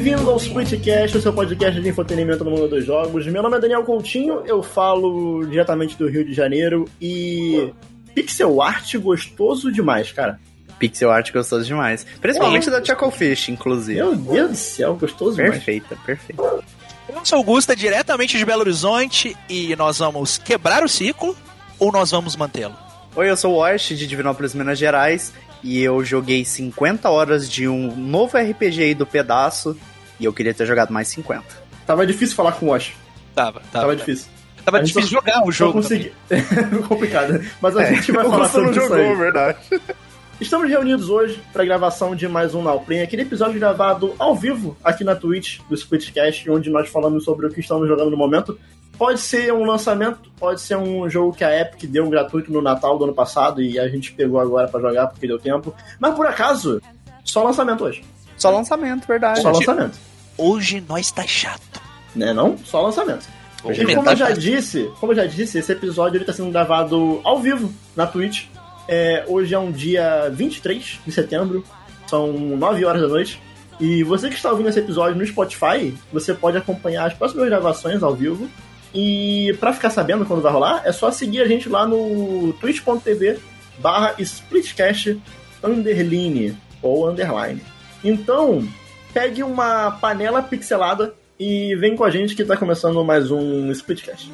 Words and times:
Bem-vindo 0.00 0.30
ao 0.30 0.36
Splitcast, 0.36 1.18
o 1.18 1.20
seu 1.20 1.32
podcast 1.32 1.80
de 1.80 1.88
entretenimento 1.88 2.44
no 2.44 2.52
mundo 2.52 2.68
dos 2.68 2.84
jogos. 2.84 3.26
Meu 3.26 3.42
nome 3.42 3.56
é 3.56 3.60
Daniel 3.60 3.82
Coutinho, 3.82 4.44
eu 4.46 4.62
falo 4.62 5.44
diretamente 5.44 5.96
do 5.96 6.08
Rio 6.08 6.24
de 6.24 6.32
Janeiro 6.32 6.84
e 7.00 7.74
pixel 8.14 8.62
art 8.62 8.94
gostoso 8.94 9.72
demais, 9.72 10.12
cara. 10.12 10.38
Pixel 10.78 11.10
art 11.10 11.32
gostoso 11.32 11.64
demais. 11.64 12.06
Principalmente 12.20 12.68
é. 12.68 12.70
da 12.70 12.84
Chucklefish, 12.84 13.48
inclusive. 13.48 13.98
Meu 13.98 14.14
Deus 14.14 14.50
do 14.50 14.56
céu, 14.56 14.94
gostoso 14.94 15.36
perfeita, 15.36 15.96
demais. 15.96 16.06
Perfeita, 16.06 16.46
perfeita. 16.46 16.64
Eu 17.08 17.26
sou 17.26 17.38
Augusta, 17.38 17.74
diretamente 17.74 18.38
de 18.38 18.44
Belo 18.44 18.60
Horizonte, 18.60 19.36
e 19.50 19.74
nós 19.74 19.98
vamos 19.98 20.38
quebrar 20.38 20.84
o 20.84 20.88
ciclo 20.88 21.36
ou 21.76 21.90
nós 21.90 22.12
vamos 22.12 22.36
mantê-lo? 22.36 22.76
Oi, 23.16 23.28
eu 23.28 23.36
sou 23.36 23.54
o 23.54 23.56
Wash, 23.56 23.88
de 23.88 24.06
Divinópolis, 24.06 24.54
Minas 24.54 24.78
Gerais, 24.78 25.32
e 25.62 25.82
eu 25.82 26.04
joguei 26.04 26.44
50 26.44 27.08
horas 27.08 27.50
de 27.50 27.68
um 27.68 27.94
novo 27.96 28.36
RPG 28.36 28.82
aí 28.82 28.94
do 28.94 29.06
pedaço, 29.06 29.76
e 30.18 30.24
eu 30.24 30.32
queria 30.32 30.54
ter 30.54 30.66
jogado 30.66 30.92
mais 30.92 31.08
50. 31.08 31.44
Tava 31.86 32.06
difícil 32.06 32.36
falar 32.36 32.52
com 32.52 32.66
o 32.66 32.68
Wash. 32.70 32.92
Tava, 33.34 33.60
tava. 33.60 33.70
Tava 33.70 33.96
difícil. 33.96 34.28
Tava 34.64 34.82
difícil 34.82 35.08
só, 35.08 35.16
jogar 35.16 35.46
o 35.46 35.50
jogo. 35.50 35.74
Consegui... 35.74 36.12
complicado. 36.88 37.40
Mas 37.60 37.76
a 37.76 37.82
é, 37.82 37.94
gente 37.94 38.12
vai 38.12 38.24
falar 38.24 38.48
sobre 38.48 38.72
jogou, 38.72 38.98
isso 38.98 39.10
aí. 39.10 39.16
verdade. 39.16 39.58
Estamos 40.40 40.68
reunidos 40.68 41.08
hoje 41.08 41.40
para 41.52 41.62
a 41.62 41.66
gravação 41.66 42.14
de 42.14 42.28
mais 42.28 42.54
um 42.54 42.62
Nowplay, 42.62 43.02
aquele 43.02 43.22
episódio 43.22 43.58
gravado 43.58 44.14
ao 44.20 44.36
vivo 44.36 44.76
aqui 44.84 45.02
na 45.02 45.16
Twitch 45.16 45.58
do 45.68 45.74
Splitcast, 45.74 46.48
onde 46.48 46.70
nós 46.70 46.88
falamos 46.88 47.24
sobre 47.24 47.46
o 47.46 47.50
que 47.50 47.58
estamos 47.58 47.88
jogando 47.88 48.10
no 48.10 48.16
momento. 48.16 48.56
Pode 48.98 49.20
ser 49.20 49.52
um 49.52 49.64
lançamento, 49.64 50.30
pode 50.38 50.60
ser 50.60 50.76
um 50.76 51.08
jogo 51.08 51.32
que 51.32 51.44
a 51.44 51.60
Epic 51.60 51.88
deu 51.88 52.08
gratuito 52.08 52.52
no 52.52 52.60
Natal 52.60 52.98
do 52.98 53.04
ano 53.04 53.14
passado 53.14 53.62
e 53.62 53.78
a 53.78 53.88
gente 53.88 54.12
pegou 54.12 54.40
agora 54.40 54.66
para 54.66 54.80
jogar 54.80 55.06
porque 55.06 55.26
deu 55.26 55.38
tempo. 55.38 55.72
Mas 56.00 56.14
por 56.14 56.26
acaso, 56.26 56.82
só 57.24 57.44
lançamento 57.44 57.84
hoje. 57.84 58.04
Só 58.36 58.50
lançamento, 58.50 59.06
verdade. 59.06 59.40
Só 59.40 59.52
lançamento. 59.52 59.98
Hoje 60.36 60.84
nós 60.88 61.10
tá 61.12 61.26
chato. 61.26 61.80
Né 62.14 62.32
não? 62.32 62.58
Só 62.58 62.82
lançamento. 62.82 63.26
Hoje 63.62 63.82
e 63.82 63.94
como 63.94 64.04
tá 64.04 64.12
eu 64.12 64.16
já 64.16 64.30
disse, 64.32 64.90
como 64.98 65.12
eu 65.12 65.16
já 65.16 65.26
disse, 65.26 65.58
esse 65.58 65.72
episódio 65.72 66.18
ele 66.18 66.24
tá 66.24 66.32
sendo 66.32 66.50
gravado 66.50 67.20
ao 67.24 67.38
vivo 67.38 67.72
na 67.96 68.06
Twitch 68.06 68.46
é, 68.88 69.22
hoje 69.28 69.54
é 69.54 69.58
um 69.58 69.70
dia 69.70 70.30
23 70.30 71.00
de 71.06 71.12
setembro, 71.12 71.62
são 72.06 72.32
9 72.32 72.84
horas 72.86 73.02
da 73.02 73.08
noite. 73.08 73.40
E 73.78 74.02
você 74.02 74.28
que 74.30 74.34
está 74.34 74.50
ouvindo 74.50 74.70
esse 74.70 74.78
episódio 74.78 75.14
no 75.14 75.26
Spotify, 75.26 75.94
você 76.10 76.32
pode 76.32 76.56
acompanhar 76.56 77.06
as 77.06 77.12
próximas 77.12 77.46
gravações 77.46 78.02
ao 78.02 78.14
vivo. 78.14 78.48
E 78.94 79.56
para 79.60 79.72
ficar 79.72 79.90
sabendo 79.90 80.24
quando 80.24 80.42
vai 80.42 80.52
rolar, 80.52 80.82
é 80.84 80.92
só 80.92 81.10
seguir 81.10 81.40
a 81.40 81.46
gente 81.46 81.68
lá 81.68 81.86
no 81.86 82.52
twitch.tv 82.60 83.38
barra 83.78 84.14
splitcast 84.18 85.20
underline 85.62 86.56
ou 86.82 87.08
underline. 87.08 87.60
Então, 88.02 88.66
pegue 89.12 89.42
uma 89.42 89.90
panela 89.92 90.42
pixelada 90.42 91.14
e 91.38 91.74
vem 91.76 91.96
com 91.96 92.04
a 92.04 92.10
gente 92.10 92.34
que 92.34 92.42
está 92.42 92.56
começando 92.56 93.04
mais 93.04 93.30
um 93.30 93.70
Splitcast. 93.70 94.30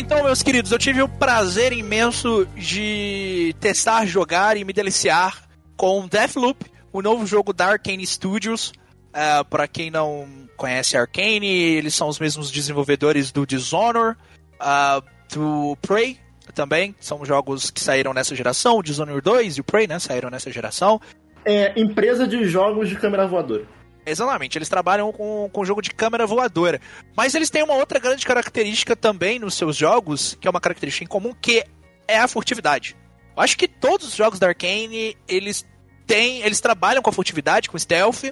Então, 0.00 0.22
meus 0.24 0.42
queridos, 0.42 0.72
eu 0.72 0.78
tive 0.78 1.02
o 1.02 1.08
prazer 1.08 1.74
imenso 1.74 2.48
de 2.56 3.54
testar, 3.60 4.06
jogar 4.06 4.56
e 4.56 4.64
me 4.64 4.72
deliciar 4.72 5.42
com 5.76 6.08
Deathloop, 6.08 6.64
o 6.90 7.02
novo 7.02 7.26
jogo 7.26 7.52
da 7.52 7.66
Arkane 7.66 8.06
Studios. 8.06 8.72
Uh, 9.10 9.44
para 9.50 9.68
quem 9.68 9.90
não 9.90 10.26
conhece 10.56 10.96
Arkane, 10.96 11.46
eles 11.46 11.94
são 11.94 12.08
os 12.08 12.18
mesmos 12.18 12.50
desenvolvedores 12.50 13.30
do 13.30 13.46
Dishonor, 13.46 14.16
uh, 14.54 15.04
do 15.34 15.76
Prey 15.82 16.18
também. 16.54 16.94
São 16.98 17.22
jogos 17.22 17.70
que 17.70 17.80
saíram 17.80 18.14
nessa 18.14 18.34
geração. 18.34 18.78
O 18.78 18.82
Dishonored 18.82 19.22
2 19.22 19.58
e 19.58 19.60
o 19.60 19.64
Prey, 19.64 19.86
né? 19.86 19.98
Saíram 19.98 20.30
nessa 20.30 20.50
geração. 20.50 20.98
É, 21.44 21.78
empresa 21.78 22.26
de 22.26 22.42
jogos 22.46 22.88
de 22.88 22.96
câmera 22.96 23.26
voadora. 23.26 23.66
Exatamente, 24.04 24.56
eles 24.56 24.68
trabalham 24.68 25.12
com, 25.12 25.48
com 25.52 25.64
jogo 25.64 25.82
de 25.82 25.90
câmera 25.90 26.26
voadora. 26.26 26.80
Mas 27.16 27.34
eles 27.34 27.50
têm 27.50 27.62
uma 27.62 27.74
outra 27.74 27.98
grande 27.98 28.24
característica 28.24 28.96
também 28.96 29.38
nos 29.38 29.54
seus 29.54 29.76
jogos, 29.76 30.36
que 30.40 30.48
é 30.48 30.50
uma 30.50 30.60
característica 30.60 31.04
em 31.04 31.08
comum, 31.08 31.34
que 31.40 31.64
é 32.08 32.18
a 32.18 32.28
furtividade. 32.28 32.96
Eu 33.36 33.42
acho 33.42 33.56
que 33.56 33.68
todos 33.68 34.08
os 34.08 34.14
jogos 34.14 34.38
da 34.38 34.48
Arkane, 34.48 35.16
eles 35.28 35.64
têm. 36.06 36.42
Eles 36.42 36.60
trabalham 36.60 37.02
com 37.02 37.10
a 37.10 37.12
furtividade, 37.12 37.68
com 37.68 37.78
stealth, 37.78 38.24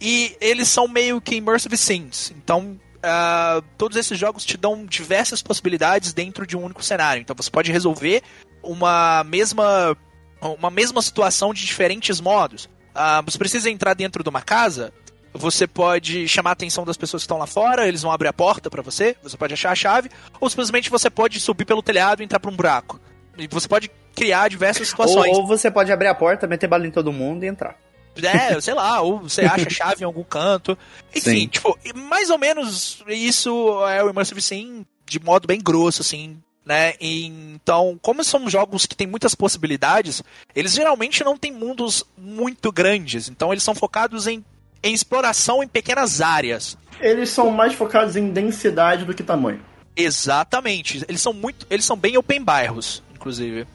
e 0.00 0.36
eles 0.40 0.68
são 0.68 0.86
meio 0.86 1.20
que 1.20 1.36
immersive 1.36 1.76
scenes. 1.76 2.32
Então, 2.36 2.78
uh, 3.04 3.62
todos 3.76 3.96
esses 3.96 4.18
jogos 4.18 4.44
te 4.44 4.56
dão 4.56 4.86
diversas 4.86 5.42
possibilidades 5.42 6.12
dentro 6.12 6.46
de 6.46 6.56
um 6.56 6.62
único 6.62 6.82
cenário. 6.82 7.20
Então 7.20 7.36
você 7.36 7.50
pode 7.50 7.70
resolver 7.70 8.22
uma 8.62 9.24
mesma. 9.24 9.96
Uma 10.40 10.70
mesma 10.70 11.00
situação 11.00 11.54
de 11.54 11.64
diferentes 11.64 12.20
modos. 12.20 12.66
Uh, 12.94 13.24
você 13.24 13.38
precisa 13.38 13.70
entrar 13.70 13.94
dentro 13.94 14.22
de 14.22 14.28
uma 14.28 14.42
casa, 14.42 14.92
você 15.34 15.66
pode 15.66 16.28
chamar 16.28 16.50
a 16.50 16.52
atenção 16.52 16.84
das 16.84 16.96
pessoas 16.96 17.22
que 17.22 17.24
estão 17.24 17.38
lá 17.38 17.46
fora, 17.46 17.88
eles 17.88 18.02
vão 18.02 18.12
abrir 18.12 18.28
a 18.28 18.32
porta 18.32 18.70
para 18.70 18.80
você, 18.80 19.16
você 19.22 19.36
pode 19.36 19.52
achar 19.52 19.72
a 19.72 19.74
chave, 19.74 20.10
ou 20.40 20.48
simplesmente 20.48 20.88
você 20.88 21.10
pode 21.10 21.40
subir 21.40 21.64
pelo 21.64 21.82
telhado 21.82 22.22
e 22.22 22.24
entrar 22.24 22.38
por 22.38 22.52
um 22.52 22.56
buraco. 22.56 23.00
E 23.36 23.48
você 23.48 23.66
pode 23.66 23.90
criar 24.14 24.48
diversas 24.48 24.88
situações. 24.88 25.32
Ou, 25.32 25.42
ou 25.42 25.46
você 25.46 25.70
pode 25.70 25.90
abrir 25.90 26.06
a 26.06 26.14
porta, 26.14 26.46
meter 26.46 26.68
bala 26.68 26.86
em 26.86 26.90
todo 26.90 27.12
mundo 27.12 27.44
e 27.44 27.48
entrar. 27.48 27.76
É, 28.22 28.58
sei 28.62 28.74
lá, 28.74 29.00
ou 29.00 29.22
você 29.22 29.42
acha 29.42 29.66
a 29.66 29.70
chave 29.70 30.02
em 30.02 30.06
algum 30.06 30.22
canto. 30.22 30.78
Enfim, 31.14 31.40
Sim. 31.40 31.46
tipo, 31.48 31.76
mais 31.94 32.30
ou 32.30 32.38
menos 32.38 33.02
isso 33.08 33.84
é 33.88 34.02
o 34.04 34.10
Immersive 34.10 34.40
Sim 34.40 34.86
de 35.06 35.20
modo 35.20 35.46
bem 35.46 35.60
grosso, 35.60 36.00
assim, 36.00 36.38
né? 36.64 36.94
E, 37.00 37.26
então, 37.26 37.98
como 38.00 38.24
são 38.24 38.48
jogos 38.48 38.86
que 38.86 38.96
têm 38.96 39.06
muitas 39.06 39.34
possibilidades, 39.34 40.22
eles 40.54 40.72
geralmente 40.72 41.22
não 41.22 41.36
têm 41.36 41.52
mundos 41.52 42.04
muito 42.16 42.72
grandes. 42.72 43.28
Então, 43.28 43.52
eles 43.52 43.62
são 43.62 43.74
focados 43.74 44.26
em 44.26 44.42
em 44.84 44.92
exploração 44.92 45.62
em 45.62 45.66
pequenas 45.66 46.20
áreas. 46.20 46.76
Eles 47.00 47.30
são 47.30 47.50
mais 47.50 47.72
focados 47.72 48.14
em 48.14 48.30
densidade 48.30 49.06
do 49.06 49.14
que 49.14 49.22
tamanho. 49.22 49.60
Exatamente. 49.96 51.02
Eles 51.08 51.22
são 51.22 51.32
muito. 51.32 51.66
Eles 51.70 51.86
são 51.86 51.96
bem 51.96 52.18
open 52.18 52.44
bairros, 52.44 53.02
inclusive. 53.14 53.66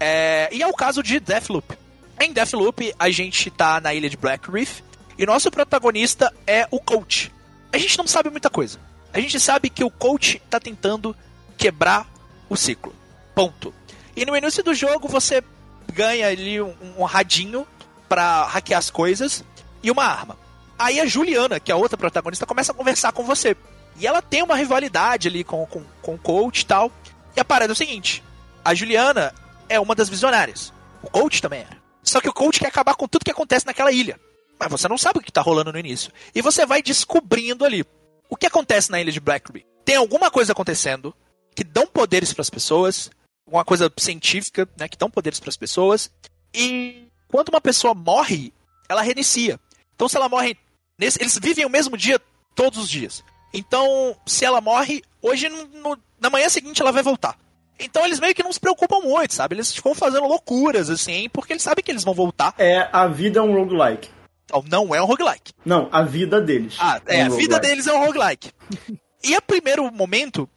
É, 0.00 0.48
e 0.50 0.62
é 0.62 0.66
o 0.66 0.72
caso 0.72 1.02
de 1.02 1.20
Deathloop. 1.20 1.76
Em 2.18 2.32
Deathloop, 2.32 2.94
a 2.98 3.10
gente 3.10 3.50
tá 3.50 3.80
na 3.80 3.92
ilha 3.92 4.08
de 4.08 4.16
Black 4.16 4.50
Reef 4.50 4.80
e 5.18 5.26
nosso 5.26 5.50
protagonista 5.50 6.32
é 6.46 6.66
o 6.70 6.80
coach. 6.80 7.30
A 7.72 7.76
gente 7.76 7.98
não 7.98 8.06
sabe 8.06 8.30
muita 8.30 8.48
coisa. 8.48 8.78
A 9.12 9.20
gente 9.20 9.38
sabe 9.38 9.68
que 9.68 9.84
o 9.84 9.90
coach 9.90 10.40
tá 10.48 10.58
tentando 10.58 11.14
quebrar 11.58 12.06
o 12.48 12.56
ciclo. 12.56 12.94
Ponto. 13.34 13.74
E 14.16 14.24
no 14.24 14.36
início 14.36 14.62
do 14.62 14.74
jogo 14.74 15.08
você 15.08 15.42
ganha 15.92 16.28
ali 16.28 16.60
um, 16.60 16.74
um 16.98 17.04
radinho 17.04 17.66
para 18.08 18.44
hackear 18.44 18.78
as 18.78 18.90
coisas 18.90 19.44
e 19.82 19.90
uma 19.90 20.04
arma. 20.04 20.45
Aí 20.78 21.00
a 21.00 21.06
Juliana, 21.06 21.58
que 21.58 21.70
é 21.70 21.74
a 21.74 21.78
outra 21.78 21.96
protagonista, 21.96 22.46
começa 22.46 22.72
a 22.72 22.74
conversar 22.74 23.12
com 23.12 23.24
você. 23.24 23.56
E 23.98 24.06
ela 24.06 24.20
tem 24.20 24.42
uma 24.42 24.56
rivalidade 24.56 25.28
ali 25.28 25.42
com, 25.42 25.64
com, 25.66 25.82
com 26.02 26.14
o 26.14 26.18
coach 26.18 26.60
e 26.60 26.66
tal. 26.66 26.92
E 27.34 27.40
a 27.40 27.44
parada 27.44 27.72
é 27.72 27.74
o 27.74 27.76
seguinte: 27.76 28.22
a 28.64 28.74
Juliana 28.74 29.34
é 29.68 29.80
uma 29.80 29.94
das 29.94 30.08
visionárias. 30.08 30.72
O 31.02 31.10
coach 31.10 31.40
também 31.40 31.60
era. 31.60 31.78
Só 32.02 32.20
que 32.20 32.28
o 32.28 32.32
coach 32.32 32.60
quer 32.60 32.68
acabar 32.68 32.94
com 32.94 33.08
tudo 33.08 33.24
que 33.24 33.30
acontece 33.30 33.66
naquela 33.66 33.90
ilha. 33.90 34.20
Mas 34.58 34.70
você 34.70 34.88
não 34.88 34.96
sabe 34.96 35.18
o 35.18 35.22
que 35.22 35.30
está 35.30 35.40
rolando 35.40 35.72
no 35.72 35.78
início. 35.78 36.12
E 36.34 36.40
você 36.40 36.64
vai 36.64 36.82
descobrindo 36.82 37.64
ali. 37.64 37.84
O 38.28 38.36
que 38.36 38.46
acontece 38.46 38.90
na 38.90 39.00
ilha 39.00 39.12
de 39.12 39.20
Blackberry? 39.20 39.66
Tem 39.84 39.96
alguma 39.96 40.30
coisa 40.30 40.52
acontecendo 40.52 41.14
que 41.54 41.64
dão 41.64 41.86
poderes 41.86 42.32
para 42.32 42.42
as 42.42 42.50
pessoas, 42.50 43.10
uma 43.46 43.64
coisa 43.64 43.92
científica, 43.98 44.68
né, 44.78 44.88
que 44.88 44.96
dão 44.96 45.10
poderes 45.10 45.40
para 45.40 45.48
as 45.48 45.56
pessoas. 45.56 46.10
E 46.52 47.08
quando 47.28 47.48
uma 47.48 47.60
pessoa 47.60 47.94
morre, 47.94 48.52
ela 48.88 49.02
reinicia. 49.02 49.58
Então, 49.94 50.08
se 50.08 50.16
ela 50.16 50.28
morre 50.28 50.56
Nesse, 50.98 51.20
eles 51.20 51.38
vivem 51.38 51.64
o 51.64 51.70
mesmo 51.70 51.96
dia 51.96 52.20
todos 52.54 52.78
os 52.78 52.88
dias. 52.88 53.24
Então, 53.52 54.16
se 54.26 54.44
ela 54.44 54.60
morre, 54.60 55.02
hoje, 55.22 55.48
no, 55.48 55.98
na 56.20 56.30
manhã 56.30 56.48
seguinte, 56.48 56.80
ela 56.80 56.92
vai 56.92 57.02
voltar. 57.02 57.38
Então 57.78 58.04
eles 58.04 58.18
meio 58.18 58.34
que 58.34 58.42
não 58.42 58.52
se 58.52 58.60
preocupam 58.60 59.00
muito, 59.00 59.34
sabe? 59.34 59.54
Eles 59.54 59.74
ficam 59.74 59.94
fazendo 59.94 60.26
loucuras, 60.26 60.88
assim, 60.88 61.28
porque 61.28 61.52
eles 61.52 61.62
sabem 61.62 61.84
que 61.84 61.90
eles 61.90 62.04
vão 62.04 62.14
voltar. 62.14 62.54
É, 62.58 62.88
a 62.92 63.06
vida 63.06 63.38
é 63.38 63.42
um 63.42 63.52
roguelike. 63.52 64.08
Não, 64.50 64.64
não 64.68 64.94
é 64.94 65.02
um 65.02 65.06
roguelike. 65.06 65.52
Não, 65.64 65.88
a 65.92 66.02
vida 66.02 66.40
deles. 66.40 66.76
Ah, 66.78 67.00
é, 67.06 67.20
é 67.20 67.24
um 67.24 67.34
a 67.34 67.36
vida 67.36 67.58
deles 67.58 67.86
é 67.86 67.92
um 67.92 68.04
roguelike. 68.04 68.50
e 69.22 69.34
a 69.34 69.42
primeiro 69.42 69.92
momento, 69.92 70.48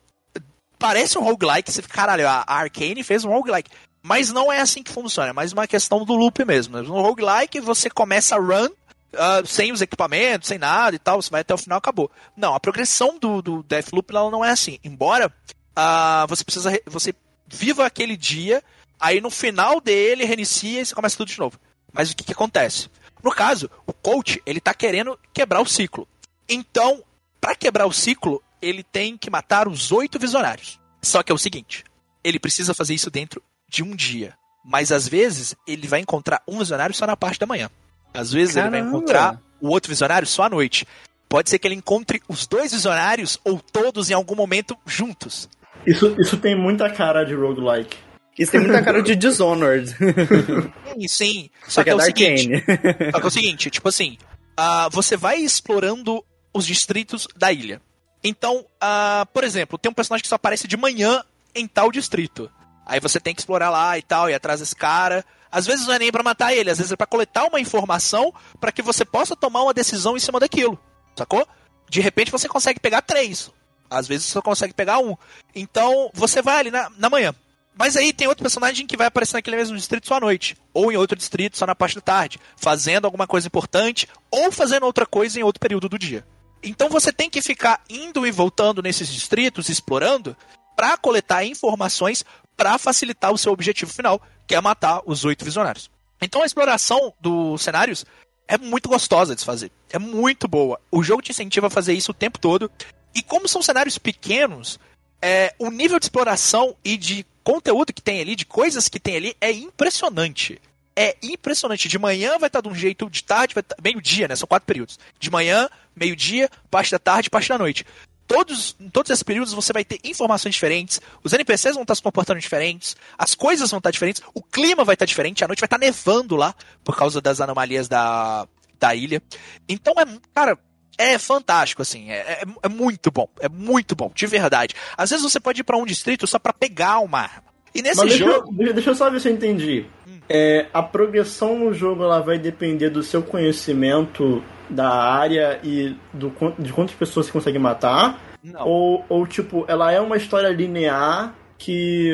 parece 0.78 1.18
um 1.18 1.24
roguelike, 1.24 1.72
você 1.72 1.82
fica, 1.82 1.94
caralho, 1.96 2.28
a 2.28 2.46
Arcane 2.48 3.04
fez 3.04 3.26
um 3.26 3.32
roguelike. 3.32 3.70
Mas 4.02 4.32
não 4.32 4.52
é 4.52 4.62
assim 4.62 4.82
que 4.82 4.92
funciona, 4.92 5.32
é 5.32 5.34
mais 5.34 5.52
uma 5.52 5.68
questão 5.68 6.06
do 6.06 6.16
loop 6.16 6.46
mesmo. 6.46 6.82
No 6.82 7.02
roguelike, 7.02 7.60
você 7.60 7.90
começa 7.90 8.36
a 8.36 8.40
run, 8.40 8.70
uh, 9.14 9.46
sem 9.46 9.72
os 9.72 9.82
equipamentos, 9.82 10.48
sem 10.48 10.58
nada 10.58 10.96
e 10.96 11.00
tal, 11.00 11.22
você 11.22 11.30
vai 11.30 11.42
até 11.42 11.54
o 11.54 11.58
final 11.58 11.78
acabou. 11.78 12.12
Não, 12.36 12.54
a 12.54 12.60
progressão 12.60 13.18
do, 13.20 13.42
do 13.42 13.64
Deathloop 13.64 14.16
ela 14.16 14.32
não 14.32 14.44
é 14.44 14.52
assim. 14.52 14.80
Embora 14.84 15.28
uh, 15.28 16.28
você 16.28 16.44
precisa. 16.44 16.72
Você 16.86 17.14
viva 17.48 17.86
aquele 17.86 18.16
dia, 18.16 18.64
aí 19.00 19.20
no 19.20 19.30
final 19.30 19.82
dele 19.82 20.26
reinicia 20.26 20.82
e 20.82 20.86
você 20.86 20.94
começa 20.94 21.18
tudo 21.18 21.30
de 21.30 21.40
novo. 21.40 21.60
Mas 21.92 22.12
o 22.12 22.16
que, 22.16 22.24
que 22.24 22.34
acontece? 22.34 22.90
No 23.24 23.32
caso, 23.32 23.70
o 23.86 23.92
coach, 23.92 24.42
ele 24.46 24.62
tá 24.62 24.74
querendo 24.74 25.20
quebrar 25.34 25.62
o 25.62 25.66
ciclo. 25.66 26.08
Então, 26.48 27.04
para 27.42 27.56
quebrar 27.56 27.86
o 27.86 27.92
ciclo, 27.92 28.42
ele 28.62 28.84
tem 28.84 29.18
que 29.18 29.30
matar 29.30 29.68
os 29.68 29.92
oito 29.92 30.20
visionários. 30.20 30.80
Só 31.02 31.24
que 31.24 31.32
é 31.32 31.36
o 31.36 31.38
seguinte, 31.38 31.84
ele 32.24 32.40
precisa 32.40 32.74
fazer 32.74 32.94
isso 32.94 33.10
dentro 33.10 33.42
de 33.68 33.84
um 33.84 33.96
dia. 33.96 34.38
Mas 34.64 34.92
às 34.92 35.08
vezes 35.08 35.56
ele 35.66 35.88
vai 35.88 36.00
encontrar 36.00 36.44
um 36.48 36.60
visionário 36.60 36.94
só 36.94 37.08
na 37.08 37.18
parte 37.18 37.40
da 37.40 37.46
manhã. 37.46 37.70
Às 38.14 38.32
vezes 38.32 38.56
Caramba. 38.56 38.78
ele 38.78 38.84
vai 38.84 38.90
encontrar 38.90 39.42
o 39.62 39.70
outro 39.70 39.90
visionário 39.90 40.28
só 40.28 40.44
à 40.44 40.50
noite. 40.50 40.88
Pode 41.28 41.50
ser 41.50 41.60
que 41.60 41.68
ele 41.68 41.76
encontre 41.76 42.22
os 42.28 42.48
dois 42.48 42.72
visionários 42.72 43.40
ou 43.44 43.60
todos 43.60 44.10
em 44.10 44.14
algum 44.14 44.36
momento 44.36 44.76
juntos. 44.86 45.48
Isso, 45.86 46.16
isso 46.20 46.38
tem 46.38 46.56
muita 46.56 46.90
cara 46.90 47.24
de 47.24 47.36
roguelike. 47.36 47.98
Isso 48.38 48.54
tem 48.54 48.62
muita 48.62 48.82
cara 48.82 49.04
de 49.04 49.16
Dishonored. 49.16 49.90
Sim, 49.90 51.08
sim. 51.08 51.50
Só, 51.64 51.82
só 51.82 51.84
que, 51.84 51.90
é, 51.90 51.94
é 51.94 51.96
o 51.96 52.00
seguinte. 52.00 52.64
Só 53.12 53.20
que 53.20 53.26
é 53.26 53.28
o 53.28 53.32
seguinte, 53.32 53.70
tipo 53.70 53.90
assim, 53.90 54.18
uh, 54.58 54.90
você 54.92 55.18
vai 55.18 55.38
explorando 55.38 56.24
os 56.54 56.66
distritos 56.66 57.28
da 57.36 57.52
ilha. 57.52 57.82
Então, 58.24 58.66
uh, 58.82 59.26
por 59.34 59.44
exemplo, 59.44 59.78
tem 59.78 59.92
um 59.92 59.94
personagem 59.94 60.24
que 60.24 60.30
só 60.30 60.36
aparece 60.36 60.68
de 60.68 60.78
manhã 60.78 61.22
em 61.54 61.68
tal 61.68 61.92
distrito. 61.92 62.50
Aí 62.86 63.00
você 63.00 63.20
tem 63.20 63.36
que 63.36 63.42
explorar 63.42 63.70
lá 63.70 63.98
e 63.98 64.02
tal, 64.02 64.30
e 64.30 64.34
atrás 64.34 64.62
desse 64.62 64.76
cara. 64.76 65.24
Às 65.52 65.66
vezes 65.66 65.88
não 65.88 65.94
é 65.94 66.00
nem 66.00 66.12
para 66.12 66.24
matar 66.24 66.54
ele, 66.54 66.70
às 66.70 66.78
vezes 66.78 66.92
é 66.92 66.96
para 66.96 67.08
coletar 67.08 67.46
uma 67.46 67.60
informação 67.60 68.34
para 68.60 68.72
que 68.72 68.82
você 68.82 69.04
possa 69.04 69.36
tomar 69.36 69.64
uma 69.64 69.74
decisão 69.74 70.16
em 70.16 70.20
cima 70.20 70.40
daquilo. 70.40 70.80
Sacou? 71.16 71.48
De 71.90 72.00
repente 72.00 72.32
você 72.32 72.48
consegue 72.48 72.80
pegar 72.80 73.02
três. 73.02 73.52
Às 73.90 74.08
vezes 74.08 74.28
você 74.28 74.42
consegue 74.42 74.74
pegar 74.74 75.00
um. 75.00 75.16
Então 75.56 76.12
você 76.14 76.42
vai 76.42 76.60
ali 76.60 76.72
na, 76.72 76.90
na 76.98 77.10
manhã. 77.10 77.34
Mas 77.76 77.96
aí 77.96 78.12
tem 78.12 78.28
outro 78.28 78.44
personagem 78.44 78.86
que 78.86 78.98
vai 78.98 79.08
aparecer 79.08 79.36
naquele 79.36 79.56
mesmo 79.56 79.76
distrito 79.76 80.08
só 80.08 80.16
à 80.16 80.20
noite. 80.20 80.56
Ou 80.74 80.92
em 80.92 80.98
outro 80.98 81.18
distrito 81.18 81.58
só 81.58 81.66
na 81.66 81.74
parte 81.74 81.96
da 81.96 82.02
tarde. 82.02 82.40
Fazendo 82.58 83.06
alguma 83.06 83.26
coisa 83.26 83.48
importante. 83.48 84.08
Ou 84.30 84.52
fazendo 84.52 84.86
outra 84.86 85.06
coisa 85.06 85.40
em 85.40 85.44
outro 85.44 85.62
período 85.62 85.90
do 85.90 85.98
dia. 85.98 86.26
Então 86.62 86.90
você 86.90 87.12
tem 87.12 87.30
que 87.30 87.42
ficar 87.42 87.82
indo 87.90 88.28
e 88.28 88.32
voltando 88.32 88.84
nesses 88.84 89.08
distritos, 89.08 89.70
explorando, 89.70 90.36
para 90.76 90.98
coletar 90.98 91.46
informações 91.46 92.26
para 92.56 92.78
facilitar 92.78 93.32
o 93.32 93.38
seu 93.38 93.54
objetivo 93.54 93.94
final, 93.94 94.22
que 94.50 94.56
é 94.56 94.60
matar 94.60 95.02
os 95.06 95.24
oito 95.24 95.46
visionários. 95.46 95.92
Então 96.20 96.42
a 96.42 96.46
exploração 96.46 97.14
dos 97.22 97.62
cenários 97.62 98.04
é 98.48 98.58
muito 98.58 98.90
gostosa 98.90 99.36
de 99.36 99.42
se 99.42 99.46
fazer. 99.46 99.72
É 99.92 100.00
muito 100.00 100.48
boa. 100.48 100.82
O 100.92 101.04
jogo 101.04 101.22
te 101.22 101.32
incentiva 101.32 101.68
a 101.68 101.70
fazer 101.70 101.94
isso 101.94 102.10
o 102.10 102.16
tempo 102.16 102.40
todo. 102.40 102.70
E 103.14 103.22
como 103.22 103.48
são 103.48 103.62
cenários 103.62 104.00
pequenos, 104.00 104.80
é, 105.22 105.54
o 105.60 105.70
nível 105.70 106.00
de 106.00 106.06
exploração 106.06 106.76
e 106.84 106.98
de 106.98 107.24
conteúdo 107.44 107.94
que 107.94 108.02
tem 108.02 108.22
ali, 108.22 108.36
de 108.36 108.44
coisas 108.44 108.90
que 108.90 109.00
tem 109.00 109.18
ali, 109.18 109.38
é 109.40 109.52
impressionante. 109.52 110.60
É 110.96 111.16
impressionante. 111.22 111.88
De 111.88 112.00
manhã 112.00 112.40
vai 112.40 112.48
estar 112.48 112.62
de 112.62 112.70
um 112.70 112.76
jeito, 112.76 113.08
de 113.08 113.24
tarde 113.24 113.54
vai 113.54 113.62
estar. 113.62 113.76
Meio-dia, 113.82 114.28
né? 114.28 114.36
São 114.36 114.48
quatro 114.48 114.66
períodos. 114.66 114.98
De 115.20 115.30
manhã, 115.30 115.70
meio-dia, 115.96 116.50
parte 116.72 116.92
da 116.92 116.98
tarde, 116.98 117.30
parte 117.30 117.50
da 117.50 117.58
noite. 117.60 117.86
Todos, 118.30 118.76
em 118.80 118.88
todos 118.92 119.10
esses 119.10 119.24
períodos 119.24 119.54
você 119.54 119.74
vai 119.74 119.84
ter 119.84 120.00
informações 120.04 120.54
diferentes, 120.54 121.02
os 121.24 121.34
NPCs 121.34 121.74
vão 121.74 121.82
estar 121.82 121.96
se 121.96 122.02
comportando 122.04 122.40
diferentes, 122.40 122.96
as 123.18 123.34
coisas 123.34 123.72
vão 123.72 123.80
estar 123.80 123.90
diferentes, 123.90 124.22
o 124.36 124.44
clima 124.44 124.86
vai 124.86 124.94
estar 124.94 125.06
diferente, 125.06 125.44
a 125.44 125.48
noite 125.48 125.60
vai 125.60 125.66
estar 125.66 125.80
nevando 125.80 126.36
lá 126.36 126.54
por 126.84 126.96
causa 126.96 127.20
das 127.20 127.42
anomalias 127.42 127.88
da, 127.88 128.48
da 128.80 128.94
ilha. 128.94 129.20
Então 129.68 129.96
é, 129.98 130.06
cara, 130.32 130.60
é 130.96 131.18
fantástico, 131.18 131.82
assim, 131.82 132.12
é, 132.12 132.18
é, 132.18 132.44
é, 132.62 132.70
muito 132.70 133.10
bom, 133.10 133.28
é 133.40 133.50
muito 133.50 133.96
bom, 133.96 134.12
de 134.14 134.28
verdade. 134.28 134.76
Às 134.96 135.10
vezes 135.10 135.24
você 135.24 135.40
pode 135.40 135.62
ir 135.62 135.64
para 135.64 135.78
um 135.78 135.86
distrito 135.86 136.28
só 136.28 136.38
para 136.38 136.54
pegar 136.54 137.00
uma 137.00 137.22
arma. 137.22 137.50
E 137.74 137.82
nesse 137.82 137.98
Mas 137.98 138.14
jogo. 138.14 138.54
Deixa, 138.54 138.74
deixa 138.74 138.90
eu 138.92 138.96
só 138.96 139.10
ver 139.10 139.20
se 139.22 139.28
eu 139.28 139.34
entendi. 139.34 139.88
Hum. 140.08 140.20
É, 140.30 140.68
a 140.72 140.84
progressão 140.84 141.58
no 141.58 141.74
jogo 141.74 142.04
ela 142.04 142.20
vai 142.20 142.38
depender 142.38 142.92
do 142.92 143.02
seu 143.02 143.24
conhecimento 143.24 144.44
da 144.70 144.90
área 144.90 145.60
e 145.64 145.96
do, 146.14 146.32
de 146.58 146.72
quantas 146.72 146.96
pessoas 146.96 147.26
você 147.26 147.32
consegue 147.32 147.60
matar? 147.60 148.20
Não. 148.44 148.68
Ou, 148.68 149.06
ou, 149.10 149.28
tipo, 149.28 149.66
ela 149.68 149.92
é 149.92 150.00
uma 150.00 150.18
história 150.18 150.50
linear 150.50 151.36
que 151.58 152.14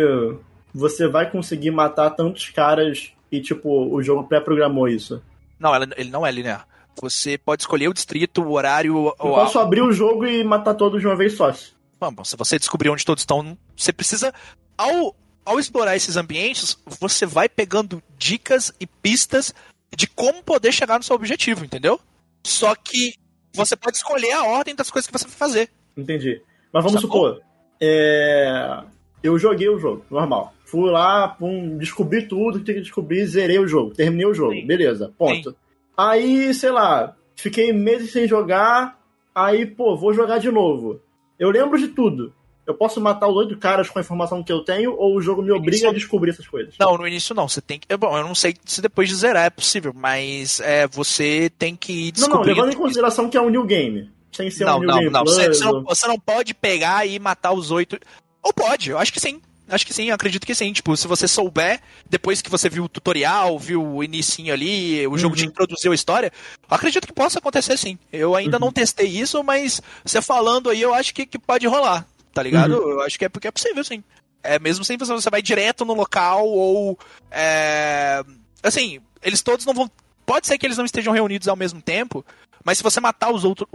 você 0.74 1.08
vai 1.08 1.30
conseguir 1.30 1.72
matar 1.72 2.12
tantos 2.12 2.50
caras 2.50 3.12
e, 3.32 3.42
tipo, 3.42 3.70
o 3.70 4.02
jogo 4.02 4.24
pré-programou 4.24 4.88
isso? 4.88 5.22
Não, 5.60 5.74
ele 5.76 6.10
não 6.10 6.26
é 6.26 6.32
linear. 6.32 6.68
Você 7.02 7.38
pode 7.38 7.64
escolher 7.64 7.90
o 7.90 7.94
distrito, 7.94 8.42
o 8.42 8.54
horário. 8.54 9.08
Eu 9.08 9.14
posso 9.16 9.60
abrir 9.60 9.82
o 9.82 9.92
jogo 9.92 10.26
e 10.26 10.44
matar 10.44 10.74
todos 10.74 11.02
de 11.02 11.08
uma 11.08 11.16
vez 11.16 11.34
só. 11.34 11.54
Bom, 12.00 12.24
se 12.24 12.36
você 12.36 12.58
descobrir 12.58 12.90
onde 12.90 13.06
todos 13.06 13.22
estão, 13.22 13.58
você 13.76 13.92
precisa. 13.92 14.34
Ao, 14.78 15.16
ao 15.46 15.60
explorar 15.60 15.96
esses 15.96 16.18
ambientes, 16.18 16.78
você 17.00 17.26
vai 17.26 17.50
pegando 17.50 18.02
dicas 18.18 18.74
e 18.80 18.88
pistas 18.88 19.54
de 19.96 20.08
como 20.08 20.44
poder 20.44 20.72
chegar 20.72 20.98
no 20.98 21.04
seu 21.04 21.16
objetivo, 21.16 21.64
entendeu? 21.64 22.00
Só 22.46 22.76
que 22.76 23.16
você 23.52 23.76
pode 23.76 23.98
escolher 23.98 24.32
a 24.34 24.44
ordem 24.44 24.76
das 24.76 24.92
coisas 24.92 25.10
que 25.10 25.18
você 25.18 25.26
vai 25.26 25.36
fazer. 25.36 25.70
Entendi. 25.98 26.40
Mas 26.72 26.84
vamos 26.84 27.02
Sacou? 27.02 27.30
supor. 27.30 27.42
É... 27.82 28.84
Eu 29.24 29.40
joguei 29.40 29.68
o 29.68 29.80
jogo, 29.80 30.06
normal. 30.12 30.54
Fui 30.64 30.92
lá, 30.92 31.28
pum, 31.28 31.76
descobri 31.76 32.28
tudo 32.28 32.60
que 32.60 32.66
tinha 32.66 32.76
que 32.76 32.82
descobrir, 32.82 33.26
zerei 33.26 33.58
o 33.58 33.68
jogo, 33.68 33.96
terminei 33.96 34.28
o 34.28 34.34
jogo. 34.34 34.54
Sim. 34.54 34.68
Beleza, 34.68 35.12
ponto. 35.18 35.50
Sim. 35.50 35.56
Aí, 35.98 36.54
sei 36.54 36.70
lá, 36.70 37.16
fiquei 37.36 37.74
meses 37.74 38.12
sem 38.12 38.28
jogar, 38.28 39.00
aí, 39.34 39.66
pô, 39.66 39.98
vou 39.98 40.14
jogar 40.14 40.38
de 40.38 40.52
novo. 40.52 41.02
Eu 41.40 41.50
lembro 41.50 41.80
de 41.80 41.88
tudo. 41.88 42.32
Eu 42.66 42.74
posso 42.74 43.00
matar 43.00 43.28
os 43.28 43.36
oito 43.36 43.58
caras 43.58 43.90
com 43.90 44.00
a 44.00 44.02
informação 44.02 44.44
que 44.44 44.52
eu 44.52 44.64
tenho 44.64 44.96
ou 44.98 45.16
o 45.16 45.22
jogo 45.22 45.42
me 45.42 45.52
obriga 45.52 45.78
início... 45.78 45.90
a 45.90 45.94
descobrir 45.94 46.32
essas 46.32 46.48
coisas? 46.48 46.74
Não, 46.80 46.98
no 46.98 47.08
início 47.08 47.36
não. 47.36 47.48
Você 47.48 47.62
tem 47.62 47.80
que. 47.80 47.96
Bom, 47.96 48.18
eu 48.18 48.24
não 48.24 48.34
sei 48.34 48.56
se 48.66 48.82
depois 48.82 49.08
de 49.08 49.16
zerar 49.16 49.46
é 49.46 49.50
possível, 49.50 49.94
mas 49.96 50.60
é, 50.60 50.88
você 50.88 51.52
tem 51.58 51.76
que 51.76 52.08
ir 52.08 52.12
descobrindo. 52.12 52.40
Não, 52.40 52.48
não, 52.48 52.56
levando 52.56 52.74
em 52.74 52.82
consideração 52.82 53.30
que 53.30 53.38
é 53.38 53.42
um 53.42 53.50
new 53.50 53.66
game. 53.66 54.10
Sem 54.32 54.50
ser 54.50 54.66
não, 54.66 54.78
um 54.78 54.80
new 54.80 54.88
não, 54.88 55.00
game. 55.00 55.12
Não, 55.12 55.24
você, 55.24 55.48
você, 55.48 55.64
não, 55.64 55.84
você 55.84 56.08
não 56.08 56.20
pode 56.20 56.54
pegar 56.54 57.06
e 57.06 57.20
matar 57.20 57.54
os 57.54 57.72
oito. 57.72 58.00
Ou 58.42 58.52
pode, 58.52 58.90
eu 58.90 58.98
acho 58.98 59.14
que 59.14 59.20
sim. 59.20 59.42
Acho 59.68 59.86
que 59.86 59.94
sim, 59.94 60.12
acredito 60.12 60.46
que 60.46 60.54
sim. 60.54 60.72
Tipo, 60.72 60.96
se 60.96 61.08
você 61.08 61.28
souber, 61.28 61.82
depois 62.08 62.42
que 62.42 62.52
você 62.52 62.70
viu 62.70 62.84
o 62.84 62.90
tutorial, 62.90 63.58
viu 63.58 63.84
o 63.84 64.04
inicinho 64.04 64.54
ali, 64.54 65.08
o 65.08 65.18
jogo 65.18 65.36
uhum. 65.36 65.42
te 65.42 65.48
introduziu 65.48 65.92
a 65.92 65.96
história, 65.96 66.32
acredito 66.70 67.08
que 67.08 67.14
possa 67.14 67.40
acontecer 67.40 67.78
sim. 67.78 67.98
Eu 68.14 68.36
ainda 68.36 68.58
uhum. 68.58 68.66
não 68.66 68.72
testei 68.72 69.08
isso, 69.08 69.44
mas 69.44 69.82
você 70.04 70.22
falando 70.22 70.70
aí, 70.70 70.82
eu 70.82 70.94
acho 70.94 71.14
que, 71.16 71.26
que 71.26 71.40
pode 71.40 71.66
rolar, 71.66 72.06
tá 72.36 72.44
ligado? 72.44 72.74
Uhum. 72.74 72.92
Eu 72.92 73.02
acho 73.02 73.18
que 73.18 73.24
é 73.24 73.30
porque 73.30 73.48
é 73.48 73.52
possível, 73.52 73.82
sim. 73.84 74.04
É 74.44 74.60
mesmo 74.60 74.84
sem 74.84 74.98
você 74.98 75.30
vai 75.30 75.42
direto 75.42 75.86
no 75.86 75.94
local 75.94 76.46
ou. 76.46 77.00
É... 77.32 78.22
Assim, 78.62 79.00
eles 79.24 79.42
todos 79.42 79.66
não 79.66 79.74
vão. 79.74 79.90
Pode 80.26 80.46
ser 80.46 80.58
que 80.58 80.68
eles 80.68 80.78
não 80.78 80.86
estejam 80.86 81.14
reunidos 81.14 81.48
ao 81.48 81.56
mesmo 81.56 81.82
tempo, 81.82 82.26
mas 82.64 82.78
se 82.78 82.84
você 82.84 83.00
matar 83.00 83.32
os 83.32 83.46
outros, 83.46 83.68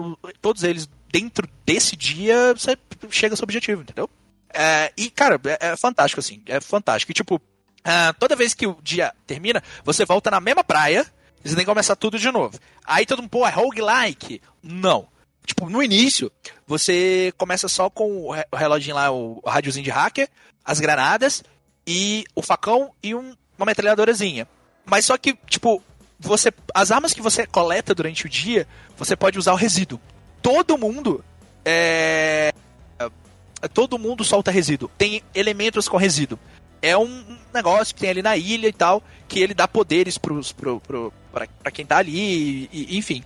todos 0.43 0.63
eles 0.63 0.89
dentro 1.11 1.49
desse 1.65 1.97
dia, 1.97 2.53
você 2.55 2.77
chega 3.09 3.33
ao 3.33 3.37
seu 3.37 3.45
objetivo, 3.45 3.81
entendeu? 3.83 4.11
É, 4.53 4.93
e, 4.97 5.11
cara, 5.11 5.41
é, 5.47 5.69
é, 5.71 5.77
fantástico, 5.77 6.21
assim. 6.21 6.43
É 6.47 6.61
fantástico. 6.61 7.11
E, 7.11 7.15
tipo, 7.15 7.37
uh, 7.37 8.15
toda 8.19 8.37
vez 8.37 8.53
que 8.53 8.67
o 8.67 8.77
dia 8.83 9.15
termina, 9.27 9.63
você 9.85 10.05
volta 10.05 10.31
na 10.31 10.41
mesma 10.41 10.63
praia, 10.63 11.07
você 11.43 11.55
tem 11.55 11.65
que 11.65 11.71
começar 11.71 11.97
tudo 11.97 12.19
de 12.19 12.31
novo. 12.31 12.59
Aí 12.85 13.07
todo 13.07 13.23
mundo, 13.23 13.31
pô, 13.31 13.47
é 13.47 13.51
roguelike. 13.51 14.43
Não. 14.63 15.09
Tipo, 15.45 15.69
no 15.69 15.83
início, 15.83 16.31
você 16.67 17.33
começa 17.37 17.69
só 17.69 17.91
com 17.91 18.29
o 18.29 18.57
reloginho 18.57 18.95
lá, 18.97 19.11
o 19.11 19.41
rádiozinho 19.45 19.85
de 19.85 19.91
hacker, 19.91 20.29
as 20.65 20.79
granadas 20.81 21.43
e 21.87 22.25
o 22.35 22.43
facão 22.43 22.93
e 23.03 23.15
um, 23.15 23.35
uma 23.59 23.67
metralhadorazinha. 23.67 24.47
Mas 24.85 25.07
só 25.07 25.17
que, 25.17 25.37
tipo, 25.47 25.83
você. 26.19 26.53
As 26.75 26.91
armas 26.91 27.13
que 27.13 27.23
você 27.23 27.47
coleta 27.47 27.95
durante 27.95 28.27
o 28.27 28.29
dia, 28.29 28.67
você 28.97 29.17
pode 29.17 29.39
usar 29.39 29.53
o 29.53 29.57
resíduo. 29.57 30.01
Todo 30.43 30.79
mundo 30.79 31.25
é, 31.65 32.53
todo 33.69 33.99
mundo 33.99 34.25
solta 34.25 34.51
resíduo. 34.51 34.91
Tem 34.97 35.23
elementos 35.35 35.89
com 35.89 35.97
resíduo. 35.97 36.39
É 36.83 36.97
um 36.97 37.37
negócio 37.53 37.95
que 37.95 38.01
tem 38.01 38.11
ali 38.11 38.23
na 38.23 38.37
ilha 38.37 38.69
e 38.69 38.73
tal, 38.73 39.03
que 39.29 39.39
ele 39.39 39.53
dá 39.53 39.69
poderes 39.69 40.17
pros, 40.17 40.51
pro, 40.51 40.81
pro, 40.81 41.13
pra, 41.31 41.47
pra 41.63 41.71
quem 41.71 41.85
tá 41.85 41.99
ali, 41.99 42.19
e, 42.19 42.69
e, 42.73 42.97
enfim. 42.97 43.23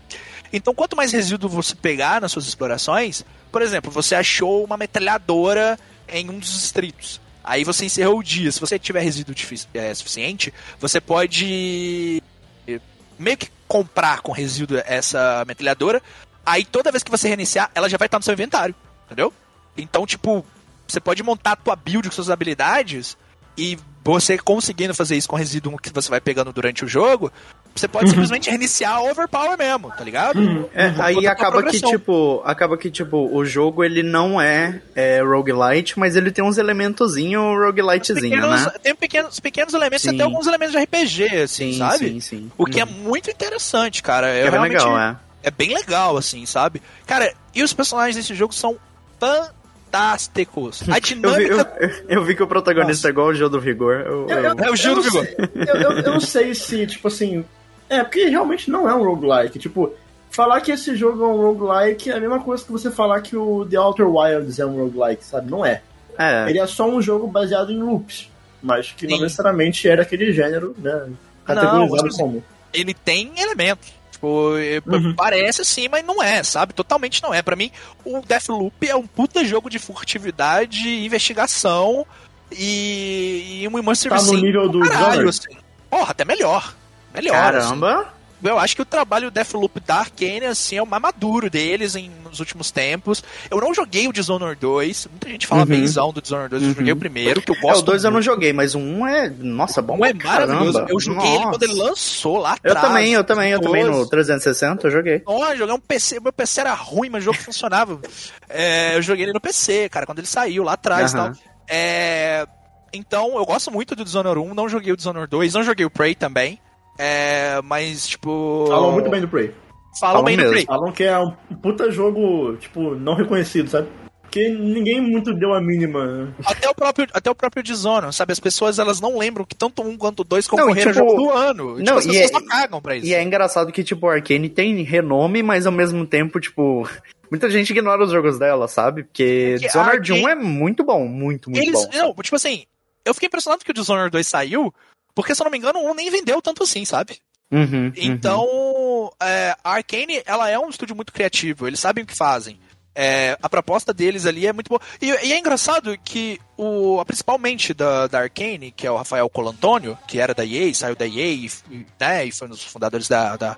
Então, 0.56 0.72
quanto 0.72 0.94
mais 0.94 1.10
resíduo 1.10 1.50
você 1.50 1.74
pegar 1.74 2.20
nas 2.20 2.30
suas 2.30 2.46
explorações, 2.46 3.24
por 3.50 3.60
exemplo, 3.60 3.90
você 3.90 4.14
achou 4.14 4.64
uma 4.64 4.76
metralhadora 4.76 5.76
em 6.08 6.30
um 6.30 6.38
dos 6.38 6.52
distritos. 6.52 7.20
Aí 7.42 7.64
você 7.64 7.86
encerrou 7.86 8.20
o 8.20 8.22
dia. 8.22 8.52
Se 8.52 8.60
você 8.60 8.78
tiver 8.78 9.00
resíduo 9.00 9.34
é, 9.74 9.92
suficiente, 9.92 10.54
você 10.78 11.00
pode 11.00 12.22
eh, 12.68 12.80
meio 13.18 13.36
que 13.36 13.50
comprar 13.66 14.20
com 14.20 14.30
resíduo 14.30 14.80
essa 14.86 15.44
metralhadora. 15.44 16.00
Aí 16.46 16.64
toda 16.64 16.92
vez 16.92 17.02
que 17.02 17.10
você 17.10 17.26
reiniciar, 17.26 17.68
ela 17.74 17.88
já 17.88 17.98
vai 17.98 18.06
estar 18.06 18.18
no 18.18 18.24
seu 18.24 18.32
inventário. 18.32 18.76
Entendeu? 19.06 19.34
Então, 19.76 20.06
tipo, 20.06 20.46
você 20.86 21.00
pode 21.00 21.20
montar 21.24 21.52
a 21.52 21.56
tua 21.56 21.74
build 21.74 22.08
com 22.08 22.14
suas 22.14 22.30
habilidades 22.30 23.16
e 23.58 23.76
você 24.04 24.38
conseguindo 24.38 24.94
fazer 24.94 25.16
isso 25.16 25.28
com 25.28 25.34
resíduo 25.34 25.78
que 25.78 25.90
você 25.90 26.08
vai 26.08 26.20
pegando 26.20 26.52
durante 26.52 26.84
o 26.84 26.88
jogo, 26.88 27.32
você 27.74 27.88
pode 27.88 28.10
simplesmente 28.10 28.48
reiniciar 28.48 29.02
overpower 29.02 29.58
mesmo, 29.58 29.90
tá 29.90 30.04
ligado? 30.04 30.38
Uhum. 30.38 30.68
É, 30.72 30.94
aí 30.98 31.26
acaba 31.26 31.62
que, 31.62 31.80
tipo, 31.80 32.40
acaba 32.44 32.78
que, 32.78 32.90
tipo, 32.90 33.28
o 33.34 33.44
jogo 33.44 33.82
ele 33.82 34.02
não 34.02 34.40
é, 34.40 34.80
é 34.94 35.20
roguelite, 35.20 35.98
mas 35.98 36.14
ele 36.14 36.30
tem 36.30 36.44
uns 36.44 36.56
elementozinho 36.56 37.40
roguelitezinho, 37.40 38.48
né? 38.48 38.72
Tem 38.82 38.94
pequenos, 38.94 39.40
pequenos 39.40 39.74
elementos, 39.74 40.02
sim. 40.02 40.14
até 40.14 40.22
alguns 40.22 40.46
elementos 40.46 40.72
de 40.72 40.82
RPG, 40.82 41.24
assim, 41.42 41.72
sim, 41.72 41.78
sabe? 41.78 42.08
Sim, 42.08 42.20
sim. 42.20 42.52
O 42.56 42.64
que 42.64 42.80
é 42.80 42.84
uhum. 42.84 42.90
muito 42.90 43.30
interessante, 43.30 44.02
cara. 44.02 44.28
É 44.28 44.50
bem 44.50 44.60
legal, 44.60 44.98
é. 44.98 45.16
É 45.42 45.50
bem 45.50 45.74
legal, 45.74 46.16
assim, 46.16 46.46
sabe? 46.46 46.80
Cara, 47.06 47.34
e 47.54 47.62
os 47.62 47.72
personagens 47.72 48.16
desse 48.16 48.34
jogo 48.34 48.54
são 48.54 48.76
fantásticos 49.18 49.64
fantásticos. 49.94 50.82
A 50.88 50.98
dinâmica. 50.98 51.72
Eu 51.80 51.88
vi, 51.88 51.94
eu, 52.08 52.18
eu 52.18 52.24
vi 52.24 52.34
que 52.34 52.42
o 52.42 52.46
protagonista 52.46 52.92
Nossa. 52.92 53.08
é 53.08 53.10
igual 53.10 53.28
o 53.28 53.34
Gil 53.34 53.48
do 53.48 53.60
Vigor. 53.60 53.94
Eu, 53.94 54.26
é 54.28 54.70
o 54.70 54.76
Gil 54.76 54.94
do 54.96 55.02
Vigor. 55.02 55.26
eu, 55.54 56.12
não 56.12 56.20
sei 56.20 56.54
se, 56.54 56.86
tipo 56.86 57.08
assim. 57.08 57.44
É, 57.88 58.02
porque 58.02 58.24
realmente 58.26 58.70
não 58.70 58.88
é 58.88 58.94
um 58.94 59.04
roguelike. 59.04 59.58
Tipo, 59.58 59.92
falar 60.30 60.60
que 60.60 60.72
esse 60.72 60.96
jogo 60.96 61.22
é 61.22 61.26
um 61.26 61.36
roguelike 61.36 62.10
é 62.10 62.16
a 62.16 62.20
mesma 62.20 62.40
coisa 62.40 62.64
que 62.64 62.72
você 62.72 62.90
falar 62.90 63.20
que 63.20 63.36
o 63.36 63.66
The 63.66 63.78
Outer 63.78 64.08
Wilds 64.08 64.58
é 64.58 64.66
um 64.66 64.76
roguelike, 64.76 65.24
sabe? 65.24 65.50
Não 65.50 65.64
é. 65.64 65.82
é. 66.18 66.48
Ele 66.48 66.58
é 66.58 66.66
só 66.66 66.88
um 66.88 67.00
jogo 67.00 67.26
baseado 67.26 67.72
em 67.72 67.82
loops. 67.82 68.30
Mas 68.62 68.92
que 68.92 69.06
Sim. 69.06 69.14
não 69.14 69.20
necessariamente 69.20 69.86
era 69.86 70.02
aquele 70.02 70.32
gênero, 70.32 70.74
né? 70.78 71.10
Categorizado 71.44 72.08
não, 72.08 72.16
como. 72.16 72.44
Ele 72.72 72.94
tem 72.94 73.30
elementos 73.36 73.92
Tipo, 74.24 74.56
é, 74.56 74.80
uhum. 74.86 75.14
parece 75.14 75.60
assim, 75.60 75.86
mas 75.88 76.04
não 76.04 76.22
é, 76.22 76.42
sabe? 76.42 76.72
Totalmente 76.72 77.22
não 77.22 77.34
é. 77.34 77.42
para 77.42 77.56
mim, 77.56 77.70
o 78.04 78.20
Deathloop 78.20 78.88
é 78.88 78.96
um 78.96 79.06
puta 79.06 79.44
jogo 79.44 79.68
de 79.68 79.78
furtividade, 79.78 81.04
investigação 81.04 82.06
e, 82.50 83.60
e 83.60 83.68
um 83.68 83.78
immersive 83.78 84.14
Tá 84.14 84.22
no 84.22 84.32
nível 84.34 84.68
do 84.68 84.80
caralho, 84.80 85.28
assim. 85.28 85.56
Porra, 85.90 86.12
até 86.12 86.24
melhor. 86.24 86.74
Melhor. 87.14 87.32
Caramba! 87.32 88.00
Assim 88.00 88.14
eu 88.50 88.58
acho 88.58 88.76
que 88.76 88.82
o 88.82 88.84
trabalho 88.84 89.30
Deathloop 89.30 89.80
da 89.80 89.96
Arkane, 89.96 90.46
assim, 90.46 90.76
é 90.76 90.82
o 90.82 90.86
mais 90.86 91.02
maduro 91.02 91.48
deles 91.48 91.96
em, 91.96 92.10
nos 92.24 92.40
últimos 92.40 92.70
tempos. 92.70 93.24
Eu 93.50 93.58
não 93.58 93.72
joguei 93.72 94.06
o 94.06 94.12
Dishonored 94.12 94.60
2, 94.60 95.08
muita 95.10 95.28
gente 95.30 95.46
fala 95.46 95.62
uhum. 95.62 95.68
benzão 95.68 96.12
do 96.12 96.20
Dishonored 96.20 96.50
2, 96.50 96.62
eu 96.62 96.74
joguei 96.74 96.92
o 96.92 96.94
uhum. 96.94 97.00
primeiro, 97.00 97.40
que 97.42 97.50
eu 97.50 97.60
gosto. 97.60 97.78
É, 97.78 97.82
o 97.82 97.86
2 97.86 98.04
eu 98.04 98.10
não 98.10 98.20
joguei, 98.22 98.52
mas 98.52 98.74
o 98.74 98.78
1 98.78 99.06
é, 99.06 99.30
nossa, 99.38 99.80
bom 99.80 99.98
um 99.98 100.04
é 100.04 100.12
maravilhoso. 100.12 100.84
Eu 100.88 101.00
joguei 101.00 101.24
nossa. 101.24 101.36
ele 101.36 101.46
quando 101.46 101.62
ele 101.62 101.74
lançou 101.74 102.38
lá 102.38 102.52
atrás. 102.52 102.76
Eu 102.76 102.82
também, 102.82 103.12
eu 103.14 103.24
também, 103.24 103.50
eu 103.52 103.60
também 103.60 103.84
no 103.84 104.06
360 104.06 104.86
eu 104.86 104.90
joguei. 104.90 105.22
Ó, 105.24 105.50
eu 105.50 105.56
joguei 105.56 105.74
um 105.74 105.80
PC, 105.80 106.20
meu 106.20 106.32
PC 106.32 106.60
era 106.60 106.74
ruim, 106.74 107.08
mas 107.08 107.22
o 107.22 107.24
jogo 107.26 107.38
funcionava. 107.38 108.00
É, 108.56 108.94
eu 108.96 109.02
joguei 109.02 109.24
ele 109.24 109.32
no 109.32 109.40
PC, 109.40 109.88
cara, 109.88 110.06
quando 110.06 110.18
ele 110.18 110.28
saiu 110.28 110.62
lá 110.62 110.74
atrás 110.74 111.12
e 111.12 111.16
uhum. 111.16 111.24
tal. 111.24 111.32
É... 111.66 112.46
Então, 112.92 113.36
eu 113.36 113.44
gosto 113.44 113.68
muito 113.68 113.96
do 113.96 114.04
Dishonored 114.04 114.38
1, 114.38 114.54
não 114.54 114.68
joguei 114.68 114.92
o 114.92 114.96
Dishonored 114.96 115.28
2, 115.28 115.54
não 115.54 115.64
joguei 115.64 115.84
o 115.84 115.90
Prey 115.90 116.14
também. 116.14 116.60
É, 116.98 117.60
mas, 117.62 118.06
tipo. 118.06 118.66
Falam 118.68 118.92
muito 118.92 119.10
bem 119.10 119.20
do 119.20 119.28
Prey. 119.28 119.52
Falam, 119.98 120.16
Falam 120.16 120.24
bem 120.24 120.36
mesmo. 120.36 120.50
do 120.50 120.54
Prey. 120.54 120.66
Falam 120.66 120.92
que 120.92 121.04
é 121.04 121.18
um 121.18 121.30
puta 121.62 121.90
jogo, 121.90 122.56
tipo, 122.56 122.94
não 122.94 123.14
reconhecido, 123.14 123.68
sabe? 123.68 123.88
Porque 124.22 124.48
ninguém 124.48 125.00
muito 125.00 125.32
deu 125.32 125.54
a 125.54 125.60
mínima. 125.60 126.34
Até 126.44 126.68
o 126.68 126.74
próprio, 126.74 127.06
até 127.12 127.30
o 127.30 127.34
próprio 127.36 127.62
Dishonored, 127.62 128.12
sabe? 128.12 128.32
As 128.32 128.40
pessoas 128.40 128.80
elas 128.80 129.00
não 129.00 129.16
lembram 129.16 129.44
que 129.44 129.54
tanto 129.54 129.80
um 129.82 129.96
quanto 129.96 130.24
dois 130.24 130.48
concorreram 130.48 130.92
não, 130.92 130.92
tipo, 130.92 131.08
jogo 131.08 131.22
do 131.22 131.30
ano. 131.30 131.64
Não, 131.78 131.84
tipo, 131.84 131.98
as 131.98 132.06
pessoas 132.06 132.30
é, 132.30 132.32
não 132.32 132.46
cagam 132.46 132.82
pra 132.82 132.96
isso. 132.96 133.06
E 133.06 133.14
é 133.14 133.22
engraçado 133.22 133.70
que, 133.70 133.84
tipo, 133.84 134.06
o 134.06 134.10
Arkane 134.10 134.48
tem 134.48 134.82
renome, 134.82 135.40
mas 135.40 135.66
ao 135.66 135.72
mesmo 135.72 136.04
tempo, 136.04 136.40
tipo. 136.40 136.88
Muita 137.30 137.48
gente 137.48 137.70
ignora 137.70 138.02
os 138.02 138.10
jogos 138.10 138.36
dela, 138.36 138.66
sabe? 138.66 139.04
Porque, 139.04 139.52
Porque 139.52 139.66
Dishonored 139.66 140.12
Arkane... 140.12 140.26
1 140.26 140.28
é 140.28 140.34
muito 140.34 140.82
bom, 140.82 141.06
muito, 141.06 141.48
muito 141.48 141.62
Eles, 141.62 141.86
bom. 141.86 141.90
Não, 141.96 142.14
tipo 142.14 142.34
assim, 142.34 142.64
eu 143.04 143.14
fiquei 143.14 143.28
impressionado 143.28 143.64
que 143.64 143.70
o 143.70 143.74
Dishonored 143.74 144.10
2 144.10 144.26
saiu, 144.26 144.74
porque, 145.14 145.34
se 145.34 145.42
eu 145.42 145.44
não 145.44 145.50
me 145.50 145.58
engano, 145.58 145.78
um 145.78 145.94
nem 145.94 146.10
vendeu 146.10 146.42
tanto 146.42 146.62
assim, 146.62 146.84
sabe? 146.84 147.18
Uhum, 147.50 147.92
então, 147.96 148.44
uhum. 148.44 149.10
É, 149.22 149.56
a 149.62 149.74
Arkane, 149.74 150.22
ela 150.26 150.50
é 150.50 150.58
um 150.58 150.68
estúdio 150.68 150.96
muito 150.96 151.12
criativo, 151.12 151.66
eles 151.66 151.78
sabem 151.78 152.02
o 152.02 152.06
que 152.06 152.16
fazem. 152.16 152.58
É, 152.96 153.36
a 153.42 153.48
proposta 153.48 153.92
deles 153.92 154.24
ali 154.24 154.46
é 154.46 154.52
muito 154.52 154.68
boa. 154.68 154.80
E, 155.00 155.06
e, 155.06 155.32
é 155.32 155.38
engraçado 155.38 155.96
que 156.04 156.40
o, 156.56 157.00
a 157.00 157.04
principal 157.04 157.38
mente 157.38 157.74
da, 157.74 158.06
da 158.06 158.20
Arkane, 158.20 158.70
que 158.70 158.86
é 158.86 158.90
o 158.90 158.96
Rafael 158.96 159.28
Colantônio, 159.28 159.98
que 160.06 160.20
era 160.20 160.32
da 160.32 160.44
EA, 160.44 160.72
saiu 160.72 160.94
da 160.94 161.06
EA 161.06 161.26
e, 161.26 161.50
né, 161.98 162.24
e 162.24 162.32
foi 162.32 162.46
um 162.46 162.50
dos 162.50 162.62
fundadores 162.62 163.08
da, 163.08 163.36
da, 163.36 163.56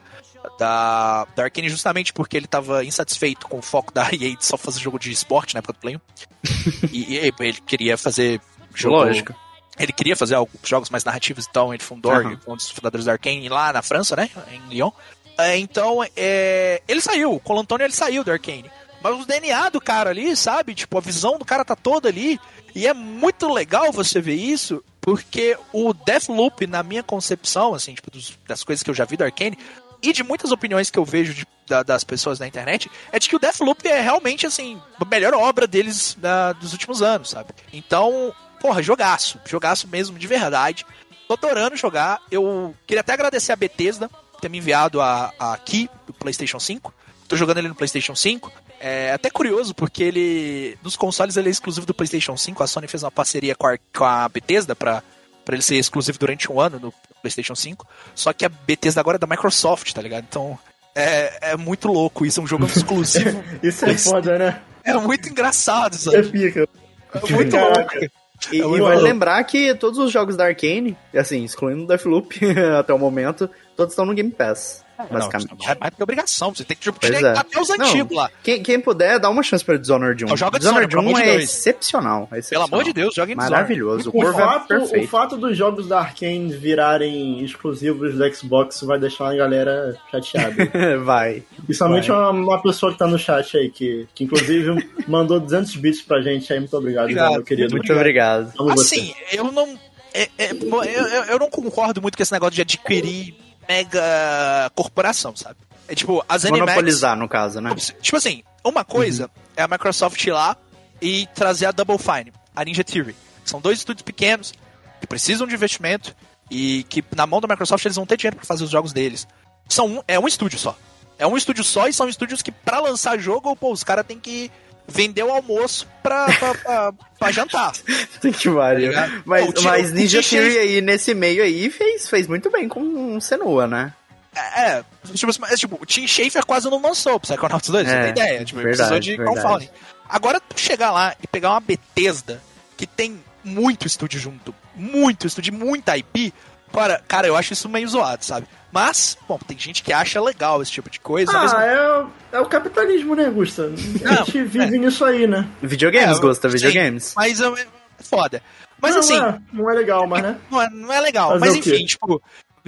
da, 0.58 1.26
da 1.36 1.44
Arkane 1.44 1.68
justamente 1.68 2.14
porque 2.14 2.36
ele 2.36 2.46
estava 2.46 2.82
insatisfeito 2.82 3.46
com 3.46 3.58
o 3.58 3.62
foco 3.62 3.92
da 3.92 4.04
EA 4.10 4.36
de 4.36 4.44
só 4.44 4.56
fazer 4.56 4.80
jogo 4.80 4.98
de 4.98 5.10
esporte 5.12 5.54
na 5.54 5.58
época 5.58 5.74
do 5.74 5.80
Play 5.80 5.96
1. 5.96 6.00
e, 6.92 7.14
e, 7.14 7.16
ele 7.18 7.60
queria 7.66 7.98
fazer 7.98 8.40
jogo... 8.74 8.96
Lógico 8.96 9.45
ele 9.78 9.92
queria 9.92 10.16
fazer 10.16 10.34
alguns 10.34 10.60
jogos 10.64 10.90
mais 10.90 11.04
narrativos, 11.04 11.46
então 11.48 11.72
ele 11.72 11.82
fundou, 11.82 12.12
uhum. 12.12 12.38
um 12.48 12.56
dos 12.56 12.70
fundadores 12.70 13.06
da 13.06 13.12
Arkane 13.12 13.48
lá 13.48 13.72
na 13.72 13.82
França, 13.82 14.16
né? 14.16 14.30
Em 14.50 14.68
Lyon. 14.68 14.90
É, 15.38 15.58
então, 15.58 15.98
é, 16.16 16.82
ele 16.88 17.00
saiu, 17.00 17.34
o 17.34 17.40
Colantônio 17.40 17.84
ele 17.84 17.92
saiu 17.92 18.24
da 18.24 18.32
Arkane. 18.32 18.70
Mas 19.02 19.20
o 19.20 19.26
DNA 19.26 19.68
do 19.68 19.80
cara 19.80 20.10
ali, 20.10 20.34
sabe? 20.34 20.74
Tipo, 20.74 20.98
a 20.98 21.00
visão 21.00 21.38
do 21.38 21.44
cara 21.44 21.64
tá 21.64 21.76
toda 21.76 22.08
ali. 22.08 22.40
E 22.74 22.86
é 22.86 22.94
muito 22.94 23.52
legal 23.52 23.92
você 23.92 24.20
ver 24.20 24.34
isso, 24.34 24.82
porque 25.00 25.56
o 25.72 25.92
Deathloop, 25.92 26.66
na 26.66 26.82
minha 26.82 27.02
concepção, 27.02 27.74
assim, 27.74 27.94
tipo, 27.94 28.10
dos, 28.10 28.36
das 28.46 28.64
coisas 28.64 28.82
que 28.82 28.90
eu 28.90 28.94
já 28.94 29.04
vi 29.04 29.16
do 29.16 29.24
Arkane, 29.24 29.58
e 30.02 30.12
de 30.12 30.22
muitas 30.22 30.50
opiniões 30.50 30.90
que 30.90 30.98
eu 30.98 31.04
vejo 31.04 31.34
de, 31.34 31.46
da, 31.66 31.82
das 31.82 32.04
pessoas 32.04 32.38
na 32.38 32.46
internet, 32.46 32.90
é 33.12 33.18
de 33.18 33.28
que 33.28 33.36
o 33.36 33.38
Deathloop 33.38 33.86
é 33.86 34.00
realmente, 34.00 34.46
assim, 34.46 34.80
a 35.00 35.04
melhor 35.04 35.34
obra 35.34 35.66
deles 35.66 36.16
da, 36.18 36.52
dos 36.52 36.72
últimos 36.72 37.02
anos, 37.02 37.30
sabe? 37.30 37.50
Então, 37.72 38.34
porra, 38.66 38.82
jogaço. 38.82 39.40
Jogaço 39.44 39.86
mesmo, 39.86 40.18
de 40.18 40.26
verdade. 40.26 40.84
Tô 41.28 41.34
adorando 41.34 41.76
jogar. 41.76 42.20
Eu 42.30 42.74
queria 42.84 43.00
até 43.00 43.12
agradecer 43.12 43.52
a 43.52 43.56
Bethesda 43.56 44.08
por 44.08 44.40
ter 44.40 44.48
me 44.48 44.58
enviado 44.58 45.00
a, 45.00 45.32
a 45.38 45.56
Key 45.58 45.88
do 46.04 46.12
PlayStation 46.12 46.58
5. 46.58 46.92
Tô 47.28 47.36
jogando 47.36 47.58
ele 47.58 47.68
no 47.68 47.74
PlayStation 47.76 48.16
5. 48.16 48.52
É 48.80 49.12
até 49.12 49.30
curioso, 49.30 49.72
porque 49.72 50.02
ele. 50.02 50.76
Nos 50.82 50.96
consoles 50.96 51.36
ele 51.36 51.48
é 51.48 51.50
exclusivo 51.50 51.86
do 51.86 51.94
PlayStation 51.94 52.36
5. 52.36 52.60
A 52.62 52.66
Sony 52.66 52.88
fez 52.88 53.04
uma 53.04 53.10
parceria 53.10 53.54
com 53.54 53.68
a, 53.68 53.78
com 53.96 54.04
a 54.04 54.28
Bethesda 54.28 54.74
pra, 54.74 55.02
pra 55.44 55.54
ele 55.54 55.62
ser 55.62 55.76
exclusivo 55.76 56.18
durante 56.18 56.50
um 56.50 56.60
ano 56.60 56.80
no 56.80 56.94
PlayStation 57.22 57.54
5. 57.54 57.86
Só 58.16 58.32
que 58.32 58.44
a 58.44 58.48
Bethesda 58.48 59.00
agora 59.00 59.16
é 59.16 59.18
da 59.18 59.28
Microsoft, 59.28 59.92
tá 59.92 60.02
ligado? 60.02 60.26
Então. 60.28 60.58
É, 60.92 61.52
é 61.52 61.56
muito 61.56 61.88
louco 61.88 62.24
isso, 62.24 62.40
é 62.40 62.42
um 62.42 62.46
jogo 62.46 62.66
exclusivo. 62.66 63.44
isso 63.62 63.84
é 63.84 63.96
foda, 63.98 64.38
né? 64.38 64.62
É 64.82 64.94
muito 64.94 65.28
engraçado, 65.28 65.94
sabe? 65.94 66.16
É 66.16 66.22
fica. 66.22 66.68
É 67.12 67.32
muito 67.32 67.56
louco. 67.56 68.25
E, 68.52 68.60
é 68.60 68.64
e 68.64 68.80
vale 68.80 69.00
lembrar 69.00 69.42
que 69.44 69.74
todos 69.74 69.98
os 69.98 70.10
jogos 70.10 70.36
da 70.36 70.46
Arkane, 70.46 70.96
assim, 71.14 71.44
excluindo 71.44 71.84
o 71.84 71.86
Deathloop 71.86 72.38
até 72.78 72.92
o 72.94 72.98
momento, 72.98 73.50
todos 73.76 73.92
estão 73.92 74.04
no 74.04 74.14
Game 74.14 74.30
Pass. 74.30 74.85
É, 74.98 75.12
basicamente. 75.12 75.50
Não, 75.50 75.72
é 75.72 75.76
mais 75.78 75.94
que 75.94 76.02
obrigação, 76.02 76.54
você 76.54 76.64
tem 76.64 76.76
que 76.76 76.82
tipo, 76.82 76.98
é. 77.06 77.38
até 77.38 77.60
os 77.60 77.68
antigos 77.68 78.16
lá. 78.16 78.30
Quem, 78.42 78.62
quem, 78.62 78.80
puder, 78.80 79.18
dá 79.18 79.28
uma 79.28 79.42
chance 79.42 79.64
pra 79.64 79.76
Dishonored 79.76 80.24
1. 80.24 80.36
Joga 80.36 80.58
Dishonored, 80.58 80.88
Dishonored 80.88 81.16
1 81.16 81.18
é 81.18 81.36
excepcional, 81.36 82.28
é 82.32 82.38
excepcional. 82.38 82.68
Pelo 82.68 82.80
amor 82.80 82.84
de 82.84 82.92
Deus, 82.92 83.14
joga 83.14 83.32
em 83.32 83.34
Maravilhoso. 83.34 84.10
O, 84.12 84.24
o, 84.24 84.32
fato, 84.32 84.72
é 84.72 84.78
o 84.78 85.08
fato 85.08 85.36
dos 85.36 85.56
jogos 85.56 85.86
da 85.86 86.00
Arkane 86.00 86.52
virarem 86.56 87.44
exclusivos 87.44 88.14
do 88.14 88.34
Xbox 88.34 88.80
vai 88.82 88.98
deixar 88.98 89.32
a 89.32 89.36
galera 89.36 89.96
chateada. 90.10 90.54
vai. 91.04 91.42
Principalmente 91.64 92.08
vai. 92.08 92.18
Uma, 92.18 92.30
uma, 92.30 92.62
pessoa 92.62 92.92
que 92.92 92.98
tá 92.98 93.06
no 93.06 93.18
chat 93.18 93.56
aí, 93.56 93.70
que, 93.70 94.08
que 94.14 94.24
inclusive 94.24 94.88
mandou 95.06 95.38
200 95.38 95.76
bits 95.76 96.02
pra 96.02 96.22
gente 96.22 96.50
aí. 96.52 96.58
Muito 96.58 96.76
obrigado, 96.76 97.04
obrigado 97.04 97.32
meu 97.32 97.44
querido. 97.44 97.70
Muito, 97.70 97.86
muito 97.86 97.98
obrigado. 97.98 98.52
Assim, 98.72 99.14
eu 99.32 99.52
não... 99.52 99.78
É, 100.14 100.30
é, 100.38 100.52
eu, 100.52 101.24
eu 101.24 101.38
não 101.38 101.50
concordo 101.50 102.00
muito 102.00 102.16
com 102.16 102.22
esse 102.22 102.32
negócio 102.32 102.54
de 102.54 102.62
adquirir 102.62 103.34
mega 103.68 104.70
corporação, 104.74 105.34
sabe? 105.36 105.56
É 105.88 105.94
tipo, 105.94 106.24
as 106.28 106.44
Animax... 106.44 106.66
Monopolizar, 106.66 107.16
no 107.16 107.28
caso, 107.28 107.60
né? 107.60 107.74
Tipo 108.00 108.16
assim, 108.16 108.42
uma 108.64 108.84
coisa 108.84 109.24
uhum. 109.24 109.42
é 109.56 109.62
a 109.62 109.68
Microsoft 109.68 110.24
ir 110.24 110.32
lá 110.32 110.56
e 111.00 111.26
trazer 111.34 111.66
a 111.66 111.72
Double 111.72 111.98
Fine, 111.98 112.32
a 112.54 112.64
Ninja 112.64 112.82
Theory. 112.82 113.14
São 113.44 113.60
dois 113.60 113.78
estúdios 113.78 114.02
pequenos 114.02 114.52
que 115.00 115.06
precisam 115.06 115.46
de 115.46 115.54
investimento 115.54 116.14
e 116.50 116.84
que 116.88 117.04
na 117.14 117.26
mão 117.26 117.40
da 117.40 117.48
Microsoft 117.48 117.84
eles 117.84 117.96
vão 117.96 118.06
ter 118.06 118.16
dinheiro 118.16 118.36
para 118.36 118.44
fazer 118.44 118.64
os 118.64 118.70
jogos 118.70 118.92
deles. 118.92 119.26
São 119.68 119.86
um, 119.86 120.02
é 120.08 120.18
um 120.18 120.26
estúdio 120.26 120.58
só. 120.58 120.76
É 121.18 121.26
um 121.26 121.36
estúdio 121.36 121.64
só 121.64 121.88
e 121.88 121.92
são 121.92 122.08
estúdios 122.08 122.42
que 122.42 122.52
para 122.52 122.80
lançar 122.80 123.18
jogo, 123.18 123.54
pô, 123.56 123.72
os 123.72 123.82
caras 123.82 124.06
têm 124.06 124.18
que 124.18 124.50
vender 124.88 125.22
o 125.22 125.30
almoço 125.30 125.86
pra, 126.02 126.26
pra, 126.26 126.54
pra, 126.54 126.92
pra 127.18 127.32
jantar. 127.32 127.72
que 128.20 128.50
pariu. 128.50 128.92
Tá 128.92 129.22
mas, 129.24 129.52
Pô, 129.52 129.62
mas 129.62 129.92
Ninja 129.92 130.22
Theory 130.22 130.58
aí, 130.58 130.80
nesse 130.80 131.14
meio 131.14 131.42
aí, 131.42 131.70
fez, 131.70 132.08
fez 132.08 132.26
muito 132.26 132.50
bem 132.50 132.68
com 132.68 132.80
um 132.80 133.20
Senua, 133.20 133.66
né? 133.66 133.92
É, 134.34 134.70
é 134.70 134.84
tipo, 135.14 135.32
mas, 135.40 135.58
tipo, 135.58 135.78
o 135.80 135.86
Tim 135.86 136.06
Schafer 136.06 136.44
quase 136.44 136.68
não 136.68 136.80
lançou 136.80 137.14
o 137.14 137.20
Psychonauts 137.20 137.70
2, 137.70 137.86
é, 137.86 137.90
você 137.90 138.00
tem 138.00 138.10
ideia? 138.10 138.44
Tipo, 138.44 138.60
verdade, 138.60 138.76
precisou 138.76 138.98
de 139.00 139.16
crowdfunding. 139.16 139.70
Agora, 140.08 140.40
tu 140.40 140.60
chegar 140.60 140.90
lá 140.92 141.16
e 141.22 141.26
pegar 141.26 141.50
uma 141.50 141.60
Bethesda 141.60 142.40
que 142.76 142.86
tem 142.86 143.18
muito 143.42 143.86
estúdio 143.86 144.20
junto, 144.20 144.54
muito 144.74 145.26
estúdio, 145.26 145.54
muita 145.54 145.96
IP, 145.96 146.32
para, 146.76 147.00
cara, 147.08 147.26
eu 147.26 147.34
acho 147.34 147.54
isso 147.54 147.70
meio 147.70 147.88
zoado, 147.88 148.22
sabe? 148.22 148.46
Mas, 148.70 149.16
bom, 149.26 149.38
tem 149.38 149.58
gente 149.58 149.82
que 149.82 149.94
acha 149.94 150.20
legal 150.20 150.60
esse 150.60 150.70
tipo 150.70 150.90
de 150.90 151.00
coisa. 151.00 151.32
Ah, 151.32 151.40
mesmo... 151.40 151.58
é, 151.58 152.36
é 152.36 152.40
o 152.40 152.44
capitalismo, 152.44 153.14
né, 153.14 153.30
Gusta? 153.30 153.72
A 154.04 154.16
gente 154.16 154.42
vive 154.42 154.76
é. 154.76 154.78
nisso 154.78 155.02
aí, 155.02 155.26
né? 155.26 155.48
Videogames, 155.62 156.18
é, 156.18 156.20
Gusta, 156.20 156.50
videogames. 156.50 157.04
Sim, 157.04 157.12
mas 157.16 157.40
é 157.40 157.66
foda. 158.00 158.42
Mas 158.78 158.92
não, 158.92 159.00
assim. 159.00 159.16
Não 159.16 159.26
é, 159.26 159.40
não 159.54 159.70
é 159.70 159.74
legal, 159.74 160.06
mas 160.06 160.22
né? 160.22 160.38
Não 160.50 160.60
é, 160.60 160.68
não 160.68 160.92
é 160.92 161.00
legal. 161.00 161.30
Fazer 161.30 161.46
mas 161.46 161.56
enfim, 161.56 161.86
tipo. 161.86 162.22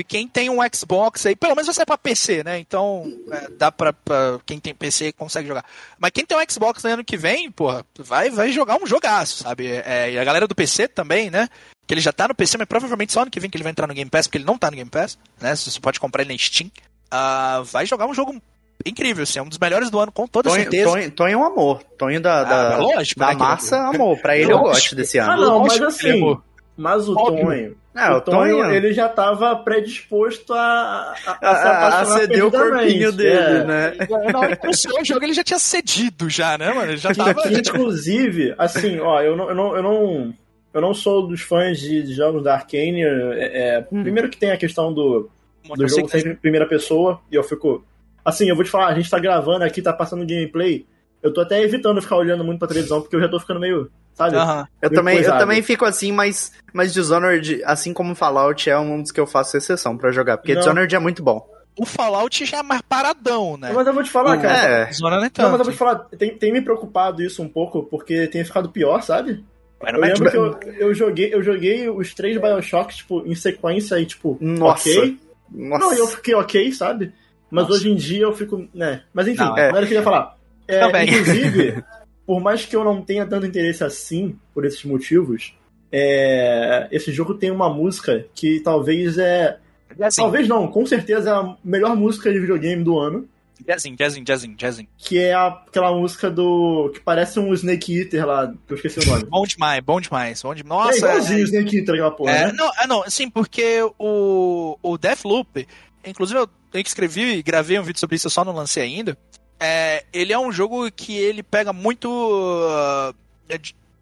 quem 0.06 0.26
tem 0.26 0.48
um 0.48 0.60
Xbox 0.74 1.26
aí, 1.26 1.36
pelo 1.36 1.54
menos 1.54 1.66
vai 1.66 1.74
sair 1.74 1.84
pra 1.84 1.98
PC, 1.98 2.42
né? 2.42 2.58
Então, 2.58 3.12
é, 3.30 3.50
dá 3.58 3.70
pra, 3.70 3.92
pra, 3.92 4.38
Quem 4.46 4.58
tem 4.58 4.74
PC 4.74 5.12
consegue 5.12 5.48
jogar. 5.48 5.66
Mas 5.98 6.12
quem 6.12 6.24
tem 6.24 6.38
um 6.38 6.50
Xbox 6.50 6.82
no 6.82 6.88
ano 6.88 7.04
que 7.04 7.18
vem, 7.18 7.50
porra, 7.50 7.84
vai, 7.98 8.30
vai 8.30 8.50
jogar 8.52 8.82
um 8.82 8.86
jogaço, 8.86 9.42
sabe? 9.42 9.66
É, 9.66 10.12
e 10.12 10.18
a 10.18 10.24
galera 10.24 10.48
do 10.48 10.54
PC 10.54 10.88
também, 10.88 11.30
né? 11.30 11.46
Que 11.88 11.94
ele 11.94 12.00
já 12.02 12.12
tá 12.12 12.28
no 12.28 12.34
PC, 12.34 12.58
mas 12.58 12.68
provavelmente 12.68 13.12
só 13.12 13.22
ano 13.22 13.30
que 13.30 13.40
vem 13.40 13.48
que 13.48 13.56
ele 13.56 13.64
vai 13.64 13.72
entrar 13.72 13.86
no 13.86 13.94
Game 13.94 14.10
Pass, 14.10 14.26
porque 14.26 14.38
ele 14.38 14.44
não 14.44 14.58
tá 14.58 14.70
no 14.70 14.76
Game 14.76 14.90
Pass, 14.90 15.18
né? 15.40 15.56
Você 15.56 15.80
pode 15.80 15.98
comprar 15.98 16.22
ele 16.22 16.32
na 16.32 16.38
Steam. 16.38 16.70
Uh, 17.10 17.64
vai 17.64 17.86
jogar 17.86 18.06
um 18.06 18.12
jogo 18.12 18.40
incrível, 18.84 19.22
assim, 19.22 19.38
é 19.38 19.42
um 19.42 19.48
dos 19.48 19.58
melhores 19.58 19.90
do 19.90 19.98
ano, 19.98 20.12
com 20.12 20.26
toda 20.26 20.50
Tonho, 20.50 20.62
certeza. 20.62 20.90
Tonho, 20.90 21.10
Tonho 21.10 21.32
é 21.32 21.36
um 21.36 21.44
amor. 21.44 21.82
Tonho 21.96 22.20
da, 22.20 22.44
da, 22.44 22.74
ah, 22.74 22.78
lógico, 22.78 23.18
da 23.18 23.28
né, 23.28 23.34
massa, 23.34 23.76
é 23.76 23.80
amor. 23.80 24.20
Pra 24.20 24.36
ele 24.36 24.52
eu 24.52 24.58
gosto 24.58 24.94
desse 24.94 25.18
ano. 25.18 25.32
Ah, 25.32 25.36
não, 25.36 25.60
mas 25.60 25.80
assim, 25.80 26.38
mas 26.76 27.08
o 27.08 27.14
Tonho. 27.14 27.76
É, 27.94 28.10
o 28.12 28.20
Tonho, 28.20 28.58
Tonho, 28.58 28.70
ele 28.72 28.92
já 28.92 29.06
estava 29.06 29.56
predisposto 29.56 30.54
a, 30.54 31.14
a, 31.26 31.48
a, 31.48 32.00
a 32.02 32.04
ceder 32.04 32.46
o 32.46 32.50
corpinho 32.50 33.10
dele, 33.10 33.58
é. 33.58 33.64
né? 33.64 33.92
Na 34.32 34.38
hora 34.38 34.56
que 34.56 34.68
o 34.68 35.04
jogo, 35.04 35.24
ele 35.24 35.34
já 35.34 35.42
tinha 35.42 35.58
cedido, 35.58 36.30
já, 36.30 36.56
né, 36.56 36.72
mano? 36.72 36.92
Ele 36.92 36.98
já 36.98 37.12
tava. 37.12 37.34
Inclusive, 37.50 38.54
assim, 38.56 39.00
ó, 39.00 39.20
eu 39.20 39.36
não, 39.36 39.48
eu 39.48 39.54
não, 39.56 39.76
eu 39.76 39.82
não, 39.82 40.34
eu 40.78 40.82
não 40.82 40.94
sou 40.94 41.26
dos 41.26 41.42
fãs 41.42 41.78
de 41.78 42.12
jogos 42.12 42.42
da 42.42 42.54
Arkane. 42.54 43.02
É, 43.02 43.76
é, 43.76 43.88
hum. 43.92 44.02
Primeiro 44.02 44.28
que 44.28 44.38
tem 44.38 44.50
a 44.50 44.56
questão 44.56 44.92
do, 44.92 45.28
do 45.76 45.88
jogo 45.88 46.08
ser 46.08 46.26
em 46.26 46.34
primeira 46.34 46.66
pessoa, 46.66 47.20
e 47.30 47.34
eu 47.34 47.42
fico. 47.42 47.84
Assim, 48.24 48.48
eu 48.48 48.56
vou 48.56 48.64
te 48.64 48.70
falar, 48.70 48.88
a 48.88 48.94
gente 48.94 49.10
tá 49.10 49.18
gravando 49.18 49.64
aqui, 49.64 49.82
tá 49.82 49.92
passando 49.92 50.26
gameplay. 50.26 50.86
Eu 51.22 51.32
tô 51.32 51.40
até 51.40 51.60
evitando 51.62 52.00
ficar 52.00 52.16
olhando 52.16 52.44
muito 52.44 52.58
pra 52.58 52.68
televisão, 52.68 53.00
porque 53.00 53.16
eu 53.16 53.20
já 53.20 53.28
tô 53.28 53.40
ficando 53.40 53.60
meio 53.60 53.90
sabe? 54.18 54.36
Uhum. 54.36 54.64
Eu, 54.82 54.90
também, 54.90 55.18
eu 55.20 55.38
também 55.38 55.62
fico 55.62 55.84
assim, 55.84 56.10
mas, 56.10 56.52
mas 56.72 56.92
Dishonored, 56.92 57.62
assim 57.64 57.94
como 57.94 58.16
Fallout, 58.16 58.68
é 58.68 58.76
um 58.76 59.00
dos 59.00 59.12
que 59.12 59.20
eu 59.20 59.26
faço 59.26 59.56
exceção 59.56 59.96
para 59.96 60.10
jogar, 60.10 60.36
porque 60.38 60.54
Não. 60.54 60.60
Dishonored 60.60 60.94
é 60.94 60.98
muito 60.98 61.22
bom. 61.22 61.46
O 61.78 61.86
Fallout 61.86 62.44
já 62.44 62.58
é 62.58 62.62
mais 62.62 62.82
paradão, 62.82 63.56
né? 63.56 63.70
Mas 63.72 63.86
eu 63.86 63.94
vou 63.94 64.02
te 64.02 64.10
falar, 64.10 64.36
o... 64.36 64.42
cara. 64.42 64.56
É. 64.56 64.84
Dishonored 64.86 65.26
é 65.26 65.30
tanto. 65.30 65.44
Não, 65.44 65.50
mas 65.52 65.60
eu 65.60 65.64
vou 65.64 65.72
te 65.72 65.78
falar, 65.78 65.94
tem, 66.18 66.36
tem 66.36 66.52
me 66.52 66.60
preocupado 66.60 67.22
isso 67.22 67.40
um 67.40 67.48
pouco, 67.48 67.84
porque 67.84 68.26
tem 68.26 68.44
ficado 68.44 68.68
pior, 68.68 69.00
sabe? 69.02 69.44
Eu 69.80 70.00
lembro 70.00 70.30
que 70.30 70.36
eu, 70.36 70.60
eu, 70.72 70.94
joguei, 70.94 71.32
eu 71.32 71.42
joguei 71.42 71.88
os 71.88 72.12
três 72.12 72.40
Bioshock, 72.40 72.96
tipo, 72.96 73.24
em 73.24 73.34
sequência 73.34 73.98
e, 74.00 74.06
tipo, 74.06 74.36
Nossa. 74.40 74.88
ok. 74.88 75.18
Nossa. 75.50 75.84
Não, 75.84 75.94
eu 75.94 76.06
fiquei 76.08 76.34
ok, 76.34 76.72
sabe? 76.72 77.12
Mas 77.50 77.64
Nossa. 77.64 77.76
hoje 77.76 77.90
em 77.90 77.94
dia 77.94 78.22
eu 78.22 78.32
fico, 78.34 78.68
né? 78.74 79.02
Mas 79.14 79.28
enfim, 79.28 79.44
não, 79.44 79.56
é. 79.56 79.68
era 79.68 79.84
o 79.84 79.86
que 79.86 79.94
eu 79.94 79.98
ia 79.98 80.02
falar. 80.02 80.36
É, 80.66 81.04
inclusive, 81.04 81.82
por 82.26 82.40
mais 82.40 82.64
que 82.66 82.76
eu 82.76 82.84
não 82.84 83.00
tenha 83.00 83.24
tanto 83.24 83.46
interesse 83.46 83.82
assim, 83.82 84.36
por 84.52 84.64
esses 84.66 84.84
motivos, 84.84 85.54
é, 85.90 86.88
esse 86.90 87.10
jogo 87.10 87.34
tem 87.34 87.50
uma 87.50 87.72
música 87.72 88.26
que 88.34 88.60
talvez 88.60 89.16
é. 89.16 89.58
Assim, 90.00 90.20
talvez 90.20 90.46
não, 90.46 90.68
com 90.68 90.84
certeza 90.84 91.30
é 91.30 91.32
a 91.32 91.56
melhor 91.64 91.96
música 91.96 92.30
de 92.30 92.38
videogame 92.38 92.84
do 92.84 92.98
ano. 92.98 93.26
Jazzin, 93.66 93.94
jazzin, 93.96 94.24
jazzin, 94.24 94.54
jazzin. 94.56 94.88
Que 94.96 95.18
é 95.18 95.34
aquela 95.34 95.92
música 95.92 96.30
do. 96.30 96.90
que 96.94 97.00
parece 97.00 97.38
um 97.38 97.52
Snake 97.52 97.98
Eater 97.98 98.26
lá, 98.26 98.52
que 98.66 98.72
eu 98.72 98.76
esqueci 98.76 99.00
o 99.00 99.06
nome. 99.06 99.24
bom 99.24 99.44
demais, 99.44 99.84
bom 99.84 100.00
demais. 100.00 100.42
Bom 100.42 100.54
demais. 100.54 100.86
Nossa, 100.86 100.96
é 100.96 100.98
igualzinho 100.98 101.40
é, 101.40 101.42
Snake 101.42 101.76
Eater 101.78 101.94
aquela 101.94 102.10
porra. 102.10 102.32
É, 102.32 102.46
né? 102.46 102.52
não, 102.52 102.70
é, 102.80 102.86
não, 102.86 103.10
sim, 103.10 103.28
porque 103.28 103.80
o, 103.98 104.78
o 104.82 104.98
Deathloop, 104.98 105.66
inclusive 106.04 106.40
eu, 106.40 106.48
eu 106.72 106.80
escrevi 106.80 107.36
e 107.36 107.42
gravei 107.42 107.78
um 107.78 107.82
vídeo 107.82 107.98
sobre 108.00 108.16
isso, 108.16 108.26
eu 108.26 108.30
só 108.30 108.44
não 108.44 108.52
lancei 108.52 108.82
ainda 108.82 109.16
é, 109.60 110.04
ele 110.12 110.32
é 110.32 110.38
um 110.38 110.52
jogo 110.52 110.90
que 110.90 111.16
ele 111.16 111.42
pega 111.42 111.72
muito 111.72 112.08
uh, 112.08 113.14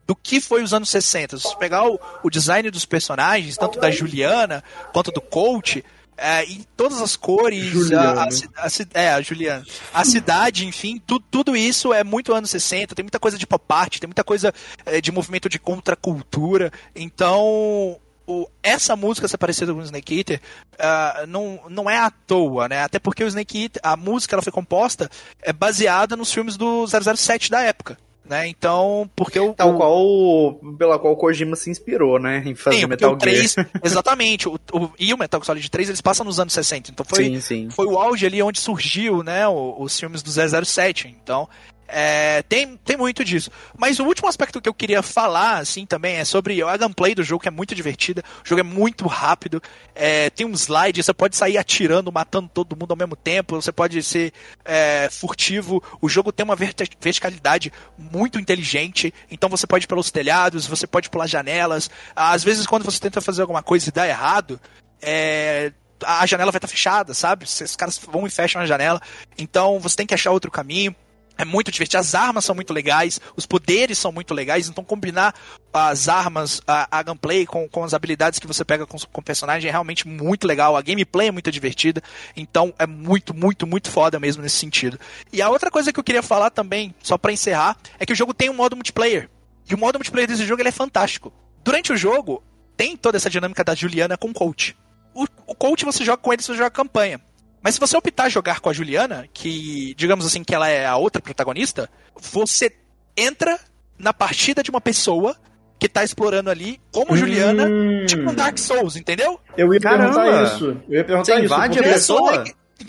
do 0.06 0.14
que 0.14 0.40
foi 0.40 0.62
os 0.62 0.74
anos 0.74 0.90
60. 0.90 1.38
Se 1.38 1.42
você 1.44 1.56
pegar 1.56 1.88
o, 1.88 1.98
o 2.22 2.30
design 2.30 2.70
dos 2.70 2.84
personagens, 2.84 3.56
tanto 3.56 3.80
da 3.80 3.90
Juliana 3.90 4.62
quanto 4.92 5.10
do 5.10 5.20
Coach, 5.20 5.84
é, 6.16 6.44
em 6.44 6.64
todas 6.76 7.00
as 7.00 7.16
cores, 7.16 7.92
a, 7.92 8.24
a, 8.24 8.24
a, 8.24 8.68
é, 8.94 9.10
a 9.10 9.20
Juliana, 9.20 9.64
a 9.92 10.04
cidade, 10.04 10.66
enfim, 10.66 11.00
tu, 11.06 11.20
tudo 11.20 11.56
isso 11.56 11.92
é 11.92 12.02
muito 12.02 12.32
anos 12.32 12.50
60, 12.50 12.94
tem 12.94 13.02
muita 13.04 13.20
coisa 13.20 13.36
de 13.38 13.46
pop 13.46 13.64
art, 13.68 13.98
tem 13.98 14.08
muita 14.08 14.24
coisa 14.24 14.52
é, 14.84 15.00
de 15.00 15.12
movimento 15.12 15.48
de 15.48 15.58
contracultura, 15.58 16.72
então 16.94 17.98
o, 18.26 18.48
essa 18.62 18.96
música 18.96 19.28
ser 19.28 19.38
parecida 19.38 19.72
com 19.72 19.80
o 19.80 19.84
Snake 19.84 20.18
Eater 20.18 20.40
uh, 20.74 21.26
não, 21.26 21.60
não 21.68 21.88
é 21.88 21.96
à 21.96 22.10
toa, 22.10 22.68
né? 22.68 22.82
Até 22.82 22.98
porque 22.98 23.22
o 23.22 23.28
Snake 23.28 23.62
Eater, 23.62 23.80
a 23.84 23.96
música 23.96 24.34
ela 24.34 24.42
foi 24.42 24.52
composta 24.52 25.08
é 25.40 25.52
baseada 25.52 26.16
nos 26.16 26.32
filmes 26.32 26.56
do 26.56 26.84
007 26.86 27.50
da 27.50 27.62
época. 27.62 27.96
Né? 28.28 28.48
Então, 28.48 29.08
porque 29.14 29.38
o. 29.38 29.54
Tal 29.54 29.76
qual 29.76 30.54
pela 30.76 30.98
qual 30.98 31.12
o 31.12 31.16
Kojima 31.16 31.54
se 31.54 31.70
inspirou, 31.70 32.18
né? 32.18 32.42
Em 32.44 32.54
fazer 32.54 32.80
sim, 32.80 32.86
Metal 32.86 33.12
o 33.12 33.16
3, 33.16 33.52
Gear. 33.52 33.70
Exatamente. 33.84 34.48
O, 34.48 34.58
o, 34.72 34.90
e 34.98 35.14
o 35.14 35.18
Metal 35.18 35.42
Solid 35.44 35.70
3 35.70 35.90
eles 35.90 36.00
passam 36.00 36.26
nos 36.26 36.40
anos 36.40 36.52
60. 36.52 36.90
Então 36.90 37.06
foi, 37.08 37.24
sim, 37.24 37.40
sim. 37.40 37.70
foi 37.70 37.86
o 37.86 37.98
auge 37.98 38.26
ali 38.26 38.42
onde 38.42 38.60
surgiu, 38.60 39.22
né? 39.22 39.46
Os, 39.46 39.74
os 39.78 40.00
filmes 40.00 40.22
do 40.22 40.30
007. 40.30 41.14
Então, 41.22 41.48
é, 41.88 42.42
tem, 42.42 42.76
tem 42.78 42.96
muito 42.96 43.24
disso. 43.24 43.50
Mas 43.76 43.98
o 43.98 44.04
último 44.04 44.28
aspecto 44.28 44.60
que 44.60 44.68
eu 44.68 44.74
queria 44.74 45.02
falar, 45.02 45.58
assim, 45.58 45.86
também 45.86 46.16
é 46.16 46.24
sobre 46.24 46.62
a 46.62 46.76
gameplay 46.76 47.14
do 47.14 47.22
jogo, 47.22 47.42
que 47.42 47.48
é 47.48 47.50
muito 47.50 47.74
divertida. 47.74 48.22
O 48.44 48.48
jogo 48.48 48.60
é 48.60 48.64
muito 48.64 49.06
rápido. 49.06 49.62
É, 49.94 50.30
tem 50.30 50.46
um 50.46 50.52
slide, 50.52 51.02
você 51.02 51.14
pode 51.14 51.36
sair 51.36 51.58
atirando, 51.58 52.12
matando 52.12 52.50
todo 52.52 52.76
mundo 52.76 52.90
ao 52.90 52.96
mesmo 52.96 53.16
tempo. 53.16 53.60
Você 53.60 53.72
pode 53.72 54.02
ser 54.02 54.32
é, 54.64 55.08
furtivo. 55.10 55.82
O 56.00 56.08
jogo 56.08 56.32
tem 56.32 56.44
uma 56.44 56.56
verticalidade 56.56 57.72
muito 57.96 58.38
inteligente. 58.38 59.12
Então 59.30 59.48
você 59.48 59.66
pode 59.66 59.84
ir 59.84 59.88
pelos 59.88 60.10
telhados, 60.10 60.66
você 60.66 60.86
pode 60.86 61.08
pular 61.08 61.26
janelas. 61.26 61.90
Às 62.14 62.42
vezes, 62.42 62.66
quando 62.66 62.84
você 62.84 62.98
tenta 62.98 63.20
fazer 63.20 63.42
alguma 63.42 63.62
coisa 63.62 63.88
e 63.88 63.92
dá 63.92 64.06
errado, 64.06 64.60
é, 65.00 65.72
a 66.04 66.26
janela 66.26 66.50
vai 66.50 66.58
estar 66.58 66.68
fechada, 66.68 67.14
sabe? 67.14 67.44
Os 67.44 67.76
caras 67.76 67.98
vão 67.98 68.26
e 68.26 68.30
fecham 68.30 68.60
a 68.60 68.66
janela. 68.66 69.00
Então 69.38 69.78
você 69.78 69.96
tem 69.96 70.06
que 70.06 70.14
achar 70.14 70.30
outro 70.30 70.50
caminho. 70.50 70.94
É 71.38 71.44
muito 71.44 71.70
divertido. 71.70 72.00
As 72.00 72.14
armas 72.14 72.44
são 72.44 72.54
muito 72.54 72.72
legais, 72.72 73.20
os 73.36 73.44
poderes 73.44 73.98
são 73.98 74.10
muito 74.10 74.32
legais, 74.32 74.68
então 74.68 74.82
combinar 74.82 75.34
as 75.72 76.08
armas, 76.08 76.62
a, 76.66 76.98
a 76.98 77.02
gameplay 77.02 77.44
com, 77.44 77.68
com 77.68 77.84
as 77.84 77.92
habilidades 77.92 78.38
que 78.38 78.46
você 78.46 78.64
pega 78.64 78.86
com, 78.86 78.96
com 78.98 79.20
o 79.20 79.24
personagem 79.24 79.68
é 79.68 79.70
realmente 79.70 80.08
muito 80.08 80.46
legal. 80.46 80.76
A 80.76 80.82
gameplay 80.82 81.28
é 81.28 81.32
muito 81.32 81.50
divertida, 81.52 82.02
então 82.34 82.72
é 82.78 82.86
muito, 82.86 83.34
muito, 83.34 83.66
muito 83.66 83.90
foda 83.90 84.18
mesmo 84.18 84.42
nesse 84.42 84.56
sentido. 84.56 84.98
E 85.32 85.42
a 85.42 85.50
outra 85.50 85.70
coisa 85.70 85.92
que 85.92 86.00
eu 86.00 86.04
queria 86.04 86.22
falar 86.22 86.50
também, 86.50 86.94
só 87.02 87.18
para 87.18 87.32
encerrar, 87.32 87.76
é 87.98 88.06
que 88.06 88.12
o 88.12 88.16
jogo 88.16 88.32
tem 88.32 88.48
um 88.48 88.54
modo 88.54 88.74
multiplayer. 88.74 89.28
E 89.68 89.74
o 89.74 89.78
modo 89.78 89.98
multiplayer 89.98 90.28
desse 90.28 90.46
jogo 90.46 90.62
é 90.66 90.70
fantástico. 90.70 91.32
Durante 91.62 91.92
o 91.92 91.96
jogo, 91.96 92.42
tem 92.76 92.96
toda 92.96 93.16
essa 93.16 93.28
dinâmica 93.28 93.64
da 93.64 93.74
Juliana 93.74 94.16
com 94.16 94.28
o 94.28 94.34
coach. 94.34 94.76
O, 95.12 95.26
o 95.46 95.54
coach 95.54 95.84
você 95.84 96.04
joga 96.04 96.18
com 96.18 96.32
ele, 96.32 96.42
você 96.42 96.54
joga 96.54 96.70
campanha. 96.70 97.20
Mas 97.66 97.74
se 97.74 97.80
você 97.80 97.96
optar 97.96 98.28
jogar 98.28 98.60
com 98.60 98.70
a 98.70 98.72
Juliana, 98.72 99.26
que 99.34 99.92
digamos 99.96 100.24
assim 100.24 100.44
que 100.44 100.54
ela 100.54 100.68
é 100.68 100.86
a 100.86 100.94
outra 100.94 101.20
protagonista, 101.20 101.90
você 102.14 102.72
entra 103.16 103.58
na 103.98 104.12
partida 104.12 104.62
de 104.62 104.70
uma 104.70 104.80
pessoa 104.80 105.34
que 105.76 105.88
tá 105.88 106.04
explorando 106.04 106.48
ali 106.48 106.80
como 106.92 107.12
hum. 107.12 107.16
Juliana, 107.16 107.68
tipo 108.06 108.30
um 108.30 108.34
Dark 108.36 108.56
Souls, 108.56 108.94
entendeu? 108.94 109.40
Eu 109.56 109.74
ia 109.74 109.80
Caramba. 109.80 110.14
perguntar 110.14 110.44
isso. 110.44 110.80
Eu 110.88 110.98
ia 110.98 111.04
perguntar 111.04 111.24
você 111.24 111.44
invade 111.44 111.80
isso. 111.80 111.88
a 111.88 111.92
pessoa? 111.92 112.44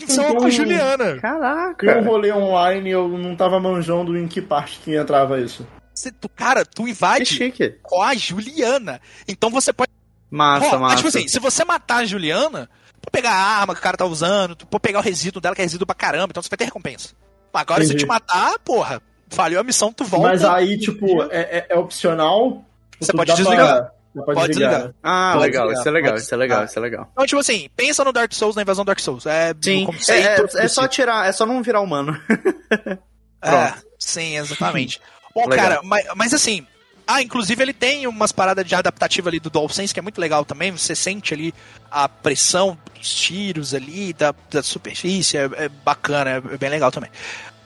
Só 0.06 0.34
com 0.36 0.44
a 0.44 0.50
Juliana. 0.50 1.18
Caraca. 1.18 1.84
Eu 1.84 2.04
rolê 2.04 2.32
online 2.32 2.88
eu 2.88 3.08
não 3.08 3.34
tava 3.34 3.58
manjando 3.58 4.16
em 4.16 4.28
que 4.28 4.40
parte 4.40 4.78
que 4.78 4.94
entrava 4.94 5.40
isso. 5.40 5.66
Você, 5.92 6.12
tu, 6.12 6.28
cara, 6.28 6.64
tu 6.64 6.86
invade 6.86 7.52
com 7.82 8.00
a 8.00 8.14
Juliana. 8.14 9.00
Então 9.26 9.50
você 9.50 9.72
pode. 9.72 9.90
Massa, 10.30 10.76
oh, 10.76 10.78
massa. 10.78 10.96
Tipo 10.98 11.08
assim, 11.08 11.26
se 11.26 11.40
você 11.40 11.64
matar 11.64 11.96
a 11.96 12.04
Juliana, 12.04 12.70
Pegar 13.10 13.32
a 13.32 13.60
arma 13.60 13.74
que 13.74 13.80
o 13.80 13.82
cara 13.82 13.96
tá 13.96 14.04
usando, 14.04 14.54
tu 14.54 14.66
pode 14.66 14.82
pegar 14.82 14.98
o 14.98 15.02
resíduo 15.02 15.40
dela, 15.40 15.54
que 15.54 15.60
é 15.60 15.64
resíduo 15.64 15.86
pra 15.86 15.94
caramba, 15.94 16.28
então 16.30 16.42
você 16.42 16.48
vai 16.48 16.56
ter 16.56 16.64
recompensa. 16.64 17.10
Agora, 17.52 17.82
Entendi. 17.82 18.00
se 18.00 18.04
te 18.04 18.08
matar, 18.08 18.58
porra, 18.60 19.02
falhou 19.28 19.60
a 19.60 19.64
missão, 19.64 19.92
tu 19.92 20.04
volta. 20.04 20.28
Mas 20.28 20.44
aí, 20.44 20.78
tipo, 20.78 21.22
é, 21.24 21.40
é, 21.40 21.66
é 21.70 21.76
opcional? 21.76 22.64
Você 23.00 23.12
pode 23.12 23.34
desligar. 23.34 23.66
Pra... 23.66 23.98
Pode, 24.24 24.34
pode 24.34 24.48
desligar. 24.48 24.72
desligar. 24.72 24.94
Ah, 25.02 25.32
pode 25.34 25.46
legal, 25.46 25.66
desligar. 25.66 25.80
isso 25.80 25.88
é 25.88 25.92
legal, 25.92 26.10
pode... 26.12 26.22
isso 26.22 26.34
é 26.34 26.36
legal, 26.36 26.60
ah. 26.60 26.64
isso 26.64 26.78
é 26.78 26.82
legal. 26.82 27.08
Então, 27.12 27.26
tipo 27.26 27.40
assim, 27.40 27.70
pensa 27.76 28.04
no 28.04 28.12
Dark 28.12 28.32
Souls, 28.32 28.56
na 28.56 28.62
invasão 28.62 28.84
Dark 28.84 29.00
Souls. 29.00 29.26
É, 29.26 29.54
sim, 29.60 29.86
é, 30.08 30.14
é, 30.14 30.64
é, 30.64 30.68
só 30.68 30.86
tirar, 30.88 31.28
é 31.28 31.32
só 31.32 31.46
não 31.46 31.62
virar 31.62 31.80
humano. 31.80 32.20
é, 33.42 33.74
sim, 33.98 34.36
exatamente. 34.36 35.00
Bom, 35.34 35.46
legal. 35.48 35.68
cara, 35.68 35.80
mas, 35.84 36.06
mas 36.16 36.34
assim, 36.34 36.66
ah, 37.10 37.22
inclusive 37.22 37.62
ele 37.62 37.72
tem 37.72 38.06
umas 38.06 38.32
paradas 38.32 38.66
de 38.66 38.74
adaptativa 38.74 39.30
ali 39.30 39.40
do 39.40 39.48
DualSense 39.48 39.94
que 39.94 39.98
é 39.98 40.02
muito 40.02 40.20
legal 40.20 40.44
também. 40.44 40.70
Você 40.70 40.94
sente 40.94 41.32
ali 41.32 41.54
a 41.90 42.06
pressão 42.06 42.76
dos 42.94 43.14
tiros 43.14 43.72
ali, 43.72 44.12
da, 44.12 44.34
da 44.50 44.62
superfície, 44.62 45.38
é, 45.38 45.48
é 45.56 45.68
bacana, 45.70 46.42
é 46.52 46.56
bem 46.58 46.68
legal 46.68 46.92
também. 46.92 47.10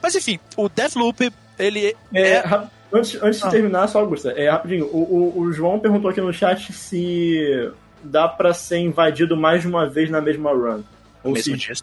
Mas 0.00 0.14
enfim, 0.14 0.38
o 0.56 0.68
Deathloop, 0.68 1.32
ele 1.58 1.96
é... 2.14 2.36
é... 2.36 2.68
Antes, 2.92 3.20
antes 3.20 3.42
ah. 3.42 3.46
de 3.46 3.50
terminar, 3.50 3.88
só, 3.88 4.00
Augusta, 4.00 4.30
é 4.32 4.48
rapidinho. 4.50 4.84
O, 4.86 4.98
o, 4.98 5.40
o, 5.40 5.52
João 5.52 5.80
perguntou 5.80 6.10
aqui 6.10 6.20
no 6.20 6.32
chat 6.32 6.72
se 6.72 7.72
dá 8.04 8.28
pra 8.28 8.52
ser 8.52 8.78
invadido 8.78 9.34
mais 9.34 9.62
de 9.62 9.66
uma 9.66 9.88
vez 9.88 10.10
na 10.10 10.20
mesma 10.20 10.52
run. 10.52 10.82
Ou 11.24 11.32
mesmo 11.32 11.56
se... 11.56 11.66
dia, 11.66 11.74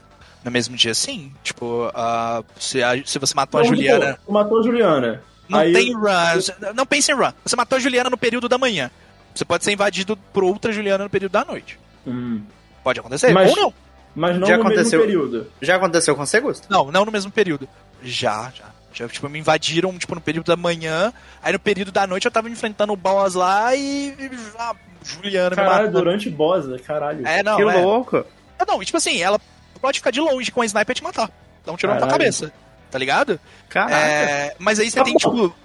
no 0.45 0.51
mesmo 0.51 0.77
dia, 0.77 0.93
sim. 0.93 1.33
Tipo, 1.43 1.87
uh, 1.87 2.45
se, 2.59 2.81
a, 2.83 3.03
se 3.03 3.17
você 3.17 3.33
matou 3.33 3.59
Não, 3.59 3.65
a 3.65 3.69
Juliana. 3.69 4.19
Matou 4.29 4.59
a 4.59 4.63
Juliana. 4.63 5.23
Não 5.49 5.59
Aí 5.59 5.73
tem 5.73 5.91
eu... 5.91 5.99
run. 5.99 6.73
Não 6.75 6.85
pense 6.85 7.11
em 7.11 7.15
run. 7.15 7.31
Você 7.43 7.55
matou 7.55 7.77
a 7.77 7.79
Juliana 7.79 8.09
no 8.09 8.17
período 8.17 8.47
da 8.47 8.57
manhã. 8.57 8.91
Você 9.33 9.43
pode 9.43 9.63
ser 9.63 9.71
invadido 9.71 10.15
por 10.15 10.43
outra 10.43 10.71
Juliana 10.71 11.03
no 11.03 11.09
período 11.09 11.31
da 11.31 11.43
noite. 11.43 11.79
Hum. 12.05 12.41
Pode 12.83 12.99
acontecer, 12.99 13.33
mas, 13.33 13.49
ou 13.49 13.55
não. 13.55 13.73
Mas 14.15 14.37
não 14.37 14.47
Já 14.47 14.57
no 14.57 14.63
aconteceu, 14.63 14.99
mesmo 14.99 15.13
período. 15.13 15.51
Já 15.61 15.75
aconteceu 15.75 16.15
com 16.15 16.25
você, 16.25 16.39
Gusto? 16.39 16.67
Não, 16.69 16.91
não 16.91 17.05
no 17.05 17.11
mesmo 17.11 17.31
período. 17.31 17.67
Já, 18.01 18.51
já. 18.55 18.65
Já, 18.91 19.07
tipo, 19.07 19.29
me 19.29 19.37
invadiram, 19.39 19.95
tipo, 19.97 20.15
no 20.15 20.21
período 20.21 20.47
da 20.47 20.55
manhã, 20.55 21.13
aí 21.43 21.53
no 21.53 21.59
período 21.59 21.91
da 21.91 22.07
noite 22.07 22.25
eu 22.25 22.31
tava 22.31 22.49
enfrentando 22.49 22.91
o 22.91 22.97
boss 22.97 23.35
lá 23.35 23.75
e... 23.75 24.15
Ah, 24.57 24.75
Juliana 25.03 25.55
caralho, 25.55 25.91
durante 25.91 26.29
boss, 26.29 26.65
né? 26.65 26.79
caralho. 26.79 27.25
É, 27.25 27.43
não, 27.43 27.55
Que 27.55 27.61
é. 27.61 27.81
louco. 27.81 28.25
Ah, 28.57 28.65
não, 28.67 28.83
tipo 28.83 28.97
assim, 28.97 29.21
ela 29.21 29.39
pode 29.79 29.99
ficar 29.99 30.11
de 30.11 30.19
longe 30.19 30.51
com 30.51 30.61
a 30.61 30.65
sniper 30.65 30.91
e 30.91 30.95
te 30.95 31.03
matar. 31.03 31.29
Dá 31.65 31.71
um 31.71 31.77
tiro 31.77 31.93
na 31.93 31.99
tua 31.99 32.07
cabeça, 32.07 32.51
tá 32.89 32.97
ligado? 32.97 33.39
Caraca. 33.69 33.95
É, 33.95 34.55
mas 34.59 34.79
aí 34.79 34.89
você 34.89 34.97
tá 34.97 35.03
tem, 35.03 35.13
bom. 35.13 35.19
tipo... 35.19 35.55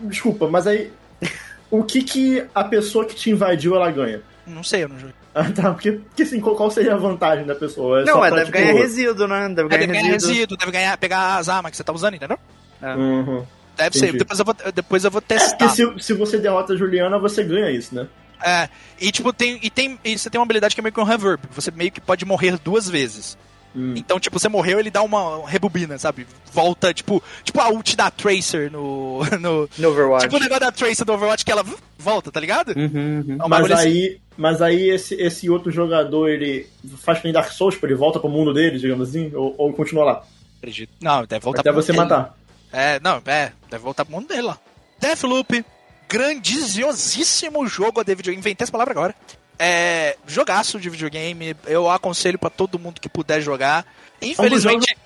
Desculpa, 0.00 0.48
mas 0.48 0.66
aí... 0.66 0.92
o 1.70 1.82
que 1.82 2.02
que 2.02 2.44
a 2.54 2.64
pessoa 2.64 3.04
que 3.04 3.14
te 3.14 3.30
invadiu, 3.30 3.74
ela 3.74 3.90
ganha? 3.90 4.20
Não 4.46 4.62
sei, 4.62 4.84
eu 4.84 4.88
não 4.88 4.98
joguei. 4.98 5.14
Ah, 5.34 5.50
tá. 5.52 5.72
Porque, 5.72 5.92
porque 5.92 6.22
assim, 6.22 6.40
qual, 6.40 6.70
seria 6.70 6.94
a 6.94 6.96
vantagem 6.96 7.44
da 7.44 7.54
pessoa? 7.54 8.00
É 8.00 8.04
não, 8.04 8.24
é, 8.24 8.28
pra, 8.28 8.38
deve 8.38 8.52
tipo... 8.52 8.58
ganhar 8.58 8.80
resíduo, 8.80 9.26
né? 9.26 9.48
Deve, 9.48 9.74
é, 9.74 9.78
ganhar, 9.78 9.86
ganhar 9.92 10.12
resíduo. 10.12 10.34
resíduo. 10.34 10.56
deve 10.56 10.72
ganhar, 10.72 10.96
pegar 10.96 11.36
as 11.36 11.48
armas 11.48 11.70
que 11.72 11.76
você 11.76 11.84
tá 11.84 11.92
usando, 11.92 12.14
entendeu? 12.14 12.38
É. 12.80 12.94
Uhum. 12.94 13.44
Deve 13.76 13.98
Entendi. 13.98 14.12
ser. 14.12 14.18
Depois 14.18 14.38
eu 14.38 14.44
vou, 14.44 14.54
depois 14.74 15.04
eu 15.04 15.10
vou 15.10 15.20
testar. 15.20 15.54
É, 15.54 15.58
porque 15.58 15.74
se, 15.74 16.04
se 16.06 16.12
você 16.14 16.38
derrota 16.38 16.72
a 16.72 16.76
Juliana, 16.76 17.18
você 17.18 17.44
ganha 17.44 17.70
isso, 17.70 17.94
né? 17.94 18.06
É, 18.42 18.68
e 19.00 19.10
tipo, 19.10 19.32
tem, 19.32 19.58
e 19.62 19.70
tem, 19.70 19.98
e 20.04 20.18
você 20.18 20.30
tem 20.30 20.38
uma 20.38 20.44
habilidade 20.44 20.74
que 20.74 20.80
é 20.80 20.82
meio 20.82 20.92
que 20.92 21.00
um 21.00 21.04
reverb. 21.04 21.40
Você 21.54 21.70
meio 21.70 21.90
que 21.90 22.00
pode 22.00 22.24
morrer 22.24 22.58
duas 22.58 22.88
vezes. 22.88 23.36
Hum. 23.74 23.94
Então, 23.96 24.18
tipo, 24.18 24.38
você 24.38 24.48
morreu, 24.48 24.80
ele 24.80 24.90
dá 24.90 25.02
uma 25.02 25.46
rebobina, 25.46 25.98
sabe? 25.98 26.26
Volta, 26.52 26.94
tipo, 26.94 27.22
tipo 27.44 27.60
a 27.60 27.68
ult 27.68 27.96
da 27.96 28.10
Tracer 28.10 28.70
no, 28.70 29.20
no. 29.40 29.68
No 29.78 29.88
Overwatch. 29.90 30.24
Tipo 30.24 30.36
o 30.36 30.40
negócio 30.40 30.60
da 30.60 30.72
Tracer 30.72 31.04
do 31.04 31.12
Overwatch 31.12 31.44
que 31.44 31.52
ela 31.52 31.64
volta, 31.98 32.32
tá 32.32 32.40
ligado? 32.40 32.72
Uhum, 32.76 33.24
uhum. 33.28 33.38
É 33.44 33.48
mas, 33.48 33.70
aí, 33.70 34.06
assim. 34.08 34.16
mas 34.36 34.62
aí 34.62 34.90
esse, 34.90 35.14
esse 35.16 35.50
outro 35.50 35.70
jogador, 35.70 36.28
ele 36.28 36.68
faz 36.98 37.18
que 37.18 37.24
nem 37.24 37.32
Dark 37.32 37.50
Souls, 37.52 37.76
ele 37.82 37.94
volta 37.94 38.18
pro 38.18 38.28
mundo 38.28 38.54
dele, 38.54 38.78
digamos 38.78 39.10
assim, 39.10 39.30
ou, 39.34 39.54
ou 39.58 39.72
continua 39.72 40.04
lá? 40.04 40.24
Acredito. 40.58 40.92
Não, 41.00 41.24
deve 41.24 41.44
voltar 41.44 41.60
Até 41.60 41.72
pro 41.72 41.82
você 41.82 41.92
mundo 41.92 42.08
matar. 42.08 42.22
Dele. 42.22 42.34
É, 42.72 43.00
não, 43.00 43.22
é, 43.26 43.52
deve 43.70 43.82
voltar 43.82 44.04
pro 44.04 44.14
mundo 44.14 44.28
dele 44.28 44.42
lá. 44.42 44.58
Deathloop, 44.98 45.64
grandiosíssimo 46.08 47.66
jogo 47.66 48.02
de 48.02 48.14
videogame. 48.14 48.38
Inventei 48.40 48.64
essa 48.64 48.72
palavra 48.72 48.92
agora. 48.92 49.14
É, 49.58 50.16
jogaço 50.26 50.78
de 50.78 50.90
videogame, 50.90 51.56
eu 51.66 51.90
aconselho 51.90 52.38
para 52.38 52.50
todo 52.50 52.78
mundo 52.78 53.00
que 53.00 53.08
puder 53.08 53.40
jogar. 53.40 53.86
Infelizmente, 54.20 54.96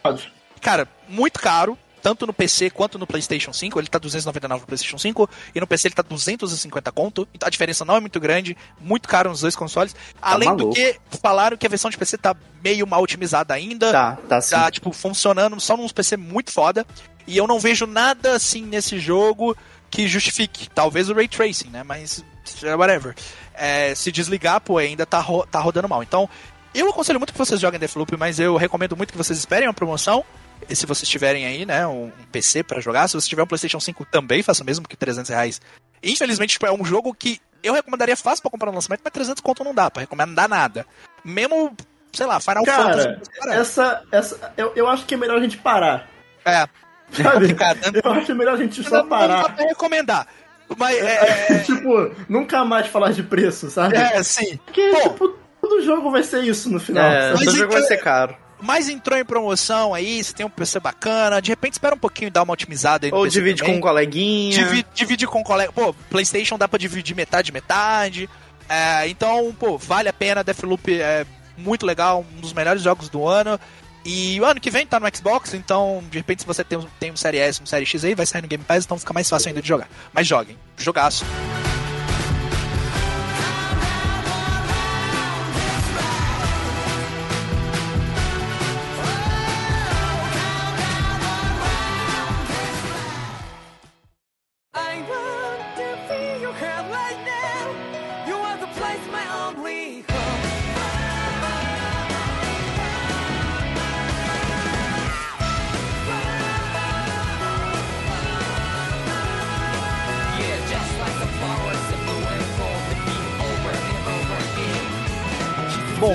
cara, 0.61 0.89
muito 1.09 1.41
caro, 1.41 1.79
tanto 2.03 2.27
no 2.27 2.33
PC 2.33 2.71
quanto 2.71 2.99
no 2.99 3.07
PlayStation 3.07 3.53
5. 3.53 3.79
Ele 3.79 3.87
tá 3.87 3.99
299 3.99 4.63
no 4.63 4.67
PlayStation 4.67 4.99
5 4.99 5.31
e 5.55 5.61
no 5.61 5.67
PC 5.67 5.89
ele 5.89 5.95
tá 5.95 6.03
250 6.03 6.93
conto. 6.93 7.29
Então 7.35 7.47
a 7.47 7.51
diferença 7.51 7.85
não 7.85 7.97
é 7.97 8.01
muito 8.01 8.19
grande, 8.19 8.57
muito 8.81 9.09
caro 9.09 9.31
nos 9.31 9.41
dois 9.41 9.55
consoles. 9.55 9.93
Tá 9.93 9.99
Além 10.21 10.49
maluco. 10.49 10.71
do 10.71 10.75
que 10.75 10.97
falaram 11.23 11.57
que 11.57 11.67
a 11.67 11.71
versão 11.71 11.91
de 11.91 11.99
PC 11.99 12.19
tá 12.19 12.35
meio 12.63 12.87
mal 12.87 13.03
otimizada 13.03 13.55
ainda. 13.55 13.93
Tá, 13.93 14.19
tá 14.29 14.41
sim. 14.41 14.51
Tá 14.51 14.71
tipo 14.71 14.93
funcionando 14.93 15.59
só 15.61 15.77
num 15.77 15.89
PC 15.89 16.17
muito 16.17 16.51
foda. 16.51 16.87
E 17.27 17.37
eu 17.37 17.47
não 17.47 17.61
vejo 17.61 17.87
nada 17.87 18.35
assim 18.35 18.63
nesse 18.63 18.99
jogo 18.99 19.57
que 19.91 20.09
justifique. 20.09 20.69
Talvez 20.71 21.09
o 21.09 21.15
ray 21.15 21.29
tracing, 21.29 21.69
né? 21.69 21.83
Mas 21.83 22.25
whatever 22.63 23.15
é, 23.61 23.95
se 23.95 24.11
desligar, 24.11 24.59
pô, 24.61 24.79
ainda 24.79 25.05
tá, 25.05 25.21
ro 25.21 25.47
tá 25.47 25.61
rodando 25.61 25.89
mal. 25.89 26.03
Então, 26.03 26.29
eu 26.75 26.89
aconselho 26.89 27.21
muito 27.21 27.33
que 27.33 27.39
vocês 27.39 27.61
joguem 27.61 27.79
Deathloop, 27.79 28.17
mas 28.17 28.41
eu 28.41 28.57
recomendo 28.57 28.97
muito 28.97 29.13
que 29.13 29.19
vocês 29.19 29.39
esperem 29.39 29.69
uma 29.69 29.75
promoção. 29.75 30.25
E 30.69 30.75
se 30.75 30.87
vocês 30.87 31.09
tiverem 31.09 31.45
aí, 31.45 31.67
né, 31.67 31.87
um 31.87 32.11
PC 32.33 32.63
para 32.63 32.81
jogar, 32.81 33.07
se 33.09 33.15
você 33.15 33.29
tiver 33.29 33.43
um 33.43 33.47
PlayStation 33.47 33.81
5 33.81 34.07
também, 34.07 34.43
faça 34.43 34.63
o 34.63 34.67
mesmo 34.67 34.89
que 34.89 34.97
300 34.97 35.29
reais. 35.31 35.61
Infelizmente, 36.03 36.53
tipo, 36.53 36.67
é 36.67 36.73
um 36.73 36.85
jogo 36.85 37.15
que 37.15 37.41
eu 37.63 37.75
recomendaria 37.75 38.17
fácil 38.17 38.43
para 38.43 38.51
comprar 38.51 38.71
no 38.71 38.77
lançamento, 38.77 39.03
mas 39.05 39.13
300 39.13 39.43
conto 39.43 39.63
não 39.63 39.75
dá, 39.75 39.91
para 39.91 40.01
recomendar 40.01 40.49
nada. 40.49 40.87
Mesmo, 41.23 41.77
sei 42.13 42.27
lá, 42.27 42.41
Final 42.41 42.65
Cara, 42.65 42.83
Fantasy. 42.83 43.31
Essa, 43.51 44.03
essa, 44.11 44.53
eu, 44.57 44.73
eu 44.75 44.89
acho 44.89 45.05
que 45.05 45.15
é 45.15 45.17
melhor 45.19 45.39
a 45.39 45.43
gente 45.43 45.59
parar. 45.59 46.09
É. 46.45 46.67
Sabe? 47.13 47.57
eu 48.03 48.13
acho 48.13 48.35
melhor 48.35 48.55
a 48.55 48.59
gente 48.59 48.83
só 48.85 49.05
parar. 49.05 49.37
Não 49.37 49.43
dá 49.43 49.49
pra 49.51 49.67
recomendar. 49.67 50.27
Mas 50.77 50.97
é, 50.99 51.03
é, 51.03 51.47
é... 51.53 51.59
tipo, 51.61 52.11
nunca 52.29 52.65
mais 52.65 52.87
falar 52.87 53.13
de 53.13 53.23
preço, 53.23 53.71
sabe? 53.71 53.97
É, 53.97 54.23
sim. 54.23 54.59
Porque, 54.65 54.91
Pô, 54.91 55.09
tipo, 55.09 55.39
todo 55.61 55.83
jogo 55.83 56.11
vai 56.11 56.23
ser 56.23 56.45
isso 56.45 56.71
no 56.71 56.79
final. 56.79 57.05
É, 57.05 57.33
todo 57.33 57.57
jogo 57.57 57.73
vai 57.73 57.83
ser 57.83 57.99
caro. 57.99 58.37
Mas 58.63 58.89
entrou 58.89 59.19
em 59.19 59.25
promoção 59.25 59.95
aí, 59.95 60.23
você 60.23 60.35
tem 60.35 60.45
um 60.45 60.51
PC 60.51 60.81
bacana, 60.81 61.41
de 61.41 61.51
repente 61.51 61.73
espera 61.73 61.95
um 61.95 61.99
pouquinho 61.99 62.29
e 62.29 62.31
dá 62.31 62.43
uma 62.43 62.53
otimizada 62.53 63.07
aí 63.07 63.13
Ou 63.13 63.27
divide 63.27 63.61
também. 63.61 63.75
com 63.75 63.79
um 63.79 63.81
coleguinha. 63.81 64.53
Divide, 64.53 64.87
divide 64.95 65.27
com 65.27 65.41
um 65.41 65.43
colega. 65.43 65.73
Pô, 65.73 65.95
PlayStation 66.11 66.59
dá 66.59 66.69
pra 66.69 66.79
dividir 66.79 67.17
metade, 67.17 67.53
metade. 67.53 68.29
É, 68.69 69.09
então, 69.09 69.55
pô, 69.59 69.79
vale 69.79 70.09
a 70.09 70.13
pena. 70.13 70.45
Deathloop 70.45 70.93
é 71.01 71.25
muito 71.57 71.87
legal, 71.87 72.25
um 72.37 72.41
dos 72.41 72.53
melhores 72.53 72.83
jogos 72.83 73.09
do 73.09 73.27
ano. 73.27 73.59
E 74.05 74.41
o 74.41 74.45
ano 74.45 74.61
que 74.61 74.71
vem 74.71 74.87
tá 74.87 74.99
no 74.99 75.07
Xbox, 75.15 75.55
então 75.55 76.03
de 76.11 76.19
repente 76.19 76.43
se 76.43 76.47
você 76.47 76.65
tem 76.65 76.79
um, 76.79 76.87
tem 76.99 77.11
um 77.11 77.17
Série 77.17 77.39
S, 77.39 77.63
um 77.63 77.67
Série 77.67 77.85
X 77.85 78.05
aí, 78.05 78.15
vai 78.15 78.27
sair 78.27 78.43
no 78.43 78.49
Game 78.49 78.65
Pass, 78.65 78.85
então 78.85 78.99
fica 78.99 79.13
mais 79.13 79.29
fácil 79.29 79.49
ainda 79.49 79.61
de 79.61 79.69
jogar. 79.69 79.89
Mas 80.13 80.27
joguem, 80.27 80.57
jogaço. 80.79 81.25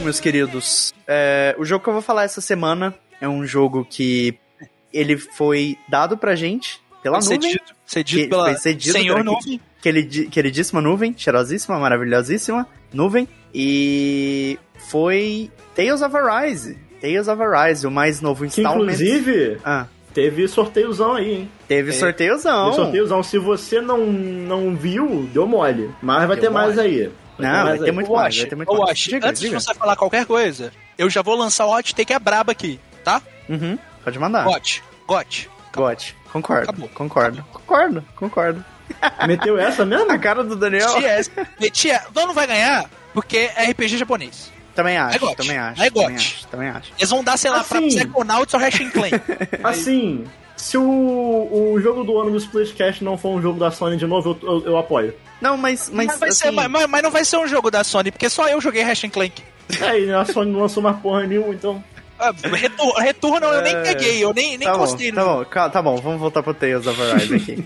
Meus 0.05 0.19
queridos, 0.19 0.93
é, 1.07 1.55
o 1.57 1.65
jogo 1.65 1.83
que 1.83 1.89
eu 1.89 1.93
vou 1.93 2.01
falar 2.01 2.23
essa 2.23 2.39
semana 2.39 2.93
é 3.19 3.27
um 3.27 3.45
jogo 3.45 3.83
que 3.89 4.37
ele 4.93 5.17
foi 5.17 5.77
dado 5.89 6.15
pra 6.15 6.35
gente 6.35 6.79
pela 7.01 7.19
foi 7.21 7.35
nuvem. 7.35 7.51
Cedido, 7.51 7.71
cedido 7.85 8.29
pela 8.29 8.45
foi 8.45 8.55
cedido 8.55 8.93
Senhor 8.93 9.23
Nuvem. 9.23 9.59
Queridíssima 9.81 10.79
nuvem, 10.81 11.13
cheirosíssima, 11.17 11.79
maravilhosíssima 11.79 12.67
nuvem. 12.93 13.27
E 13.53 14.59
foi 14.89 15.51
Tales 15.75 16.01
of 16.01 16.15
Arise. 16.15 16.77
Tales 17.01 17.27
of 17.27 17.41
Arise, 17.41 17.85
o 17.85 17.91
mais 17.91 18.21
novo 18.21 18.45
installment. 18.45 18.95
Que, 18.95 19.03
inclusive, 19.03 19.57
ah. 19.63 19.87
teve 20.13 20.47
sorteiozão 20.47 21.13
aí, 21.13 21.33
hein? 21.33 21.51
Teve 21.67 21.89
é, 21.89 21.93
sorteiozão. 21.93 22.65
Teve 22.65 22.75
sorteiozão. 22.75 23.23
Se 23.23 23.37
você 23.37 23.81
não, 23.81 24.05
não 24.05 24.75
viu, 24.75 25.27
deu 25.33 25.47
mole. 25.47 25.89
Mas 26.01 26.27
vai 26.27 26.37
deu 26.37 26.45
ter 26.45 26.49
mole. 26.49 26.65
mais 26.65 26.79
aí. 26.79 27.11
Não, 27.37 27.65
vai 27.65 27.79
ter 27.79 27.91
muito 27.91 28.11
mais, 28.11 28.37
vai 28.37 28.45
ter 28.45 28.55
muito 28.55 28.73
mais. 28.77 28.99
Diga, 28.99 29.29
antes 29.29 29.41
diga. 29.41 29.57
de 29.57 29.63
você 29.63 29.73
falar 29.73 29.95
qualquer 29.95 30.25
coisa, 30.25 30.71
eu 30.97 31.09
já 31.09 31.21
vou 31.21 31.35
lançar 31.35 31.65
o 31.65 31.75
hot 31.75 31.93
take 31.93 32.13
a 32.13 32.19
braba 32.19 32.51
aqui, 32.51 32.79
tá? 33.03 33.21
Uhum, 33.49 33.77
pode 34.03 34.19
mandar. 34.19 34.43
Got, 34.45 34.81
got. 35.07 35.47
Got, 35.73 36.15
concordo, 36.31 36.63
Acabou. 36.63 36.89
concordo, 36.89 37.39
Acabou. 37.39 37.61
concordo, 37.61 38.05
concordo. 38.15 38.65
Meteu 39.27 39.57
essa 39.57 39.85
mesmo? 39.85 40.11
A 40.11 40.17
cara 40.17 40.43
do 40.43 40.55
Daniel. 40.55 40.93
Meti 41.59 41.89
essa. 41.89 42.07
Não, 42.15 42.27
não 42.27 42.33
vai 42.33 42.47
ganhar, 42.47 42.89
porque 43.13 43.51
é 43.55 43.71
RPG 43.71 43.97
japonês. 43.97 44.53
Também 44.75 44.97
acho, 44.97 45.15
é 45.15 45.35
também 45.35 45.57
acho. 45.57 45.83
É 45.83 45.89
também 45.89 46.15
acho, 46.15 46.47
também 46.47 46.69
acho. 46.69 46.91
Eles 46.97 47.09
vão 47.09 47.23
dar, 47.23 47.37
sei 47.37 47.49
lá, 47.49 47.61
assim, 47.61 47.69
pra 47.69 47.81
Psychonauts 47.81 48.53
ou 48.53 48.59
Ratchet 48.59 48.91
Clank. 48.91 49.21
assim, 49.63 50.25
se 50.65 50.79
o, 50.79 51.73
o 51.73 51.79
jogo 51.79 52.03
do 52.03 52.19
ano 52.19 52.31
do 52.31 52.37
Splashcast 52.37 53.03
não 53.03 53.19
for 53.19 53.29
um 53.29 53.39
jogo 53.39 53.59
da 53.59 53.69
Sony 53.69 53.97
de 53.97 54.07
novo, 54.07 54.35
eu, 54.41 54.49
eu, 54.49 54.65
eu 54.65 54.77
apoio. 54.79 55.13
Não, 55.39 55.55
mas. 55.55 55.91
Mas, 55.93 56.07
mas, 56.07 56.19
vai 56.19 56.29
assim... 56.29 56.45
ser, 56.45 56.51
mas, 56.51 56.87
mas, 56.89 57.03
não 57.03 57.11
vai 57.11 57.23
ser 57.23 57.37
um 57.37 57.47
jogo 57.47 57.69
da 57.69 57.83
Sony, 57.83 58.09
porque 58.09 58.27
só 58.31 58.49
eu 58.49 58.59
joguei 58.59 58.81
Ratchet 58.81 59.11
Clank. 59.11 59.43
É, 59.79 59.99
e 59.99 60.11
a 60.11 60.25
Sony 60.25 60.51
não 60.51 60.61
lançou 60.61 60.81
mais 60.81 60.97
porra 60.97 61.27
nenhuma, 61.27 61.53
então. 61.53 61.83
Ah, 62.17 62.33
retorno, 62.51 62.93
retorno 62.93 63.45
eu 63.45 63.61
nem 63.61 63.75
é, 63.75 63.81
peguei, 63.83 64.23
eu 64.23 64.33
nem, 64.33 64.57
nem 64.57 64.67
tá 64.67 64.75
gostei. 64.75 65.11
Bom, 65.11 65.43
tá, 65.43 65.65
bom, 65.65 65.69
tá 65.69 65.81
bom, 65.83 65.95
vamos 65.97 66.19
voltar 66.19 66.41
pro 66.41 66.51
Tales 66.51 66.87
of 66.87 66.99
Arise 66.99 67.35
aqui. 67.35 67.63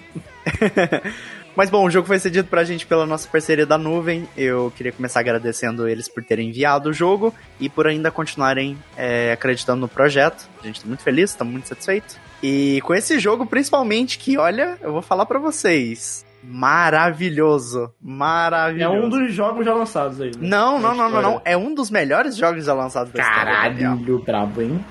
Mas 1.55 1.69
bom, 1.69 1.85
o 1.85 1.89
jogo 1.89 2.05
foi 2.05 2.19
cedido 2.19 2.49
pra 2.49 2.65
gente 2.65 2.85
pela 2.85 3.05
nossa 3.05 3.29
parceria 3.29 3.65
da 3.65 3.77
nuvem. 3.77 4.27
Eu 4.35 4.73
queria 4.75 4.91
começar 4.91 5.21
agradecendo 5.21 5.87
eles 5.87 6.09
por 6.09 6.21
terem 6.21 6.49
enviado 6.49 6.89
o 6.89 6.93
jogo 6.93 7.33
e 7.61 7.69
por 7.69 7.87
ainda 7.87 8.11
continuarem 8.11 8.77
é, 8.97 9.31
acreditando 9.31 9.79
no 9.79 9.87
projeto. 9.87 10.49
A 10.61 10.67
gente 10.67 10.81
tá 10.81 10.87
muito 10.87 11.03
feliz, 11.03 11.33
tá 11.33 11.45
muito 11.45 11.69
satisfeito. 11.69 12.19
E 12.41 12.81
com 12.83 12.93
esse 12.93 13.19
jogo, 13.19 13.45
principalmente, 13.45 14.17
que 14.17 14.37
olha, 14.37 14.77
eu 14.81 14.91
vou 14.91 15.01
falar 15.01 15.25
para 15.25 15.39
vocês. 15.39 16.25
Maravilhoso, 16.41 17.93
maravilhoso. 18.01 18.95
É 18.95 18.99
um 18.99 19.09
dos 19.09 19.33
jogos 19.33 19.65
já 19.65 19.73
lançados 19.73 20.21
aí. 20.21 20.31
Né? 20.31 20.47
Não, 20.47 20.79
não, 20.79 20.95
não, 20.95 21.09
não, 21.09 21.21
não. 21.21 21.41
É 21.43 21.57
um 21.57 21.73
dos 21.73 21.89
melhores 21.89 22.37
jogos 22.37 22.63
já 22.63 22.73
lançados 22.73 23.11
da 23.11 23.21
Caralho, 23.21 23.73
história. 23.73 23.89
Caralho, 23.89 24.19
brabo, 24.19 24.61
hein? 24.61 24.85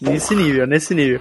Nesse 0.00 0.34
nível, 0.34 0.66
nesse 0.66 0.94
nível. 0.94 1.20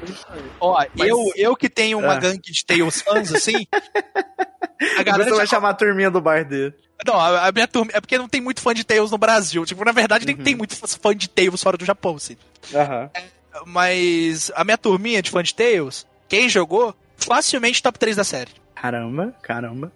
Ó, 0.59 0.83
Mas... 0.95 1.09
eu, 1.09 1.17
eu 1.35 1.55
que 1.55 1.69
tenho 1.69 1.99
uma 1.99 2.13
ah. 2.13 2.19
gangue 2.19 2.51
de 2.51 2.65
Tails 2.65 3.01
fãs 3.01 3.31
assim, 3.31 3.67
A 4.97 5.03
galera 5.03 5.29
Você 5.29 5.35
vai 5.35 5.47
chamar 5.47 5.69
a 5.69 5.73
turminha 5.73 6.11
do 6.11 6.21
bar 6.21 6.45
dele. 6.45 6.73
Não, 7.05 7.15
a, 7.15 7.47
a, 7.47 7.51
minha 7.51 7.67
turma. 7.67 7.91
É 7.93 8.01
porque 8.01 8.17
não 8.17 8.27
tem 8.27 8.41
muito 8.41 8.61
fã 8.61 8.73
de 8.73 8.83
Tails 8.83 9.11
no 9.11 9.17
Brasil. 9.17 9.65
Tipo, 9.65 9.83
na 9.83 9.91
verdade, 9.91 10.25
nem 10.25 10.35
uhum. 10.35 10.43
tem 10.43 10.55
muito 10.55 10.75
fã 10.75 11.15
de 11.15 11.29
Tails 11.29 11.61
fora 11.61 11.77
do 11.77 11.85
Japão, 11.85 12.15
assim. 12.15 12.37
Uhum. 12.73 13.09
É, 13.13 13.23
mas 13.65 14.51
a 14.55 14.63
minha 14.63 14.77
turminha 14.77 15.21
de 15.21 15.31
fã 15.31 15.43
de 15.43 15.53
Tails, 15.53 16.05
quem 16.27 16.49
jogou, 16.49 16.95
facilmente 17.17 17.81
top 17.81 17.97
3 17.97 18.15
da 18.15 18.23
série. 18.23 18.51
Caramba, 18.75 19.33
caramba. 19.41 19.91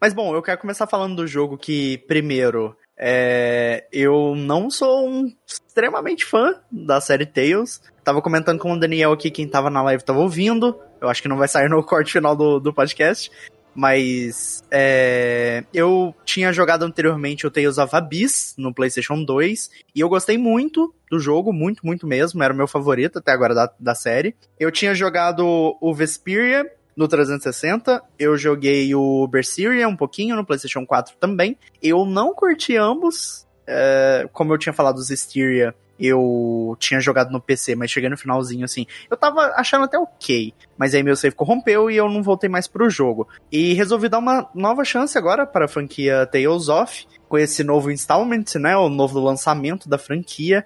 Mas 0.00 0.12
bom, 0.12 0.34
eu 0.34 0.42
quero 0.42 0.60
começar 0.60 0.86
falando 0.86 1.16
do 1.16 1.26
jogo 1.26 1.56
que, 1.56 1.98
primeiro, 2.06 2.76
é, 2.98 3.86
eu 3.92 4.34
não 4.34 4.70
sou 4.70 5.08
um 5.08 5.32
extremamente 5.46 6.24
fã 6.24 6.54
da 6.70 7.00
série 7.00 7.26
Tales. 7.26 7.80
Tava 8.04 8.22
comentando 8.22 8.58
com 8.58 8.72
o 8.72 8.78
Daniel 8.78 9.12
aqui, 9.12 9.30
quem 9.30 9.48
tava 9.48 9.70
na 9.70 9.82
live 9.82 10.04
tava 10.04 10.20
ouvindo. 10.20 10.78
Eu 11.00 11.08
acho 11.08 11.22
que 11.22 11.28
não 11.28 11.36
vai 11.36 11.48
sair 11.48 11.68
no 11.68 11.82
corte 11.84 12.12
final 12.12 12.36
do, 12.36 12.58
do 12.58 12.72
podcast. 12.72 13.30
Mas 13.76 14.64
é, 14.70 15.64
eu 15.72 16.14
tinha 16.24 16.50
jogado 16.52 16.82
anteriormente 16.82 17.46
o 17.46 17.50
Tales 17.50 17.76
of 17.76 17.94
Abyss 17.94 18.54
no 18.56 18.72
PlayStation 18.72 19.22
2 19.22 19.70
e 19.94 20.00
eu 20.00 20.08
gostei 20.08 20.38
muito 20.38 20.94
do 21.10 21.20
jogo, 21.20 21.52
muito, 21.52 21.84
muito 21.84 22.06
mesmo. 22.06 22.42
Era 22.42 22.54
o 22.54 22.56
meu 22.56 22.66
favorito 22.66 23.18
até 23.18 23.32
agora 23.32 23.54
da, 23.54 23.70
da 23.78 23.94
série. 23.94 24.34
Eu 24.58 24.72
tinha 24.72 24.94
jogado 24.94 25.76
o 25.78 25.94
Vesperia 25.94 26.64
no 26.96 27.06
360. 27.06 28.02
Eu 28.18 28.36
joguei 28.36 28.94
o 28.94 29.28
Berseria 29.28 29.86
um 29.86 29.96
pouquinho 29.96 30.34
no 30.34 30.44
PlayStation 30.44 30.86
4 30.86 31.14
também. 31.20 31.58
Eu 31.82 32.06
não 32.06 32.34
curti 32.34 32.76
ambos. 32.76 33.46
É, 33.66 34.28
como 34.32 34.54
eu 34.54 34.58
tinha 34.58 34.72
falado 34.72 34.94
dos 34.94 35.10
Styria, 35.10 35.74
eu 35.98 36.76
tinha 36.78 37.00
jogado 37.00 37.30
no 37.30 37.40
PC, 37.40 37.74
mas 37.74 37.90
cheguei 37.90 38.08
no 38.08 38.16
finalzinho 38.16 38.64
assim. 38.64 38.86
Eu 39.10 39.16
tava 39.16 39.52
achando 39.56 39.84
até 39.84 39.98
ok, 39.98 40.52
mas 40.76 40.94
aí 40.94 41.02
meu 41.02 41.16
save 41.16 41.34
corrompeu 41.34 41.90
e 41.90 41.96
eu 41.96 42.08
não 42.08 42.22
voltei 42.22 42.48
mais 42.48 42.66
pro 42.66 42.90
jogo. 42.90 43.28
E 43.50 43.72
resolvi 43.74 44.08
dar 44.08 44.18
uma 44.18 44.48
nova 44.54 44.84
chance 44.84 45.16
agora 45.16 45.46
para 45.46 45.64
a 45.64 45.68
franquia 45.68 46.26
Tales 46.26 46.68
of, 46.68 47.06
com 47.28 47.38
esse 47.38 47.64
novo 47.64 47.90
installment, 47.90 48.44
né? 48.56 48.76
O 48.76 48.88
novo 48.88 49.18
lançamento 49.18 49.88
da 49.88 49.98
franquia. 49.98 50.64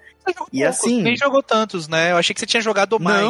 E 0.51 0.63
assim. 0.63 1.01
Nem 1.01 1.15
jogou 1.15 1.41
tantos, 1.41 1.87
né? 1.87 2.11
Eu 2.11 2.17
achei 2.17 2.33
que 2.33 2.39
você 2.39 2.45
tinha 2.45 2.61
jogado 2.61 2.99
mais. 2.99 3.21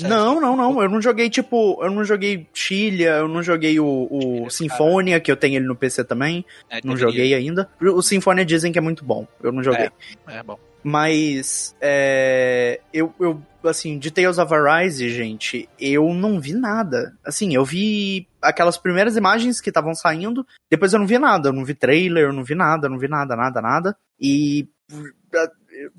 Não, 0.00 0.40
não, 0.40 0.40
não, 0.40 0.56
não. 0.56 0.82
Eu 0.82 0.88
não 0.88 1.00
joguei, 1.02 1.28
tipo, 1.28 1.82
eu 1.82 1.90
não 1.90 2.04
joguei 2.04 2.46
Chilia, 2.52 3.10
eu 3.16 3.28
não 3.28 3.42
joguei 3.42 3.80
o, 3.80 4.08
o 4.10 4.50
Sinfonia, 4.50 5.20
que 5.20 5.30
eu 5.30 5.36
tenho 5.36 5.56
ele 5.56 5.66
no 5.66 5.74
PC 5.74 6.04
também. 6.04 6.44
É, 6.70 6.80
não 6.84 6.96
joguei 6.96 7.34
ainda. 7.34 7.68
O 7.80 8.02
Sinfonia 8.02 8.44
dizem 8.44 8.70
que 8.70 8.78
é 8.78 8.82
muito 8.82 9.04
bom. 9.04 9.26
Eu 9.42 9.50
não 9.50 9.62
joguei. 9.62 9.90
É, 10.26 10.36
é 10.36 10.42
bom. 10.42 10.58
Mas, 10.82 11.74
é, 11.80 12.80
eu, 12.92 13.12
eu, 13.18 13.42
assim, 13.64 13.98
de 13.98 14.10
Tales 14.10 14.38
of 14.38 14.52
Arise, 14.54 15.08
gente, 15.10 15.68
eu 15.78 16.14
não 16.14 16.40
vi 16.40 16.54
nada. 16.54 17.16
Assim, 17.24 17.54
eu 17.54 17.64
vi 17.64 18.26
aquelas 18.40 18.78
primeiras 18.78 19.16
imagens 19.16 19.60
que 19.60 19.70
estavam 19.70 19.94
saindo, 19.94 20.46
depois 20.70 20.92
eu 20.92 20.98
não 20.98 21.06
vi 21.06 21.18
nada. 21.18 21.48
Eu 21.48 21.52
não 21.52 21.64
vi 21.64 21.74
trailer, 21.74 22.24
eu 22.24 22.32
não 22.32 22.44
vi 22.44 22.54
nada, 22.54 22.86
eu 22.86 22.90
não 22.90 22.98
vi 22.98 23.08
nada, 23.08 23.34
nada, 23.36 23.60
nada. 23.60 23.96
E 24.20 24.68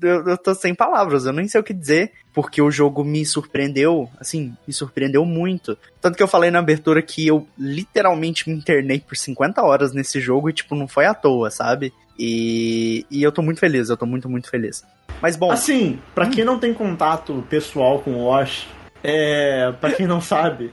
eu, 0.02 0.28
eu 0.28 0.38
tô 0.38 0.54
sem 0.54 0.74
palavras, 0.74 1.24
eu 1.24 1.32
nem 1.32 1.48
sei 1.48 1.60
o 1.60 1.64
que 1.64 1.72
dizer, 1.72 2.12
porque 2.34 2.60
o 2.60 2.70
jogo 2.70 3.04
me 3.04 3.24
surpreendeu, 3.24 4.10
assim, 4.18 4.54
me 4.66 4.72
surpreendeu 4.72 5.24
muito. 5.24 5.76
Tanto 6.00 6.16
que 6.16 6.22
eu 6.22 6.28
falei 6.28 6.50
na 6.50 6.58
abertura 6.58 7.02
que 7.02 7.26
eu 7.26 7.46
literalmente 7.58 8.48
me 8.48 8.56
internei 8.56 9.00
por 9.00 9.16
50 9.16 9.62
horas 9.62 9.92
nesse 9.92 10.20
jogo 10.20 10.50
e, 10.50 10.52
tipo, 10.52 10.74
não 10.74 10.88
foi 10.88 11.06
à 11.06 11.14
toa, 11.14 11.50
sabe? 11.50 11.92
E, 12.22 13.06
e 13.10 13.22
eu 13.22 13.32
tô 13.32 13.40
muito 13.40 13.60
feliz, 13.60 13.88
eu 13.88 13.96
tô 13.96 14.04
muito, 14.04 14.28
muito 14.28 14.50
feliz. 14.50 14.84
Mas 15.22 15.36
bom. 15.36 15.50
Assim, 15.50 15.98
para 16.14 16.26
hum. 16.26 16.30
quem 16.30 16.44
não 16.44 16.58
tem 16.58 16.74
contato 16.74 17.44
pessoal 17.48 18.00
com 18.00 18.12
o 18.12 18.26
Wash, 18.26 18.66
é. 19.02 19.72
para 19.80 19.92
quem 19.92 20.06
não 20.06 20.20
sabe, 20.20 20.70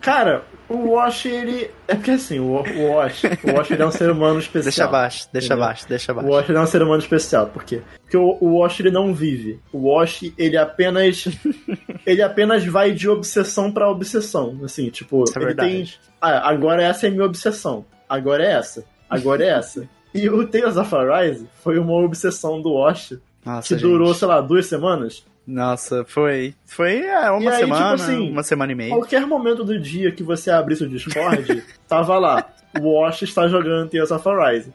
Cara, 0.00 0.44
o 0.68 0.92
Wash, 0.92 1.26
ele. 1.26 1.70
É 1.86 1.94
porque 1.94 2.12
assim, 2.12 2.38
o, 2.38 2.52
o 2.52 2.94
Wash, 2.94 3.22
o 3.44 3.52
Wash 3.54 3.70
ele 3.70 3.82
é 3.82 3.86
um 3.86 3.90
ser 3.90 4.10
humano 4.10 4.38
especial. 4.40 4.64
Deixa 4.64 4.84
abaixo, 4.84 5.28
deixa 5.30 5.54
abaixo, 5.54 5.88
deixa 5.88 6.12
abaixo. 6.12 6.28
O 6.28 6.32
Wash 6.32 6.48
ele 6.48 6.58
é 6.58 6.60
um 6.60 6.66
ser 6.66 6.82
humano 6.82 7.02
especial. 7.02 7.46
Por 7.48 7.64
quê? 7.64 7.82
Porque 8.00 8.16
o, 8.16 8.38
o 8.40 8.58
Wash 8.58 8.80
ele 8.80 8.90
não 8.90 9.14
vive. 9.14 9.60
O 9.72 9.90
Wash, 9.90 10.32
ele 10.38 10.56
apenas. 10.56 11.28
ele 12.06 12.22
apenas 12.22 12.64
vai 12.64 12.92
de 12.92 13.08
obsessão 13.08 13.70
para 13.70 13.90
obsessão. 13.90 14.58
Assim, 14.64 14.88
tipo, 14.88 15.24
é 15.24 15.42
ele 15.42 15.54
tem. 15.54 15.92
Ah, 16.20 16.48
agora 16.48 16.82
essa 16.82 17.06
é 17.06 17.10
minha 17.10 17.24
obsessão. 17.24 17.84
Agora 18.08 18.42
é 18.42 18.52
essa. 18.52 18.84
Agora 19.08 19.44
é 19.44 19.48
essa. 19.48 19.86
E 20.14 20.28
o 20.28 20.46
Tales 20.46 20.76
of 20.76 20.94
Arise 20.94 21.46
foi 21.62 21.78
uma 21.78 21.92
obsessão 21.94 22.60
do 22.60 22.72
Wash 22.72 23.14
Nossa, 23.44 23.68
que 23.68 23.74
gente. 23.74 23.88
durou, 23.88 24.12
sei 24.14 24.28
lá, 24.28 24.40
duas 24.40 24.66
semanas. 24.66 25.24
Nossa, 25.46 26.04
foi. 26.04 26.54
Foi 26.64 27.00
é, 27.00 27.30
uma 27.30 27.50
aí, 27.50 27.64
tipo 27.64 27.74
semana, 27.74 27.96
tipo 27.96 28.02
assim, 28.02 28.30
uma 28.30 28.42
semana 28.42 28.72
e 28.72 28.74
meia. 28.74 28.90
Qualquer 28.90 29.26
momento 29.26 29.64
do 29.64 29.78
dia 29.78 30.12
que 30.12 30.22
você 30.22 30.50
abrisse 30.50 30.84
o 30.84 30.88
Discord, 30.88 31.62
tava 31.88 32.18
lá. 32.18 32.48
O 32.80 33.00
Wash 33.00 33.22
está 33.22 33.48
jogando 33.48 33.90
Tales 33.90 34.12
of 34.12 34.28
Arise. 34.28 34.72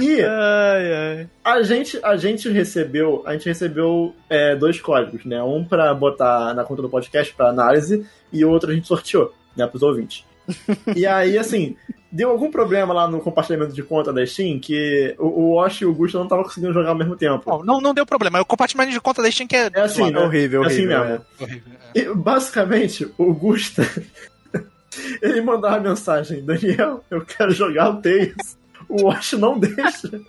E 0.00 0.22
ai, 0.22 0.92
ai. 0.94 1.28
a 1.44 1.62
gente 1.62 1.98
a 2.02 2.16
gente 2.16 2.48
recebeu 2.48 3.22
a 3.26 3.32
gente 3.32 3.46
recebeu 3.46 4.14
é, 4.28 4.56
dois 4.56 4.80
códigos, 4.80 5.24
né? 5.24 5.42
Um 5.42 5.64
para 5.64 5.92
botar 5.94 6.54
na 6.54 6.64
conta 6.64 6.82
do 6.82 6.88
podcast 6.88 7.34
para 7.34 7.48
análise 7.48 8.06
e 8.32 8.44
o 8.44 8.50
outro 8.50 8.70
a 8.70 8.74
gente 8.74 8.86
sorteou, 8.86 9.34
né, 9.54 9.66
para 9.66 9.76
os 9.76 9.82
ouvintes. 9.82 10.24
e 10.94 11.06
aí 11.06 11.36
assim, 11.36 11.76
deu 12.10 12.30
algum 12.30 12.50
problema 12.50 12.94
lá 12.94 13.08
no 13.08 13.20
compartilhamento 13.20 13.72
de 13.72 13.82
conta 13.82 14.12
da 14.12 14.24
Steam 14.26 14.58
que 14.58 15.14
o, 15.18 15.26
o 15.26 15.54
Wash 15.54 15.80
e 15.80 15.84
o 15.84 15.94
Gusto 15.94 16.16
não 16.16 16.24
estavam 16.24 16.44
conseguindo 16.44 16.72
jogar 16.72 16.90
ao 16.90 16.94
mesmo 16.94 17.16
tempo. 17.16 17.50
Não, 17.50 17.62
não, 17.62 17.80
não 17.80 17.94
deu 17.94 18.06
problema. 18.06 18.40
O 18.40 18.44
compartilhamento 18.44 18.92
de 18.92 19.00
conta 19.00 19.22
da 19.22 19.30
Steam 19.30 19.46
que 19.46 19.56
é. 19.56 19.70
É 19.72 19.80
assim, 19.80 20.10
né? 20.10 20.20
horrível, 20.20 20.64
é 20.64 20.66
assim 20.66 20.86
horrível. 20.86 21.04
mesmo. 21.04 21.24
É. 21.40 21.42
Horrível, 21.42 21.72
é. 21.94 21.98
E, 21.98 22.14
basicamente, 22.14 23.12
o 23.18 23.34
Gusta. 23.34 23.82
ele 25.22 25.40
mandava 25.40 25.80
mensagem: 25.80 26.44
Daniel, 26.44 27.04
eu 27.10 27.24
quero 27.24 27.52
jogar 27.52 27.90
o 27.90 28.00
Tails. 28.00 28.56
O 28.88 29.06
Wash 29.06 29.32
não 29.32 29.58
deixa. 29.60 30.20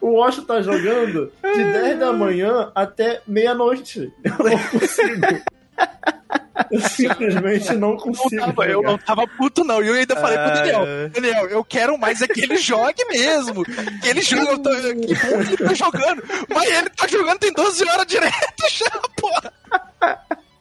O 0.00 0.18
Wash 0.18 0.44
tá 0.44 0.60
jogando 0.60 1.30
de 1.42 1.64
10 1.64 1.98
da 1.98 2.12
manhã 2.12 2.72
até 2.74 3.22
meia-noite. 3.26 4.12
Eu 4.24 4.32
não 4.38 4.58
consigo. 4.80 5.42
Eu 6.70 6.80
simplesmente 6.80 7.72
não 7.74 7.96
consigo. 7.96 8.34
Não 8.36 8.46
tava, 8.52 8.66
eu 8.66 8.82
não 8.82 8.98
tava 8.98 9.26
puto, 9.26 9.64
não. 9.64 9.82
E 9.82 9.88
eu 9.88 9.94
ainda 9.94 10.16
falei 10.16 10.38
pro 10.38 10.54
Daniel: 10.54 11.10
Daniel, 11.10 11.48
eu 11.48 11.64
quero 11.64 11.98
mais 11.98 12.20
é 12.20 12.28
que 12.28 12.40
ele 12.40 12.56
jogue 12.58 13.04
mesmo. 13.06 13.64
Que 13.64 14.08
ele 14.08 14.22
jogue. 14.22 14.46
Eu 14.46 14.58
tô, 14.58 14.70
que 14.70 15.14
bom 15.14 15.44
que 15.44 15.52
ele 15.52 15.56
tá 15.56 15.74
jogando. 15.74 16.22
Mas 16.48 16.70
ele 16.70 16.90
tá 16.90 17.06
jogando 17.06 17.38
tem 17.38 17.52
12 17.52 17.88
horas 17.88 18.06
direto 18.06 18.64
já, 18.70 18.90
porra. 19.16 19.52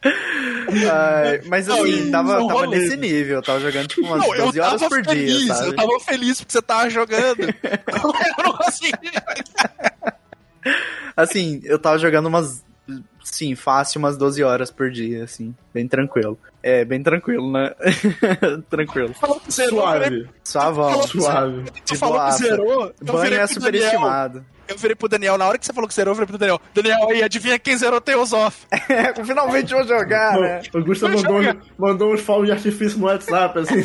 Ai, 0.04 1.42
mas 1.46 1.70
assim, 1.70 2.06
não, 2.06 2.12
tava, 2.12 2.48
tava 2.48 2.68
nesse 2.68 2.98
nível, 2.98 3.42
tava 3.42 3.60
jogando 3.60 3.88
tipo 3.88 4.02
umas 4.08 4.20
não, 4.20 4.36
12 4.36 4.60
horas 4.60 4.82
por 4.82 5.06
feliz, 5.06 5.38
dia. 5.38 5.54
Sabe? 5.54 5.68
Eu 5.68 5.76
tava 5.76 6.00
feliz 6.00 6.40
porque 6.40 6.52
você 6.54 6.62
tava 6.62 6.90
jogando. 6.90 7.42
eu 7.64 8.44
não 8.44 8.54
conseguia. 8.58 9.24
Assim, 11.16 11.62
eu 11.64 11.78
tava 11.78 12.00
jogando 12.00 12.28
umas 12.28 12.64
sim, 13.24 13.56
fácil 13.56 14.00
umas 14.00 14.18
12 14.18 14.44
horas 14.44 14.72
por 14.72 14.90
dia, 14.90 15.24
assim, 15.24 15.56
bem 15.74 15.88
tranquilo. 15.88 16.38
É, 16.64 16.86
bem 16.86 17.02
tranquilo, 17.02 17.52
né? 17.52 17.74
tranquilo. 18.70 19.14
Falou 19.16 19.40
que 19.40 19.52
zerou, 19.52 19.80
Suave. 19.82 20.30
Suavão. 20.44 21.08
Suave. 21.08 21.64
Tu 21.86 21.96
falou 21.96 22.26
que 22.26 22.32
zerou. 22.34 22.94
Banho 23.02 23.36
é 23.36 23.48
superestimado. 23.48 24.46
Eu 24.68 24.78
virei 24.78 24.96
pro 24.96 25.10
Daniel, 25.10 25.38
na 25.38 25.48
hora 25.48 25.58
que 25.58 25.66
você 25.66 25.74
falou 25.74 25.88
que 25.88 25.94
zerou, 25.94 26.12
eu 26.12 26.16
virei 26.16 26.28
pro 26.28 26.38
Daniel. 26.38 26.62
Daniel, 26.74 27.10
aí, 27.10 27.22
adivinha 27.22 27.60
quem 27.60 27.76
zerou 27.76 28.00
Tales 28.00 28.32
of? 28.32 28.66
É, 28.72 29.14
finalmente 29.26 29.74
vou 29.74 29.84
jogar, 29.86 30.40
né? 30.40 30.62
O 30.74 30.82
Gustavo 30.82 31.14
mandou, 31.18 31.42
mandou 31.78 32.14
uns 32.14 32.22
fogos 32.22 32.46
de 32.46 32.54
artifício 32.54 32.98
no 32.98 33.06
WhatsApp, 33.06 33.60
assim, 33.60 33.84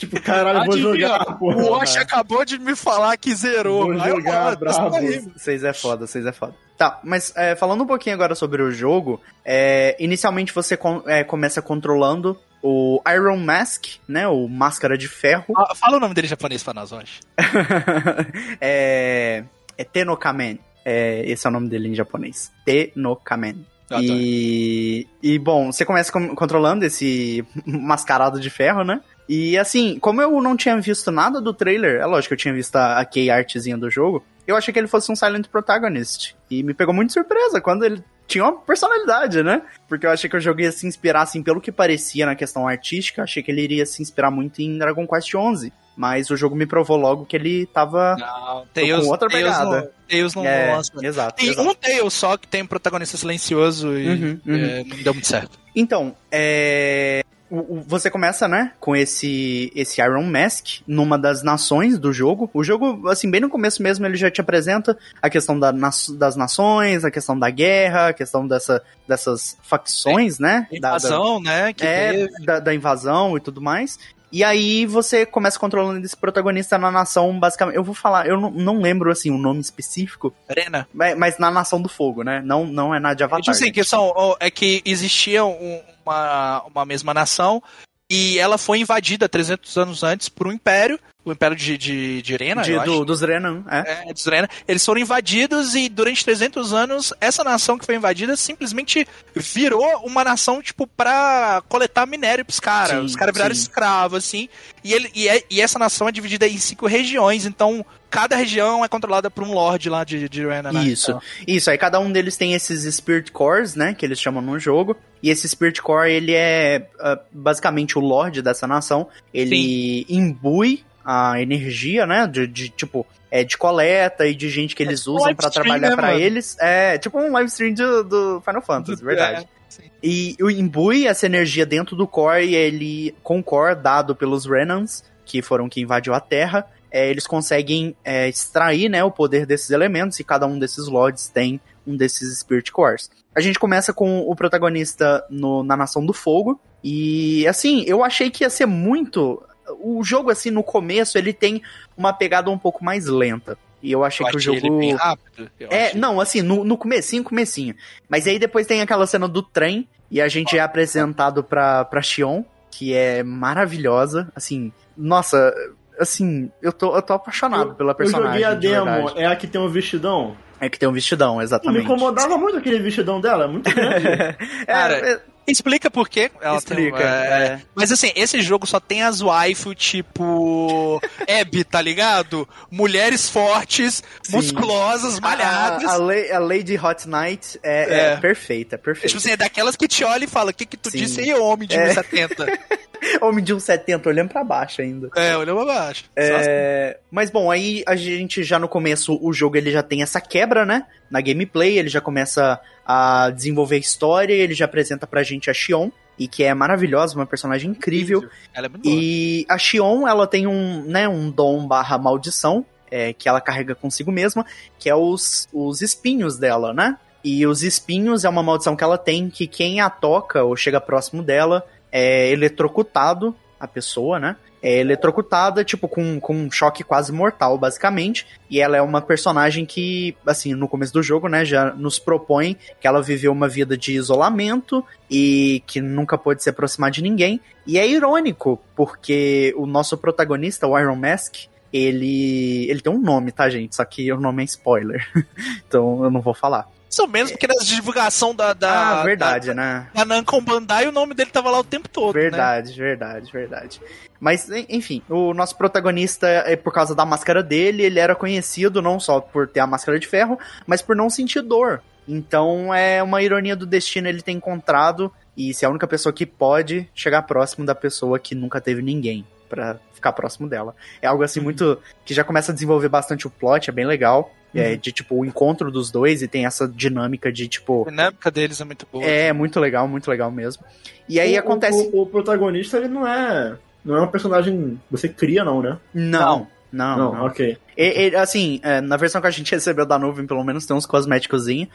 Tipo, 0.00 0.18
caralho, 0.22 0.60
Adivinha, 0.60 0.82
vou 0.82 0.96
jogar. 0.96 1.24
Porra, 1.38 1.56
o 1.56 1.70
Wash 1.72 1.96
acabou 1.98 2.42
de 2.42 2.58
me 2.58 2.74
falar 2.74 3.18
que 3.18 3.34
zerou. 3.34 3.84
Vou 3.84 3.98
jogar, 3.98 4.56
bravo. 4.56 4.96
Vocês 5.36 5.62
é 5.62 5.74
foda, 5.74 6.06
vocês 6.06 6.24
é 6.24 6.32
foda. 6.32 6.54
Tá, 6.78 6.98
mas 7.04 7.34
é, 7.36 7.54
falando 7.54 7.84
um 7.84 7.86
pouquinho 7.86 8.14
agora 8.14 8.34
sobre 8.34 8.62
o 8.62 8.72
jogo, 8.72 9.20
é, 9.44 9.94
inicialmente 10.00 10.54
você 10.54 10.74
com, 10.74 11.02
é, 11.06 11.22
começa 11.22 11.60
controlando 11.60 12.40
o 12.62 13.02
Iron 13.14 13.36
Mask, 13.36 13.88
né? 14.08 14.26
O 14.26 14.48
Máscara 14.48 14.96
de 14.96 15.06
Ferro. 15.06 15.52
Ah, 15.54 15.74
fala 15.74 15.98
o 15.98 16.00
nome 16.00 16.14
dele 16.14 16.28
em 16.28 16.30
japonês 16.30 16.62
pra 16.62 16.72
nós, 16.72 16.92
hoje. 16.92 17.20
é, 18.58 19.44
é 19.76 19.84
Tenokamen. 19.84 20.58
É, 20.82 21.22
esse 21.26 21.46
é 21.46 21.50
o 21.50 21.52
nome 21.52 21.68
dele 21.68 21.88
em 21.88 21.94
japonês. 21.94 22.50
Tenokamen. 22.64 23.66
Tá. 23.90 23.98
e, 24.00 25.04
e, 25.20 25.36
bom, 25.36 25.72
você 25.72 25.84
começa 25.84 26.12
com, 26.12 26.32
controlando 26.36 26.84
esse 26.84 27.44
mascarado 27.66 28.38
de 28.38 28.48
ferro, 28.48 28.84
né? 28.84 29.00
E 29.32 29.56
assim, 29.56 29.96
como 30.00 30.20
eu 30.20 30.42
não 30.42 30.56
tinha 30.56 30.80
visto 30.80 31.12
nada 31.12 31.40
do 31.40 31.54
trailer, 31.54 32.00
é 32.00 32.04
lógico 32.04 32.30
que 32.30 32.34
eu 32.34 32.38
tinha 32.38 32.52
visto 32.52 32.74
a, 32.74 32.98
a 32.98 33.04
key 33.04 33.30
artzinha 33.30 33.78
do 33.78 33.88
jogo, 33.88 34.24
eu 34.44 34.56
achei 34.56 34.74
que 34.74 34.80
ele 34.80 34.88
fosse 34.88 35.12
um 35.12 35.14
Silent 35.14 35.46
Protagonist. 35.46 36.34
E 36.50 36.64
me 36.64 36.74
pegou 36.74 36.92
muito 36.92 37.12
surpresa 37.12 37.60
quando 37.60 37.84
ele 37.84 38.02
tinha 38.26 38.42
uma 38.42 38.56
personalidade, 38.58 39.40
né? 39.44 39.62
Porque 39.88 40.04
eu 40.04 40.10
achei 40.10 40.28
que 40.28 40.36
o 40.36 40.40
jogo 40.40 40.62
ia 40.62 40.72
se 40.72 40.84
inspirar, 40.84 41.22
assim, 41.22 41.44
pelo 41.44 41.60
que 41.60 41.70
parecia 41.70 42.26
na 42.26 42.34
questão 42.34 42.66
artística, 42.66 43.22
achei 43.22 43.40
que 43.40 43.52
ele 43.52 43.62
iria 43.62 43.86
se 43.86 44.02
inspirar 44.02 44.32
muito 44.32 44.62
em 44.62 44.76
Dragon 44.76 45.06
Quest 45.06 45.28
XI. 45.30 45.72
Mas 45.96 46.28
o 46.30 46.36
jogo 46.36 46.56
me 46.56 46.66
provou 46.66 46.96
logo 46.96 47.24
que 47.24 47.36
ele 47.36 47.66
tava 47.66 48.16
não, 48.18 48.66
Tails, 48.74 49.04
com 49.04 49.12
outra 49.12 49.28
pegada. 49.28 49.92
Tails 50.08 50.34
não, 50.34 50.44
é, 50.44 50.72
não 50.92 51.04
Exato. 51.04 51.36
Tem 51.36 51.50
exato. 51.50 51.68
um 51.68 51.72
Tails 51.72 52.14
só 52.14 52.36
que 52.36 52.48
tem 52.48 52.62
um 52.62 52.66
protagonista 52.66 53.16
silencioso 53.16 53.96
e 53.96 54.08
uhum, 54.08 54.40
uhum. 54.44 54.56
É, 54.56 54.82
não 54.82 54.96
deu 55.04 55.14
muito 55.14 55.28
certo. 55.28 55.56
Então, 55.76 56.16
é 56.32 57.22
você 57.50 58.10
começa, 58.10 58.46
né, 58.46 58.72
com 58.78 58.94
esse, 58.94 59.72
esse 59.74 60.00
Iron 60.00 60.22
Mask 60.22 60.80
numa 60.86 61.18
das 61.18 61.42
nações 61.42 61.98
do 61.98 62.12
jogo. 62.12 62.48
O 62.54 62.62
jogo, 62.62 63.08
assim, 63.08 63.30
bem 63.30 63.40
no 63.40 63.48
começo 63.48 63.82
mesmo, 63.82 64.06
ele 64.06 64.16
já 64.16 64.30
te 64.30 64.40
apresenta 64.40 64.96
a 65.20 65.28
questão 65.28 65.58
da, 65.58 65.72
das 65.72 66.36
nações, 66.36 67.04
a 67.04 67.10
questão 67.10 67.38
da 67.38 67.50
guerra, 67.50 68.08
a 68.08 68.12
questão 68.12 68.46
dessa, 68.46 68.82
dessas 69.06 69.58
facções, 69.62 70.38
é, 70.38 70.42
né? 70.42 70.68
Invasão, 70.70 71.42
da, 71.42 71.50
da, 71.50 71.64
né? 71.64 71.74
É, 71.80 72.26
da, 72.44 72.60
da 72.60 72.74
invasão 72.74 73.36
e 73.36 73.40
tudo 73.40 73.60
mais. 73.60 73.98
E 74.32 74.44
aí 74.44 74.86
você 74.86 75.26
começa 75.26 75.58
controlando 75.58 76.04
esse 76.04 76.16
protagonista 76.16 76.78
na 76.78 76.90
nação, 76.90 77.36
basicamente. 77.38 77.74
Eu 77.74 77.82
vou 77.82 77.94
falar, 77.94 78.28
eu 78.28 78.40
não, 78.40 78.50
não 78.50 78.80
lembro 78.80 79.10
assim 79.10 79.30
o 79.30 79.34
um 79.34 79.38
nome 79.38 79.60
específico. 79.60 80.32
Arena. 80.48 80.86
Mas, 80.94 81.18
mas, 81.18 81.38
na 81.38 81.50
Nação 81.50 81.82
do 81.82 81.88
Fogo, 81.88 82.22
né? 82.22 82.40
Não, 82.44 82.64
não 82.64 82.94
é 82.94 83.00
na 83.00 83.12
de 83.12 83.24
Avatar. 83.24 83.52
Eu 83.52 83.54
sei 83.54 83.72
que 83.72 83.82
são, 83.82 84.36
é 84.38 84.48
que 84.48 84.82
existia 84.84 85.44
um, 85.44 85.80
uma, 86.04 86.62
uma 86.64 86.84
mesma 86.84 87.14
nação 87.14 87.62
e 88.10 88.38
ela 88.38 88.58
foi 88.58 88.80
invadida 88.80 89.28
300 89.28 89.76
anos 89.78 90.02
antes 90.02 90.28
por 90.28 90.48
um 90.48 90.52
império 90.52 90.98
o 91.24 91.32
Império 91.32 91.56
de, 91.56 91.76
de, 91.76 92.22
de 92.22 92.32
Irena, 92.32 92.62
de, 92.62 92.78
do, 92.80 93.04
dos 93.04 93.20
Renan, 93.20 93.62
é. 93.70 94.08
é 94.08 94.12
dos 94.12 94.24
Renan. 94.24 94.48
Eles 94.66 94.84
foram 94.84 95.00
invadidos 95.00 95.74
e 95.74 95.88
durante 95.88 96.24
300 96.24 96.72
anos, 96.72 97.12
essa 97.20 97.44
nação 97.44 97.78
que 97.78 97.84
foi 97.84 97.94
invadida 97.94 98.36
simplesmente 98.36 99.06
virou 99.34 99.84
uma 100.04 100.24
nação, 100.24 100.62
tipo, 100.62 100.86
pra 100.86 101.62
coletar 101.68 102.06
minério 102.06 102.44
pros 102.44 102.58
caras. 102.58 103.04
Os 103.04 103.16
caras 103.16 103.34
viraram 103.34 103.52
escravos, 103.52 104.18
assim. 104.18 104.48
E, 104.82 104.94
ele, 104.94 105.10
e, 105.14 105.28
é, 105.28 105.42
e, 105.50 105.60
essa 105.60 105.78
nação 105.78 106.08
é 106.08 106.12
dividida 106.12 106.48
em 106.48 106.56
cinco 106.56 106.86
regiões, 106.86 107.44
então 107.44 107.84
cada 108.08 108.34
região 108.34 108.82
é 108.82 108.88
controlada 108.88 109.30
por 109.30 109.44
um 109.44 109.52
lord 109.52 109.88
lá 109.90 110.02
de, 110.04 110.26
de 110.26 110.40
Irena, 110.40 110.72
né? 110.72 110.82
Isso, 110.84 111.10
então. 111.10 111.22
isso. 111.46 111.70
Aí 111.70 111.76
cada 111.76 112.00
um 112.00 112.10
deles 112.10 112.36
tem 112.36 112.54
esses 112.54 112.92
Spirit 112.94 113.30
Cores, 113.30 113.74
né, 113.74 113.94
que 113.94 114.04
eles 114.04 114.18
chamam 114.18 114.42
no 114.42 114.58
jogo. 114.58 114.96
E 115.22 115.28
esse 115.28 115.46
Spirit 115.46 115.82
Core, 115.82 116.10
ele 116.10 116.32
é 116.32 116.88
uh, 116.98 117.20
basicamente 117.30 117.98
o 117.98 118.00
lord 118.00 118.40
dessa 118.40 118.66
nação. 118.66 119.06
Ele 119.34 119.56
Sim. 119.56 120.06
imbui 120.08 120.82
a 121.10 121.42
energia, 121.42 122.06
né? 122.06 122.24
De, 122.28 122.46
de, 122.46 122.68
tipo, 122.68 123.04
é, 123.30 123.42
de 123.42 123.58
coleta 123.58 124.28
e 124.28 124.34
de 124.34 124.48
gente 124.48 124.76
que 124.76 124.82
eles 124.82 125.06
é 125.06 125.10
usam 125.10 125.34
para 125.34 125.50
trabalhar 125.50 125.90
né, 125.90 125.96
para 125.96 126.16
eles. 126.16 126.56
É 126.60 126.96
tipo 126.98 127.18
um 127.18 127.32
live 127.32 127.48
stream 127.48 127.74
do, 127.74 128.04
do 128.04 128.40
Final 128.42 128.62
Fantasy, 128.62 129.04
verdade. 129.04 129.44
É, 129.44 129.82
e 130.00 130.36
o 130.40 130.48
imbui 130.48 131.08
essa 131.08 131.26
energia 131.26 131.66
dentro 131.66 131.96
do 131.96 132.06
core 132.06 132.46
e 132.46 132.54
ele, 132.54 133.14
com 133.24 133.40
o 133.40 133.42
core 133.42 133.74
dado 133.74 134.14
pelos 134.14 134.46
Renans, 134.46 135.02
que 135.24 135.42
foram 135.42 135.68
que 135.68 135.80
invadiu 135.80 136.14
a 136.14 136.20
Terra, 136.20 136.64
é, 136.92 137.10
eles 137.10 137.26
conseguem 137.26 137.96
é, 138.04 138.28
extrair 138.28 138.88
né, 138.88 139.02
o 139.02 139.10
poder 139.10 139.46
desses 139.46 139.70
elementos 139.70 140.18
e 140.20 140.24
cada 140.24 140.46
um 140.46 140.58
desses 140.58 140.86
lords 140.86 141.28
tem 141.28 141.60
um 141.84 141.96
desses 141.96 142.38
Spirit 142.38 142.70
Cores. 142.70 143.10
A 143.34 143.40
gente 143.40 143.58
começa 143.58 143.92
com 143.92 144.20
o 144.20 144.34
protagonista 144.36 145.24
no, 145.28 145.62
na 145.64 145.76
Nação 145.76 146.06
do 146.06 146.12
Fogo. 146.12 146.60
E 146.82 147.46
assim, 147.46 147.84
eu 147.86 148.02
achei 148.02 148.30
que 148.30 148.44
ia 148.44 148.50
ser 148.50 148.66
muito 148.66 149.42
o 149.78 150.02
jogo, 150.02 150.30
assim, 150.30 150.50
no 150.50 150.62
começo, 150.62 151.18
ele 151.18 151.32
tem 151.32 151.62
uma 151.96 152.12
pegada 152.12 152.50
um 152.50 152.58
pouco 152.58 152.84
mais 152.84 153.06
lenta. 153.06 153.58
E 153.82 153.90
eu 153.92 154.04
achei 154.04 154.26
eu 154.26 154.30
que 154.30 154.36
o 154.36 154.40
jogo. 154.40 154.58
Ele 154.58 154.70
bem 154.70 154.94
rápido. 154.94 155.50
é, 155.58 155.86
achei... 155.86 156.00
não, 156.00 156.20
assim, 156.20 156.42
no, 156.42 156.64
no 156.64 156.76
comecinho, 156.76 157.24
comecinho. 157.24 157.74
Mas 158.08 158.26
aí 158.26 158.38
depois 158.38 158.66
tem 158.66 158.80
aquela 158.80 159.06
cena 159.06 159.26
do 159.26 159.42
trem, 159.42 159.88
e 160.10 160.20
a 160.20 160.28
gente 160.28 160.56
é 160.58 160.60
apresentado 160.60 161.44
pra, 161.44 161.84
pra 161.84 162.02
Xion, 162.02 162.42
que 162.70 162.92
é 162.94 163.22
maravilhosa. 163.22 164.30
Assim, 164.34 164.72
nossa, 164.96 165.54
assim, 165.98 166.50
eu 166.60 166.72
tô, 166.72 166.96
eu 166.96 167.02
tô 167.02 167.12
apaixonado 167.12 167.70
eu, 167.70 167.74
pela 167.74 167.94
personagem. 167.94 168.42
Eu 168.42 168.50
joguei 168.50 168.70
a 168.72 168.82
demo, 168.82 169.10
é 169.16 169.26
a 169.26 169.36
que 169.36 169.46
tem 169.46 169.60
um 169.60 169.68
vestidão? 169.68 170.36
É 170.60 170.68
que 170.68 170.78
tem 170.78 170.88
um 170.88 170.92
vestidão, 170.92 171.40
exatamente. 171.40 171.78
Me 171.78 171.84
incomodava 171.84 172.36
muito 172.36 172.58
aquele 172.58 172.80
vestidão 172.80 173.20
dela, 173.20 173.44
é 173.44 173.46
muito 173.46 173.70
grande. 173.72 174.06
é, 174.06 174.36
Cara, 174.66 174.94
é, 174.94 175.20
Explica 175.46 175.90
por 175.90 176.08
quê. 176.08 176.30
Ela 176.40 176.58
Explica. 176.58 176.96
Tem, 176.96 177.06
é, 177.06 177.08
é. 177.08 177.62
Mas 177.74 177.90
assim, 177.90 178.12
esse 178.14 178.40
jogo 178.40 178.66
só 178.66 178.78
tem 178.78 179.02
as 179.02 179.20
waifu 179.20 179.74
tipo. 179.74 181.00
Abby, 181.28 181.64
tá 181.64 181.80
ligado? 181.80 182.48
Mulheres 182.70 183.28
fortes, 183.28 184.02
Sim. 184.22 184.36
musculosas, 184.36 185.18
malhadas. 185.18 185.84
A, 185.84 185.92
a, 185.92 186.36
a, 186.36 186.38
Lady 186.38 186.78
Hot 186.78 187.08
Knight 187.08 187.58
é, 187.62 187.82
é. 187.82 188.12
é 188.12 188.16
perfeita, 188.16 188.78
perfeita. 188.78 189.08
Tipo 189.08 189.18
assim, 189.18 189.30
é 189.30 189.36
daquelas 189.36 189.76
que 189.76 189.88
te 189.88 190.04
olha 190.04 190.24
e 190.24 190.28
fala: 190.28 190.50
o 190.50 190.54
que, 190.54 190.66
que 190.66 190.76
tu 190.76 190.90
Sim. 190.90 190.98
disse 190.98 191.20
aí, 191.20 191.34
homem 191.34 191.68
de 191.68 191.76
é. 191.76 191.94
1,70? 191.94 192.58
homem 193.20 193.42
de 193.42 193.54
1,70, 193.54 194.06
olhando 194.06 194.28
pra 194.28 194.44
baixo 194.44 194.80
ainda. 194.80 195.10
É, 195.16 195.36
olhando 195.36 195.64
pra 195.64 195.74
baixo. 195.74 196.04
É... 196.16 196.98
Mas 197.10 197.30
bom, 197.30 197.50
aí 197.50 197.82
a 197.86 197.96
gente 197.96 198.42
já 198.42 198.58
no 198.58 198.68
começo, 198.68 199.18
o 199.22 199.32
jogo 199.32 199.56
ele 199.56 199.70
já 199.70 199.82
tem 199.82 200.02
essa 200.02 200.20
quebra, 200.20 200.64
né? 200.64 200.86
Na 201.10 201.20
gameplay, 201.20 201.78
ele 201.78 201.88
já 201.88 202.00
começa 202.00 202.60
a 202.86 203.30
desenvolver 203.30 203.76
a 203.76 203.78
história, 203.80 204.32
ele 204.32 204.54
já 204.54 204.64
apresenta 204.64 205.06
pra 205.06 205.22
gente 205.22 205.50
a 205.50 205.54
Xion, 205.54 205.90
e 206.18 206.28
que 206.28 206.44
é 206.44 206.52
maravilhosa, 206.52 207.16
uma 207.16 207.26
personagem 207.26 207.70
incrível. 207.70 208.28
Ela 208.52 208.66
é 208.66 208.68
muito 208.68 208.82
boa. 208.82 208.94
E 208.94 209.46
a 209.48 209.56
Xion, 209.56 210.06
ela 210.06 210.26
tem 210.26 210.46
um, 210.46 210.82
né, 210.82 211.08
um 211.08 211.30
dom 211.30 211.66
barra 211.66 211.96
maldição, 211.96 212.64
é, 212.90 213.12
que 213.12 213.28
ela 213.28 213.40
carrega 213.40 213.74
consigo 213.74 214.12
mesma, 214.12 214.44
que 214.78 214.90
é 214.90 214.94
os, 214.94 215.48
os 215.52 215.80
espinhos 215.80 216.36
dela, 216.36 216.74
né? 216.74 216.98
E 217.22 217.46
os 217.46 217.62
espinhos 217.62 218.24
é 218.24 218.28
uma 218.28 218.42
maldição 218.42 218.74
que 218.74 218.84
ela 218.84 218.98
tem, 218.98 219.30
que 219.30 219.46
quem 219.46 219.80
a 219.80 219.90
toca 219.90 220.42
ou 220.42 220.56
chega 220.56 220.80
próximo 220.80 221.22
dela 221.22 221.64
é 221.90 222.30
eletrocutado, 222.30 223.34
a 223.58 223.66
pessoa, 223.68 224.18
né? 224.18 224.36
é 224.62 224.78
eletrocutada, 224.78 225.64
tipo, 225.64 225.88
com, 225.88 226.20
com 226.20 226.34
um 226.34 226.50
choque 226.50 226.84
quase 226.84 227.12
mortal, 227.12 227.56
basicamente. 227.56 228.26
E 228.48 228.60
ela 228.60 228.76
é 228.76 228.82
uma 228.82 229.00
personagem 229.00 229.64
que, 229.64 230.14
assim, 230.26 230.54
no 230.54 230.68
começo 230.68 230.92
do 230.92 231.02
jogo, 231.02 231.28
né, 231.28 231.44
já 231.44 231.72
nos 231.72 231.98
propõe 231.98 232.56
que 232.80 232.86
ela 232.86 233.02
viveu 233.02 233.32
uma 233.32 233.48
vida 233.48 233.76
de 233.76 233.92
isolamento 233.92 234.84
e 235.10 235.62
que 235.66 235.80
nunca 235.80 236.18
pôde 236.18 236.42
se 236.42 236.50
aproximar 236.50 236.90
de 236.90 237.02
ninguém. 237.02 237.40
E 237.66 237.78
é 237.78 237.88
irônico, 237.88 238.60
porque 238.76 239.54
o 239.56 239.66
nosso 239.66 239.96
protagonista, 239.96 240.66
o 240.66 240.78
Iron 240.78 240.96
Mask, 240.96 241.36
ele, 241.72 242.68
ele 242.68 242.80
tem 242.80 242.92
um 242.92 243.00
nome, 243.00 243.32
tá, 243.32 243.48
gente? 243.48 243.76
Só 243.76 243.84
que 243.84 244.12
o 244.12 244.20
nome 244.20 244.42
é 244.42 244.44
spoiler. 244.44 245.06
então 245.66 246.04
eu 246.04 246.10
não 246.10 246.20
vou 246.20 246.34
falar. 246.34 246.68
Isso 246.90 247.06
mesmo, 247.06 247.38
porque 247.38 247.46
na 247.46 247.54
divulgação 247.62 248.34
da. 248.34 248.52
da 248.52 249.00
ah, 249.00 249.02
verdade, 249.04 249.48
da, 249.48 249.54
né? 249.54 249.86
Da 249.94 250.04
Namco 250.04 250.40
Bandai, 250.40 250.88
o 250.88 250.92
nome 250.92 251.14
dele 251.14 251.30
tava 251.30 251.48
lá 251.48 251.60
o 251.60 251.64
tempo 251.64 251.88
todo. 251.88 252.12
Verdade, 252.12 252.70
né? 252.70 252.76
verdade, 252.76 253.32
verdade. 253.32 253.80
Mas, 254.18 254.50
enfim, 254.68 255.00
o 255.08 255.32
nosso 255.32 255.56
protagonista, 255.56 256.26
é 256.26 256.56
por 256.56 256.72
causa 256.72 256.94
da 256.94 257.06
máscara 257.06 257.42
dele, 257.42 257.84
ele 257.84 258.00
era 258.00 258.14
conhecido 258.14 258.82
não 258.82 258.98
só 258.98 259.20
por 259.20 259.46
ter 259.46 259.60
a 259.60 259.66
máscara 259.66 260.00
de 260.00 260.06
ferro, 260.06 260.38
mas 260.66 260.82
por 260.82 260.96
não 260.96 261.08
sentir 261.08 261.40
dor. 261.42 261.80
Então 262.08 262.74
é 262.74 263.00
uma 263.02 263.22
ironia 263.22 263.54
do 263.54 263.64
destino 263.64 264.08
ele 264.08 264.20
ter 264.20 264.32
encontrado 264.32 265.12
e 265.36 265.54
ser 265.54 265.66
a 265.66 265.70
única 265.70 265.86
pessoa 265.86 266.12
que 266.12 266.26
pode 266.26 266.88
chegar 266.92 267.22
próximo 267.22 267.64
da 267.64 267.74
pessoa 267.74 268.18
que 268.18 268.34
nunca 268.34 268.60
teve 268.60 268.82
ninguém 268.82 269.24
para 269.48 269.78
ficar 269.94 270.12
próximo 270.12 270.48
dela. 270.48 270.74
É 271.00 271.06
algo 271.06 271.22
assim 271.22 271.40
uhum. 271.40 271.44
muito. 271.44 271.78
que 272.04 272.12
já 272.12 272.24
começa 272.24 272.52
a 272.52 272.54
desenvolver 272.54 272.88
bastante 272.88 273.26
o 273.26 273.30
plot, 273.30 273.70
é 273.70 273.72
bem 273.72 273.86
legal. 273.86 274.34
É, 274.54 274.72
uhum. 274.72 274.76
De 274.78 274.92
tipo 274.92 275.14
o 275.14 275.24
encontro 275.24 275.70
dos 275.70 275.90
dois 275.90 276.22
e 276.22 276.28
tem 276.28 276.44
essa 276.44 276.66
dinâmica 276.66 277.30
de 277.30 277.46
tipo. 277.46 277.86
A 277.86 277.90
dinâmica 277.90 278.30
deles 278.30 278.60
é 278.60 278.64
muito 278.64 278.86
boa. 278.90 279.04
É, 279.04 279.32
muito 279.32 279.60
legal, 279.60 279.86
muito 279.86 280.10
legal 280.10 280.30
mesmo. 280.30 280.64
E 281.08 281.20
aí 281.20 281.36
o, 281.36 281.38
acontece. 281.38 281.90
O, 281.92 282.02
o, 282.02 282.06
protagonista, 282.06 282.76
ele 282.78 282.88
não 282.88 283.06
é. 283.06 283.56
Não 283.84 283.96
é 283.96 284.02
um 284.02 284.08
personagem. 284.08 284.80
Você 284.90 285.08
cria, 285.08 285.44
não, 285.44 285.62
né? 285.62 285.78
Não. 285.94 286.48
Não, 286.72 286.96
não, 286.96 287.14
não. 287.14 287.26
ok. 287.26 287.58
E, 287.76 288.10
e, 288.10 288.16
assim, 288.16 288.60
é, 288.62 288.80
na 288.80 288.96
versão 288.96 289.20
que 289.20 289.26
a 289.26 289.30
gente 289.30 289.50
recebeu 289.52 289.84
da 289.84 289.98
nuvem, 289.98 290.26
pelo 290.26 290.44
menos 290.44 290.66
tem 290.66 290.76
uns 290.76 290.86
cosméticos, 290.86 291.48
é. 291.48 291.66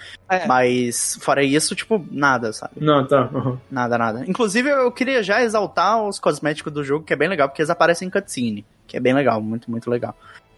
mas 0.48 1.18
fora 1.20 1.44
isso, 1.44 1.76
tipo, 1.76 2.06
nada, 2.10 2.54
sabe? 2.54 2.74
Não, 2.78 3.06
tá. 3.06 3.30
Uhum. 3.34 3.58
Nada, 3.70 3.98
nada. 3.98 4.24
Inclusive, 4.26 4.70
eu 4.70 4.92
queria 4.92 5.22
já 5.22 5.44
exaltar 5.44 6.02
os 6.02 6.20
cosméticos 6.20 6.72
do 6.72 6.84
jogo, 6.84 7.04
que 7.04 7.12
é 7.12 7.16
bem 7.16 7.28
legal, 7.28 7.50
porque 7.50 7.62
eles 7.62 7.70
aparecem 7.70 8.08
em 8.08 8.12
cutscene, 8.12 8.66
que 8.88 8.96
é 8.96 9.00
bem 9.00 9.14
legal, 9.14 9.42
muito, 9.42 9.70
muito 9.70 9.90
legal. 9.90 10.16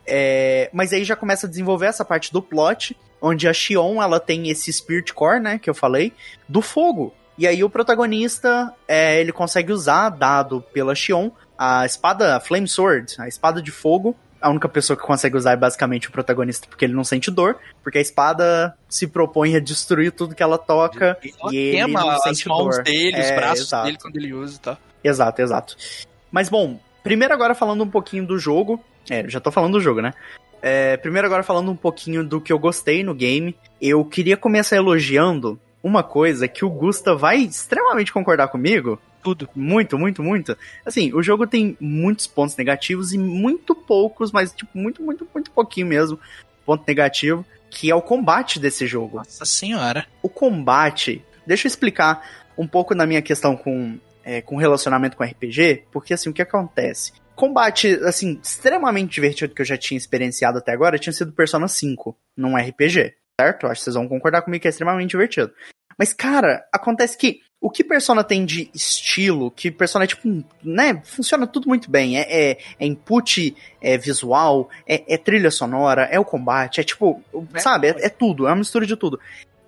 É, 0.08 0.70
mas 0.74 0.94
aí 0.94 1.04
já 1.04 1.16
começa 1.16 1.46
a 1.46 1.50
desenvolver 1.50 1.88
essa 1.88 2.06
parte 2.06 2.32
do 2.32 2.42
plot, 2.42 2.96
onde 3.22 3.48
a 3.48 3.54
Xion, 3.54 4.02
ela 4.02 4.20
tem 4.20 4.50
esse 4.50 4.72
Spirit 4.72 5.14
Core, 5.14 5.40
né, 5.40 5.60
que 5.60 5.70
eu 5.70 5.74
falei, 5.74 6.14
do 6.48 6.62
fogo. 6.62 7.14
E 7.38 7.46
aí 7.46 7.64
o 7.64 7.70
protagonista, 7.70 8.74
é, 8.88 9.20
ele 9.20 9.32
consegue 9.32 9.72
usar, 9.72 10.10
dado 10.10 10.64
pela 10.74 10.96
Xion, 10.96 11.30
a 11.58 11.86
espada 11.86 12.40
Flame 12.40 12.68
Sword, 12.68 13.16
a 13.20 13.28
espada 13.28 13.62
de 13.62 13.72
fogo, 13.72 14.16
a 14.42 14.50
única 14.50 14.70
pessoa 14.70 14.96
que 14.96 15.04
consegue 15.04 15.36
usar 15.36 15.54
é 15.54 15.56
basicamente 15.56 16.08
o 16.08 16.12
protagonista, 16.12 16.68
porque 16.68 16.86
ele 16.86 16.94
não 16.94 17.04
sente 17.04 17.32
dor, 17.32 17.58
porque 17.84 17.98
a 17.98 18.02
espada 18.02 18.78
se 18.88 19.08
propõe 19.08 19.56
a 19.56 19.60
destruir 19.60 20.12
tudo 20.12 20.36
que 20.36 20.44
ela 20.44 20.58
toca 20.58 21.18
e, 21.24 21.34
e 21.52 21.58
ele 21.58 21.94
não 21.94 22.20
sente 22.20 22.48
dor. 22.48 22.84
dele, 22.84 23.18
é, 23.18 23.22
os 23.22 23.32
braços 23.32 23.66
exato. 23.66 23.86
dele 23.86 23.98
quando 24.02 24.16
ele 24.16 24.34
usa, 24.34 24.60
tá? 24.60 24.78
Exato, 25.04 25.42
exato. 25.42 25.76
Mas 26.32 26.50
bom, 26.50 26.80
primeiro 27.04 27.34
agora 27.34 27.56
falando 27.56 27.84
um 27.84 27.90
pouquinho 27.90 28.26
do 28.26 28.38
jogo, 28.38 28.84
é, 29.10 29.28
já 29.30 29.40
tô 29.40 29.52
falando 29.52 29.74
do 29.74 29.82
jogo, 29.82 30.02
né? 30.02 30.14
É, 30.62 30.98
primeiro 30.98 31.28
agora 31.28 31.44
falando 31.44 31.72
um 31.72 31.76
pouquinho 31.76 32.24
do 32.24 32.42
que 32.42 32.52
eu 32.52 32.60
gostei 32.60 33.04
no 33.04 33.14
game, 33.14 33.56
eu 33.82 34.04
queria 34.04 34.36
começar 34.36 34.76
elogiando 34.76 35.60
uma 35.84 36.04
coisa 36.04 36.48
que 36.48 36.66
o 36.66 36.70
Gusta 36.70 37.16
vai 37.16 37.38
extremamente 37.38 38.12
concordar 38.12 38.48
comigo, 38.48 39.00
tudo. 39.24 39.50
Muito, 39.56 39.98
muito, 39.98 40.24
muito. 40.24 40.58
Assim, 40.86 41.14
o 41.14 41.22
jogo 41.22 41.46
tem 41.46 41.78
muitos 41.80 42.28
pontos 42.28 42.56
negativos 42.56 43.14
e 43.14 43.18
muito 43.18 43.76
poucos, 43.76 44.32
mas 44.32 44.52
tipo, 44.52 44.78
muito, 44.78 45.04
muito, 45.04 45.28
muito 45.34 45.52
pouquinho 45.52 45.88
mesmo, 45.88 46.20
ponto 46.66 46.84
negativo, 46.88 47.46
que 47.70 47.92
é 47.92 47.96
o 47.96 48.02
combate 48.02 48.60
desse 48.60 48.88
jogo. 48.88 49.18
Nossa 49.18 49.46
senhora. 49.46 50.06
O 50.22 50.30
combate, 50.30 51.24
deixa 51.46 51.68
eu 51.68 51.70
explicar 51.70 52.26
um 52.58 52.68
pouco 52.68 52.96
na 52.96 53.06
minha 53.06 53.22
questão 53.22 53.56
com 53.56 53.98
é, 54.24 54.42
com 54.42 54.58
relacionamento 54.58 55.16
com 55.16 55.24
RPG, 55.24 55.86
porque 55.90 56.14
assim, 56.14 56.30
o 56.30 56.34
que 56.34 56.42
acontece? 56.42 57.14
Combate, 57.38 58.00
assim, 58.04 58.40
extremamente 58.44 59.12
divertido 59.12 59.54
que 59.54 59.62
eu 59.62 59.66
já 59.66 59.78
tinha 59.78 59.96
experienciado 59.98 60.58
até 60.58 60.72
agora 60.72 60.98
tinha 60.98 61.14
sido 61.14 61.32
Persona 61.32 61.68
5 61.68 62.18
num 62.36 62.58
RPG, 62.58 63.14
certo? 63.40 63.68
Acho 63.68 63.80
que 63.80 63.84
vocês 63.84 63.96
vão 63.96 64.08
concordar 64.08 64.42
comigo 64.42 64.60
que 64.60 64.68
é 64.68 64.72
extremamente 64.72 65.12
divertido. 65.12 65.54
Mas, 66.00 66.12
cara, 66.14 66.68
acontece 66.74 67.16
que 67.16 67.42
o 67.62 67.70
que 67.70 67.84
Persona 67.84 68.24
tem 68.24 68.44
de 68.44 68.72
estilo, 68.74 69.52
que 69.52 69.70
Persona 69.70 70.06
é 70.06 70.08
tipo, 70.08 70.28
né, 70.64 71.00
funciona 71.06 71.46
tudo 71.46 71.68
muito 71.68 71.92
bem. 71.92 72.18
É, 72.18 72.22
é, 72.22 72.58
é 72.80 72.86
input 72.88 73.56
é 73.80 74.00
visual, 74.00 74.68
é, 74.88 75.04
é, 75.14 75.16
trilha 75.16 75.52
sonora, 75.52 76.06
é 76.06 76.20
o 76.20 76.26
combate, 76.26 76.82
é 76.82 76.84
tipo, 76.84 77.22
sabe, 77.58 77.90
é, 77.90 78.06
é, 78.08 78.10
tudo, 78.10 78.48
é 78.48 78.50
uma 78.50 78.58
mistura 78.58 78.88
de 78.88 78.96
tudo. 78.96 79.20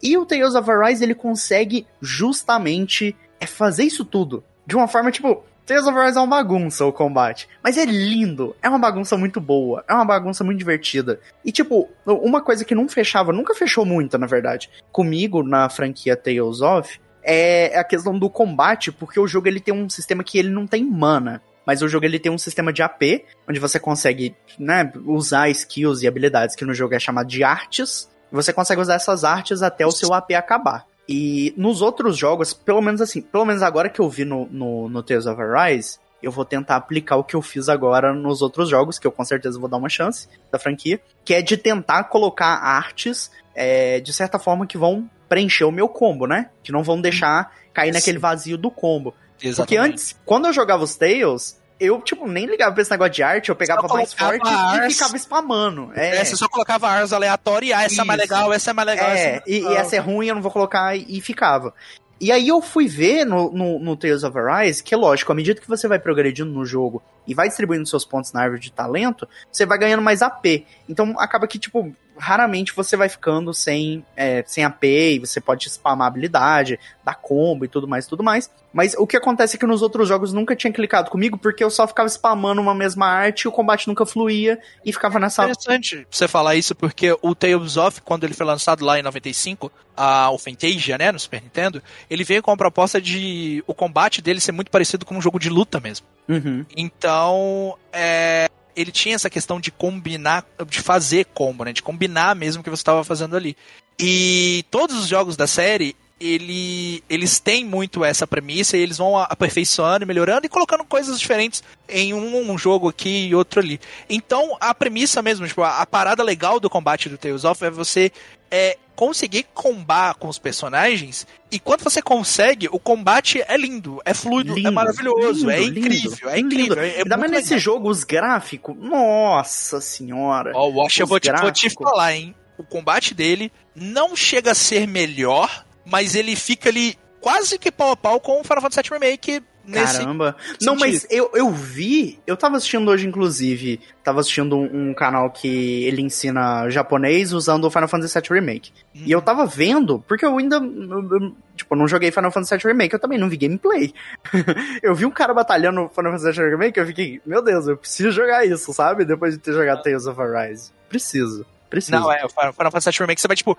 E 0.01 0.17
o 0.17 0.25
Tales 0.25 0.55
of 0.55 0.71
Arise, 0.71 1.03
ele 1.03 1.13
consegue 1.13 1.85
justamente 2.01 3.15
é 3.39 3.45
fazer 3.45 3.83
isso 3.83 4.03
tudo. 4.03 4.43
De 4.65 4.75
uma 4.75 4.87
forma, 4.87 5.11
tipo, 5.11 5.43
Tales 5.69 5.85
of 5.85 5.95
Arise 5.95 6.17
é 6.17 6.21
uma 6.21 6.35
bagunça 6.37 6.83
o 6.83 6.91
combate. 6.91 7.47
Mas 7.63 7.77
é 7.77 7.85
lindo. 7.85 8.55
É 8.59 8.67
uma 8.67 8.79
bagunça 8.79 9.15
muito 9.15 9.39
boa. 9.39 9.85
É 9.87 9.93
uma 9.93 10.03
bagunça 10.03 10.43
muito 10.43 10.57
divertida. 10.57 11.19
E, 11.45 11.51
tipo, 11.51 11.87
uma 12.07 12.41
coisa 12.41 12.65
que 12.65 12.73
não 12.73 12.89
fechava, 12.89 13.31
nunca 13.31 13.53
fechou 13.53 13.85
muito, 13.85 14.17
na 14.17 14.25
verdade, 14.25 14.67
comigo 14.91 15.43
na 15.43 15.69
franquia 15.69 16.17
Tales 16.17 16.61
of, 16.61 16.99
é 17.21 17.77
a 17.77 17.83
questão 17.83 18.17
do 18.17 18.31
combate, 18.31 18.91
porque 18.91 19.19
o 19.19 19.27
jogo 19.27 19.47
ele 19.47 19.59
tem 19.59 19.71
um 19.71 19.87
sistema 19.87 20.23
que 20.23 20.39
ele 20.39 20.49
não 20.49 20.65
tem 20.65 20.83
mana. 20.83 21.39
Mas 21.67 21.83
o 21.83 21.87
jogo 21.87 22.03
ele 22.03 22.17
tem 22.17 22.31
um 22.31 22.37
sistema 22.39 22.73
de 22.73 22.81
AP, 22.81 23.23
onde 23.47 23.59
você 23.59 23.79
consegue 23.79 24.35
né, 24.57 24.91
usar 25.05 25.51
skills 25.51 26.01
e 26.01 26.07
habilidades 26.07 26.55
que 26.55 26.65
no 26.65 26.73
jogo 26.73 26.95
é 26.95 26.99
chamado 26.99 27.27
de 27.27 27.43
artes. 27.43 28.09
Você 28.31 28.51
consegue 28.51 28.81
usar 28.81 28.95
essas 28.95 29.23
artes 29.23 29.61
até 29.61 29.85
o 29.85 29.91
seu 29.91 30.15
AP 30.15 30.31
acabar. 30.31 30.87
E 31.11 31.55
nos 31.57 31.81
outros 31.81 32.15
jogos, 32.15 32.53
pelo 32.53 32.83
menos 32.83 33.01
assim, 33.01 33.19
pelo 33.19 33.43
menos 33.43 33.63
agora 33.63 33.89
que 33.89 33.99
eu 33.99 34.07
vi 34.07 34.23
no, 34.23 34.47
no, 34.51 34.87
no 34.87 35.01
Tales 35.01 35.25
of 35.25 35.41
Arise, 35.41 35.97
eu 36.21 36.31
vou 36.31 36.45
tentar 36.45 36.75
aplicar 36.75 37.15
o 37.15 37.23
que 37.23 37.35
eu 37.35 37.41
fiz 37.41 37.67
agora 37.67 38.13
nos 38.13 38.43
outros 38.43 38.69
jogos, 38.69 38.99
que 38.99 39.07
eu 39.07 39.11
com 39.11 39.25
certeza 39.25 39.59
vou 39.59 39.67
dar 39.67 39.77
uma 39.77 39.89
chance 39.89 40.29
da 40.51 40.59
franquia, 40.59 41.01
que 41.25 41.33
é 41.33 41.41
de 41.41 41.57
tentar 41.57 42.03
colocar 42.03 42.57
artes 42.57 43.31
é, 43.55 43.99
de 43.99 44.13
certa 44.13 44.37
forma 44.37 44.67
que 44.67 44.77
vão 44.77 45.09
preencher 45.27 45.63
o 45.63 45.71
meu 45.71 45.89
combo, 45.89 46.27
né? 46.27 46.51
Que 46.61 46.71
não 46.71 46.83
vão 46.83 47.01
deixar 47.01 47.55
cair 47.73 47.91
naquele 47.91 48.19
vazio 48.19 48.55
do 48.55 48.69
combo. 48.69 49.15
Exatamente. 49.41 49.57
Porque 49.57 49.77
antes, 49.77 50.19
quando 50.23 50.45
eu 50.45 50.53
jogava 50.53 50.83
os 50.83 50.95
Tales, 50.95 51.59
eu, 51.79 52.01
tipo, 52.01 52.27
nem 52.27 52.45
ligava 52.45 52.73
pra 52.73 52.81
esse 52.81 52.91
negócio 52.91 53.13
de 53.13 53.23
arte, 53.23 53.49
eu 53.49 53.55
pegava 53.55 53.87
mais 53.87 54.13
forte 54.13 54.47
ars... 54.47 54.91
e 54.91 54.95
ficava 54.95 55.15
spamando. 55.15 55.91
É. 55.95 56.17
é, 56.17 56.25
você 56.25 56.35
só 56.35 56.47
colocava 56.47 56.89
ars 56.89 57.13
aleatório 57.13 57.67
e 57.67 57.73
ah, 57.73 57.83
essa 57.83 57.93
Isso. 57.93 58.01
é 58.01 58.05
mais 58.05 58.19
legal, 58.19 58.51
essa 58.51 58.71
é 58.71 58.73
mais 58.73 58.87
legal. 58.87 59.09
É, 59.09 59.35
é 59.35 59.43
e, 59.47 59.59
e, 59.61 59.73
essa 59.75 59.95
é 59.95 59.99
ruim, 59.99 60.27
eu 60.27 60.35
não 60.35 60.41
vou 60.41 60.51
colocar, 60.51 60.95
e, 60.95 61.05
e 61.07 61.21
ficava. 61.21 61.73
E 62.21 62.33
aí 62.33 62.49
eu 62.49 62.61
fui 62.61 62.85
ver 62.85 63.25
no, 63.25 63.49
no, 63.51 63.79
no, 63.79 63.95
Tales 63.95 64.25
of 64.25 64.37
Arise 64.37 64.83
que, 64.83 64.93
lógico, 64.93 65.31
à 65.31 65.35
medida 65.35 65.61
que 65.61 65.67
você 65.67 65.87
vai 65.87 65.97
progredindo 65.97 66.51
no 66.51 66.65
jogo 66.65 67.01
e 67.25 67.33
vai 67.33 67.47
distribuindo 67.47 67.87
seus 67.87 68.03
pontos 68.03 68.33
na 68.33 68.41
árvore 68.41 68.59
de 68.59 68.73
talento, 68.73 69.27
você 69.49 69.65
vai 69.65 69.77
ganhando 69.77 70.03
mais 70.03 70.21
AP. 70.21 70.65
Então 70.89 71.15
acaba 71.17 71.47
que, 71.47 71.57
tipo, 71.57 71.95
raramente 72.19 72.75
você 72.75 72.97
vai 72.97 73.07
ficando 73.07 73.53
sem, 73.53 74.05
é, 74.15 74.43
sem 74.45 74.63
AP 74.63 74.83
e 74.83 75.19
você 75.19 75.39
pode 75.39 75.69
spamar 75.69 76.07
habilidade, 76.07 76.79
dar 77.03 77.15
combo 77.15 77.65
e 77.65 77.67
tudo 77.67 77.87
mais 77.87 78.05
tudo 78.05 78.23
mais. 78.23 78.51
Mas 78.71 78.93
o 78.95 79.07
que 79.07 79.17
acontece 79.17 79.55
é 79.55 79.59
que 79.59 79.65
nos 79.65 79.81
outros 79.81 80.07
jogos 80.07 80.31
nunca 80.31 80.55
tinha 80.55 80.71
clicado 80.71 81.09
comigo 81.09 81.37
porque 81.37 81.63
eu 81.63 81.69
só 81.71 81.87
ficava 81.87 82.07
spamando 82.07 82.61
uma 82.61 82.75
mesma 82.75 83.07
arte 83.07 83.43
e 83.43 83.47
o 83.47 83.51
combate 83.51 83.87
nunca 83.87 84.05
fluía 84.05 84.59
e 84.85 84.93
ficava 84.93 85.17
nessa. 85.17 85.43
Interessante 85.43 86.05
você 86.11 86.27
falar 86.27 86.55
isso 86.55 86.75
porque 86.75 87.17
o 87.21 87.33
Tales 87.33 87.77
of, 87.77 88.01
quando 88.01 88.25
ele 88.25 88.33
foi 88.33 88.45
lançado 88.45 88.83
lá 88.85 88.99
em 88.99 89.01
95, 89.01 89.71
a, 89.95 90.29
o 90.29 90.37
Fantasia, 90.37 90.97
né, 90.97 91.11
no 91.11 91.19
Super 91.19 91.41
Nintendo, 91.41 91.81
ele 92.09 92.23
veio 92.23 92.43
com 92.43 92.51
a 92.51 92.57
proposta 92.57 93.01
de 93.01 93.63
o 93.65 93.73
combate 93.73 94.21
dele 94.21 94.39
ser 94.39 94.51
muito 94.51 94.69
parecido 94.69 95.05
com 95.05 95.15
um 95.15 95.21
jogo 95.21 95.39
de 95.39 95.49
luta 95.49 95.79
mesmo. 95.79 96.05
Uhum. 96.27 96.65
Então, 96.77 97.75
é, 97.91 98.49
ele 98.79 98.91
tinha 98.91 99.15
essa 99.15 99.29
questão 99.29 99.59
de 99.59 99.71
combinar, 99.71 100.45
de 100.67 100.79
fazer 100.79 101.25
combo, 101.25 101.65
né? 101.65 101.73
De 101.73 101.83
combinar 101.83 102.35
mesmo 102.35 102.61
o 102.61 102.63
que 102.63 102.69
você 102.69 102.81
estava 102.81 103.03
fazendo 103.03 103.35
ali. 103.35 103.57
E 103.99 104.63
todos 104.71 104.95
os 104.97 105.07
jogos 105.07 105.35
da 105.35 105.45
série, 105.45 105.95
ele, 106.19 107.03
eles 107.09 107.39
têm 107.39 107.63
muito 107.65 108.03
essa 108.03 108.27
premissa 108.27 108.75
e 108.75 108.81
eles 108.81 108.97
vão 108.97 109.17
aperfeiçoando 109.17 110.03
e 110.03 110.07
melhorando 110.07 110.45
e 110.45 110.49
colocando 110.49 110.83
coisas 110.83 111.19
diferentes 111.19 111.63
em 111.87 112.13
um, 112.13 112.51
um 112.51 112.57
jogo 112.57 112.89
aqui 112.89 113.27
e 113.27 113.35
outro 113.35 113.61
ali. 113.61 113.79
Então, 114.09 114.57
a 114.59 114.73
premissa 114.73 115.21
mesmo, 115.21 115.47
tipo, 115.47 115.61
a, 115.61 115.79
a 115.79 115.85
parada 115.85 116.21
legal 116.21 116.59
do 116.59 116.69
combate 116.69 117.07
do 117.07 117.17
Tales 117.17 117.45
of 117.45 117.63
é 117.63 117.69
você 117.69 118.11
é, 118.51 118.77
conseguir 118.95 119.45
combar 119.53 120.15
com 120.15 120.27
os 120.27 120.37
personagens. 120.37 121.25
E 121.49 121.57
quando 121.57 121.83
você 121.83 122.01
consegue, 122.01 122.67
o 122.69 122.79
combate 122.79 123.41
é 123.47 123.55
lindo, 123.55 124.01
é 124.03 124.13
fluido, 124.13 124.51
é 124.51 124.55
lindo, 124.55 124.67
é 124.67 124.71
maravilhoso, 124.71 125.49
lindo, 125.49 125.51
é 125.51 125.63
incrível, 125.63 126.11
lindo, 126.11 126.29
é 126.29 126.39
incrível. 126.39 126.75
Lindo. 126.75 126.97
É, 126.97 126.97
Ainda 126.97 127.17
mais 127.17 127.31
nesse 127.31 127.57
jogo, 127.57 127.89
os 127.89 128.03
gráficos, 128.03 128.75
nossa 128.77 129.79
senhora. 129.79 130.51
Ó, 130.53 130.65
oh, 130.65 130.87
eu 130.97 131.07
vou 131.07 131.19
te, 131.19 131.31
vou 131.31 131.51
te 131.51 131.69
falar, 131.69 132.13
hein? 132.13 132.35
O 132.57 132.63
combate 132.63 133.13
dele 133.13 133.49
não 133.73 134.17
chega 134.17 134.51
a 134.51 134.55
ser 134.55 134.85
melhor, 134.85 135.63
mas 135.85 136.15
ele 136.15 136.35
fica 136.35 136.69
ali 136.69 136.97
quase 137.19 137.57
que 137.57 137.71
pau 137.71 137.91
a 137.91 137.97
pau 137.97 138.19
com 138.19 138.39
o 138.39 138.43
Final 138.43 138.61
Fantasy 138.61 138.89
VII 138.89 138.99
Remake 138.99 139.43
Caramba. 139.71 140.35
Não, 140.61 140.75
mas 140.75 141.05
eu, 141.09 141.29
eu 141.33 141.51
vi, 141.51 142.19
eu 142.25 142.35
tava 142.35 142.57
assistindo 142.57 142.89
hoje, 142.89 143.07
inclusive, 143.07 143.79
tava 144.03 144.19
assistindo 144.19 144.57
um, 144.57 144.89
um 144.89 144.93
canal 144.93 145.29
que 145.29 145.83
ele 145.85 146.01
ensina 146.01 146.69
japonês 146.69 147.33
usando 147.33 147.65
o 147.65 147.71
Final 147.71 147.87
Fantasy 147.87 148.19
VII 148.19 148.39
Remake. 148.39 148.71
Hum. 148.95 149.03
E 149.05 149.11
eu 149.11 149.21
tava 149.21 149.45
vendo, 149.45 150.03
porque 150.07 150.25
eu 150.25 150.37
ainda, 150.37 150.57
eu, 150.57 151.35
tipo, 151.55 151.75
não 151.75 151.87
joguei 151.87 152.11
Final 152.11 152.31
Fantasy 152.31 152.57
VII 152.57 152.71
Remake, 152.71 152.93
eu 152.93 152.99
também 152.99 153.19
não 153.19 153.29
vi 153.29 153.37
gameplay. 153.37 153.93
eu 154.81 154.95
vi 154.95 155.05
um 155.05 155.11
cara 155.11 155.33
batalhando 155.33 155.89
Final 155.93 156.17
Fantasy 156.17 156.39
VII 156.39 156.49
Remake, 156.49 156.79
eu 156.79 156.85
fiquei, 156.85 157.21
meu 157.25 157.41
Deus, 157.43 157.67
eu 157.67 157.77
preciso 157.77 158.11
jogar 158.11 158.45
isso, 158.45 158.73
sabe? 158.73 159.05
Depois 159.05 159.35
de 159.35 159.39
ter 159.39 159.53
jogado 159.53 159.83
Tales 159.83 160.07
of 160.07 160.19
Arise. 160.19 160.71
Preciso. 160.87 161.45
Preciso. 161.69 161.99
Não, 161.99 162.11
é, 162.11 162.25
o 162.25 162.29
Final 162.29 162.53
Fantasy 162.53 162.89
VII 162.89 162.99
Remake, 163.01 163.21
você 163.21 163.27
vai, 163.27 163.37
tipo, 163.37 163.57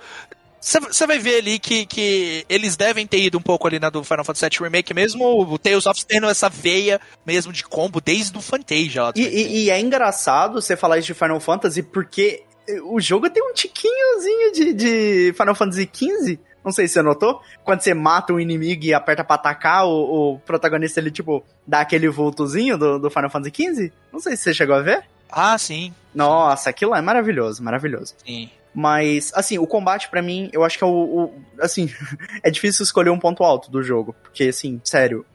você 0.60 1.06
vai 1.06 1.18
ver 1.18 1.38
ali 1.38 1.58
que, 1.58 1.86
que 1.86 2.44
eles 2.48 2.76
devem 2.76 3.06
ter 3.06 3.20
ido 3.20 3.38
um 3.38 3.42
pouco 3.42 3.66
ali 3.66 3.78
na 3.78 3.88
do 3.88 4.04
Final 4.04 4.24
Fantasy 4.24 4.48
VII 4.50 4.64
Remake, 4.64 4.92
mesmo 4.92 5.42
o 5.42 5.58
Tales 5.58 5.86
of 5.86 6.04
tendo 6.04 6.26
essa 6.28 6.48
veia 6.48 7.00
mesmo 7.24 7.52
de 7.52 7.64
combo 7.64 8.00
desde 8.00 8.36
o 8.36 8.42
Fantasia. 8.42 9.04
Lá 9.04 9.12
e, 9.16 9.22
e, 9.22 9.64
e, 9.64 9.70
é 9.70 9.80
engraçado 9.80 10.60
você 10.60 10.76
falar 10.76 10.98
isso 10.98 11.06
de 11.06 11.14
Final 11.14 11.40
Fantasy 11.40 11.82
porque 11.82 12.44
o 12.84 13.00
jogo 13.00 13.30
tem 13.30 13.42
um 13.42 13.52
tiquinhozinho 13.52 14.52
de, 14.52 14.72
de 14.74 15.34
Final 15.36 15.54
Fantasy 15.54 15.88
XV. 15.92 16.38
Não 16.62 16.72
sei 16.72 16.86
se 16.86 16.94
você 16.94 17.02
notou. 17.02 17.40
Quando 17.64 17.80
você 17.80 17.94
mata 17.94 18.32
um 18.32 18.40
inimigo 18.40 18.84
e 18.84 18.92
aperta 18.92 19.24
pra 19.24 19.36
atacar, 19.36 19.86
o, 19.86 20.34
o 20.34 20.38
protagonista 20.40 21.00
ele, 21.00 21.10
tipo, 21.10 21.42
dá 21.66 21.80
aquele 21.80 22.08
vultozinho 22.08 22.76
do, 22.76 22.98
do 22.98 23.10
Final 23.10 23.30
Fantasy 23.30 23.52
XV. 23.54 23.92
Não 24.12 24.20
sei 24.20 24.36
se 24.36 24.42
você 24.42 24.54
chegou 24.54 24.76
a 24.76 24.82
ver. 24.82 25.04
Ah, 25.30 25.56
sim. 25.56 25.94
Nossa, 26.14 26.70
aquilo 26.70 26.94
é 26.94 27.00
maravilhoso, 27.00 27.62
maravilhoso. 27.62 28.14
Sim. 28.26 28.50
Mas, 28.74 29.32
assim, 29.34 29.58
o 29.58 29.66
combate 29.66 30.08
para 30.08 30.22
mim, 30.22 30.48
eu 30.52 30.62
acho 30.62 30.78
que 30.78 30.84
é 30.84 30.86
o, 30.86 30.90
o, 30.90 31.34
Assim, 31.60 31.92
é 32.42 32.50
difícil 32.50 32.82
escolher 32.82 33.10
um 33.10 33.18
ponto 33.18 33.42
alto 33.42 33.70
do 33.70 33.82
jogo. 33.82 34.14
Porque, 34.22 34.44
assim, 34.44 34.80
sério, 34.84 35.26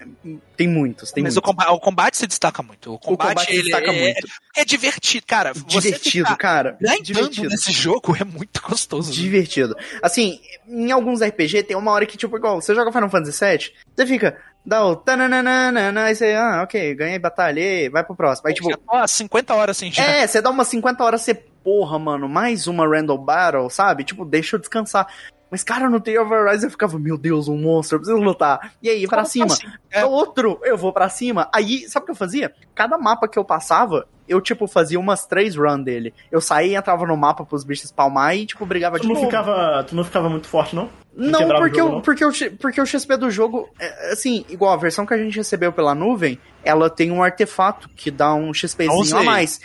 tem 0.56 0.68
muitos. 0.68 1.12
Tem 1.12 1.24
Mas 1.24 1.36
muitos. 1.36 1.38
O, 1.38 1.42
combate, 1.42 1.70
o, 1.70 1.80
combate, 1.80 2.18
se 2.18 2.28
destaca 2.28 2.64
muito. 2.64 2.94
O 2.94 3.00
combate, 3.00 3.28
o 3.28 3.30
combate 3.30 3.56
se 3.56 3.62
destaca 3.64 3.92
é, 3.92 4.00
muito. 4.00 4.28
É, 4.56 4.62
é 4.62 4.66
divertido, 4.66 5.26
cara. 5.28 5.54
Divertido, 5.54 6.38
cara. 6.38 6.78
Divertido. 7.02 7.50
nesse 7.50 7.72
jogo 7.72 8.16
é 8.20 8.24
muito 8.24 8.62
gostoso. 8.62 9.10
Né? 9.10 9.16
Divertido. 9.16 9.76
Né? 9.76 10.00
Assim, 10.02 10.40
em 10.68 10.92
alguns 10.92 11.22
RPG 11.22 11.64
tem 11.64 11.76
uma 11.76 11.92
hora 11.92 12.06
que, 12.06 12.18
tipo, 12.18 12.38
igual, 12.38 12.62
você 12.62 12.74
joga 12.74 12.92
Final 12.92 13.10
Fantasy 13.10 13.46
VII, 13.46 13.72
você 13.96 14.08
fica, 14.08 14.38
dá 14.66 14.84
o 14.86 14.96
tananana, 14.96 16.04
aí 16.04 16.16
você, 16.16 16.34
ah, 16.34 16.62
ok, 16.64 16.96
ganhei 16.96 17.20
batalha, 17.20 17.90
vai 17.92 18.04
pro 18.04 18.16
próximo. 18.16 18.48
Aí, 18.48 18.54
tipo. 18.54 18.70
Já 18.70 19.08
50 19.08 19.54
horas 19.54 19.78
assim 19.78 19.92
já. 19.92 20.04
É, 20.04 20.26
você 20.28 20.42
dá 20.42 20.50
umas 20.50 20.68
50 20.68 21.04
horas, 21.04 21.22
você, 21.22 21.44
porra, 21.66 21.98
mano, 21.98 22.30
mais 22.30 22.68
uma 22.68 22.88
Randall 22.88 23.18
Battle, 23.18 23.68
sabe? 23.72 24.04
Tipo, 24.04 24.24
deixa 24.24 24.56
eu 24.56 24.60
descansar. 24.60 25.08
Mas, 25.50 25.64
cara, 25.64 25.90
no 25.90 26.00
Day 26.00 26.18
of 26.18 26.32
Rise 26.32 26.66
eu 26.66 26.70
ficava, 26.70 27.00
meu 27.00 27.18
Deus, 27.18 27.48
um 27.48 27.58
monstro, 27.58 27.96
eu 27.96 28.00
preciso 28.02 28.22
lutar. 28.22 28.74
E 28.84 28.90
aí, 28.90 29.08
pra 29.08 29.26
cima. 29.26 29.48
Assim? 29.48 29.68
É. 29.90 30.06
Outro, 30.06 30.60
eu 30.64 30.78
vou 30.78 30.94
pra 30.94 31.10
cima. 31.10 31.50
Aí, 31.52 31.90
sabe 31.90 32.04
o 32.04 32.06
que 32.06 32.12
eu 32.12 32.16
fazia? 32.16 32.54
Cada 32.76 32.98
mapa 32.98 33.28
que 33.28 33.40
eu 33.40 33.44
passava, 33.44 34.08
eu, 34.28 34.40
tipo, 34.42 34.68
fazia 34.68 35.00
umas 35.00 35.26
três 35.26 35.56
runs 35.56 35.84
dele. 35.84 36.14
Eu 36.32 36.40
saía 36.40 36.74
e 36.74 36.76
entrava 36.76 37.06
no 37.08 37.18
mapa 37.18 37.44
pros 37.46 37.64
bichos 37.64 37.90
spawnar 37.90 38.36
e, 38.36 38.46
tipo, 38.46 38.66
brigava 38.66 38.98
tu 38.98 39.04
de 39.04 39.08
não 39.08 39.16
novo. 39.16 39.26
Ficava, 39.26 39.84
tu 39.88 39.96
não 39.96 40.04
ficava 40.04 40.30
muito 40.30 40.48
forte, 40.48 40.76
não? 40.76 40.90
Não, 41.16 41.48
porque, 41.48 41.78
jogo, 41.78 41.90
eu, 41.90 41.92
não? 41.94 42.02
Porque, 42.02 42.26
o, 42.26 42.32
porque 42.58 42.82
o 42.82 42.86
XP 42.86 43.18
do 43.18 43.32
jogo, 43.32 43.70
é, 43.80 44.12
assim, 44.12 44.46
igual 44.50 44.74
a 44.74 44.78
versão 44.78 45.06
que 45.06 45.14
a 45.14 45.18
gente 45.18 45.38
recebeu 45.38 45.72
pela 45.72 45.96
nuvem, 45.96 46.38
ela 46.64 46.90
tem 46.90 47.12
um 47.12 47.24
artefato 47.24 47.90
que 47.96 48.12
dá 48.12 48.34
um 48.34 48.54
XPzinho 48.54 49.18
a 49.18 49.24
mais. 49.24 49.62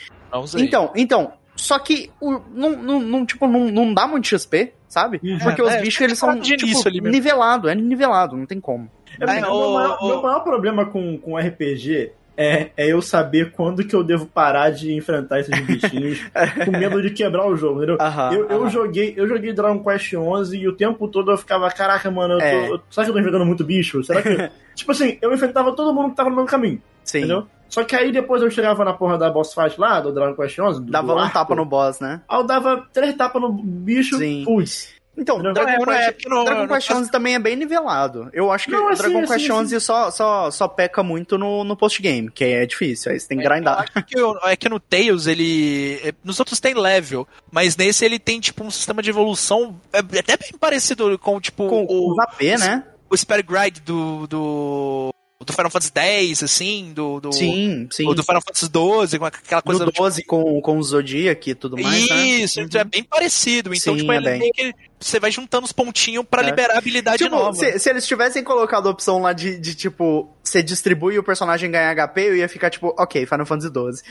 Então, 0.57 0.93
então, 0.95 1.33
só 1.61 1.79
que 1.79 2.11
o, 2.21 2.41
não, 2.55 2.71
não, 2.71 3.01
não, 3.01 3.27
tipo, 3.27 3.47
não, 3.47 3.71
não 3.71 3.93
dá 3.93 4.07
muito 4.07 4.27
XP, 4.27 4.73
sabe? 4.89 5.21
Uhum. 5.23 5.39
Porque 5.39 5.63
os 5.63 5.73
é, 5.75 5.81
bichos, 5.81 6.01
eles 6.01 6.19
são, 6.19 6.41
tipo, 6.41 6.67
nivelado, 7.03 7.69
é 7.69 7.75
nivelado, 7.75 8.37
não 8.37 8.47
tem 8.47 8.61
como. 8.61 8.91
É, 9.21 9.25
é, 9.41 9.47
o, 9.47 9.59
meu, 9.59 9.71
maior, 9.71 9.99
o... 10.01 10.07
meu, 10.07 10.23
maior, 10.23 10.41
problema 10.41 10.87
com, 10.87 11.19
com 11.19 11.37
RPG 11.37 12.13
é, 12.37 12.71
é 12.77 12.87
eu 12.87 13.03
saber 13.03 13.53
quando 13.53 13.85
que 13.85 13.95
eu 13.95 14.03
devo 14.03 14.25
parar 14.25 14.71
de 14.71 14.95
enfrentar 14.95 15.41
esses 15.41 15.61
bichinhos 15.67 16.19
com 16.65 16.71
medo 16.71 17.03
de 17.03 17.11
quebrar 17.11 17.47
o 17.47 17.55
jogo, 17.57 17.79
entendeu? 17.79 17.99
Aham, 18.01 18.33
eu, 18.33 18.49
eu 18.49 18.61
aham. 18.63 18.71
joguei, 18.71 19.13
eu 19.17 19.29
joguei 19.29 19.53
Dragon 19.53 19.83
Quest 19.85 20.15
11 20.15 20.57
e 20.57 20.67
o 20.67 20.75
tempo 20.75 21.07
todo 21.09 21.31
eu 21.31 21.37
ficava, 21.37 21.71
caraca, 21.71 22.11
mano, 22.11 22.35
eu 22.35 22.39
tô, 22.39 22.45
É. 22.45 22.69
eu- 22.71 22.81
será 22.91 23.05
que 23.05 23.11
eu 23.11 23.15
tô 23.15 23.21
enfrentando 23.21 23.45
muito 23.45 23.65
bicho? 23.65 24.03
Será 24.03 24.23
que 24.23 24.31
tipo 24.75 24.91
assim, 24.93 25.19
eu 25.21 25.35
enfrentava 25.35 25.73
todo 25.77 25.93
mundo 25.93 26.11
que 26.11 26.17
tava 26.17 26.31
no 26.31 26.37
meu 26.37 26.47
caminho, 26.47 26.81
Sim. 27.05 27.19
entendeu? 27.19 27.47
Só 27.71 27.85
que 27.85 27.97
aí 27.97 28.13
depois 28.13 28.43
eu 28.43 28.51
chegava 28.51 28.85
na 28.85 28.93
porra 28.93 29.17
da 29.17 29.31
boss 29.31 29.55
fight 29.55 29.81
lá, 29.81 30.01
do 30.01 30.13
Dragon 30.13 30.35
Quest 30.35 30.59
11, 30.59 30.81
do, 30.83 30.91
Dava 30.91 31.07
do 31.07 31.15
um 31.15 31.19
arco, 31.19 31.33
tapa 31.33 31.55
no 31.55 31.65
boss, 31.65 32.01
né? 32.01 32.21
Aí 32.29 32.39
eu 32.39 32.45
dava 32.45 32.87
três 32.93 33.15
tapas 33.15 33.41
no 33.41 33.51
bicho, 33.53 34.19
Sim. 34.19 34.43
putz. 34.45 34.89
Então, 35.17 35.39
Não, 35.43 35.53
Dragon, 35.53 35.71
é, 35.71 35.79
não 35.87 35.93
é, 35.93 36.13
Quest, 36.13 36.27
no- 36.29 36.45
Dragon 36.45 36.69
Quest 36.69 36.89
caso- 36.89 37.01
11 37.01 37.11
também 37.11 37.35
é 37.35 37.39
bem 37.39 37.55
nivelado. 37.57 38.31
Eu 38.33 38.51
acho 38.51 38.67
que 38.67 38.73
Não, 38.73 38.87
o 38.87 38.89
assim, 38.89 39.03
Dragon 39.03 39.19
assim, 39.19 39.27
Quest 39.33 39.45
assim. 39.51 39.53
11 39.53 39.81
Só, 39.81 40.11
só, 40.11 40.51
só 40.51 40.67
peca 40.69 41.03
muito 41.03 41.37
no, 41.37 41.63
no 41.65 41.77
post-game, 41.77 42.31
que 42.31 42.45
é 42.45 42.65
difícil, 42.65 43.13
aí 43.13 43.21
você 43.21 43.29
tem 43.29 43.39
que 43.39 43.45
Eu 43.45 43.51
grindar. 43.51 43.87
que, 44.07 44.19
o- 44.21 44.39
é 44.45 44.57
que 44.57 44.69
no 44.69 44.81
Tails 44.81 45.27
ele. 45.27 46.01
é, 46.05 46.13
Nos 46.25 46.39
outros 46.39 46.59
tem 46.61 46.75
level, 46.75 47.27
mas 47.53 47.77
nesse 47.77 48.05
ele 48.05 48.19
tem 48.19 48.41
tipo 48.41 48.65
um 48.65 48.71
sistema 48.71 49.03
de 49.03 49.11
evolução 49.11 49.79
é 49.93 49.99
até 49.99 50.37
bem 50.37 50.53
parecido 50.59 51.19
com 51.19 51.41
tipo 51.41 51.67
Com, 51.69 51.85
o, 51.85 52.13
os 52.13 52.19
AP, 52.21 52.43
né? 52.59 52.85
o 53.11 53.17
Spare 53.17 53.43
Gride 53.43 53.81
do, 53.81 54.27
do. 54.27 55.11
Do 55.45 55.53
Final 55.55 55.71
Fantasy 55.71 55.91
X, 55.95 56.43
assim, 56.43 56.93
do. 56.95 57.19
do 57.19 57.33
Sim, 57.33 57.89
sim. 57.91 58.07
ou 58.07 58.15
do 58.15 58.23
Final 58.23 58.43
Fantasy 58.43 58.67
XII, 58.67 59.19
com 59.19 59.25
aquela 59.25 59.63
coisa 59.63 59.85
do 59.87 59.91
12 59.93 60.23
com, 60.25 60.61
com 60.61 60.77
o 60.79 60.83
Zodiac 60.83 61.51
e 61.51 61.55
tudo 61.55 61.77
mais, 61.81 62.09
né? 62.11 62.17
Isso, 62.27 62.61
então 62.61 62.81
é 62.81 62.85
bem 62.85 63.03
parecido. 63.03 63.73
Então, 63.75 63.95
Sim, 63.95 64.01
tipo, 64.01 64.13
é 64.13 64.17
ele 64.17 64.25
bem. 64.39 64.53
que 64.53 64.75
você 64.99 65.19
vai 65.19 65.31
juntando 65.31 65.65
os 65.65 65.73
pontinhos 65.73 66.27
pra 66.31 66.43
É. 66.43 66.47
liberar 66.47 66.75
a 66.75 66.79
habilidade 66.79 67.19
Tipo, 67.25 67.35
nova. 67.35 67.55
se, 67.55 67.79
se 67.79 67.89
eles 67.89 68.07
tivessem 68.07 68.45
colocado 68.45 68.87
a 68.87 68.91
opção 68.91 69.23
lá 69.23 69.33
de, 69.33 69.59
de, 69.59 69.75
tipo, 69.75 70.31
você 70.45 70.63
distribui 70.63 71.19
o 71.19 71.23
personagem 71.25 71.71
ganhar 71.71 71.95
HP, 71.95 72.21
eu 72.21 72.37
ia 72.37 72.49
ficar 72.49 72.69
tipo, 72.69 72.95
ok, 72.99 73.25
Final 73.25 73.47
Fantasy 73.47 73.71
12. 73.71 74.03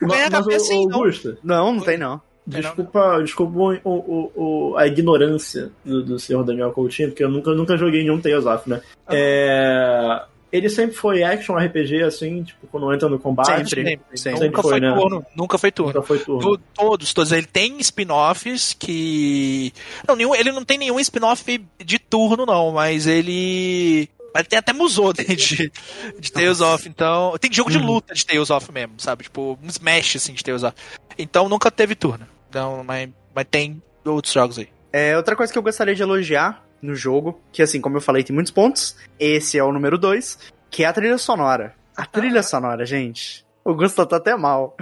Ganha 0.00 0.30
Mas, 0.30 0.46
HP 0.46 0.60
sim, 0.60 0.86
não. 0.86 0.98
Augusto, 0.98 1.36
Não, 1.42 1.72
não 1.74 1.82
tem 1.82 1.98
não. 1.98 2.20
Desculpa, 2.48 3.20
desculpa 3.22 3.58
o, 3.58 3.78
o- 3.84 4.32
o- 4.72 4.76
a 4.76 4.86
ignorância 4.86 5.70
do, 5.84 6.02
do 6.02 6.18
senhor 6.18 6.42
Daniel 6.44 6.72
Coutinho, 6.72 7.08
porque 7.10 7.22
eu 7.24 7.28
nunca, 7.30 7.52
nunca 7.54 7.76
joguei 7.76 8.02
nenhum 8.02 8.20
Tales 8.20 8.46
of, 8.46 8.68
né? 8.68 8.80
Ah. 9.06 9.14
É, 9.14 10.22
ele 10.50 10.70
sempre 10.70 10.96
foi 10.96 11.22
action 11.22 11.54
RPG, 11.56 12.02
assim, 12.04 12.42
tipo, 12.42 12.66
quando 12.68 12.90
entra 12.92 13.06
no 13.08 13.18
combate. 13.18 13.68
Sempre. 13.68 13.84
Sempre. 13.84 14.18
Sempre 14.18 14.46
Nunca 14.46 14.62
foi, 14.62 14.70
foi, 14.72 14.80
né? 14.80 14.94
turno. 14.94 15.26
Nunca 15.36 15.58
foi 15.58 15.70
turno. 15.72 15.92
Nunca 15.92 16.06
foi 16.06 16.18
turno. 16.20 16.40
Do- 16.40 16.58
todos, 16.74 17.12
todos. 17.12 17.32
Ele 17.32 17.46
tem 17.46 17.78
spin-offs 17.80 18.72
que. 18.72 19.72
Não, 20.06 20.16
nenhum, 20.16 20.34
ele 20.34 20.50
não 20.50 20.64
tem 20.64 20.78
nenhum 20.78 20.98
spin-off 21.00 21.60
de 21.84 21.98
turno, 21.98 22.46
não, 22.46 22.72
mas 22.72 23.06
ele. 23.06 24.08
Mas 24.34 24.46
tem 24.46 24.58
até 24.58 24.72
musou 24.72 25.08
né, 25.08 25.24
de, 25.24 25.70
de 26.18 26.32
Tales 26.32 26.60
of, 26.62 26.88
então. 26.88 27.34
Tem 27.38 27.52
jogo 27.52 27.70
de 27.70 27.78
Uhum. 27.78 27.86
luta 27.86 28.14
de 28.14 28.24
Tales 28.24 28.48
of 28.50 28.72
mesmo, 28.72 28.94
sabe? 28.98 29.24
Tipo, 29.24 29.58
um 29.62 29.66
smash 29.68 30.16
assim 30.16 30.32
de 30.32 30.42
Tales 30.42 30.62
of. 30.62 30.74
Então 31.18 31.46
nunca 31.48 31.70
teve 31.70 31.94
turno. 31.94 32.26
Então, 32.48 32.82
mas, 32.84 33.08
mas 33.34 33.46
tem 33.50 33.82
outros 34.04 34.32
jogos 34.32 34.58
aí. 34.58 34.68
É, 34.92 35.16
outra 35.16 35.36
coisa 35.36 35.52
que 35.52 35.58
eu 35.58 35.62
gostaria 35.62 35.94
de 35.94 36.02
elogiar 36.02 36.64
no 36.80 36.94
jogo, 36.94 37.40
que 37.52 37.62
assim, 37.62 37.80
como 37.80 37.96
eu 37.96 38.00
falei, 38.00 38.22
tem 38.24 38.34
muitos 38.34 38.52
pontos. 38.52 38.96
Esse 39.18 39.58
é 39.58 39.64
o 39.64 39.72
número 39.72 39.98
2, 39.98 40.38
que 40.70 40.84
é 40.84 40.86
a 40.86 40.92
trilha 40.92 41.18
sonora. 41.18 41.74
A 41.96 42.06
trilha 42.06 42.42
sonora, 42.42 42.86
gente. 42.86 43.44
O 43.64 43.74
Gusto 43.74 44.06
tá 44.06 44.16
até 44.16 44.34
mal. 44.36 44.76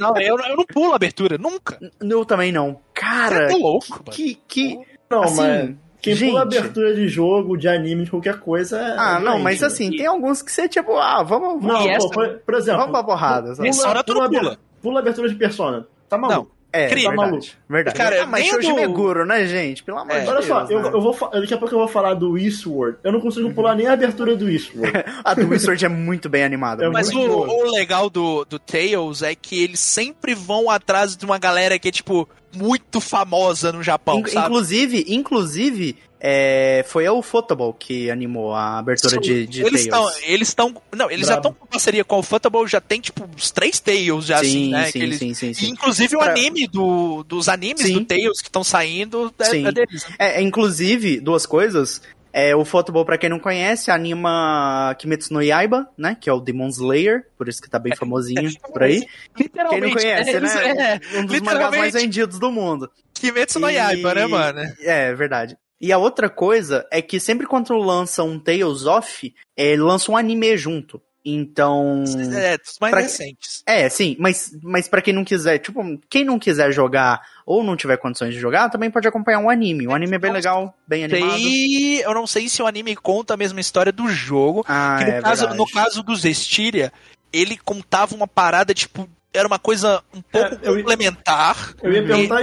Não, 0.00 0.16
eu, 0.20 0.36
eu 0.38 0.56
não 0.56 0.64
pulo 0.66 0.92
a 0.92 0.96
abertura, 0.96 1.38
nunca. 1.38 1.78
Eu 2.00 2.24
também 2.24 2.50
não. 2.50 2.80
Cara, 2.92 3.48
Você 3.48 3.54
é 3.54 3.58
louco, 3.58 3.90
mano. 3.90 4.04
que. 4.10 4.34
que 4.48 4.78
Não, 5.08 5.22
assim, 5.22 5.36
mas 5.36 5.76
quem 6.02 6.14
gente. 6.16 6.30
pula 6.30 6.42
abertura 6.42 6.94
de 6.96 7.06
jogo, 7.06 7.56
de 7.56 7.68
anime, 7.68 8.04
de 8.04 8.10
qualquer 8.10 8.40
coisa. 8.40 8.76
é 8.80 8.96
Ah, 8.98 9.20
não, 9.20 9.38
mas 9.38 9.60
né? 9.60 9.66
assim, 9.68 9.90
tem 9.90 10.06
alguns 10.06 10.42
que 10.42 10.50
você, 10.50 10.68
tipo, 10.68 10.96
ah, 10.96 11.22
vamos. 11.22 11.62
vamos 11.62 11.66
Não, 11.78 11.86
E 11.86 11.90
essa- 11.90 12.08
pô, 12.08 12.14
por, 12.14 12.28
por 12.40 12.54
exemplo. 12.54 12.80
Vamos 12.80 12.92
pra 12.92 13.04
porrada? 13.04 13.52
Essa 13.64 13.88
hora 13.88 14.02
tu 14.02 14.14
não 14.14 14.22
aber- 14.22 14.38
pula. 14.40 14.58
Pula 14.82 14.98
a 14.98 15.02
abertura 15.02 15.28
de 15.28 15.34
persona. 15.36 15.86
Tá 16.08 16.18
maluco? 16.18 16.50
É, 16.70 16.86
Incrível. 16.86 17.10
verdade. 17.10 17.16
Tá 17.26 17.30
maluco. 17.32 17.46
verdade. 17.68 17.96
Cara, 17.96 18.22
ah, 18.22 18.26
mas 18.26 18.46
Shoji 18.46 18.68
do- 18.68 18.74
Meguro, 18.76 19.24
né, 19.24 19.46
gente? 19.46 19.82
Pelo 19.82 19.98
amor 19.98 20.14
É. 20.14 20.20
de 20.20 20.26
Olha 20.28 20.34
Deus. 20.34 20.46
só, 20.46 20.66
eu, 20.68 20.82
né? 20.82 20.90
eu 20.92 21.00
vou, 21.00 21.14
fa- 21.14 21.28
daqui 21.28 21.54
a 21.54 21.56
pouco 21.58 21.74
eu 21.74 21.78
vou 21.78 21.88
falar 21.88 22.12
do 22.14 22.36
Eastward. 22.36 22.98
Eu 23.02 23.10
não 23.10 23.20
consigo 23.20 23.50
pular 23.54 23.74
nem 23.74 23.86
a 23.86 23.94
abertura 23.94 24.36
do 24.36 24.50
Eastward. 24.50 24.92
A 25.24 25.32
do 25.34 25.48
Wizard 25.48 25.82
é 25.82 25.88
muito 25.88 26.28
bem 26.28 26.44
animada. 26.44 26.84
É 26.84 26.90
Mas 26.90 27.08
o, 27.14 27.18
o 27.20 27.70
legal 27.72 28.10
do, 28.10 28.44
do 28.44 28.58
Tails 28.58 29.22
é 29.22 29.34
que 29.34 29.62
eles 29.64 29.80
sempre 29.80 30.34
vão 30.34 30.68
atrás 30.70 31.16
de 31.16 31.24
uma 31.24 31.38
galera 31.38 31.78
que 31.78 31.88
é, 31.88 31.90
tipo, 31.90 32.28
muito 32.54 33.00
famosa 33.00 33.72
no 33.72 33.82
Japão, 33.82 34.20
In- 34.20 34.26
sabe? 34.26 34.46
inclusive, 34.46 35.04
inclusive, 35.08 35.96
é, 36.20 36.84
foi 36.88 37.06
a 37.06 37.12
Ufotable 37.12 37.72
que 37.78 38.10
animou 38.10 38.52
a 38.54 38.78
abertura 38.78 39.18
de, 39.20 39.46
de 39.46 39.62
eles 39.64 39.86
Tales. 39.86 40.16
eles 40.24 40.48
estão, 40.48 40.74
não, 40.96 41.10
eles 41.10 41.26
já 41.28 41.34
Brabo. 41.34 41.48
estão 41.50 41.52
com 41.60 41.66
parceria 41.66 42.04
com 42.04 42.16
o 42.16 42.18
Ufotable, 42.20 42.66
já 42.66 42.80
tem 42.80 43.00
tipo 43.00 43.28
uns 43.36 43.50
três 43.50 43.78
Tails 43.78 44.26
já 44.26 44.36
assim, 44.40 44.48
sim, 44.50 44.70
né? 44.70 44.90
sim, 44.90 45.02
eles- 45.02 45.18
sim, 45.18 45.34
sim, 45.34 45.54
sim. 45.54 45.68
inclusive 45.70 46.16
o 46.16 46.20
anime 46.20 46.66
do, 46.66 47.22
dos 47.24 47.48
animes 47.48 47.82
Sim. 47.82 47.92
do 47.94 48.04
Tails 48.04 48.40
que 48.40 48.48
estão 48.48 48.64
saindo 48.64 49.32
é, 49.38 49.60
é 49.60 49.72
deles. 49.72 50.06
É, 50.18 50.40
é, 50.40 50.42
inclusive, 50.42 51.20
duas 51.20 51.46
coisas. 51.46 52.02
É, 52.32 52.54
o 52.54 52.64
Fotoball, 52.64 53.04
pra 53.04 53.16
quem 53.18 53.30
não 53.30 53.38
conhece, 53.38 53.90
anima 53.90 54.94
Kimetsu 54.98 55.32
no 55.32 55.42
Yaiba, 55.42 55.88
né? 55.96 56.16
Que 56.20 56.28
é 56.28 56.32
o 56.32 56.40
Demon 56.40 56.68
Slayer, 56.68 57.26
por 57.36 57.48
isso 57.48 57.60
que 57.60 57.70
tá 57.70 57.78
bem 57.78 57.94
famosinho 57.96 58.50
por 58.72 58.82
aí. 58.82 59.06
Quem 59.36 59.80
não 59.80 59.90
conhece, 59.90 60.30
eles- 60.30 60.54
né? 60.54 61.00
É, 61.12 61.18
um 61.18 61.24
dos 61.24 61.40
mangás 61.40 61.76
mais 61.76 61.94
vendidos 61.94 62.38
do 62.38 62.50
mundo. 62.52 62.90
Kimetsu 63.14 63.58
no 63.58 63.68
E- 63.70 63.74
Yaiba, 63.74 64.14
né, 64.14 64.26
mano? 64.26 64.60
É, 64.80 65.14
verdade. 65.14 65.56
E 65.80 65.92
a 65.92 65.98
outra 65.98 66.28
coisa 66.28 66.86
é 66.92 67.00
que 67.00 67.18
sempre 67.20 67.46
quando 67.46 67.72
lança 67.76 68.22
um 68.24 68.38
Tales 68.38 68.84
of, 68.84 69.32
é, 69.56 69.76
lança 69.76 70.10
um 70.10 70.16
anime 70.16 70.56
junto. 70.56 71.00
Então. 71.24 72.04
É, 72.34 72.56
dos 72.58 72.76
mais 72.80 72.90
Pra- 72.92 73.00
recentes. 73.02 73.62
É, 73.66 73.88
sim, 73.88 74.16
mas, 74.18 74.50
mas 74.62 74.88
para 74.88 75.02
quem 75.02 75.12
não 75.12 75.24
quiser, 75.24 75.58
tipo, 75.58 75.82
quem 76.08 76.24
não 76.24 76.38
quiser 76.38 76.72
jogar 76.72 77.20
ou 77.44 77.62
não 77.62 77.76
tiver 77.76 77.96
condições 77.98 78.32
de 78.34 78.40
jogar, 78.40 78.70
também 78.70 78.90
pode 78.90 79.06
acompanhar 79.06 79.38
um 79.40 79.50
anime. 79.50 79.86
O 79.86 79.94
anime 79.94 80.16
é 80.16 80.18
bem 80.18 80.32
legal, 80.32 80.74
bem 80.86 81.04
animado. 81.04 81.32
Sei, 81.38 82.04
eu 82.04 82.14
não 82.14 82.26
sei 82.26 82.48
se 82.48 82.62
o 82.62 82.66
anime 82.66 82.96
conta 82.96 83.34
a 83.34 83.36
mesma 83.36 83.60
história 83.60 83.92
do 83.92 84.08
jogo, 84.08 84.64
Ah, 84.68 84.96
que 84.98 85.04
no, 85.04 85.10
é 85.10 85.20
caso, 85.20 85.40
verdade. 85.40 85.58
no 85.58 85.66
caso 85.70 86.02
do 86.02 86.16
Zestiria, 86.16 86.92
ele 87.32 87.58
contava 87.58 88.14
uma 88.14 88.26
parada, 88.26 88.72
tipo, 88.72 89.08
era 89.34 89.46
uma 89.46 89.58
coisa 89.58 90.02
um 90.14 90.22
pouco 90.22 90.54
É, 90.54 90.58
eu- 90.62 90.76
complementar. 90.76 91.74
Eu 91.82 91.92
ia 91.92 91.98
E- 92.00 92.06
perguntar 92.06 92.42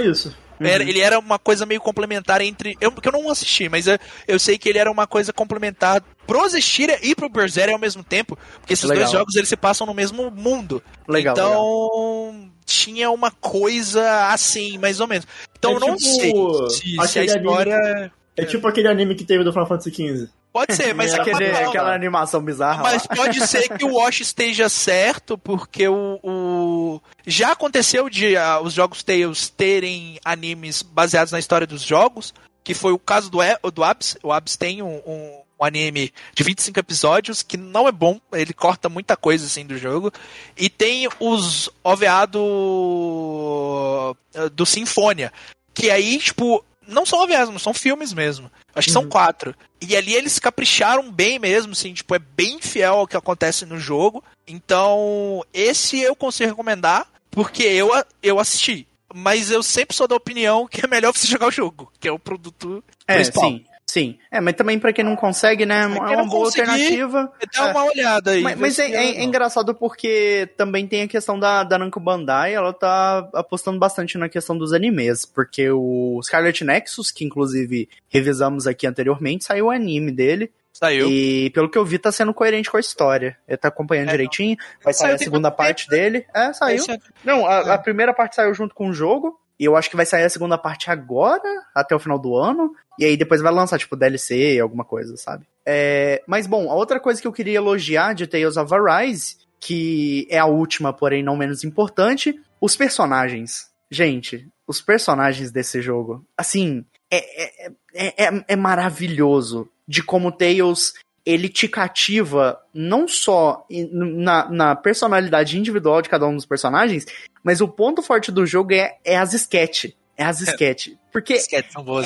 isso. 0.60 0.70
era- 0.72 0.82
Uhum. 0.84 0.90
ele 0.90 1.00
era 1.00 1.18
uma 1.18 1.38
coisa 1.38 1.66
meio 1.66 1.80
complementar 1.80 2.40
entre. 2.40 2.76
Eu, 2.80 2.90
porque 2.92 3.08
eu 3.08 3.12
não 3.12 3.30
assisti, 3.30 3.68
mas 3.68 3.86
eu, 3.86 3.98
eu 4.26 4.38
sei 4.38 4.56
que 4.58 4.68
ele 4.68 4.78
era 4.78 4.90
uma 4.90 5.06
coisa 5.06 5.32
complementar 5.32 6.02
pro 6.26 6.48
Zestiria 6.48 6.98
e 7.02 7.14
pro 7.14 7.28
Berserk 7.28 7.72
ao 7.72 7.78
mesmo 7.78 8.02
tempo. 8.02 8.38
Porque 8.60 8.72
esses 8.72 8.88
Legal. 8.88 9.04
dois 9.04 9.12
jogos 9.18 9.36
eles 9.36 9.48
se 9.48 9.56
passam 9.56 9.86
no 9.86 9.94
mesmo 9.94 10.30
mundo. 10.30 10.82
Legal, 11.08 11.34
então. 11.34 12.30
legal. 12.32 12.50
Tinha 12.64 13.10
uma 13.10 13.30
coisa 13.30 14.28
assim, 14.32 14.76
mais 14.78 14.98
ou 15.00 15.06
menos. 15.06 15.26
Então 15.58 15.72
É 15.72 15.74
eu 15.76 15.80
não 15.80 15.96
tipo 15.96 16.64
sei 16.68 16.70
se, 16.70 16.78
se 16.94 17.00
a 17.00 17.04
aquele 17.04 17.30
anime 17.30 17.48
história. 17.48 18.12
É 18.36 18.44
tipo 18.44 18.66
aquele 18.68 18.88
anime 18.88 19.14
que 19.14 19.24
teve 19.24 19.44
do 19.44 19.52
Final 19.52 19.66
Fantasy 19.66 19.90
XV. 19.94 20.28
Pode 20.56 20.74
ser, 20.74 20.94
mas 20.94 21.12
É 21.12 21.20
Aquele- 21.20 21.50
aquela 21.50 21.94
animação 21.94 22.42
bizarra. 22.42 22.82
lá. 22.82 22.90
Mas 22.92 23.06
pode 23.06 23.46
ser 23.46 23.76
que 23.76 23.84
o 23.84 23.94
Wash 24.00 24.20
esteja 24.20 24.68
certo, 24.68 25.36
porque 25.36 25.86
o, 25.88 26.18
o- 26.22 27.00
já 27.26 27.52
aconteceu 27.52 28.08
de 28.08 28.36
ah, 28.36 28.60
os 28.60 28.72
jogos 28.72 29.02
Tales 29.02 29.48
terem 29.50 30.18
animes 30.24 30.82
baseados 30.82 31.32
na 31.32 31.38
história 31.38 31.66
dos 31.66 31.82
jogos, 31.82 32.32
que 32.64 32.72
foi 32.74 32.92
o 32.92 32.98
caso 32.98 33.30
do, 33.30 33.42
E- 33.42 33.58
do 33.72 33.84
Abs. 33.84 34.16
O 34.22 34.32
Abs 34.32 34.56
tem 34.56 34.80
um, 34.82 34.96
um- 35.06 35.40
um 35.58 35.64
anime 35.64 36.12
de 36.34 36.42
25 36.42 36.78
episódios 36.78 37.42
que 37.42 37.56
não 37.56 37.88
é 37.88 37.92
bom, 37.92 38.20
ele 38.32 38.52
corta 38.52 38.88
muita 38.90 39.16
coisa 39.16 39.46
assim 39.46 39.64
do 39.64 39.78
jogo. 39.78 40.12
E 40.56 40.68
tem 40.68 41.08
os 41.18 41.70
OVA 41.82 42.26
do, 42.26 44.16
do 44.52 44.66
Sinfonia, 44.66 45.32
que 45.72 45.90
aí, 45.90 46.18
tipo, 46.18 46.62
não 46.86 47.04
são 47.06 47.20
OVAs, 47.22 47.62
são 47.62 47.74
filmes 47.74 48.12
mesmo. 48.12 48.50
Acho 48.74 48.86
que 48.88 48.92
são 48.92 49.02
Uhum. 49.02 49.08
quatro. 49.08 49.54
E 49.80 49.96
ali 49.96 50.14
eles 50.14 50.38
capricharam 50.38 51.10
bem 51.10 51.38
mesmo, 51.38 51.72
assim, 51.72 51.92
tipo, 51.94 52.14
é 52.14 52.18
bem 52.18 52.60
fiel 52.60 52.94
ao 52.94 53.06
que 53.06 53.16
acontece 53.16 53.64
no 53.66 53.78
jogo. 53.78 54.22
Então, 54.46 55.44
esse 55.52 56.00
eu 56.00 56.14
consigo 56.16 56.50
recomendar, 56.50 57.06
porque 57.30 57.62
eu, 57.62 57.90
eu 58.22 58.38
assisti. 58.38 58.86
Mas 59.14 59.50
eu 59.50 59.62
sempre 59.62 59.96
sou 59.96 60.08
da 60.08 60.16
opinião 60.16 60.66
que 60.66 60.84
é 60.84 60.88
melhor 60.88 61.12
você 61.12 61.26
jogar 61.28 61.46
o 61.48 61.50
jogo, 61.52 61.92
que 62.00 62.08
é 62.08 62.12
o 62.12 62.18
produto 62.18 62.82
É, 63.06 63.14
principal. 63.14 63.50
sim, 63.50 63.64
sim. 63.88 64.18
É, 64.30 64.40
mas 64.40 64.54
também 64.54 64.78
pra 64.78 64.92
quem 64.92 65.04
não 65.04 65.16
consegue, 65.16 65.64
né, 65.64 65.82
é 65.82 65.86
uma 65.86 66.26
boa 66.26 66.46
alternativa. 66.46 67.32
Dá 67.56 67.68
É. 67.68 67.70
uma 67.70 67.84
olhada 67.84 68.30
aí. 68.32 68.42
Mas, 68.42 68.58
mas 68.58 68.78
é, 68.78 68.90
é- 68.90 69.16
é 69.18 69.22
engraçado 69.24 69.74
porque 69.74 70.48
também 70.56 70.86
tem 70.86 71.02
a 71.02 71.08
questão 71.08 71.38
da, 71.38 71.62
da 71.64 71.78
Namco 71.78 72.00
Bandai, 72.00 72.52
ela 72.54 72.72
tá 72.72 73.28
apostando 73.34 73.78
bastante 73.78 74.18
na 74.18 74.28
questão 74.28 74.56
dos 74.58 74.72
animes, 74.72 75.24
porque 75.24 75.70
o 75.70 76.20
Scarlet 76.22 76.64
Nexus, 76.64 77.10
que 77.10 77.24
inclusive 77.24 77.88
revisamos 78.08 78.66
aqui 78.66 78.86
anteriormente, 78.86 79.44
saiu 79.44 79.66
o 79.66 79.70
anime 79.70 80.10
dele, 80.12 80.50
Saiu. 80.72 81.08
e 81.08 81.48
pelo 81.50 81.70
que 81.70 81.78
eu 81.78 81.84
vi 81.84 81.98
tá 81.98 82.12
sendo 82.12 82.34
coerente 82.34 82.70
com 82.70 82.76
a 82.76 82.80
história. 82.80 83.38
Ele 83.48 83.56
tá 83.56 83.68
acompanhando 83.68 84.08
É, 84.08 84.12
direitinho, 84.12 84.56
vai 84.84 84.92
sair 84.92 85.14
a 85.14 85.18
segunda 85.18 85.50
parte 85.50 85.88
dele. 85.88 86.26
É, 86.34 86.52
saiu. 86.52 86.84
É- 86.90 86.98
Não, 87.24 87.46
a, 87.46 87.74
a 87.74 87.78
primeira 87.78 88.12
parte 88.12 88.36
saiu 88.36 88.52
junto 88.52 88.74
com 88.74 88.88
o 88.90 88.92
jogo, 88.92 89.40
E 89.58 89.64
eu 89.64 89.76
acho 89.76 89.88
que 89.88 89.96
vai 89.96 90.04
sair 90.04 90.24
a 90.24 90.28
segunda 90.28 90.58
parte 90.58 90.90
agora, 90.90 91.48
até 91.74 91.94
o 91.94 91.98
final 91.98 92.18
do 92.18 92.36
ano. 92.36 92.74
E 92.98 93.04
aí 93.04 93.16
depois 93.16 93.40
vai 93.40 93.52
lançar, 93.52 93.78
tipo, 93.78 93.96
DLC, 93.96 94.58
alguma 94.60 94.84
coisa, 94.84 95.16
sabe? 95.16 95.46
É, 95.64 96.22
mas 96.26 96.46
bom, 96.46 96.70
a 96.70 96.74
outra 96.74 97.00
coisa 97.00 97.20
que 97.20 97.26
eu 97.26 97.32
queria 97.32 97.56
elogiar 97.56 98.14
de 98.14 98.26
Tales 98.26 98.56
of 98.56 98.72
Arise, 98.72 99.36
que 99.58 100.26
é 100.30 100.38
a 100.38 100.46
última, 100.46 100.92
porém 100.92 101.22
não 101.22 101.36
menos 101.36 101.64
importante, 101.64 102.38
os 102.60 102.76
personagens. 102.76 103.70
Gente, 103.90 104.48
os 104.66 104.80
personagens 104.80 105.50
desse 105.50 105.80
jogo, 105.80 106.24
assim, 106.36 106.84
é, 107.10 107.66
é, 107.66 107.72
é, 107.94 108.44
é 108.48 108.56
maravilhoso 108.56 109.68
de 109.86 110.02
como 110.02 110.32
Tails 110.32 110.92
ele 111.26 111.48
te 111.48 111.66
cativa 111.66 112.58
não 112.72 113.08
só 113.08 113.66
na, 113.90 114.48
na, 114.48 114.76
personalidade 114.76 115.58
individual 115.58 116.00
de 116.00 116.08
cada 116.08 116.24
um 116.24 116.36
dos 116.36 116.46
personagens, 116.46 117.04
mas 117.42 117.60
o 117.60 117.66
ponto 117.66 118.00
forte 118.00 118.30
do 118.30 118.46
jogo 118.46 118.72
é, 118.72 118.96
é 119.04 119.18
as 119.18 119.34
sketch. 119.34 119.86
É 120.16 120.24
as 120.24 120.40
sketch. 120.40 120.90
Porque 121.12 121.34
é 121.34 121.62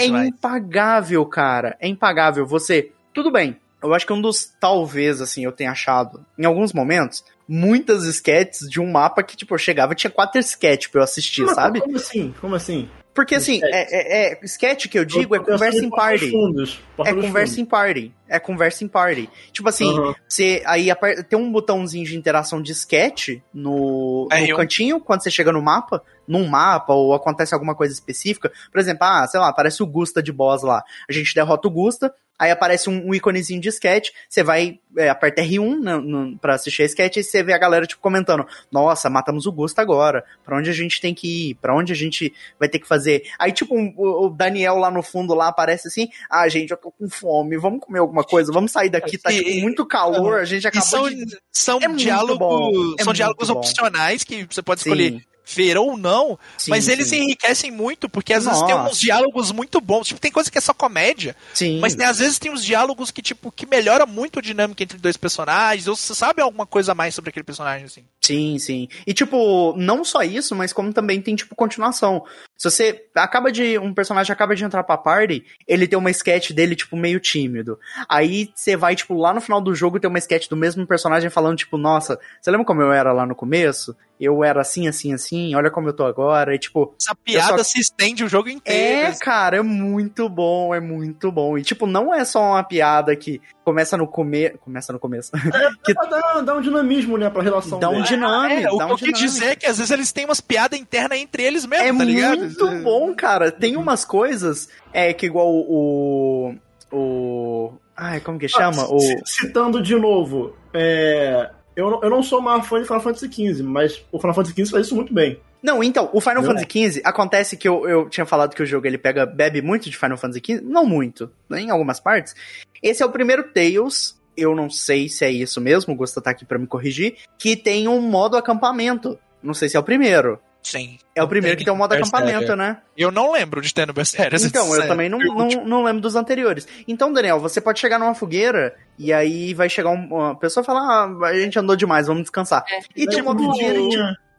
demais. 0.06 0.28
impagável, 0.28 1.24
cara. 1.26 1.76
É 1.78 1.86
impagável. 1.86 2.46
Você. 2.46 2.92
Tudo 3.12 3.30
bem. 3.30 3.56
Eu 3.82 3.94
acho 3.94 4.06
que 4.06 4.12
um 4.12 4.20
dos, 4.20 4.52
talvez, 4.58 5.20
assim, 5.20 5.44
eu 5.44 5.52
tenha 5.52 5.70
achado, 5.70 6.24
em 6.38 6.44
alguns 6.44 6.72
momentos, 6.72 7.24
muitas 7.48 8.04
sketches 8.04 8.68
de 8.68 8.78
um 8.78 8.90
mapa 8.90 9.22
que, 9.22 9.36
tipo, 9.36 9.54
eu 9.54 9.58
chegava 9.58 9.92
e 9.92 9.96
tinha 9.96 10.10
quatro 10.10 10.38
sketches 10.38 10.90
pra 10.90 11.00
eu 11.00 11.04
assistir, 11.04 11.46
Mas, 11.46 11.54
sabe? 11.54 11.80
Como 11.80 11.96
assim? 11.96 12.34
Como 12.40 12.54
assim? 12.54 12.90
Porque 13.12 13.34
assim, 13.34 13.60
é, 13.62 14.30
é, 14.30 14.32
é, 14.32 14.40
sketch 14.44 14.86
que 14.86 14.98
eu 14.98 15.04
digo 15.04 15.34
é 15.34 15.40
conversa 15.40 15.84
em 15.84 15.90
party. 15.90 16.30
Fundos, 16.30 16.80
é 17.04 17.12
conversa 17.12 17.60
em 17.60 17.64
party. 17.64 18.14
É 18.28 18.38
conversa 18.38 18.84
em 18.84 18.88
party. 18.88 19.28
Tipo 19.52 19.68
assim, 19.68 19.86
uhum. 19.86 20.14
você 20.28 20.62
aí 20.64 20.88
tem 21.28 21.38
um 21.38 21.50
botãozinho 21.50 22.06
de 22.06 22.16
interação 22.16 22.62
de 22.62 22.70
sketch 22.70 23.40
no, 23.52 24.28
é, 24.30 24.40
no 24.40 24.48
eu... 24.48 24.56
cantinho 24.56 25.00
quando 25.00 25.22
você 25.22 25.30
chega 25.30 25.50
no 25.50 25.60
mapa, 25.60 26.02
num 26.26 26.46
mapa 26.46 26.92
ou 26.92 27.12
acontece 27.12 27.52
alguma 27.52 27.74
coisa 27.74 27.92
específica. 27.92 28.52
Por 28.70 28.78
exemplo, 28.78 29.04
ah, 29.04 29.26
sei 29.26 29.40
lá, 29.40 29.48
aparece 29.48 29.82
o 29.82 29.86
Gusta 29.86 30.22
de 30.22 30.32
boss 30.32 30.62
lá. 30.62 30.82
A 31.08 31.12
gente 31.12 31.34
derrota 31.34 31.66
o 31.66 31.70
Gusta, 31.70 32.14
aí 32.40 32.50
aparece 32.50 32.88
um, 32.88 33.08
um 33.08 33.14
íconezinho 33.14 33.60
de 33.60 33.68
sketch, 33.68 34.08
você 34.26 34.42
vai, 34.42 34.80
é, 34.96 35.10
aperta 35.10 35.42
R1 35.42 35.78
no, 35.78 36.00
no, 36.00 36.38
pra 36.38 36.54
assistir 36.54 36.82
a 36.82 36.86
sketch 36.86 37.18
e 37.18 37.22
você 37.22 37.42
vê 37.42 37.52
a 37.52 37.58
galera, 37.58 37.86
tipo, 37.86 38.00
comentando, 38.00 38.46
nossa, 38.72 39.10
matamos 39.10 39.44
o 39.44 39.52
Gusta 39.52 39.82
agora, 39.82 40.24
pra 40.42 40.56
onde 40.56 40.70
a 40.70 40.72
gente 40.72 41.02
tem 41.02 41.14
que 41.14 41.50
ir, 41.50 41.54
pra 41.56 41.76
onde 41.76 41.92
a 41.92 41.96
gente 41.96 42.32
vai 42.58 42.66
ter 42.66 42.78
que 42.78 42.88
fazer. 42.88 43.24
Aí, 43.38 43.52
tipo, 43.52 43.76
um, 43.76 43.92
o 43.94 44.30
Daniel 44.30 44.76
lá 44.76 44.90
no 44.90 45.02
fundo 45.02 45.34
lá 45.34 45.48
aparece 45.48 45.88
assim, 45.88 46.08
ah, 46.30 46.48
gente, 46.48 46.70
eu 46.70 46.78
tô 46.78 46.90
com 46.90 47.10
fome, 47.10 47.58
vamos 47.58 47.80
comer 47.80 47.98
alguma 47.98 48.24
coisa, 48.24 48.50
vamos 48.50 48.72
sair 48.72 48.88
daqui, 48.88 49.18
tá 49.18 49.30
tipo, 49.30 49.60
muito 49.60 49.84
calor, 49.84 50.40
a 50.40 50.44
gente 50.46 50.66
acabou 50.66 50.88
são, 50.88 51.10
de... 51.10 51.38
São 51.52 51.78
é 51.78 51.88
diálogos, 51.88 52.94
é 52.98 53.04
são 53.04 53.12
diálogos 53.12 53.50
opcionais 53.50 54.24
que 54.24 54.46
você 54.50 54.62
pode 54.62 54.80
escolher. 54.80 55.12
Sim 55.12 55.29
ver 55.54 55.76
ou 55.76 55.96
não, 55.96 56.38
sim, 56.56 56.70
mas 56.70 56.88
eles 56.88 57.12
enriquecem 57.12 57.70
muito, 57.70 58.08
porque 58.08 58.32
às 58.32 58.44
Nossa. 58.44 58.64
vezes 58.64 58.74
tem 58.74 58.90
uns 58.90 59.00
diálogos 59.00 59.52
muito 59.52 59.80
bons. 59.80 60.08
Tipo, 60.08 60.20
tem 60.20 60.30
coisa 60.30 60.50
que 60.50 60.58
é 60.58 60.60
só 60.60 60.72
comédia, 60.72 61.36
sim. 61.54 61.78
mas 61.80 61.94
tem, 61.94 62.06
às 62.06 62.18
vezes 62.18 62.38
tem 62.38 62.50
uns 62.50 62.64
diálogos 62.64 63.10
que, 63.10 63.22
tipo, 63.22 63.50
que 63.50 63.66
melhora 63.66 64.06
muito 64.06 64.38
a 64.38 64.42
dinâmica 64.42 64.82
entre 64.82 64.98
dois 64.98 65.16
personagens, 65.16 65.86
ou 65.86 65.96
você 65.96 66.14
sabe 66.14 66.42
alguma 66.42 66.66
coisa 66.66 66.92
a 66.92 66.94
mais 66.94 67.14
sobre 67.14 67.30
aquele 67.30 67.44
personagem, 67.44 67.86
assim. 67.86 68.04
Sim, 68.22 68.58
sim. 68.58 68.88
E, 69.06 69.14
tipo, 69.14 69.74
não 69.76 70.04
só 70.04 70.22
isso, 70.22 70.54
mas 70.54 70.72
como 70.72 70.92
também 70.92 71.22
tem, 71.22 71.34
tipo, 71.34 71.54
continuação. 71.54 72.22
Se 72.56 72.70
você 72.70 73.06
acaba 73.14 73.50
de. 73.50 73.78
Um 73.78 73.94
personagem 73.94 74.32
acaba 74.32 74.54
de 74.54 74.62
entrar 74.62 74.84
pra 74.84 74.98
party, 74.98 75.42
ele 75.66 75.88
tem 75.88 75.98
uma 75.98 76.10
sketch 76.10 76.50
dele, 76.52 76.76
tipo, 76.76 76.96
meio 76.96 77.18
tímido. 77.18 77.78
Aí 78.08 78.50
você 78.54 78.76
vai, 78.76 78.94
tipo, 78.94 79.14
lá 79.14 79.32
no 79.32 79.40
final 79.40 79.60
do 79.60 79.74
jogo 79.74 79.98
tem 79.98 80.08
uma 80.08 80.18
sketch 80.18 80.48
do 80.48 80.56
mesmo 80.56 80.86
personagem 80.86 81.30
falando, 81.30 81.56
tipo, 81.56 81.78
nossa, 81.78 82.20
você 82.40 82.50
lembra 82.50 82.66
como 82.66 82.82
eu 82.82 82.92
era 82.92 83.12
lá 83.12 83.24
no 83.24 83.34
começo? 83.34 83.96
Eu 84.20 84.44
era 84.44 84.60
assim, 84.60 84.86
assim, 84.86 85.14
assim, 85.14 85.54
olha 85.54 85.70
como 85.70 85.88
eu 85.88 85.94
tô 85.94 86.04
agora. 86.04 86.54
E, 86.54 86.58
tipo. 86.58 86.94
Essa 87.00 87.14
piada 87.14 87.64
só... 87.64 87.64
se 87.64 87.80
estende 87.80 88.22
o 88.22 88.28
jogo 88.28 88.50
inteiro. 88.50 89.08
É, 89.08 89.18
cara, 89.18 89.56
é 89.56 89.62
muito 89.62 90.28
bom, 90.28 90.74
é 90.74 90.80
muito 90.80 91.32
bom. 91.32 91.56
E, 91.56 91.62
tipo, 91.62 91.86
não 91.86 92.12
é 92.12 92.22
só 92.22 92.52
uma 92.52 92.62
piada 92.62 93.16
que 93.16 93.40
começa 93.64 93.96
no 93.96 94.06
começo. 94.06 94.58
Começa 94.58 94.92
no 94.92 94.98
começo. 94.98 95.30
É, 95.34 95.70
que... 95.82 95.94
dá, 95.94 96.42
dá 96.42 96.54
um 96.54 96.60
dinamismo, 96.60 97.16
né, 97.16 97.30
pra 97.30 97.42
relação. 97.42 97.78
Dá 97.80 97.88
um 97.88 98.02
dinamismo. 98.10 98.68
É, 98.68 98.72
o 98.72 98.96
que 98.96 99.04
eu 99.04 99.12
quis 99.12 99.18
dizer 99.18 99.46
é 99.46 99.56
que 99.56 99.66
às 99.66 99.78
vezes 99.78 99.90
eles 99.90 100.12
têm 100.12 100.24
umas 100.24 100.40
piadas 100.40 100.78
internas 100.78 101.18
entre 101.18 101.42
eles 101.42 101.66
mesmo, 101.66 101.84
é 101.84 101.98
tá 101.98 102.04
ligado? 102.04 102.38
muito 102.38 102.70
bom, 102.82 103.14
cara. 103.14 103.50
Tem 103.50 103.76
umas 103.76 104.04
coisas. 104.04 104.68
É 104.92 105.12
que 105.12 105.26
igual 105.26 105.48
o. 105.48 106.54
O. 106.92 107.72
Ai, 107.96 108.20
como 108.20 108.38
que 108.38 108.48
chama? 108.48 108.82
Ah, 108.82 108.88
o... 108.88 108.98
Citando 109.24 109.82
de 109.82 109.94
novo, 109.94 110.56
é, 110.72 111.50
eu, 111.76 112.00
eu 112.02 112.10
não 112.10 112.22
sou 112.22 112.40
maior 112.40 112.62
fã 112.64 112.80
de 112.80 112.86
Final 112.86 113.00
Fantasy 113.00 113.32
XV, 113.32 113.62
mas 113.62 114.04
o 114.10 114.18
Final 114.18 114.34
Fantasy 114.34 114.54
XV 114.54 114.70
faz 114.70 114.86
isso 114.86 114.96
muito 114.96 115.12
bem. 115.12 115.40
Não, 115.62 115.82
então, 115.82 116.08
o 116.12 116.20
Final 116.20 116.42
Fantasy 116.42 116.66
XV, 116.90 117.02
acontece 117.04 117.56
que 117.56 117.68
eu, 117.68 117.86
eu 117.86 118.08
tinha 118.08 118.24
falado 118.24 118.54
que 118.54 118.62
o 118.62 118.66
jogo 118.66 118.86
ele 118.86 118.96
pega, 118.96 119.26
bebe 119.26 119.60
muito 119.60 119.90
de 119.90 119.96
Final 119.96 120.16
Fantasy 120.16 120.40
XV, 120.44 120.60
não 120.62 120.86
muito, 120.86 121.30
em 121.50 121.70
algumas 121.70 122.00
partes. 122.00 122.34
Esse 122.82 123.02
é 123.02 123.06
o 123.06 123.10
primeiro 123.10 123.44
Tales 123.52 124.18
eu 124.40 124.54
não 124.54 124.70
sei 124.70 125.08
se 125.08 125.24
é 125.24 125.30
isso 125.30 125.60
mesmo, 125.60 125.92
o 125.92 125.96
Gusta 125.96 126.20
tá 126.20 126.30
aqui 126.30 126.44
pra 126.44 126.58
me 126.58 126.66
corrigir, 126.66 127.16
que 127.38 127.56
tem 127.56 127.88
um 127.88 128.00
modo 128.00 128.36
acampamento. 128.36 129.18
Não 129.42 129.54
sei 129.54 129.68
se 129.68 129.76
é 129.76 129.80
o 129.80 129.84
primeiro. 129.84 130.38
Sim. 130.62 130.98
É 131.14 131.22
o 131.22 131.28
primeiro 131.28 131.56
que 131.56 131.64
tem 131.64 131.72
um 131.72 131.76
modo 131.76 131.94
acampamento, 131.94 132.54
né? 132.54 132.78
Eu 132.96 133.10
não 133.10 133.32
lembro 133.32 133.60
de 133.60 133.72
ter 133.72 133.86
no 133.86 133.92
Berserk. 133.92 134.36
Então, 134.44 134.74
eu 134.74 134.86
também 134.86 135.08
não, 135.08 135.18
não, 135.18 135.48
não, 135.64 135.82
lembro 135.82 136.02
dos 136.02 136.16
anteriores. 136.16 136.68
Então, 136.86 137.12
Daniel, 137.12 137.40
você 137.40 137.60
pode 137.60 137.80
chegar 137.80 137.98
numa 137.98 138.14
fogueira 138.14 138.76
e 138.98 139.12
aí 139.12 139.54
vai 139.54 139.68
chegar 139.68 139.90
uma 139.90 140.34
pessoa 140.36 140.62
e 140.62 140.66
falar: 140.66 140.82
ah, 140.82 141.26
a 141.28 141.34
gente 141.34 141.58
andou 141.58 141.76
demais, 141.76 142.06
vamos 142.06 142.22
descansar. 142.22 142.64
É, 142.70 142.80
e 142.94 143.06
tem 143.06 143.22
uma 143.22 143.34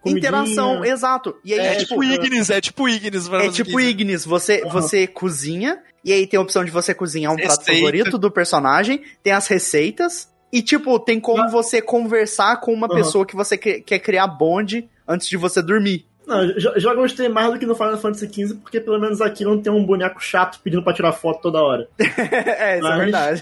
vidinha. 0.04 0.20
Interação, 0.20 0.84
exato. 0.84 1.36
E 1.44 1.54
aí, 1.54 1.60
é, 1.60 1.76
tipo, 1.76 2.02
tipo 2.02 2.04
Ignis, 2.04 2.50
é 2.50 2.62
tipo 2.62 2.90
Ignis. 2.90 3.30
É 3.30 3.50
tipo 3.50 3.80
Ignis, 3.80 4.26
você, 4.26 4.62
uhum. 4.64 4.70
você 4.70 5.08
cozinha, 5.08 5.80
e 6.04 6.12
aí 6.12 6.26
tem 6.28 6.38
a 6.38 6.42
opção 6.42 6.64
de 6.64 6.72
você 6.72 6.94
cozinhar 6.94 7.32
um 7.32 7.36
Receita. 7.36 7.64
prato 7.64 7.74
favorito 7.74 8.18
do 8.18 8.32
personagem, 8.32 9.04
tem 9.24 9.34
as 9.34 9.48
receitas, 9.48 10.30
e 10.52 10.62
tipo, 10.62 11.00
tem 11.00 11.20
como 11.20 11.50
você 11.50 11.82
conversar 11.82 12.60
com 12.60 12.74
uma 12.74 12.88
uhum. 12.88 12.96
pessoa 12.96 13.26
que 13.26 13.36
você 13.36 13.58
quer 13.58 14.00
criar 14.00 14.28
bonde 14.28 14.90
antes 15.08 15.28
de 15.28 15.38
você 15.38 15.62
dormir. 15.62 16.06
Não, 16.26 16.48
já, 16.60 16.78
já, 16.78 16.94
gostei 16.94 17.28
mais 17.28 17.52
do 17.52 17.60
que 17.60 17.66
no 17.66 17.76
Final 17.76 17.98
Fantasy 17.98 18.28
XV, 18.28 18.56
porque 18.62 18.80
pelo 18.80 19.00
menos 19.00 19.22
aqui 19.22 19.44
não 19.44 19.60
tem 19.62 19.72
um 19.72 19.86
boneco 19.86 20.22
chato 20.22 20.60
pedindo 20.64 20.84
pra 20.84 20.94
tirar 20.94 21.14
foto 21.14 21.42
toda 21.42 21.62
hora. 21.62 21.88
é, 22.00 22.78
isso 22.78 22.88
é 22.88 22.90
Mas... 22.90 22.92
é 22.92 22.98
verdade. 22.98 23.42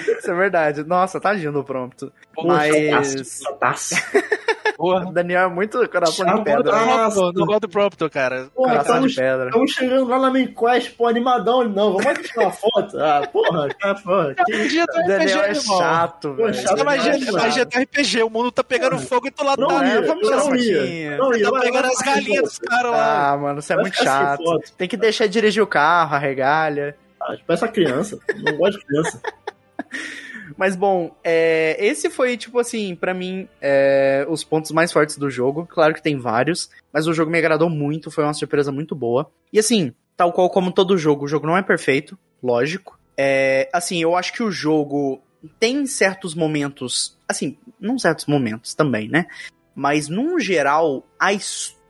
isso 0.18 0.30
é 0.30 0.34
verdade. 0.34 0.84
Nossa, 0.84 1.20
tá 1.20 1.30
agindo 1.30 1.58
o 1.58 1.64
prompto. 1.64 2.12
Mas. 2.42 3.42
Fantástico. 3.42 4.02
Porra. 4.76 5.08
O 5.08 5.12
Daniel 5.12 5.42
é 5.42 5.48
muito 5.48 5.88
coração 5.88 6.26
de 6.26 6.44
pedra. 6.44 6.72
Não, 6.72 7.32
não 7.32 7.46
gosto 7.46 7.60
do 7.60 7.68
Prompto, 7.68 8.10
cara. 8.10 8.48
Porra, 8.54 8.70
coração 8.70 9.06
estamos, 9.06 9.12
de 9.12 9.20
pedra. 9.20 9.46
Estamos 9.46 9.70
chegando 9.70 10.08
lá 10.08 10.18
na 10.18 10.30
main 10.30 10.46
quest, 10.46 10.96
pô, 10.96 11.06
animadão. 11.06 11.64
Não, 11.68 11.96
vamos 11.96 12.28
tirar 12.28 12.44
uma 12.44 12.50
foto. 12.50 12.98
Ah, 12.98 13.26
porra, 13.32 13.68
cara, 13.68 13.94
porra. 13.94 14.34
O 14.40 15.06
Daniel 15.06 15.42
é 15.42 15.54
chato, 15.54 16.34
velho. 16.34 16.54
Você 16.54 16.80
imagina 16.80 17.64
RPG, 17.64 18.22
o 18.22 18.30
mundo 18.30 18.50
tá 18.50 18.64
pegando 18.64 18.98
fogo 18.98 19.28
e 19.28 19.30
tu 19.30 19.44
lá 19.44 19.56
tá. 19.56 19.86
Ia, 19.86 20.02
vamos 20.02 20.24
tirar 20.24 20.36
uma 20.36 20.50
fotinha. 20.50 21.16
Não 21.18 21.34
ia, 21.34 21.50
tá 21.50 21.60
pegando 21.60 21.86
as 21.86 21.98
galinhas 21.98 22.23
dos 22.42 22.58
caras 22.58 22.92
lá. 22.92 23.30
Ah, 23.30 23.36
mano, 23.36 23.62
você 23.62 23.72
é 23.72 23.76
muito 23.76 23.96
chato. 23.96 24.42
Tem 24.76 24.88
que 24.88 24.96
deixar 24.96 25.26
dirigir 25.26 25.62
o 25.62 25.66
carro, 25.66 26.14
a 26.14 26.18
regalha. 26.18 26.96
Ah, 27.20 27.36
tipo 27.36 27.52
essa 27.52 27.68
criança. 27.68 28.18
Não 28.36 28.56
gosto 28.56 28.78
de 28.78 28.86
criança. 28.86 29.20
Mas 30.56 30.76
bom, 30.76 31.16
é, 31.24 31.76
esse 31.84 32.10
foi, 32.10 32.36
tipo 32.36 32.58
assim, 32.58 32.94
para 32.94 33.14
mim, 33.14 33.48
é, 33.60 34.26
os 34.28 34.44
pontos 34.44 34.70
mais 34.70 34.92
fortes 34.92 35.16
do 35.16 35.30
jogo. 35.30 35.66
Claro 35.66 35.94
que 35.94 36.02
tem 36.02 36.18
vários, 36.18 36.70
mas 36.92 37.06
o 37.06 37.14
jogo 37.14 37.30
me 37.30 37.38
agradou 37.38 37.68
muito, 37.68 38.10
foi 38.10 38.24
uma 38.24 38.34
surpresa 38.34 38.70
muito 38.70 38.94
boa. 38.94 39.30
E 39.52 39.58
assim, 39.58 39.92
tal 40.16 40.32
qual 40.32 40.48
como 40.50 40.70
todo 40.70 40.98
jogo, 40.98 41.24
o 41.24 41.28
jogo 41.28 41.46
não 41.46 41.56
é 41.56 41.62
perfeito, 41.62 42.18
lógico. 42.42 42.98
É, 43.16 43.68
assim, 43.72 44.00
eu 44.00 44.14
acho 44.14 44.32
que 44.32 44.42
o 44.42 44.50
jogo 44.50 45.20
tem 45.58 45.86
certos 45.86 46.34
momentos, 46.34 47.16
assim, 47.28 47.56
não 47.80 47.98
certos 47.98 48.26
momentos 48.26 48.74
também, 48.74 49.08
né? 49.08 49.26
Mas, 49.74 50.08
num 50.08 50.38
geral, 50.38 51.04
a 51.18 51.32
história 51.32 51.83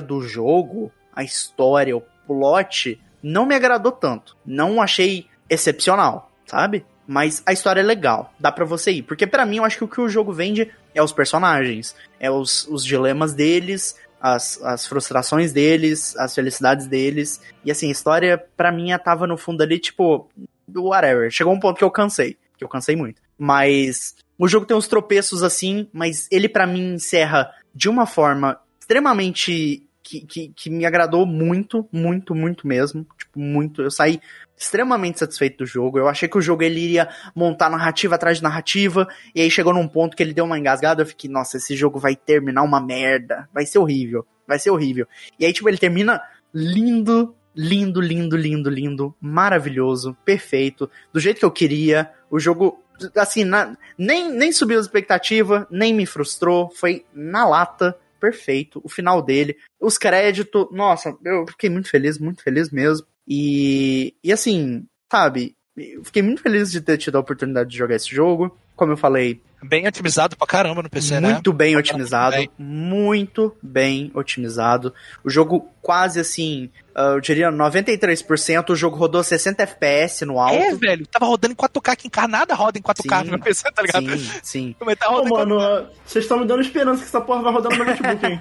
do 0.00 0.22
jogo, 0.22 0.92
a 1.14 1.22
história, 1.22 1.96
o 1.96 2.02
plot, 2.26 3.00
não 3.22 3.46
me 3.46 3.54
agradou 3.54 3.92
tanto. 3.92 4.36
Não 4.44 4.82
achei 4.82 5.26
excepcional, 5.48 6.30
sabe? 6.46 6.84
Mas 7.06 7.42
a 7.46 7.52
história 7.52 7.80
é 7.80 7.84
legal, 7.84 8.32
dá 8.38 8.50
para 8.50 8.64
você 8.64 8.90
ir. 8.90 9.02
Porque 9.02 9.26
para 9.26 9.46
mim 9.46 9.58
eu 9.58 9.64
acho 9.64 9.78
que 9.78 9.84
o 9.84 9.88
que 9.88 10.00
o 10.00 10.08
jogo 10.08 10.32
vende 10.32 10.70
é 10.94 11.02
os 11.02 11.12
personagens, 11.12 11.94
é 12.18 12.30
os, 12.30 12.66
os 12.68 12.84
dilemas 12.84 13.32
deles, 13.32 13.96
as, 14.20 14.60
as 14.62 14.86
frustrações 14.86 15.52
deles, 15.52 16.16
as 16.16 16.34
felicidades 16.34 16.86
deles. 16.86 17.40
E 17.64 17.70
assim, 17.70 17.88
a 17.88 17.92
história 17.92 18.44
para 18.56 18.72
mim 18.72 18.88
tava 19.02 19.26
no 19.26 19.36
fundo 19.36 19.62
ali, 19.62 19.78
tipo, 19.78 20.28
whatever. 20.74 21.30
Chegou 21.30 21.52
um 21.52 21.60
ponto 21.60 21.78
que 21.78 21.84
eu 21.84 21.90
cansei, 21.90 22.36
que 22.58 22.64
eu 22.64 22.68
cansei 22.68 22.96
muito. 22.96 23.22
Mas 23.38 24.16
o 24.38 24.48
jogo 24.48 24.66
tem 24.66 24.76
uns 24.76 24.88
tropeços 24.88 25.42
assim, 25.42 25.88
mas 25.92 26.26
ele 26.30 26.48
para 26.48 26.66
mim 26.66 26.94
encerra 26.94 27.52
de 27.74 27.88
uma 27.88 28.06
forma 28.06 28.58
extremamente 28.86 29.84
que, 30.00 30.20
que, 30.20 30.48
que, 30.54 30.70
me 30.70 30.86
agradou 30.86 31.26
muito, 31.26 31.88
muito, 31.90 32.32
muito 32.32 32.64
mesmo. 32.68 33.04
Tipo, 33.18 33.40
muito. 33.40 33.82
Eu 33.82 33.90
saí 33.90 34.20
extremamente 34.56 35.18
satisfeito 35.18 35.58
do 35.58 35.66
jogo. 35.66 35.98
Eu 35.98 36.06
achei 36.06 36.28
que 36.28 36.38
o 36.38 36.40
jogo 36.40 36.62
ele 36.62 36.78
iria 36.78 37.08
montar 37.34 37.68
narrativa 37.68 38.14
atrás 38.14 38.36
de 38.36 38.44
narrativa, 38.44 39.08
e 39.34 39.40
aí 39.40 39.50
chegou 39.50 39.74
num 39.74 39.88
ponto 39.88 40.16
que 40.16 40.22
ele 40.22 40.32
deu 40.32 40.44
uma 40.44 40.58
engasgada, 40.58 41.02
eu 41.02 41.06
fiquei, 41.06 41.28
nossa, 41.28 41.56
esse 41.56 41.74
jogo 41.74 41.98
vai 41.98 42.14
terminar 42.14 42.62
uma 42.62 42.80
merda, 42.80 43.48
vai 43.52 43.66
ser 43.66 43.80
horrível, 43.80 44.24
vai 44.46 44.60
ser 44.60 44.70
horrível. 44.70 45.08
E 45.38 45.44
aí, 45.44 45.52
tipo, 45.52 45.68
ele 45.68 45.76
termina 45.76 46.22
lindo, 46.54 47.34
lindo, 47.54 48.00
lindo, 48.00 48.36
lindo, 48.36 48.70
lindo, 48.70 49.14
maravilhoso, 49.20 50.16
perfeito, 50.24 50.88
do 51.12 51.18
jeito 51.18 51.40
que 51.40 51.44
eu 51.44 51.50
queria. 51.50 52.10
O 52.30 52.38
jogo, 52.38 52.80
assim, 53.16 53.44
na, 53.44 53.76
nem, 53.98 54.32
nem 54.32 54.52
subiu 54.52 54.78
a 54.78 54.80
expectativa, 54.80 55.66
nem 55.68 55.92
me 55.92 56.06
frustrou, 56.06 56.70
foi 56.70 57.04
na 57.12 57.46
lata, 57.46 57.98
perfeito. 58.26 58.80
O 58.82 58.88
final 58.88 59.22
dele, 59.22 59.56
os 59.80 59.96
créditos, 59.96 60.66
nossa, 60.72 61.16
eu 61.24 61.46
fiquei 61.46 61.70
muito 61.70 61.88
feliz, 61.88 62.18
muito 62.18 62.42
feliz 62.42 62.70
mesmo. 62.70 63.06
E, 63.26 64.14
e 64.22 64.32
assim, 64.32 64.84
sabe, 65.10 65.56
eu 65.76 66.04
fiquei 66.04 66.22
muito 66.22 66.42
feliz 66.42 66.70
de 66.70 66.80
ter 66.80 66.98
tido 66.98 67.16
a 67.16 67.20
oportunidade 67.20 67.70
de 67.70 67.78
jogar 67.78 67.94
esse 67.94 68.12
jogo. 68.12 68.56
Como 68.76 68.92
eu 68.92 68.96
falei, 68.96 69.40
Bem 69.62 69.86
otimizado 69.86 70.36
pra 70.36 70.46
caramba 70.46 70.82
no 70.82 70.90
PC, 70.90 71.14
muito 71.14 71.26
né? 71.26 71.32
Muito 71.32 71.52
bem 71.52 71.76
otimizado, 71.76 72.36
bem. 72.36 72.50
muito 72.58 73.56
bem 73.62 74.10
otimizado. 74.14 74.92
O 75.24 75.30
jogo 75.30 75.70
quase 75.80 76.20
assim, 76.20 76.70
uh, 76.94 77.14
eu 77.14 77.20
diria 77.20 77.50
93%, 77.50 78.70
o 78.70 78.76
jogo 78.76 78.96
rodou 78.96 79.22
60 79.24 79.62
FPS 79.62 80.26
no 80.26 80.38
alto. 80.38 80.56
É, 80.56 80.74
velho, 80.74 81.06
tava 81.06 81.24
rodando 81.24 81.52
em 81.52 81.56
4K, 81.56 81.92
aqui 81.92 82.06
encarnada 82.06 82.54
roda 82.54 82.78
em 82.78 82.82
4K 82.82 83.18
sim, 83.18 83.24
no 83.24 83.30
meu 83.30 83.40
PC, 83.40 83.72
tá 83.72 83.82
ligado? 83.82 84.18
Sim, 84.18 84.40
sim. 84.42 84.76
Tá 84.98 85.10
Ô, 85.10 85.24
mano, 85.24 85.58
vocês 86.04 86.24
estão 86.24 86.38
me 86.38 86.46
dando 86.46 86.60
esperança 86.60 87.00
que 87.00 87.08
essa 87.08 87.20
porra 87.20 87.42
vai 87.44 87.52
rodar 87.54 87.72
no 87.72 87.78
meu 87.78 87.86
notebook, 87.96 88.26
hein? 88.26 88.40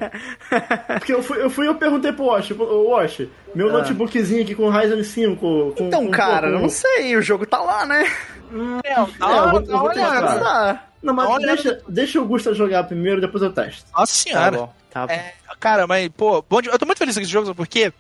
Porque 1.00 1.14
eu 1.14 1.24
fui, 1.24 1.42
eu 1.42 1.50
fui 1.50 1.68
eu 1.68 1.76
perguntei 1.76 2.12
pro 2.12 2.26
Wash, 2.26 2.52
Wash, 2.52 3.22
meu 3.56 3.70
ah. 3.70 3.74
notebookzinho 3.74 4.44
aqui 4.44 4.54
com 4.54 4.70
Ryzen 4.70 5.02
5. 5.02 5.38
Com, 5.40 5.74
então, 5.80 6.06
com, 6.06 6.12
cara, 6.12 6.50
com... 6.50 6.56
eu 6.56 6.62
não 6.62 6.70
sei, 6.70 7.16
o 7.16 7.22
jogo 7.22 7.46
tá 7.46 7.60
lá, 7.60 7.86
né? 7.86 8.06
Hum, 8.52 8.80
é, 8.84 8.94
tá, 8.94 9.04
é, 9.04 9.58
eu 9.58 9.80
vou, 9.80 9.94
tá. 9.94 10.88
Não, 11.02 11.14
mas 11.14 11.30
Olha... 11.30 11.48
deixa, 11.48 11.82
deixa 11.88 12.22
o 12.22 12.26
Gusta 12.26 12.54
jogar 12.54 12.84
primeiro, 12.86 13.22
depois 13.22 13.44
eu 13.44 13.54
testo. 13.54 13.86
Nossa 13.96 14.14
senhora. 14.14 14.52
Tá 14.58 14.66
bom, 14.66 14.74
tá 14.92 15.08
bom. 15.08 15.14
É, 15.14 15.34
cara, 15.60 15.86
mas, 15.86 16.10
pô, 16.10 16.42
bom, 16.42 16.60
eu 16.64 16.80
tô 16.80 16.86
muito 16.86 16.98
feliz 16.98 17.16
com 17.16 17.22
esse 17.22 17.32
jogo, 17.32 17.54
por 17.54 17.68
quê? 17.68 17.94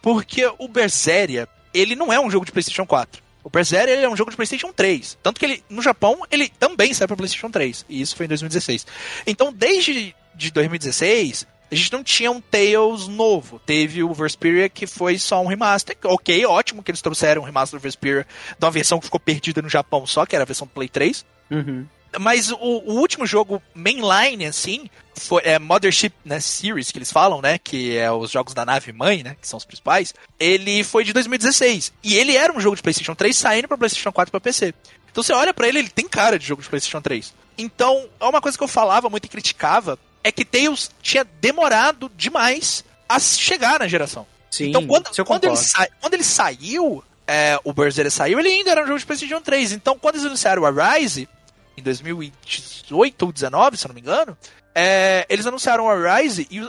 Porque 0.00 0.50
o 0.58 0.68
Berseria, 0.68 1.48
ele 1.74 1.96
não 1.96 2.12
é 2.12 2.20
um 2.20 2.30
jogo 2.30 2.44
de 2.44 2.52
PlayStation 2.52 2.86
4. 2.86 3.22
O 3.44 3.50
Berseria 3.50 3.94
ele 3.94 4.04
é 4.04 4.08
um 4.08 4.16
jogo 4.16 4.30
de 4.30 4.36
PlayStation 4.36 4.72
3. 4.72 5.18
Tanto 5.22 5.40
que 5.40 5.46
ele, 5.46 5.64
no 5.68 5.82
Japão, 5.82 6.20
ele 6.30 6.48
também 6.48 6.94
saiu 6.94 7.08
para 7.08 7.16
PlayStation 7.16 7.50
3. 7.50 7.86
E 7.88 8.00
isso 8.00 8.14
foi 8.14 8.26
em 8.26 8.28
2016. 8.28 8.86
Então, 9.26 9.52
desde 9.52 10.14
de 10.34 10.50
2016, 10.50 11.46
a 11.72 11.74
gente 11.74 11.92
não 11.92 12.04
tinha 12.04 12.30
um 12.30 12.38
Tales 12.38 13.08
novo. 13.08 13.58
Teve 13.58 14.02
o 14.02 14.12
Vesperia 14.12 14.68
que 14.68 14.86
foi 14.86 15.18
só 15.18 15.42
um 15.42 15.46
remaster. 15.46 15.96
Ok, 16.04 16.44
ótimo 16.44 16.82
que 16.82 16.90
eles 16.90 17.00
trouxeram 17.00 17.40
um 17.40 17.44
remaster 17.46 17.80
do 17.80 17.82
Vesperia 17.82 18.26
de 18.58 18.64
uma 18.64 18.70
versão 18.70 18.98
que 18.98 19.06
ficou 19.06 19.18
perdida 19.18 19.62
no 19.62 19.70
Japão 19.70 20.06
só, 20.06 20.26
que 20.26 20.36
era 20.36 20.42
a 20.42 20.46
versão 20.46 20.66
do 20.66 20.70
Play 20.70 20.90
3. 20.90 21.24
Uhum. 21.50 21.86
Mas 22.20 22.50
o, 22.50 22.58
o, 22.58 22.98
último 22.98 23.26
jogo 23.26 23.62
mainline, 23.74 24.44
assim, 24.44 24.84
foi 25.14 25.40
é, 25.46 25.58
Mothership 25.58 26.12
né, 26.22 26.40
Series, 26.40 26.90
que 26.90 26.98
eles 26.98 27.10
falam, 27.10 27.40
né? 27.40 27.56
Que 27.56 27.96
é 27.96 28.12
os 28.12 28.30
jogos 28.30 28.52
da 28.52 28.66
nave 28.66 28.92
mãe, 28.92 29.22
né? 29.22 29.34
Que 29.40 29.48
são 29.48 29.56
os 29.56 29.64
principais. 29.64 30.12
Ele 30.38 30.84
foi 30.84 31.04
de 31.04 31.14
2016. 31.14 31.90
E 32.04 32.18
ele 32.18 32.36
era 32.36 32.52
um 32.52 32.60
jogo 32.60 32.76
de 32.76 32.82
PlayStation 32.82 33.14
3 33.14 33.34
saindo 33.34 33.66
para 33.66 33.78
PlayStation 33.78 34.12
4 34.12 34.28
e 34.28 34.30
pra 34.30 34.40
PC. 34.40 34.74
Então 35.10 35.22
você 35.22 35.32
olha 35.32 35.54
para 35.54 35.66
ele, 35.66 35.78
ele 35.78 35.88
tem 35.88 36.06
cara 36.06 36.38
de 36.38 36.46
jogo 36.46 36.60
de 36.60 36.68
PlayStation 36.68 37.00
3. 37.00 37.32
Então, 37.56 38.08
é 38.20 38.24
uma 38.26 38.42
coisa 38.42 38.58
que 38.58 38.64
eu 38.64 38.68
falava 38.68 39.08
muito 39.08 39.24
e 39.24 39.28
criticava 39.28 39.98
é 40.24 40.30
que 40.30 40.44
Tails 40.44 40.90
tinha 41.00 41.24
demorado 41.40 42.10
demais 42.16 42.84
a 43.08 43.18
chegar 43.18 43.80
na 43.80 43.88
geração. 43.88 44.26
Sim, 44.50 44.68
então, 44.68 44.86
quando, 44.86 45.24
quando, 45.24 45.44
ele, 45.44 45.56
sa 45.56 45.88
quando 46.00 46.14
ele 46.14 46.24
saiu, 46.24 47.02
é, 47.26 47.58
o 47.64 47.72
Berserker 47.72 48.10
saiu, 48.10 48.38
ele 48.38 48.48
ainda 48.48 48.70
era 48.70 48.84
um 48.84 48.86
jogo 48.86 48.98
de 48.98 49.06
PlayStation 49.06 49.40
3. 49.40 49.72
Então, 49.72 49.98
quando 49.98 50.16
eles 50.16 50.26
anunciaram 50.26 50.62
o 50.62 50.70
Rise, 50.70 51.28
em 51.76 51.82
2018 51.82 53.22
ou 53.22 53.32
2019, 53.32 53.76
se 53.76 53.86
eu 53.86 53.88
não 53.88 53.94
me 53.94 54.00
engano, 54.00 54.36
é, 54.74 55.26
eles 55.28 55.46
anunciaram 55.46 55.88
a 55.88 56.18
Rise 56.18 56.46
e 56.50 56.60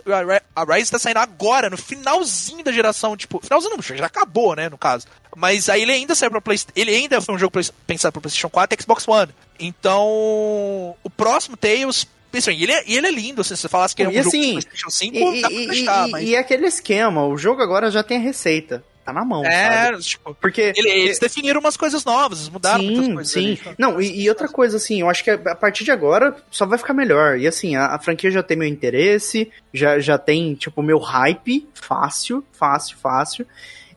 a 0.55 0.63
Rise 0.75 0.91
tá 0.91 0.99
saindo 0.99 1.17
agora, 1.17 1.69
no 1.69 1.77
finalzinho 1.77 2.63
da 2.63 2.71
geração, 2.71 3.15
tipo, 3.15 3.39
finalzinho 3.41 3.75
não, 3.75 3.81
já 3.81 4.05
acabou, 4.05 4.55
né, 4.55 4.69
no 4.69 4.77
caso. 4.77 5.07
Mas 5.35 5.69
aí 5.69 5.81
ele 5.81 5.91
ainda 5.91 6.13
saiu 6.13 6.31
pra 6.31 6.41
PlayStation, 6.41 6.73
ele 6.79 6.93
ainda 6.95 7.21
foi 7.21 7.35
um 7.35 7.39
jogo 7.39 7.59
pensado 7.87 8.11
para 8.11 8.21
PlayStation 8.21 8.49
4 8.49 8.77
e 8.77 8.81
Xbox 8.81 9.07
One. 9.07 9.33
Então, 9.59 10.05
o 11.03 11.09
próximo 11.09 11.55
Tales 11.55 12.07
Assim, 12.33 12.61
ele 12.61 12.71
é, 12.71 12.83
ele 12.87 13.07
é 13.07 13.11
lindo, 13.11 13.41
assim, 13.41 13.55
se 13.55 13.61
você 13.61 13.69
falasse 13.69 13.95
que 13.95 14.03
é 14.03 14.07
um 14.07 14.11
e 14.11 14.15
jogo 14.15 14.27
assim, 14.27 14.41
de 14.41 14.51
PlayStation 14.51 14.89
5, 14.89 15.17
e, 15.17 15.41
dá 15.41 15.49
pra 15.49 15.57
e, 15.59 16.11
mas... 16.11 16.29
e 16.29 16.35
aquele 16.35 16.65
esquema, 16.65 17.25
o 17.25 17.37
jogo 17.37 17.61
agora 17.61 17.91
já 17.91 18.01
tem 18.01 18.17
a 18.17 18.21
receita 18.21 18.83
tá 19.03 19.11
na 19.11 19.25
mão. 19.25 19.43
É, 19.45 19.85
sabe? 19.85 19.99
tipo, 20.01 20.35
porque 20.35 20.73
eles 20.75 21.19
definiram 21.19 21.59
umas 21.59 21.75
coisas 21.75 22.05
novas, 22.05 22.39
eles 22.39 22.49
mudaram 22.49 22.79
sim, 22.79 22.89
muitas 22.89 23.13
coisas. 23.13 23.33
Sim, 23.33 23.59
ali. 23.65 23.75
Não, 23.77 24.01
e, 24.01 24.21
e, 24.21 24.29
outra 24.29 24.47
coisa, 24.47 24.77
assim, 24.77 25.01
eu 25.01 25.09
acho 25.09 25.23
que 25.23 25.29
a 25.29 25.55
partir 25.55 25.83
de 25.83 25.91
agora 25.91 26.35
só 26.49 26.65
vai 26.65 26.77
ficar 26.77 26.93
melhor. 26.93 27.37
E 27.37 27.47
assim, 27.47 27.75
a, 27.75 27.87
a, 27.87 27.99
franquia 27.99 28.31
já 28.31 28.41
tem 28.41 28.57
meu 28.57 28.67
interesse, 28.67 29.51
já, 29.73 29.99
já 29.99 30.17
tem, 30.17 30.55
tipo, 30.55 30.81
meu 30.81 30.99
hype 30.99 31.67
fácil, 31.73 32.43
fácil, 32.51 32.97
fácil. 32.97 33.45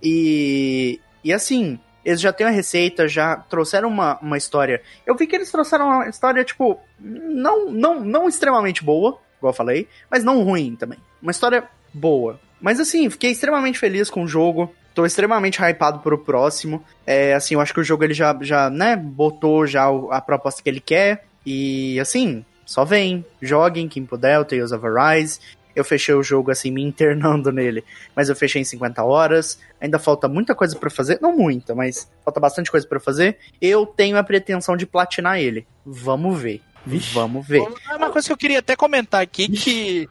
E, 0.02 1.00
e 1.22 1.32
assim, 1.32 1.78
eles 2.06 2.20
já 2.20 2.32
têm 2.32 2.46
a 2.46 2.50
receita, 2.50 3.08
já 3.08 3.34
trouxeram 3.34 3.88
uma, 3.88 4.16
uma 4.22 4.38
história. 4.38 4.80
Eu 5.04 5.16
vi 5.16 5.26
que 5.26 5.34
eles 5.34 5.50
trouxeram 5.50 5.86
uma 5.86 6.08
história, 6.08 6.44
tipo, 6.44 6.78
não, 7.00 7.68
não, 7.68 7.98
não 7.98 8.28
extremamente 8.28 8.84
boa, 8.84 9.18
igual 9.36 9.50
eu 9.50 9.56
falei, 9.56 9.88
mas 10.08 10.22
não 10.22 10.44
ruim 10.44 10.76
também. 10.76 11.00
Uma 11.20 11.32
história 11.32 11.64
boa. 11.92 12.38
Mas 12.60 12.78
assim, 12.78 13.10
fiquei 13.10 13.32
extremamente 13.32 13.76
feliz 13.76 14.08
com 14.08 14.22
o 14.22 14.28
jogo. 14.28 14.72
Tô 14.94 15.04
extremamente 15.04 15.60
hypado 15.60 15.98
pro 15.98 16.16
próximo. 16.16 16.82
É, 17.04 17.34
assim, 17.34 17.54
eu 17.54 17.60
acho 17.60 17.74
que 17.74 17.80
o 17.80 17.84
jogo 17.84 18.04
ele 18.04 18.14
já, 18.14 18.38
já 18.40 18.70
né, 18.70 18.94
botou 18.94 19.66
já 19.66 19.86
a 20.12 20.20
proposta 20.20 20.62
que 20.62 20.70
ele 20.70 20.80
quer. 20.80 21.24
E 21.44 21.98
assim, 21.98 22.44
só 22.64 22.84
vem, 22.84 23.26
joguem 23.42 23.88
quem 23.88 24.06
puder, 24.06 24.38
o 24.38 24.44
Tales 24.44 24.70
of 24.70 24.86
Arise. 24.86 25.40
Eu 25.76 25.84
fechei 25.84 26.14
o 26.14 26.22
jogo 26.22 26.50
assim, 26.50 26.70
me 26.70 26.82
internando 26.82 27.52
nele, 27.52 27.84
mas 28.14 28.28
eu 28.28 28.34
fechei 28.34 28.62
em 28.62 28.64
50 28.64 29.04
horas. 29.04 29.60
Ainda 29.80 29.98
falta 29.98 30.26
muita 30.26 30.54
coisa 30.54 30.74
para 30.76 30.90
fazer, 30.90 31.18
não 31.20 31.36
muita, 31.36 31.74
mas 31.74 32.10
falta 32.24 32.40
bastante 32.40 32.70
coisa 32.70 32.86
para 32.88 32.98
fazer. 32.98 33.38
Eu 33.60 33.86
tenho 33.86 34.16
a 34.16 34.24
pretensão 34.24 34.76
de 34.76 34.86
platinar 34.86 35.38
ele. 35.38 35.66
Vamos 35.84 36.40
ver. 36.40 36.62
Vixe. 36.84 37.12
Vamos 37.12 37.46
ver. 37.46 37.62
É 37.90 37.96
uma 37.96 38.10
coisa 38.10 38.26
que 38.26 38.32
eu 38.32 38.36
queria 38.36 38.60
até 38.60 38.74
comentar 38.74 39.20
aqui 39.20 39.48
que 39.48 40.08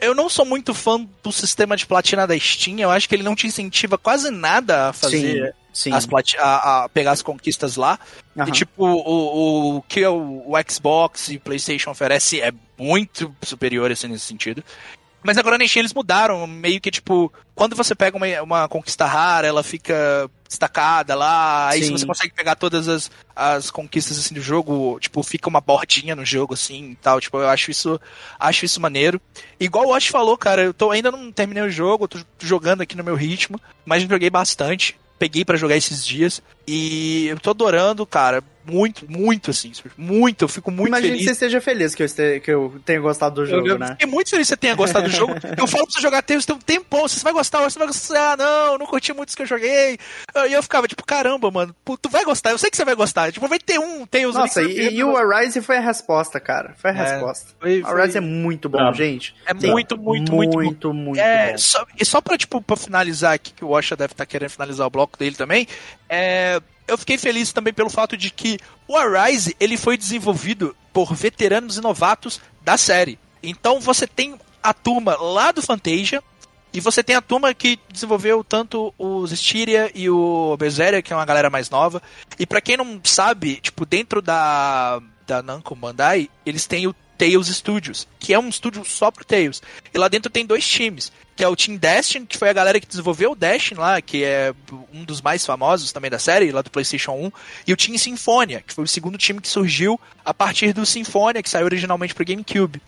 eu 0.00 0.14
não 0.14 0.28
sou 0.28 0.44
muito 0.44 0.74
fã 0.74 1.06
do 1.22 1.32
sistema 1.32 1.76
de 1.76 1.86
platina 1.86 2.26
da 2.26 2.38
Steam. 2.38 2.78
Eu 2.78 2.90
acho 2.90 3.08
que 3.08 3.14
ele 3.14 3.22
não 3.22 3.34
te 3.34 3.46
incentiva 3.46 3.96
quase 3.96 4.30
nada 4.30 4.88
a 4.88 4.92
fazer. 4.92 5.54
Sim, 5.72 5.90
sim. 5.90 5.92
As 5.92 6.06
a, 6.38 6.84
a, 6.84 6.88
pegar 6.88 7.12
as 7.12 7.22
conquistas 7.22 7.76
lá. 7.76 7.98
Uhum. 8.36 8.48
E 8.48 8.52
tipo, 8.52 8.84
o, 8.84 9.76
o 9.76 9.82
que 9.82 10.04
o, 10.04 10.42
o 10.46 10.52
Xbox 10.68 11.28
e 11.28 11.38
PlayStation 11.38 11.90
oferece 11.90 12.40
é 12.40 12.52
muito 12.76 13.34
superior 13.42 13.90
assim, 13.90 14.08
nesse 14.08 14.26
sentido. 14.26 14.64
Mas 15.28 15.36
agora 15.36 15.58
na 15.58 15.68
Steam 15.68 15.82
eles 15.82 15.92
mudaram, 15.92 16.46
meio 16.46 16.80
que 16.80 16.90
tipo, 16.90 17.30
quando 17.54 17.76
você 17.76 17.94
pega 17.94 18.16
uma, 18.16 18.42
uma 18.42 18.66
conquista 18.66 19.04
rara, 19.04 19.46
ela 19.46 19.62
fica 19.62 20.26
destacada 20.48 21.14
lá, 21.14 21.68
aí 21.68 21.84
se 21.84 21.90
você 21.90 22.06
consegue 22.06 22.32
pegar 22.32 22.54
todas 22.54 22.88
as, 22.88 23.10
as 23.36 23.70
conquistas 23.70 24.18
assim 24.18 24.32
do 24.32 24.40
jogo, 24.40 24.98
tipo, 24.98 25.22
fica 25.22 25.46
uma 25.46 25.60
bordinha 25.60 26.16
no 26.16 26.24
jogo 26.24 26.54
assim 26.54 26.92
e 26.92 26.96
tal, 26.96 27.20
tipo, 27.20 27.36
eu 27.36 27.46
acho 27.46 27.70
isso, 27.70 28.00
acho 28.40 28.64
isso 28.64 28.80
maneiro. 28.80 29.20
Igual 29.60 29.88
o 29.88 29.94
Osh 29.94 30.06
falou, 30.06 30.38
cara, 30.38 30.62
eu 30.62 30.72
tô 30.72 30.90
ainda 30.90 31.10
não 31.10 31.30
terminei 31.30 31.62
o 31.62 31.70
jogo, 31.70 32.08
tô 32.08 32.18
jogando 32.38 32.80
aqui 32.80 32.96
no 32.96 33.04
meu 33.04 33.14
ritmo, 33.14 33.60
mas 33.84 34.04
joguei 34.04 34.30
bastante 34.30 34.96
peguei 35.18 35.44
para 35.44 35.58
jogar 35.58 35.76
esses 35.76 36.06
dias 36.06 36.40
e 36.66 37.26
eu 37.26 37.40
tô 37.40 37.50
adorando, 37.50 38.06
cara. 38.06 38.42
Muito, 38.70 39.10
muito 39.10 39.50
assim. 39.50 39.72
Muito, 39.96 40.44
eu 40.44 40.48
fico 40.48 40.70
muito 40.70 40.88
Imagina 40.88 41.12
feliz. 41.12 41.20
que 41.20 41.24
você 41.26 41.32
esteja 41.32 41.60
feliz 41.60 41.94
que 41.94 42.02
eu, 42.02 42.06
este, 42.06 42.40
que 42.40 42.50
eu 42.50 42.80
tenha 42.84 43.00
gostado 43.00 43.36
do 43.36 43.46
jogo, 43.46 43.66
eu, 43.66 43.78
né? 43.78 43.88
Fiquei 43.88 44.06
muito 44.06 44.30
feliz 44.30 44.46
que 44.46 44.50
você 44.50 44.56
tenha 44.56 44.74
gostado 44.74 45.08
do 45.08 45.14
jogo. 45.14 45.34
Eu 45.56 45.66
falo 45.66 45.84
pra 45.84 45.94
você 45.94 46.00
jogar 46.00 46.22
Tails 46.22 46.44
tem 46.44 46.54
um 46.54 46.58
tempão, 46.58 47.08
você 47.08 47.20
vai 47.20 47.32
gostar, 47.32 47.62
você 47.62 47.78
vai 47.78 47.88
gostar. 47.88 48.32
Ah, 48.32 48.36
não, 48.36 48.78
não 48.78 48.86
curti 48.86 49.12
muito 49.12 49.30
os 49.30 49.34
que 49.34 49.42
eu 49.42 49.46
joguei. 49.46 49.98
E 50.48 50.52
eu 50.52 50.62
ficava 50.62 50.86
tipo, 50.86 51.04
caramba, 51.04 51.50
mano, 51.50 51.74
tu 52.00 52.08
vai 52.08 52.24
gostar, 52.24 52.50
eu 52.50 52.58
sei 52.58 52.70
que 52.70 52.76
você 52.76 52.84
vai 52.84 52.94
gostar. 52.94 53.32
Tipo, 53.32 53.48
vai 53.48 53.58
ter 53.58 53.78
um 53.78 54.06
Tails 54.06 54.34
Nossa, 54.34 54.60
ali. 54.60 54.68
Nossa, 54.68 54.90
e, 54.90 54.96
e, 54.96 55.04
o 55.04 55.16
Arise 55.16 55.60
foi 55.60 55.76
a 55.76 55.80
resposta, 55.80 56.38
cara. 56.38 56.74
Foi 56.76 56.90
a 56.90 56.94
é, 56.94 56.96
resposta. 56.96 57.54
Foi, 57.58 57.82
foi... 57.82 58.00
Arise 58.00 58.18
é 58.18 58.20
muito 58.20 58.68
bom, 58.68 58.92
gente. 58.92 59.34
É 59.46 59.54
muito, 59.54 59.96
muito, 59.96 59.98
muito, 59.98 60.32
muito, 60.32 60.58
muito, 60.58 60.94
muito 60.94 61.20
é, 61.20 61.52
bom. 61.52 61.58
Só, 61.58 61.86
e 61.98 62.04
só 62.04 62.20
pra, 62.20 62.36
tipo, 62.36 62.60
pra 62.60 62.76
finalizar 62.76 63.34
aqui, 63.34 63.52
que 63.52 63.64
o 63.64 63.68
Washa 63.68 63.96
deve 63.96 64.12
estar 64.12 64.24
tá 64.24 64.26
querendo 64.26 64.50
finalizar 64.50 64.86
o 64.86 64.90
bloco 64.90 65.18
dele 65.18 65.36
também, 65.36 65.66
é 66.08 66.60
eu 66.88 66.98
fiquei 66.98 67.18
feliz 67.18 67.52
também 67.52 67.72
pelo 67.72 67.90
fato 67.90 68.16
de 68.16 68.30
que 68.30 68.58
o 68.88 68.96
Arise 68.96 69.54
ele 69.60 69.76
foi 69.76 69.96
desenvolvido 69.96 70.74
por 70.92 71.14
veteranos 71.14 71.76
e 71.76 71.80
novatos 71.80 72.40
da 72.62 72.76
série. 72.76 73.18
Então 73.42 73.80
você 73.80 74.06
tem 74.06 74.38
a 74.62 74.74
turma 74.74 75.16
lá 75.16 75.52
do 75.52 75.62
Fantasia 75.62 76.22
e 76.72 76.80
você 76.80 77.02
tem 77.02 77.14
a 77.14 77.22
turma 77.22 77.54
que 77.54 77.78
desenvolveu 77.92 78.42
tanto 78.42 78.92
os 78.98 79.30
Styria 79.32 79.90
e 79.94 80.10
o 80.10 80.56
Berseria, 80.58 81.00
que 81.00 81.12
é 81.12 81.16
uma 81.16 81.24
galera 81.24 81.48
mais 81.48 81.70
nova. 81.70 82.02
E 82.38 82.46
para 82.46 82.60
quem 82.60 82.76
não 82.76 83.00
sabe, 83.04 83.56
tipo, 83.56 83.86
dentro 83.86 84.20
da 84.20 85.00
da 85.26 85.42
Namco 85.42 85.74
Bandai, 85.74 86.30
eles 86.46 86.66
têm 86.66 86.86
o 86.86 86.94
Tails 87.18 87.48
Studios, 87.48 88.08
que 88.18 88.32
é 88.32 88.38
um 88.38 88.48
estúdio 88.48 88.82
só 88.82 89.10
pro 89.10 89.26
Tails. 89.26 89.62
E 89.92 89.98
lá 89.98 90.08
dentro 90.08 90.30
tem 90.30 90.46
dois 90.46 90.66
times 90.66 91.12
que 91.38 91.44
é 91.44 91.48
o 91.48 91.54
Team 91.54 91.76
Destiny, 91.76 92.26
que 92.26 92.36
foi 92.36 92.50
a 92.50 92.52
galera 92.52 92.80
que 92.80 92.86
desenvolveu 92.88 93.30
o 93.30 93.34
Destiny 93.36 93.78
lá, 93.78 94.02
que 94.02 94.24
é 94.24 94.52
um 94.92 95.04
dos 95.04 95.22
mais 95.22 95.46
famosos 95.46 95.92
também 95.92 96.10
da 96.10 96.18
série, 96.18 96.50
lá 96.50 96.62
do 96.62 96.70
PlayStation 96.70 97.12
1, 97.12 97.32
e 97.64 97.72
o 97.72 97.76
Team 97.76 97.96
Symphonia, 97.96 98.60
que 98.66 98.74
foi 98.74 98.82
o 98.82 98.88
segundo 98.88 99.16
time 99.16 99.40
que 99.40 99.46
surgiu 99.46 100.00
a 100.24 100.34
partir 100.34 100.72
do 100.72 100.84
Symphonia, 100.84 101.40
que 101.40 101.48
saiu 101.48 101.66
originalmente 101.66 102.12
pro 102.12 102.24
GameCube. 102.24 102.82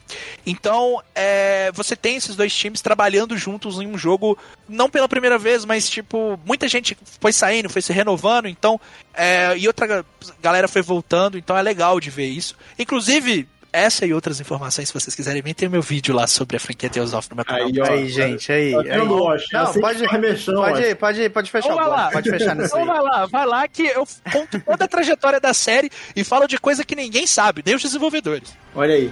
Então, 0.45 1.01
é, 1.15 1.71
você 1.71 1.95
tem 1.95 2.17
esses 2.17 2.35
dois 2.35 2.53
times 2.53 2.81
trabalhando 2.81 3.39
juntos 3.39 3.79
em 3.79 3.87
um 3.87 3.97
jogo, 3.97 4.37
não 4.69 4.91
pela 4.91 5.09
primeira 5.09 5.39
vez, 5.39 5.65
mas 5.65 5.89
tipo, 5.89 6.37
muita 6.45 6.67
gente 6.67 6.99
foi 7.21 7.33
saindo, 7.33 7.71
foi 7.71 7.83
se 7.83 7.93
renovando, 7.93 8.49
então, 8.49 8.81
é, 9.15 9.57
e 9.57 9.69
outra 9.69 10.05
galera 10.43 10.67
foi 10.67 10.83
voltando, 10.83 11.39
então 11.39 11.57
é 11.57 11.63
legal 11.63 12.01
de 12.01 12.11
ver 12.11 12.27
isso. 12.27 12.57
Inclusive, 12.77 13.49
essa 13.73 14.07
e 14.07 14.13
outras 14.13 14.41
informações, 14.41 14.89
se 14.89 14.95
vocês 14.95 15.15
quiserem 15.15 15.43
ver, 15.43 15.55
tem 15.55 15.69
meu 15.69 15.83
vídeo 15.83 16.15
lá 16.15 16.27
sobre 16.27 16.57
a 16.57 16.61
franquia 16.61 16.89
Tales 16.89 17.13
of 17.13 17.29
no 17.31 17.37
meu 17.37 17.45
canal. 17.45 17.67
Aí, 17.67 17.81
ó, 17.81 17.91
aí 17.91 18.09
gente, 18.09 18.53
aí. 18.53 18.75
aí. 18.75 18.99
Não, 18.99 19.07
não, 19.07 19.19
pode, 19.19 19.45
pode, 19.81 20.95
pode, 20.97 21.31
pode 21.31 21.51
fechar 21.51 21.73
então, 21.73 21.89
lá. 21.89 22.11
Pode 22.11 22.31
fechar 22.31 22.55
nesse 22.55 22.75
então, 22.75 22.87
vai 22.87 23.01
lá, 23.01 23.27
vai 23.27 23.47
lá 23.47 23.69
que 23.69 23.87
eu 23.87 24.07
conto 24.33 24.61
toda 24.61 24.85
a 24.85 24.89
trajetória 24.89 25.41
da 25.41 25.55
série 25.55 25.91
e 26.15 26.25
falo 26.25 26.47
de 26.47 26.59
coisa 26.59 26.85
que 26.85 26.95
ninguém 26.95 27.27
sabe, 27.27 27.63
nem 27.65 27.75
os 27.75 27.83
desenvolvedores. 27.83 28.57
Olha 28.75 28.95
aí. 28.95 29.11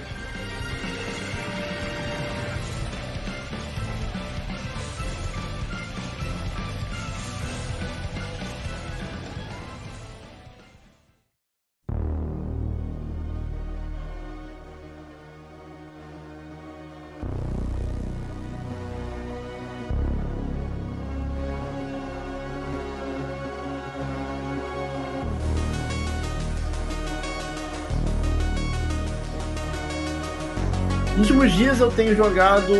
Eu 31.79 31.89
tenho 31.91 32.13
jogado 32.13 32.73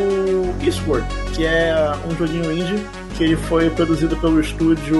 Eastward, 0.61 1.07
que 1.33 1.45
é 1.45 1.73
um 2.05 2.15
joguinho 2.17 2.51
indie 2.51 2.85
que 3.15 3.23
ele 3.23 3.37
foi 3.37 3.69
produzido 3.69 4.17
pelo 4.17 4.41
estúdio 4.41 4.99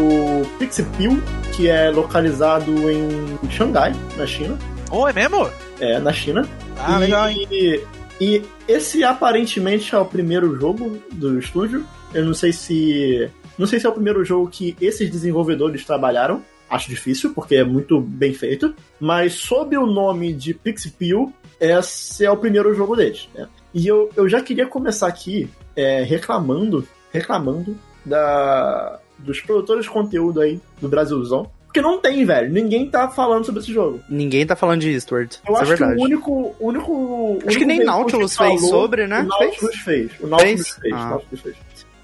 Pixipil, 0.58 1.22
que 1.54 1.68
é 1.68 1.90
localizado 1.90 2.72
em 2.90 3.50
Xangai, 3.50 3.94
na 4.16 4.26
China. 4.26 4.58
Oh, 4.90 5.06
é 5.06 5.12
mesmo? 5.12 5.50
É, 5.82 6.00
na 6.00 6.14
China. 6.14 6.48
Ah, 6.78 6.96
e, 6.96 7.00
legal? 7.00 7.30
E, 7.30 7.84
e 8.22 8.42
esse 8.70 9.04
aparentemente 9.04 9.94
é 9.94 9.98
o 9.98 10.06
primeiro 10.06 10.58
jogo 10.58 10.98
do 11.12 11.38
estúdio. 11.38 11.86
Eu 12.14 12.24
não 12.24 12.34
sei 12.34 12.54
se. 12.54 13.30
Não 13.58 13.68
sei 13.68 13.82
se 13.82 13.86
é 13.86 13.90
o 13.90 13.94
primeiro 13.94 14.24
jogo 14.24 14.50
que 14.50 14.78
esses 14.80 15.10
desenvolvedores 15.10 15.84
trabalharam. 15.84 16.42
Acho 16.70 16.88
difícil, 16.88 17.34
porque 17.34 17.56
é 17.56 17.64
muito 17.66 18.00
bem 18.00 18.34
feito. 18.34 18.74
Mas 18.98 19.34
sob 19.34 19.76
o 19.78 19.86
nome 19.86 20.32
de 20.32 20.54
Pixipil, 20.54 21.34
esse 21.60 22.24
é 22.24 22.32
o 22.32 22.38
primeiro 22.38 22.74
jogo 22.74 22.96
deles. 22.96 23.28
Né? 23.36 23.48
E 23.74 23.88
eu, 23.88 24.10
eu 24.16 24.28
já 24.28 24.42
queria 24.42 24.66
começar 24.66 25.08
aqui 25.08 25.50
é, 25.76 26.04
reclamando, 26.04 26.88
reclamando 27.12 27.78
da, 28.06 29.00
dos 29.18 29.40
produtores 29.42 29.86
de 29.86 29.92
conteúdo 29.92 30.42
aí 30.42 30.60
do 30.82 30.90
Brasilzão. 30.90 31.50
Porque 31.66 31.82
não 31.82 32.00
tem, 32.00 32.26
velho. 32.26 32.52
Ninguém 32.52 32.90
tá 32.90 33.10
falando 33.10 33.46
sobre 33.46 33.62
esse 33.62 33.72
jogo. 33.72 34.02
Ninguém 34.10 34.44
tá 34.44 34.56
falando 34.56 34.82
de 34.82 34.90
Eastward. 34.90 35.40
Eu 35.48 35.54
Isso 35.54 35.62
acho 35.62 35.74
é 35.74 35.78
que 35.78 35.84
o 35.84 36.02
único. 36.02 36.56
único 36.60 37.38
acho 37.46 37.60
que 37.60 37.66
nem 37.66 37.84
Nautilus 37.84 38.36
fez 38.36 38.60
falou, 38.60 38.70
sobre, 38.70 39.06
né? 39.06 39.22
O 39.22 39.28
Nautilus 39.28 39.76
fez. 39.76 40.12
fez. 40.12 40.20
O 40.20 40.28
Nautilus 40.28 40.68
fez. 40.70 40.80
fez. 40.80 40.94
Ah. 40.96 41.10
Nautilus 41.12 41.42
fez. 41.42 41.56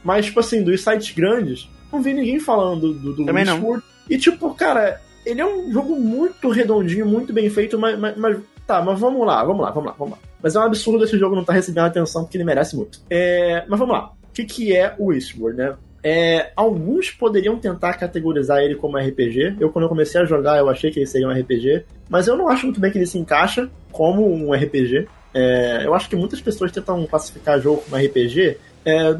Mas, 0.03 0.26
tipo 0.28 0.39
assim, 0.39 0.63
dos 0.63 0.84
sites 0.84 1.16
grandes, 1.16 1.68
não 1.91 1.99
vi 1.99 2.13
ninguém 2.13 2.39
falando 2.39 2.93
do, 2.93 3.13
do 3.13 3.26
Também 3.26 3.43
Eastward. 3.43 3.84
Não. 3.84 3.84
E, 4.07 4.20
tipo, 4.20 4.53
cara, 4.53 5.01
ele 5.26 5.41
é 5.41 5.45
um 5.45 5.72
jogo 5.74 5.95
muito 5.95 6.47
redondinho, 6.49 7.07
muito 7.07 7.34
bem 7.34 7.49
feito, 7.49 7.80
mas, 7.80 7.97
mas, 7.97 8.16
mas 8.16 8.38
Tá, 8.66 8.82
mas 8.82 8.99
vamos 8.99 9.26
lá, 9.26 9.43
vamos 9.43 9.61
lá, 9.61 9.72
vamos 9.72 9.89
lá, 9.89 9.95
vamos 9.97 10.13
lá. 10.13 10.20
Mas 10.41 10.55
é 10.55 10.59
um 10.59 10.63
absurdo 10.63 11.03
esse 11.03 11.18
jogo 11.18 11.36
não 11.36 11.41
estar 11.41 11.53
tá 11.53 11.57
recebendo 11.57 11.86
atenção 11.86 12.24
porque 12.24 12.38
ele 12.38 12.43
merece 12.43 12.76
muito. 12.76 12.99
É, 13.09 13.63
mas 13.68 13.80
vamos 13.80 13.95
lá. 13.95 14.11
O 14.24 14.34
que, 14.34 14.43
que 14.43 14.76
é 14.76 14.95
o 14.97 15.13
Eastward, 15.13 15.57
né? 15.57 15.76
É, 16.03 16.51
alguns 16.55 17.09
poderiam 17.09 17.57
tentar 17.57 17.93
categorizar 17.93 18.59
ele 18.59 18.76
como 18.76 18.97
RPG. 18.97 19.57
Eu, 19.59 19.72
quando 19.72 19.86
eu 19.86 19.89
comecei 19.89 20.22
a 20.22 20.26
jogar, 20.26 20.57
eu 20.57 20.70
achei 20.70 20.91
que 20.91 20.99
ele 20.99 21.07
seria 21.07 21.28
um 21.28 21.32
RPG. 21.32 21.86
Mas 22.09 22.28
eu 22.28 22.38
não 22.38 22.47
acho 22.47 22.66
muito 22.66 22.80
bem 22.80 22.91
que 22.91 22.97
ele 22.97 23.07
se 23.07 23.18
encaixa 23.18 23.70
como 23.91 24.32
um 24.32 24.53
RPG. 24.53 25.07
É, 25.34 25.86
eu 25.86 25.93
acho 25.93 26.07
que 26.07 26.16
muitas 26.16 26.41
pessoas 26.41 26.72
tentam 26.72 27.05
classificar 27.07 27.59
jogo 27.59 27.82
como 27.82 28.01
RPG 28.01 28.57
é, 28.86 29.18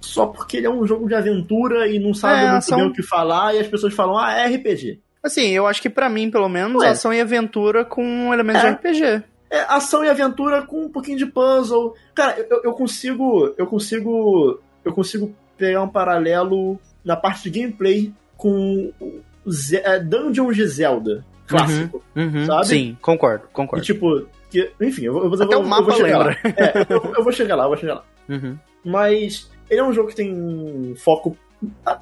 só 0.00 0.26
porque 0.26 0.58
ele 0.58 0.66
é 0.66 0.70
um 0.70 0.86
jogo 0.86 1.08
de 1.08 1.14
aventura 1.14 1.88
e 1.88 1.98
não 1.98 2.12
sabe 2.12 2.44
é, 2.44 2.52
muito 2.52 2.74
bem 2.74 2.86
o 2.88 2.92
que 2.92 3.02
falar 3.02 3.54
e 3.54 3.58
as 3.60 3.66
pessoas 3.66 3.94
falam, 3.94 4.18
ah, 4.18 4.32
é 4.32 4.46
RPG. 4.46 5.00
Assim, 5.26 5.48
eu 5.50 5.66
acho 5.66 5.82
que 5.82 5.90
para 5.90 6.08
mim, 6.08 6.30
pelo 6.30 6.48
menos, 6.48 6.82
Ué. 6.82 6.90
ação 6.90 7.12
e 7.12 7.20
aventura 7.20 7.84
com 7.84 8.32
elementos 8.32 8.62
é. 8.62 8.70
de 8.70 8.76
RPG. 8.76 9.24
É, 9.50 9.60
ação 9.68 10.04
e 10.04 10.08
aventura 10.08 10.62
com 10.62 10.84
um 10.84 10.88
pouquinho 10.88 11.18
de 11.18 11.26
puzzle. 11.26 11.94
Cara, 12.14 12.38
eu, 12.50 12.62
eu 12.64 12.72
consigo. 12.72 13.54
Eu 13.56 13.66
consigo. 13.66 14.60
Eu 14.84 14.92
consigo 14.92 15.34
pegar 15.56 15.82
um 15.82 15.88
paralelo 15.88 16.78
na 17.04 17.16
parte 17.16 17.50
de 17.50 17.60
gameplay 17.60 18.12
com 18.36 18.92
Ze 19.48 19.76
é, 19.76 19.98
Dungeon 19.98 20.52
de 20.52 20.66
Zelda 20.66 21.24
clássico. 21.46 22.02
Uhum, 22.14 22.24
uhum, 22.24 22.46
sabe? 22.46 22.66
Sim, 22.66 22.98
concordo, 23.00 23.48
concordo. 23.52 23.82
E, 23.82 23.86
tipo, 23.86 24.26
que, 24.50 24.70
enfim, 24.80 25.04
eu, 25.04 25.24
eu, 25.24 25.42
Até 25.42 25.54
eu, 25.54 25.60
o 25.60 25.66
mapa 25.66 25.82
eu 25.82 25.86
vou 25.86 25.96
chegar 25.96 26.18
lembra. 26.18 26.38
lá. 26.44 26.50
É, 26.56 26.86
eu, 26.88 27.14
eu, 27.16 27.24
vou 27.24 27.32
chegar 27.32 27.56
lá, 27.56 27.64
eu 27.64 27.68
vou 27.68 27.76
chegar 27.76 27.94
lá. 27.94 28.04
Uhum. 28.28 28.58
Mas 28.84 29.50
ele 29.70 29.80
é 29.80 29.84
um 29.84 29.92
jogo 29.92 30.08
que 30.08 30.16
tem 30.16 30.32
um 30.32 30.94
foco 30.96 31.36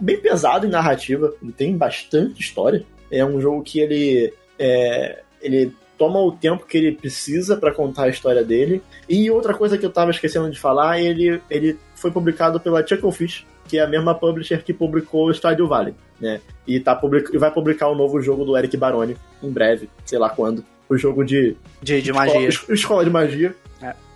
bem 0.00 0.20
pesado 0.20 0.66
em 0.66 0.70
narrativa, 0.70 1.32
ele 1.42 1.52
tem 1.52 1.76
bastante 1.76 2.40
história. 2.40 2.84
É 3.14 3.24
um 3.24 3.40
jogo 3.40 3.62
que 3.62 3.80
ele, 3.80 4.32
é, 4.58 5.20
ele 5.40 5.72
toma 5.96 6.20
o 6.20 6.32
tempo 6.32 6.66
que 6.66 6.76
ele 6.76 6.92
precisa 6.92 7.56
para 7.56 7.72
contar 7.72 8.04
a 8.04 8.08
história 8.08 8.42
dele. 8.42 8.82
E 9.08 9.30
outra 9.30 9.54
coisa 9.54 9.78
que 9.78 9.86
eu 9.86 9.92
tava 9.92 10.10
esquecendo 10.10 10.50
de 10.50 10.58
falar, 10.58 11.00
ele, 11.00 11.40
ele 11.48 11.78
foi 11.94 12.10
publicado 12.10 12.58
pela 12.58 12.86
Chucklefish, 12.86 13.46
que 13.68 13.78
é 13.78 13.82
a 13.82 13.86
mesma 13.86 14.14
publisher 14.14 14.62
que 14.62 14.72
publicou 14.72 15.32
Stardew 15.32 15.68
Valley, 15.68 15.94
né? 16.20 16.40
E, 16.66 16.80
tá 16.80 16.94
public... 16.94 17.36
vai 17.38 17.50
publicar 17.50 17.88
o 17.88 17.92
um 17.92 17.96
novo 17.96 18.20
jogo 18.20 18.44
do 18.44 18.56
Eric 18.56 18.76
Baroni 18.76 19.16
em 19.42 19.50
breve, 19.50 19.88
sei 20.04 20.18
lá 20.18 20.28
quando. 20.28 20.64
O 20.88 20.96
jogo 20.98 21.24
de... 21.24 21.56
De, 21.80 22.02
de 22.02 22.12
magia. 22.12 22.48
Escola, 22.48 22.74
escola 22.74 23.04
de 23.04 23.10
magia. 23.10 23.54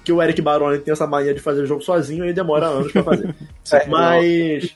Que 0.08 0.12
o 0.12 0.22
Eric 0.22 0.40
Baroni 0.40 0.78
tem 0.78 0.90
essa 0.90 1.06
mania 1.06 1.34
de 1.34 1.40
fazer 1.40 1.60
o 1.60 1.66
jogo 1.66 1.82
sozinho 1.82 2.24
e 2.24 2.32
demora 2.32 2.64
anos 2.64 2.90
pra 2.90 3.02
fazer. 3.02 3.28
é, 3.72 3.86
mas. 3.88 4.74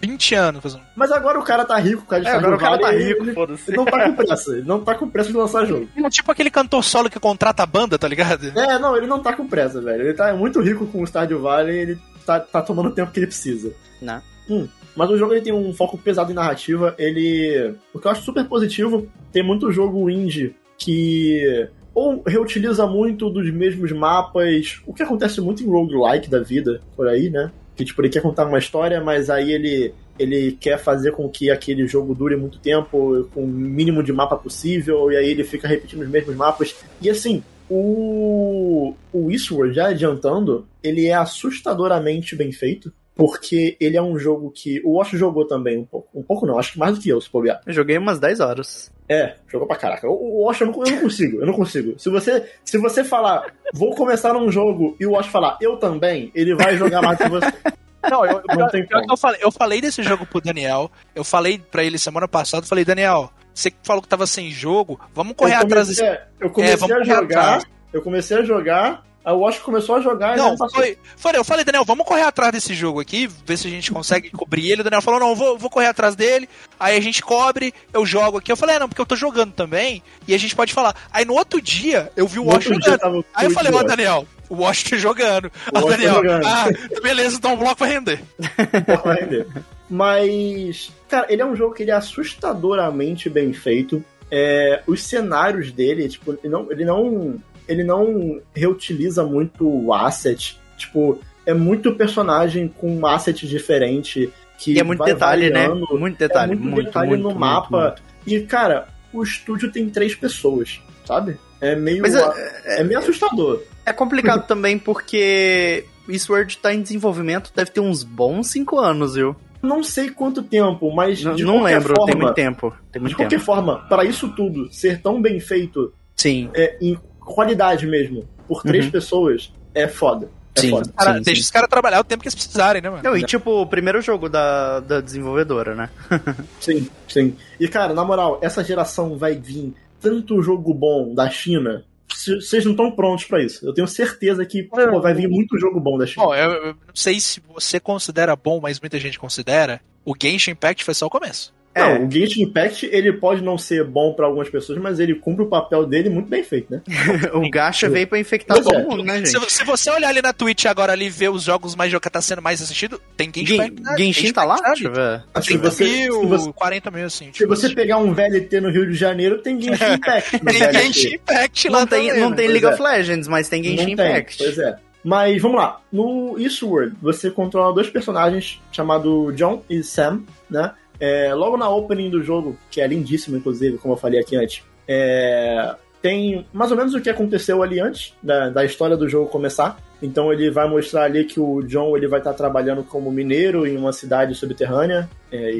20 0.00 0.34
anos 0.34 0.62
fazendo. 0.64 0.82
Mas 0.96 1.12
agora 1.12 1.38
o 1.38 1.44
cara 1.44 1.64
tá 1.64 1.78
rico, 1.78 2.04
cara, 2.04 2.28
é, 2.28 2.32
agora 2.32 2.56
o 2.56 2.58
cara 2.58 2.76
tá 2.76 2.90
rico, 2.90 3.22
ele, 3.22 3.36
ele 3.68 3.76
não 3.76 3.84
tá 3.84 4.04
com 4.04 4.16
pressa, 4.16 4.50
ele 4.50 4.66
não 4.66 4.80
tá 4.80 4.94
com 4.96 5.08
pressa 5.08 5.30
de 5.30 5.36
lançar 5.36 5.64
jogo. 5.64 5.88
Ele 5.96 6.04
é 6.04 6.10
tipo 6.10 6.32
aquele 6.32 6.50
cantor 6.50 6.82
solo 6.82 7.08
que 7.08 7.20
contrata 7.20 7.62
a 7.62 7.66
banda, 7.66 7.96
tá 7.96 8.08
ligado? 8.08 8.48
É, 8.58 8.76
não, 8.80 8.96
ele 8.96 9.06
não 9.06 9.22
tá 9.22 9.32
com 9.32 9.46
pressa, 9.46 9.80
velho. 9.80 10.02
Ele 10.02 10.12
tá 10.12 10.34
muito 10.34 10.60
rico 10.60 10.88
com 10.88 11.02
o 11.02 11.06
Stardew 11.06 11.40
Valley, 11.40 11.78
ele 11.78 11.98
tá, 12.26 12.40
tá 12.40 12.60
tomando 12.60 12.88
o 12.88 12.92
tempo 12.92 13.12
que 13.12 13.20
ele 13.20 13.28
precisa. 13.28 13.72
Não. 14.02 14.20
Hum. 14.50 14.66
Mas 14.96 15.08
o 15.08 15.16
jogo 15.16 15.34
ele 15.34 15.42
tem 15.42 15.52
um 15.52 15.72
foco 15.72 15.96
pesado 15.96 16.32
em 16.32 16.34
narrativa. 16.34 16.96
Ele. 16.98 17.76
O 17.92 18.00
que 18.00 18.08
eu 18.08 18.10
acho 18.10 18.22
super 18.22 18.44
positivo, 18.44 19.06
tem 19.30 19.44
muito 19.44 19.70
jogo 19.70 20.10
indie 20.10 20.56
que 20.76 21.68
ou 21.94 22.22
reutiliza 22.26 22.86
muito 22.86 23.30
dos 23.30 23.50
mesmos 23.52 23.92
mapas, 23.92 24.80
o 24.84 24.92
que 24.92 25.02
acontece 25.02 25.40
muito 25.40 25.62
em 25.62 25.66
roguelike 25.66 26.28
da 26.28 26.40
vida, 26.40 26.80
por 26.96 27.06
aí, 27.06 27.30
né? 27.30 27.52
Que 27.76 27.84
tipo, 27.84 28.02
ele 28.02 28.08
quer 28.08 28.20
contar 28.20 28.46
uma 28.46 28.58
história, 28.58 29.00
mas 29.00 29.30
aí 29.30 29.52
ele, 29.52 29.94
ele 30.18 30.52
quer 30.52 30.78
fazer 30.78 31.12
com 31.12 31.28
que 31.28 31.50
aquele 31.50 31.86
jogo 31.86 32.14
dure 32.14 32.36
muito 32.36 32.58
tempo, 32.58 33.28
com 33.32 33.44
o 33.44 33.46
mínimo 33.46 34.02
de 34.02 34.12
mapa 34.12 34.36
possível, 34.36 35.10
e 35.10 35.16
aí 35.16 35.30
ele 35.30 35.44
fica 35.44 35.68
repetindo 35.68 36.02
os 36.02 36.08
mesmos 36.08 36.34
mapas. 36.34 36.74
E 37.00 37.08
assim, 37.08 37.42
o, 37.70 38.94
o 39.12 39.30
Eastward, 39.30 39.74
já 39.74 39.88
adiantando, 39.88 40.66
ele 40.82 41.06
é 41.06 41.14
assustadoramente 41.14 42.34
bem 42.34 42.50
feito 42.50 42.92
porque 43.14 43.76
ele 43.80 43.96
é 43.96 44.02
um 44.02 44.18
jogo 44.18 44.50
que 44.50 44.80
o 44.84 44.96
Wash 44.96 45.10
jogou 45.10 45.46
também 45.46 45.78
um 45.78 45.84
pouco. 45.84 46.08
Um 46.14 46.22
pouco 46.22 46.46
não, 46.46 46.58
acho 46.58 46.72
que 46.72 46.78
mais 46.78 46.96
do 46.96 47.00
que 47.00 47.08
eu, 47.08 47.20
se 47.20 47.30
bobear. 47.30 47.60
Eu 47.64 47.72
joguei 47.72 47.96
umas 47.96 48.18
10 48.18 48.40
horas. 48.40 48.92
É, 49.08 49.34
jogou 49.46 49.68
pra 49.68 49.76
caraca. 49.76 50.08
O 50.08 50.44
Wash 50.44 50.60
eu 50.62 50.66
não, 50.68 50.84
eu 50.84 50.92
não 50.92 51.00
consigo, 51.02 51.40
eu 51.40 51.46
não 51.46 51.54
consigo. 51.54 51.98
Se 51.98 52.08
você, 52.10 52.50
se 52.64 52.78
você 52.78 53.04
falar, 53.04 53.52
vou 53.72 53.94
começar 53.94 54.36
um 54.36 54.50
jogo 54.50 54.96
e 54.98 55.06
o 55.06 55.12
Wash 55.12 55.28
falar, 55.28 55.56
eu 55.60 55.76
também, 55.76 56.32
ele 56.34 56.54
vai 56.54 56.76
jogar 56.76 57.02
mais 57.02 57.18
que 57.18 57.28
você. 57.28 57.46
Não, 58.10 58.22
eu, 58.22 58.42
não 58.54 58.68
eu, 58.70 59.02
eu, 59.08 59.16
falei, 59.16 59.40
eu 59.42 59.50
falei 59.50 59.80
desse 59.80 60.02
jogo 60.02 60.26
pro 60.26 60.38
Daniel, 60.38 60.90
eu 61.14 61.24
falei 61.24 61.58
pra 61.58 61.82
ele 61.82 61.96
semana 61.96 62.28
passada, 62.28 62.66
falei, 62.66 62.84
Daniel, 62.84 63.30
você 63.54 63.72
falou 63.82 64.02
que 64.02 64.08
tava 64.08 64.26
sem 64.26 64.50
jogo, 64.50 65.00
vamos 65.14 65.34
correr 65.34 65.54
eu 65.54 65.60
comecei, 65.60 65.66
atrás 65.66 65.88
desse... 65.88 66.20
Eu 66.38 66.50
comecei 66.50 66.90
é, 66.90 67.00
a 67.00 67.02
jogar, 67.02 67.62
eu 67.94 68.02
comecei 68.02 68.36
a 68.36 68.42
jogar, 68.42 69.06
O 69.32 69.38
Washington 69.38 69.64
começou 69.64 69.96
a 69.96 70.00
jogar 70.00 70.36
não, 70.36 70.56
foi, 70.56 70.98
foi, 71.16 71.36
eu 71.36 71.44
falei, 71.44 71.64
Daniel, 71.64 71.84
vamos 71.84 72.06
correr 72.06 72.22
atrás 72.22 72.52
desse 72.52 72.74
jogo 72.74 73.00
aqui, 73.00 73.26
ver 73.26 73.56
se 73.56 73.66
a 73.66 73.70
gente 73.70 73.90
consegue 73.90 74.28
cobrir 74.36 74.70
ele. 74.70 74.82
O 74.82 74.84
Daniel 74.84 75.00
falou, 75.00 75.18
não, 75.18 75.34
vou, 75.34 75.56
vou 75.56 75.70
correr 75.70 75.86
atrás 75.86 76.14
dele. 76.14 76.48
Aí 76.78 76.96
a 76.96 77.00
gente 77.00 77.22
cobre, 77.22 77.72
eu 77.92 78.04
jogo 78.04 78.38
aqui. 78.38 78.52
Eu 78.52 78.56
falei, 78.56 78.76
é, 78.76 78.78
não, 78.78 78.88
porque 78.88 79.00
eu 79.00 79.06
tô 79.06 79.16
jogando 79.16 79.52
também. 79.52 80.02
E 80.28 80.34
a 80.34 80.38
gente 80.38 80.54
pode 80.54 80.74
falar. 80.74 80.94
Aí 81.10 81.24
no 81.24 81.34
outro 81.34 81.60
dia, 81.60 82.12
eu 82.16 82.26
vi 82.26 82.38
o 82.38 82.44
Washington 82.44 82.80
jogando. 82.80 83.24
Aí 83.34 83.46
eu 83.46 83.50
falei, 83.50 83.72
ó, 83.72 83.82
Daniel, 83.82 84.26
o 84.50 84.56
Washington 84.56 84.96
jogando. 84.98 85.46
O 85.72 85.78
Washington 85.78 85.90
Daniel, 85.90 86.14
jogando. 86.14 86.46
ah, 86.46 86.66
beleza, 87.02 87.36
então 87.36 87.54
o 87.54 87.56
bloco 87.56 87.80
vai 87.80 87.90
render. 87.90 88.20
vai 89.02 89.20
render. 89.20 89.46
Mas, 89.88 90.92
cara, 91.08 91.26
ele 91.30 91.40
é 91.40 91.46
um 91.46 91.56
jogo 91.56 91.74
que 91.74 91.82
ele 91.82 91.90
é 91.90 91.94
assustadoramente 91.94 93.30
bem 93.30 93.52
feito. 93.52 94.04
É, 94.30 94.82
os 94.86 95.02
cenários 95.02 95.70
dele, 95.70 96.08
tipo, 96.08 96.32
ele 96.32 96.48
não, 96.48 96.72
ele 96.72 96.84
não, 96.84 97.40
ele 97.68 97.84
não 97.84 98.40
reutiliza 98.54 99.24
muito 99.24 99.66
o 99.66 99.92
asset. 99.92 100.58
Tipo, 100.76 101.20
é 101.46 101.54
muito 101.54 101.94
personagem 101.94 102.68
com 102.68 102.96
um 102.96 103.06
asset 103.06 103.46
diferente. 103.46 104.32
Que 104.58 104.74
e 104.74 104.78
é 104.78 104.82
muito 104.82 105.04
detalhe, 105.04 105.50
né? 105.50 105.68
variando. 105.68 105.92
né? 105.92 105.98
Muito 105.98 106.18
detalhe. 106.18 106.52
É 106.52 106.56
muito, 106.56 106.70
muito 106.70 106.86
detalhe 106.86 107.08
muito, 107.08 107.22
no 107.22 107.28
muito, 107.30 107.40
mapa. 107.40 107.96
E, 108.26 108.40
cara, 108.40 108.88
o 109.12 109.22
estúdio 109.22 109.70
tem 109.70 109.88
três 109.90 110.14
pessoas, 110.14 110.80
sabe? 111.04 111.36
É 111.60 111.74
meio, 111.74 112.02
Mas 112.02 112.14
é, 112.14 112.80
é 112.80 112.84
meio 112.84 112.98
assustador. 112.98 113.62
É 113.86 113.92
complicado 113.92 114.44
também 114.48 114.78
porque 114.78 115.84
Eastward 116.08 116.58
tá 116.58 116.74
em 116.74 116.82
desenvolvimento, 116.82 117.52
deve 117.54 117.70
ter 117.70 117.80
uns 117.80 118.02
bons 118.02 118.48
cinco 118.48 118.78
anos, 118.78 119.14
viu? 119.14 119.36
Não 119.62 119.82
sei 119.82 120.10
quanto 120.10 120.42
tempo, 120.42 120.94
mas 120.94 121.24
não, 121.24 121.34
não 121.36 121.62
lembro, 121.62 121.94
forma, 121.96 122.12
tem 122.12 122.20
muito 122.20 122.34
tempo. 122.34 122.76
Tem 122.92 123.00
muito 123.00 123.12
de 123.12 123.16
qualquer 123.16 123.36
tempo. 123.36 123.44
forma, 123.44 123.78
para 123.88 124.04
isso 124.04 124.28
tudo 124.28 124.70
ser 124.70 125.00
tão 125.00 125.22
bem 125.22 125.40
feito, 125.40 125.92
sim, 126.14 126.50
é, 126.54 126.76
em 126.82 126.98
qualidade 127.24 127.86
mesmo, 127.86 128.28
por 128.46 128.62
três 128.62 128.84
Uhum. 128.86 128.90
pessoas, 128.90 129.52
é 129.74 129.88
foda. 129.88 130.28
É 130.54 130.60
Sim. 130.60 130.70
foda. 130.70 130.92
Cara, 130.96 131.16
sim, 131.18 131.22
deixa 131.22 131.40
sim. 131.40 131.44
os 131.46 131.50
caras 131.50 131.68
trabalhar 131.68 132.00
o 132.00 132.04
tempo 132.04 132.22
que 132.22 132.28
eles 132.28 132.34
precisarem, 132.34 132.80
né, 132.80 132.88
mano? 132.88 133.02
Não, 133.02 133.16
e 133.16 133.24
tipo, 133.24 133.62
o 133.62 133.66
primeiro 133.66 134.00
jogo 134.00 134.28
da, 134.28 134.78
da 134.80 135.00
desenvolvedora, 135.00 135.74
né? 135.74 135.90
Sim, 136.60 136.88
sim. 137.08 137.36
E 137.58 137.66
cara, 137.66 137.92
na 137.92 138.04
moral, 138.04 138.38
essa 138.40 138.62
geração 138.62 139.18
vai 139.18 139.34
vir 139.34 139.74
tanto 140.00 140.40
jogo 140.42 140.72
bom 140.72 141.12
da 141.12 141.28
China. 141.28 141.84
Vocês 142.08 142.64
não 142.64 142.72
estão 142.72 142.92
prontos 142.92 143.24
pra 143.24 143.42
isso. 143.42 143.66
Eu 143.66 143.74
tenho 143.74 143.88
certeza 143.88 144.46
que 144.46 144.62
pô, 144.62 145.00
vai 145.00 145.12
vir 145.12 145.28
muito 145.28 145.58
jogo 145.58 145.80
bom 145.80 145.98
da 145.98 146.06
China. 146.06 146.26
Bom, 146.26 146.34
eu, 146.34 146.50
eu 146.52 146.66
não 146.74 146.94
sei 146.94 147.18
se 147.18 147.42
você 147.52 147.80
considera 147.80 148.36
bom, 148.36 148.60
mas 148.60 148.78
muita 148.78 149.00
gente 149.00 149.18
considera. 149.18 149.80
O 150.04 150.14
Genshin 150.20 150.52
Impact 150.52 150.84
foi 150.84 150.94
só 150.94 151.06
o 151.06 151.10
começo. 151.10 151.52
Não, 151.76 151.84
É. 151.84 151.98
o 151.98 152.10
Genshin 152.10 152.42
Impact, 152.44 152.88
ele 152.92 153.12
pode 153.14 153.42
não 153.42 153.58
ser 153.58 153.84
bom 153.84 154.12
pra 154.14 154.26
algumas 154.26 154.48
pessoas, 154.48 154.78
mas 154.78 155.00
ele 155.00 155.14
cumpre 155.16 155.44
o 155.44 155.48
papel 155.48 155.84
dele 155.86 156.08
muito 156.08 156.28
bem 156.28 156.42
feito, 156.44 156.72
né? 156.72 156.82
o 157.34 157.48
Gacha 157.50 157.88
veio 157.88 158.06
pra 158.06 158.18
infectar 158.18 158.56
Pois 158.56 158.66
é. 158.66 158.70
todo 158.82 158.88
mundo, 158.90 159.02
né, 159.02 159.24
Se, 159.24 159.32
gente? 159.38 159.52
se 159.52 159.64
você 159.64 159.90
olhar 159.90 160.08
ali 160.08 160.22
na 160.22 160.32
Twitch 160.32 160.66
agora 160.66 160.92
ali 160.92 161.06
e 161.06 161.10
ver 161.10 161.30
os 161.30 161.42
jogos 161.42 161.74
mais 161.74 161.90
jogados 161.90 162.04
que 162.04 162.10
tá 162.12 162.20
sendo 162.20 162.40
mais 162.42 162.62
assistido, 162.62 163.00
tem 163.16 163.30
Genshin 163.34 163.46
Gen- 163.46 163.66
Impact. 163.66 163.82
né? 163.82 163.96
Genshin 163.98 164.32
tá 164.32 164.44
lá? 164.44 164.56
Deixa 164.56 164.86
eu 164.88 164.92
ver. 164.92 165.24
Assim, 165.34 165.58
30 165.58 165.70
você, 165.70 165.84
mil, 165.84 166.20
se 166.20 166.26
você, 166.26 166.52
40 166.52 166.90
mil, 166.90 167.06
assim. 167.06 167.24
se 167.26 167.32
tipo, 167.32 167.48
você 167.48 167.74
pegar 167.74 167.98
um 167.98 168.12
VLT 168.14 168.60
no 168.60 168.70
Rio 168.70 168.86
de 168.88 168.94
Janeiro, 168.94 169.38
tem 169.42 169.60
Genshin 169.60 169.84
Impact. 169.94 170.38
Tem. 170.38 170.72
Genshin 170.82 171.14
Impact 171.16 171.68
lá 171.68 171.80
Não 171.80 171.86
tem, 171.86 172.06
também, 172.08 172.20
não 172.22 172.30
né? 172.30 172.36
tem 172.36 172.48
League 172.48 172.66
é. 172.66 172.68
of 172.68 172.80
Legends, 172.82 173.26
mas 173.28 173.48
tem 173.48 173.62
Genshin 173.64 173.90
Não 173.90 173.96
tem, 173.96 174.10
Impact. 174.10 174.38
Pois 174.38 174.58
é. 174.58 174.76
Mas 175.04 175.42
vamos 175.42 175.58
lá. 175.58 175.80
No 175.92 176.36
Eastward, 176.38 176.96
você 177.02 177.30
controla 177.30 177.74
dois 177.74 177.90
personagens 177.90 178.58
chamados 178.72 179.34
John 179.36 179.62
e 179.68 179.82
Sam, 179.82 180.22
né? 180.50 180.72
É, 181.04 181.34
logo 181.34 181.58
na 181.58 181.68
opening 181.68 182.08
do 182.08 182.22
jogo, 182.22 182.56
que 182.70 182.80
é 182.80 182.86
lindíssimo, 182.86 183.36
inclusive, 183.36 183.76
como 183.76 183.92
eu 183.92 183.98
falei 183.98 184.18
aqui 184.18 184.36
antes, 184.36 184.64
é, 184.88 185.74
tem 186.00 186.46
mais 186.50 186.70
ou 186.70 186.78
menos 186.78 186.94
o 186.94 187.00
que 187.00 187.10
aconteceu 187.10 187.62
ali 187.62 187.78
antes 187.78 188.14
da, 188.22 188.48
da 188.48 188.64
história 188.64 188.96
do 188.96 189.06
jogo 189.06 189.28
começar. 189.28 189.76
Então 190.02 190.32
ele 190.32 190.50
vai 190.50 190.66
mostrar 190.66 191.02
ali 191.02 191.26
que 191.26 191.38
o 191.38 191.62
John 191.62 191.94
ele 191.94 192.08
vai 192.08 192.20
estar 192.20 192.32
trabalhando 192.32 192.82
como 192.82 193.12
mineiro 193.12 193.66
em 193.66 193.76
uma 193.76 193.92
cidade 193.92 194.34
subterrânea. 194.34 195.06
É, 195.30 195.50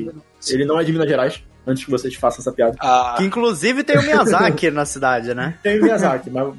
ele 0.48 0.64
não 0.64 0.80
é 0.80 0.84
de 0.84 0.92
Minas 0.92 1.08
Gerais, 1.08 1.44
antes 1.66 1.84
que 1.84 1.90
vocês 1.90 2.14
façam 2.14 2.40
essa 2.40 2.52
piada. 2.52 2.76
Ah, 2.80 3.14
Que 3.16 3.24
inclusive 3.24 3.82
tem 3.84 3.98
o 3.98 4.02
Miyazaki 4.02 4.70
na 4.70 4.84
cidade, 4.84 5.34
né? 5.34 5.54
Tem 5.62 5.78
o 5.80 5.82
Miyazaki, 5.82 6.30
mas 6.30 6.54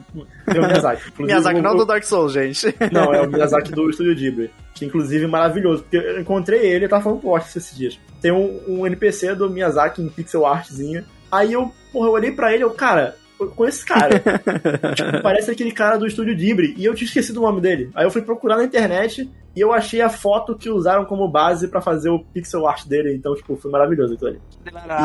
tem 0.46 0.60
o 0.62 0.66
Miyazaki. 0.66 1.02
Inclusive, 1.10 1.24
Miyazaki 1.24 1.60
o- 1.60 1.64
não 1.64 1.76
do 1.76 1.86
Dark 1.86 2.04
Souls, 2.04 2.34
gente. 2.34 2.76
Não, 2.92 3.14
é 3.14 3.22
o 3.22 3.30
Miyazaki 3.30 3.72
do 3.72 3.90
Estúdio 3.90 4.16
Ghibli. 4.16 4.52
Que 4.74 4.86
inclusive 4.86 5.26
é 5.26 5.28
maravilhoso. 5.28 5.84
Porque 5.84 5.98
eu 5.98 6.20
encontrei 6.20 6.60
ele 6.66 6.86
e 6.86 6.88
tava 6.88 7.04
falando 7.04 7.20
pro 7.20 7.30
Watch 7.30 7.48
esses 7.58 7.76
dias. 7.78 8.00
Tem 8.22 8.32
um, 8.32 8.62
um 8.68 8.86
NPC 8.88 9.36
do 9.36 9.50
Miyazaki 9.50 10.02
em 10.02 10.10
pixel 10.10 10.46
artzinha. 10.46 11.06
Aí 11.32 11.54
eu, 11.54 11.72
porra, 11.94 12.08
eu 12.08 12.12
olhei 12.14 12.32
pra 12.32 12.52
ele 12.54 12.64
e 12.64 12.66
eu, 12.66 12.72
cara, 12.72 13.16
conheço 13.38 13.80
esse 13.80 13.86
cara. 13.86 14.20
tipo, 14.96 15.22
parece 15.22 15.52
aquele 15.52 15.72
cara 15.72 15.98
do 15.98 16.08
Estúdio 16.08 16.36
Ghibli. 16.36 16.74
E 16.78 16.86
eu 16.86 16.94
tinha 16.96 17.08
esquecido 17.08 17.38
o 17.38 17.44
nome 17.44 17.62
dele. 17.62 17.90
Aí 17.94 18.06
eu 18.06 18.12
fui 18.12 18.22
procurar 18.22 18.58
na 18.58 18.64
internet 18.64 19.30
e 19.56 19.60
eu 19.60 19.74
achei 19.74 20.02
a 20.02 20.10
foto 20.10 20.56
que 20.56 20.70
usaram 20.70 21.06
como 21.06 21.28
base 21.28 21.68
pra 21.68 21.82
fazer 21.82 22.10
o 22.10 22.20
pixel 22.20 22.68
art 22.68 22.86
dele. 22.86 23.14
Então, 23.14 23.36
tipo, 23.36 23.56
foi 23.56 23.72
maravilhoso 23.72 24.14
aquilo 24.14 24.30
ali. 24.30 24.42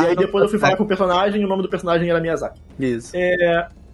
E 0.03 0.07
aí 0.07 0.17
depois 0.17 0.45
eu 0.45 0.51
fui 0.51 0.59
falar 0.59 0.77
com 0.77 0.85
o 0.85 0.89
personagem 0.89 1.43
e 1.43 1.45
o 1.45 1.49
nome 1.49 1.63
do 1.63 1.69
personagem 1.69 2.09
era 2.09 2.21
Miyazaki. 2.21 2.61
Isso. 2.79 3.13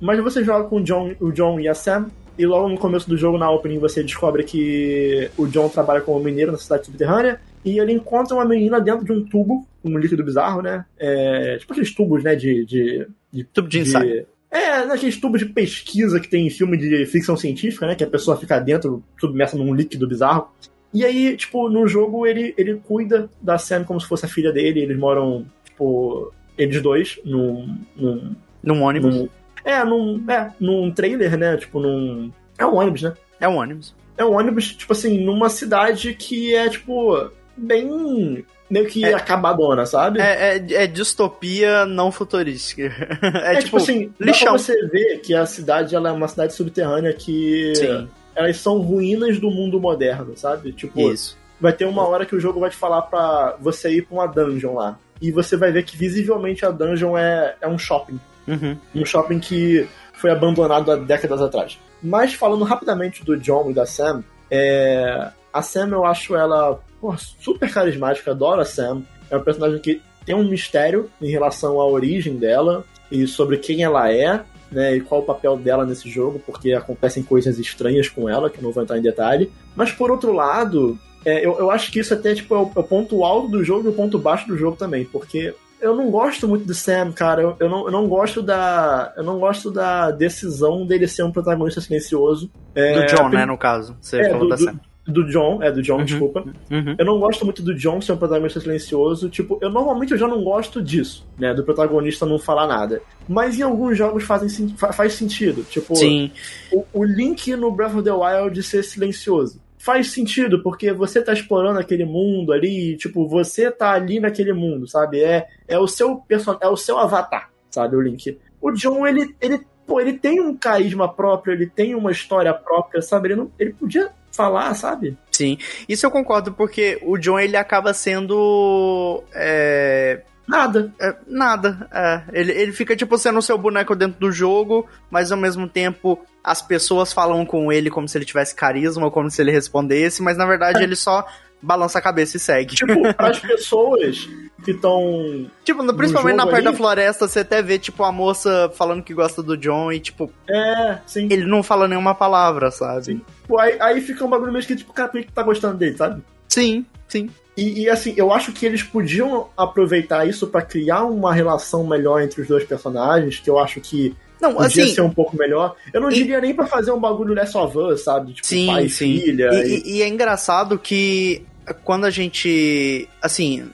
Mas 0.00 0.22
você 0.22 0.44
joga 0.44 0.68
com 0.68 0.76
o 0.76 0.82
John, 0.82 1.14
o 1.20 1.32
John 1.32 1.58
e 1.58 1.68
a 1.68 1.74
Sam, 1.74 2.06
e 2.38 2.44
logo 2.44 2.68
no 2.68 2.78
começo 2.78 3.08
do 3.08 3.16
jogo, 3.16 3.38
na 3.38 3.50
opening, 3.50 3.78
você 3.78 4.02
descobre 4.02 4.44
que 4.44 5.30
o 5.38 5.46
John 5.46 5.68
trabalha 5.68 6.02
como 6.02 6.20
mineiro 6.20 6.52
na 6.52 6.58
cidade 6.58 6.86
subterrânea, 6.86 7.40
e 7.66 7.78
ele 7.78 7.92
encontra 7.92 8.34
uma 8.34 8.44
menina 8.44 8.80
dentro 8.80 9.04
de 9.04 9.12
um 9.12 9.24
tubo, 9.24 9.66
um 9.84 9.98
líquido 9.98 10.24
bizarro, 10.24 10.62
né? 10.62 10.84
É, 10.98 11.56
tipo 11.58 11.72
aqueles 11.72 11.94
tubos, 11.94 12.22
né, 12.24 12.34
de... 12.36 12.64
de, 12.64 13.06
de 13.32 13.44
Tubo 13.44 13.68
de 13.68 13.80
ensaio. 13.80 14.26
É, 14.50 14.86
naqueles 14.86 15.18
tubos 15.20 15.40
de 15.40 15.46
pesquisa 15.46 16.18
que 16.20 16.28
tem 16.28 16.46
em 16.46 16.50
filme 16.50 16.76
de 16.78 17.04
ficção 17.06 17.36
científica, 17.36 17.86
né? 17.86 17.94
Que 17.94 18.04
a 18.04 18.08
pessoa 18.10 18.36
fica 18.36 18.58
dentro, 18.60 19.02
submersa 19.20 19.58
num 19.58 19.74
líquido 19.74 20.06
bizarro. 20.08 20.48
E 20.94 21.04
aí, 21.04 21.36
tipo, 21.36 21.68
no 21.68 21.86
jogo 21.86 22.26
ele, 22.26 22.54
ele 22.56 22.76
cuida 22.86 23.28
da 23.42 23.58
Sam 23.58 23.84
como 23.84 24.00
se 24.00 24.06
fosse 24.06 24.24
a 24.24 24.28
filha 24.28 24.52
dele. 24.52 24.80
Eles 24.80 24.96
moram, 24.96 25.44
tipo, 25.64 26.32
eles 26.56 26.80
dois 26.80 27.18
num, 27.24 27.76
num, 27.96 28.34
Num 28.62 28.82
ônibus. 28.82 29.14
num- 29.14 29.28
é, 29.64 29.84
num, 29.84 30.24
é, 30.30 30.52
num 30.60 30.90
trailer, 30.92 31.36
né? 31.36 31.56
Tipo, 31.56 31.80
num. 31.80 32.30
É 32.56 32.64
um 32.64 32.76
ônibus, 32.76 33.02
né? 33.02 33.12
É 33.40 33.48
um 33.48 33.56
ônibus. 33.56 33.94
É 34.16 34.24
um 34.24 34.32
ônibus, 34.32 34.74
tipo 34.74 34.92
assim, 34.92 35.22
numa 35.22 35.50
cidade 35.50 36.14
que 36.14 36.54
é, 36.54 36.70
tipo, 36.70 37.30
bem. 37.56 38.44
meio 38.68 38.86
que 38.86 39.04
É. 39.04 39.14
acabadona, 39.14 39.86
sabe? 39.86 40.20
É, 40.20 40.56
é, 40.56 40.84
é 40.84 40.86
distopia 40.86 41.86
não 41.86 42.10
futurística. 42.12 42.82
É, 43.44 43.54
É, 43.54 43.62
tipo, 43.62 43.76
assim, 43.76 44.12
dá 44.18 44.26
lixão. 44.26 44.58
você 44.58 44.74
ver 44.88 45.18
que 45.18 45.34
a 45.34 45.46
cidade 45.46 45.94
ela 45.94 46.08
é 46.08 46.12
uma 46.12 46.28
cidade 46.28 46.52
subterrânea 46.54 47.12
que. 47.12 47.72
Sim. 47.76 48.08
Elas 48.34 48.58
são 48.58 48.78
ruínas 48.80 49.38
do 49.40 49.50
mundo 49.50 49.80
moderno, 49.80 50.36
sabe? 50.36 50.70
Tipo, 50.72 51.10
Isso. 51.10 51.38
vai 51.58 51.72
ter 51.72 51.86
uma 51.86 52.06
hora 52.06 52.26
que 52.26 52.36
o 52.36 52.40
jogo 52.40 52.60
vai 52.60 52.68
te 52.68 52.76
falar 52.76 53.00
pra 53.02 53.56
você 53.60 53.90
ir 53.90 54.02
pra 54.02 54.14
uma 54.14 54.26
dungeon 54.26 54.74
lá. 54.74 54.98
E 55.22 55.30
você 55.30 55.56
vai 55.56 55.72
ver 55.72 55.84
que 55.84 55.96
visivelmente 55.96 56.66
a 56.66 56.70
dungeon 56.70 57.16
é, 57.16 57.54
é 57.62 57.66
um 57.66 57.78
shopping. 57.78 58.20
Uhum. 58.46 58.76
um 58.94 59.04
shopping 59.04 59.38
que 59.40 59.88
foi 60.12 60.30
abandonado 60.30 60.92
há 60.92 60.96
décadas 60.96 61.40
atrás. 61.40 61.78
Mas 62.02 62.34
falando 62.34 62.62
rapidamente 62.64 63.24
do 63.24 63.36
John 63.38 63.70
e 63.70 63.74
da 63.74 63.86
Sam, 63.86 64.22
é... 64.50 65.28
a 65.58 65.62
Sam 65.62 65.88
eu 65.90 66.04
acho 66.04 66.34
ela 66.36 66.80
porra, 67.00 67.18
super 67.18 67.72
carismática, 67.72 68.30
adoro 68.30 68.60
a 68.60 68.64
Sam. 68.64 69.02
É 69.30 69.36
uma 69.36 69.44
personagem 69.44 69.78
que 69.80 70.00
tem 70.24 70.34
um 70.34 70.48
mistério 70.48 71.10
em 71.20 71.30
relação 71.30 71.80
à 71.80 71.86
origem 71.86 72.36
dela 72.36 72.84
e 73.10 73.26
sobre 73.26 73.58
quem 73.58 73.82
ela 73.82 74.10
é, 74.12 74.42
né, 74.70 74.96
e 74.96 75.00
qual 75.00 75.20
o 75.20 75.24
papel 75.24 75.56
dela 75.56 75.86
nesse 75.86 76.10
jogo, 76.10 76.40
porque 76.44 76.72
acontecem 76.72 77.22
coisas 77.22 77.58
estranhas 77.58 78.08
com 78.08 78.28
ela, 78.28 78.50
que 78.50 78.58
eu 78.58 78.62
não 78.62 78.72
vou 78.72 78.82
entrar 78.82 78.98
em 78.98 79.02
detalhe. 79.02 79.52
Mas 79.74 79.92
por 79.92 80.10
outro 80.10 80.32
lado, 80.32 80.98
é, 81.24 81.44
eu, 81.46 81.58
eu 81.58 81.70
acho 81.70 81.92
que 81.92 82.00
isso 82.00 82.12
até 82.12 82.34
tipo, 82.34 82.54
é, 82.54 82.58
o, 82.58 82.72
é 82.74 82.80
o 82.80 82.82
ponto 82.82 83.24
alto 83.24 83.48
do 83.48 83.62
jogo 83.62 83.86
e 83.86 83.90
o 83.90 83.94
ponto 83.94 84.18
baixo 84.18 84.48
do 84.48 84.56
jogo 84.56 84.76
também, 84.76 85.04
porque 85.04 85.54
eu 85.80 85.94
não 85.94 86.10
gosto 86.10 86.48
muito 86.48 86.64
do 86.64 86.74
Sam, 86.74 87.12
cara. 87.12 87.42
Eu, 87.42 87.56
eu, 87.60 87.68
não, 87.68 87.84
eu 87.84 87.90
não 87.92 88.08
gosto 88.08 88.42
da. 88.42 89.12
Eu 89.16 89.22
não 89.22 89.38
gosto 89.38 89.70
da 89.70 90.10
decisão 90.10 90.86
dele 90.86 91.06
ser 91.06 91.22
um 91.22 91.30
protagonista 91.30 91.80
silencioso. 91.82 92.50
É, 92.74 93.00
Do 93.00 93.14
John, 93.14 93.28
né, 93.28 93.44
no 93.44 93.58
caso. 93.58 93.94
Você 94.00 94.20
É, 94.20 94.30
falou 94.30 94.44
do, 94.44 94.48
da 94.48 94.56
Sam. 94.56 94.80
Do 95.06 95.24
John, 95.28 95.62
é 95.62 95.70
do 95.70 95.80
John, 95.82 95.98
Uhum. 95.98 96.04
desculpa. 96.04 96.44
Uhum. 96.70 96.94
Eu 96.98 97.04
não 97.04 97.18
gosto 97.18 97.44
muito 97.44 97.62
do 97.62 97.74
John 97.74 98.00
ser 98.00 98.12
um 98.12 98.16
protagonista 98.16 98.60
silencioso. 98.60 99.28
Tipo, 99.28 99.58
eu 99.60 99.70
normalmente 99.70 100.12
eu 100.12 100.18
já 100.18 100.26
não 100.26 100.42
gosto 100.42 100.82
disso, 100.82 101.26
né? 101.38 101.54
Do 101.54 101.62
protagonista 101.64 102.26
não 102.26 102.38
falar 102.38 102.66
nada. 102.66 103.00
Mas 103.28 103.58
em 103.58 103.62
alguns 103.62 103.96
jogos 103.96 104.24
fazem, 104.24 104.68
faz 104.76 105.12
sentido. 105.14 105.62
Tipo, 105.64 105.94
Sim. 105.94 106.30
o, 106.72 106.84
o 106.92 107.04
Link 107.04 107.54
no 107.56 107.70
Breath 107.70 107.94
of 107.94 108.02
the 108.02 108.12
Wild 108.12 108.62
ser 108.62 108.82
silencioso. 108.82 109.60
Faz 109.78 110.10
sentido, 110.10 110.62
porque 110.62 110.92
você 110.92 111.22
tá 111.22 111.32
explorando 111.32 111.78
aquele 111.78 112.04
mundo 112.04 112.52
ali, 112.52 112.96
tipo, 112.96 113.28
você 113.28 113.70
tá 113.70 113.92
ali 113.92 114.18
naquele 114.18 114.52
mundo, 114.52 114.88
sabe? 114.88 115.20
É, 115.22 115.46
é 115.68 115.78
o 115.78 115.86
seu 115.86 116.16
person... 116.16 116.56
é 116.60 116.66
o 116.66 116.76
seu 116.76 116.98
avatar, 116.98 117.50
sabe, 117.70 117.94
o 117.94 118.00
Link. 118.00 118.36
O 118.60 118.72
John, 118.72 119.06
ele, 119.06 119.36
ele, 119.40 119.60
pô, 119.86 120.00
ele 120.00 120.14
tem 120.14 120.40
um 120.40 120.56
carisma 120.56 121.08
próprio, 121.08 121.52
ele 121.54 121.66
tem 121.66 121.94
uma 121.94 122.10
história 122.10 122.52
própria, 122.52 123.00
sabe? 123.00 123.28
Ele, 123.28 123.36
não, 123.36 123.52
ele 123.60 123.72
podia 123.74 124.10
falar, 124.36 124.74
sabe? 124.74 125.16
Sim, 125.32 125.58
isso 125.88 126.06
eu 126.06 126.10
concordo 126.10 126.52
porque 126.52 126.98
o 127.02 127.16
John 127.18 127.38
ele 127.38 127.56
acaba 127.56 127.92
sendo 127.92 129.22
é, 129.34 130.22
Nada. 130.46 130.92
É, 131.00 131.16
nada. 131.26 131.88
É. 131.92 132.22
Ele, 132.32 132.52
ele 132.52 132.72
fica, 132.72 132.94
tipo, 132.94 133.18
sendo 133.18 133.38
o 133.38 133.42
seu 133.42 133.58
boneco 133.58 133.96
dentro 133.96 134.20
do 134.20 134.30
jogo, 134.30 134.86
mas 135.10 135.32
ao 135.32 135.38
mesmo 135.38 135.68
tempo 135.68 136.24
as 136.42 136.62
pessoas 136.62 137.12
falam 137.12 137.44
com 137.44 137.72
ele 137.72 137.90
como 137.90 138.08
se 138.08 138.16
ele 138.16 138.24
tivesse 138.24 138.54
carisma, 138.54 139.10
como 139.10 139.28
se 139.28 139.42
ele 139.42 139.50
respondesse, 139.50 140.22
mas 140.22 140.36
na 140.36 140.46
verdade 140.46 140.80
é. 140.80 140.84
ele 140.84 140.94
só 140.94 141.26
balança 141.66 141.98
a 141.98 142.02
cabeça 142.02 142.36
e 142.36 142.40
segue. 142.40 142.76
Tipo, 142.76 142.92
as 143.18 143.38
pessoas 143.40 144.28
que 144.64 144.70
estão. 144.70 145.50
Tipo, 145.64 145.92
principalmente 145.94 146.36
na 146.36 146.46
parte 146.46 146.64
da 146.64 146.72
floresta, 146.72 147.26
você 147.26 147.40
até 147.40 147.60
vê, 147.60 147.78
tipo, 147.78 148.04
a 148.04 148.12
moça 148.12 148.70
falando 148.74 149.02
que 149.02 149.12
gosta 149.12 149.42
do 149.42 149.56
John 149.56 149.90
e, 149.92 149.98
tipo. 149.98 150.30
É, 150.48 150.98
sim. 151.04 151.28
Ele 151.30 151.44
não 151.44 151.62
fala 151.62 151.88
nenhuma 151.88 152.14
palavra, 152.14 152.70
sabe? 152.70 153.04
Sim. 153.04 153.20
Pô, 153.48 153.58
aí, 153.58 153.76
aí 153.80 154.00
fica 154.00 154.24
um 154.24 154.30
bagulho 154.30 154.52
meio 154.52 154.64
que, 154.64 154.76
tipo, 154.76 154.92
cara, 154.92 155.08
por 155.08 155.20
que 155.20 155.32
tá 155.32 155.42
gostando 155.42 155.76
dele, 155.76 155.96
sabe? 155.96 156.22
Sim, 156.48 156.86
sim. 157.08 157.28
E, 157.56 157.82
e, 157.82 157.90
assim, 157.90 158.14
eu 158.16 158.32
acho 158.32 158.52
que 158.52 158.64
eles 158.64 158.82
podiam 158.82 159.48
aproveitar 159.56 160.28
isso 160.28 160.46
para 160.46 160.62
criar 160.62 161.04
uma 161.04 161.32
relação 161.32 161.84
melhor 161.84 162.22
entre 162.22 162.42
os 162.42 162.48
dois 162.48 162.64
personagens, 162.64 163.40
que 163.40 163.48
eu 163.48 163.58
acho 163.58 163.80
que 163.80 164.14
não, 164.40 164.54
podia 164.54 164.84
assim, 164.84 164.94
ser 164.94 165.00
um 165.00 165.10
pouco 165.10 165.36
melhor. 165.36 165.74
Eu 165.92 166.00
não 166.00 166.10
e... 166.10 166.14
diria 166.14 166.40
nem 166.40 166.54
para 166.54 166.66
fazer 166.66 166.90
um 166.92 167.00
bagulho 167.00 167.34
Last 167.34 167.56
of 167.56 167.76
Us, 167.78 168.04
sabe? 168.04 168.34
Tipo, 168.34 168.46
sim, 168.46 168.66
pai 168.66 168.88
sim. 168.88 169.14
e 169.14 169.20
filha. 169.20 169.50
E, 169.52 169.66
e... 169.66 169.96
e, 169.96 170.02
é 170.02 170.08
engraçado 170.08 170.78
que 170.78 171.44
quando 171.84 172.04
a 172.04 172.10
gente. 172.10 173.08
Assim, 173.20 173.68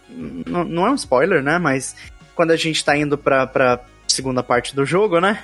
não 0.46 0.86
é 0.86 0.90
um 0.90 0.94
spoiler, 0.94 1.42
né? 1.42 1.58
Mas 1.58 1.94
quando 2.34 2.50
a 2.50 2.56
gente 2.56 2.84
tá 2.84 2.96
indo 2.96 3.16
pra, 3.18 3.46
pra 3.46 3.80
segunda 4.08 4.42
parte 4.42 4.74
do 4.74 4.84
jogo, 4.84 5.20
né? 5.20 5.38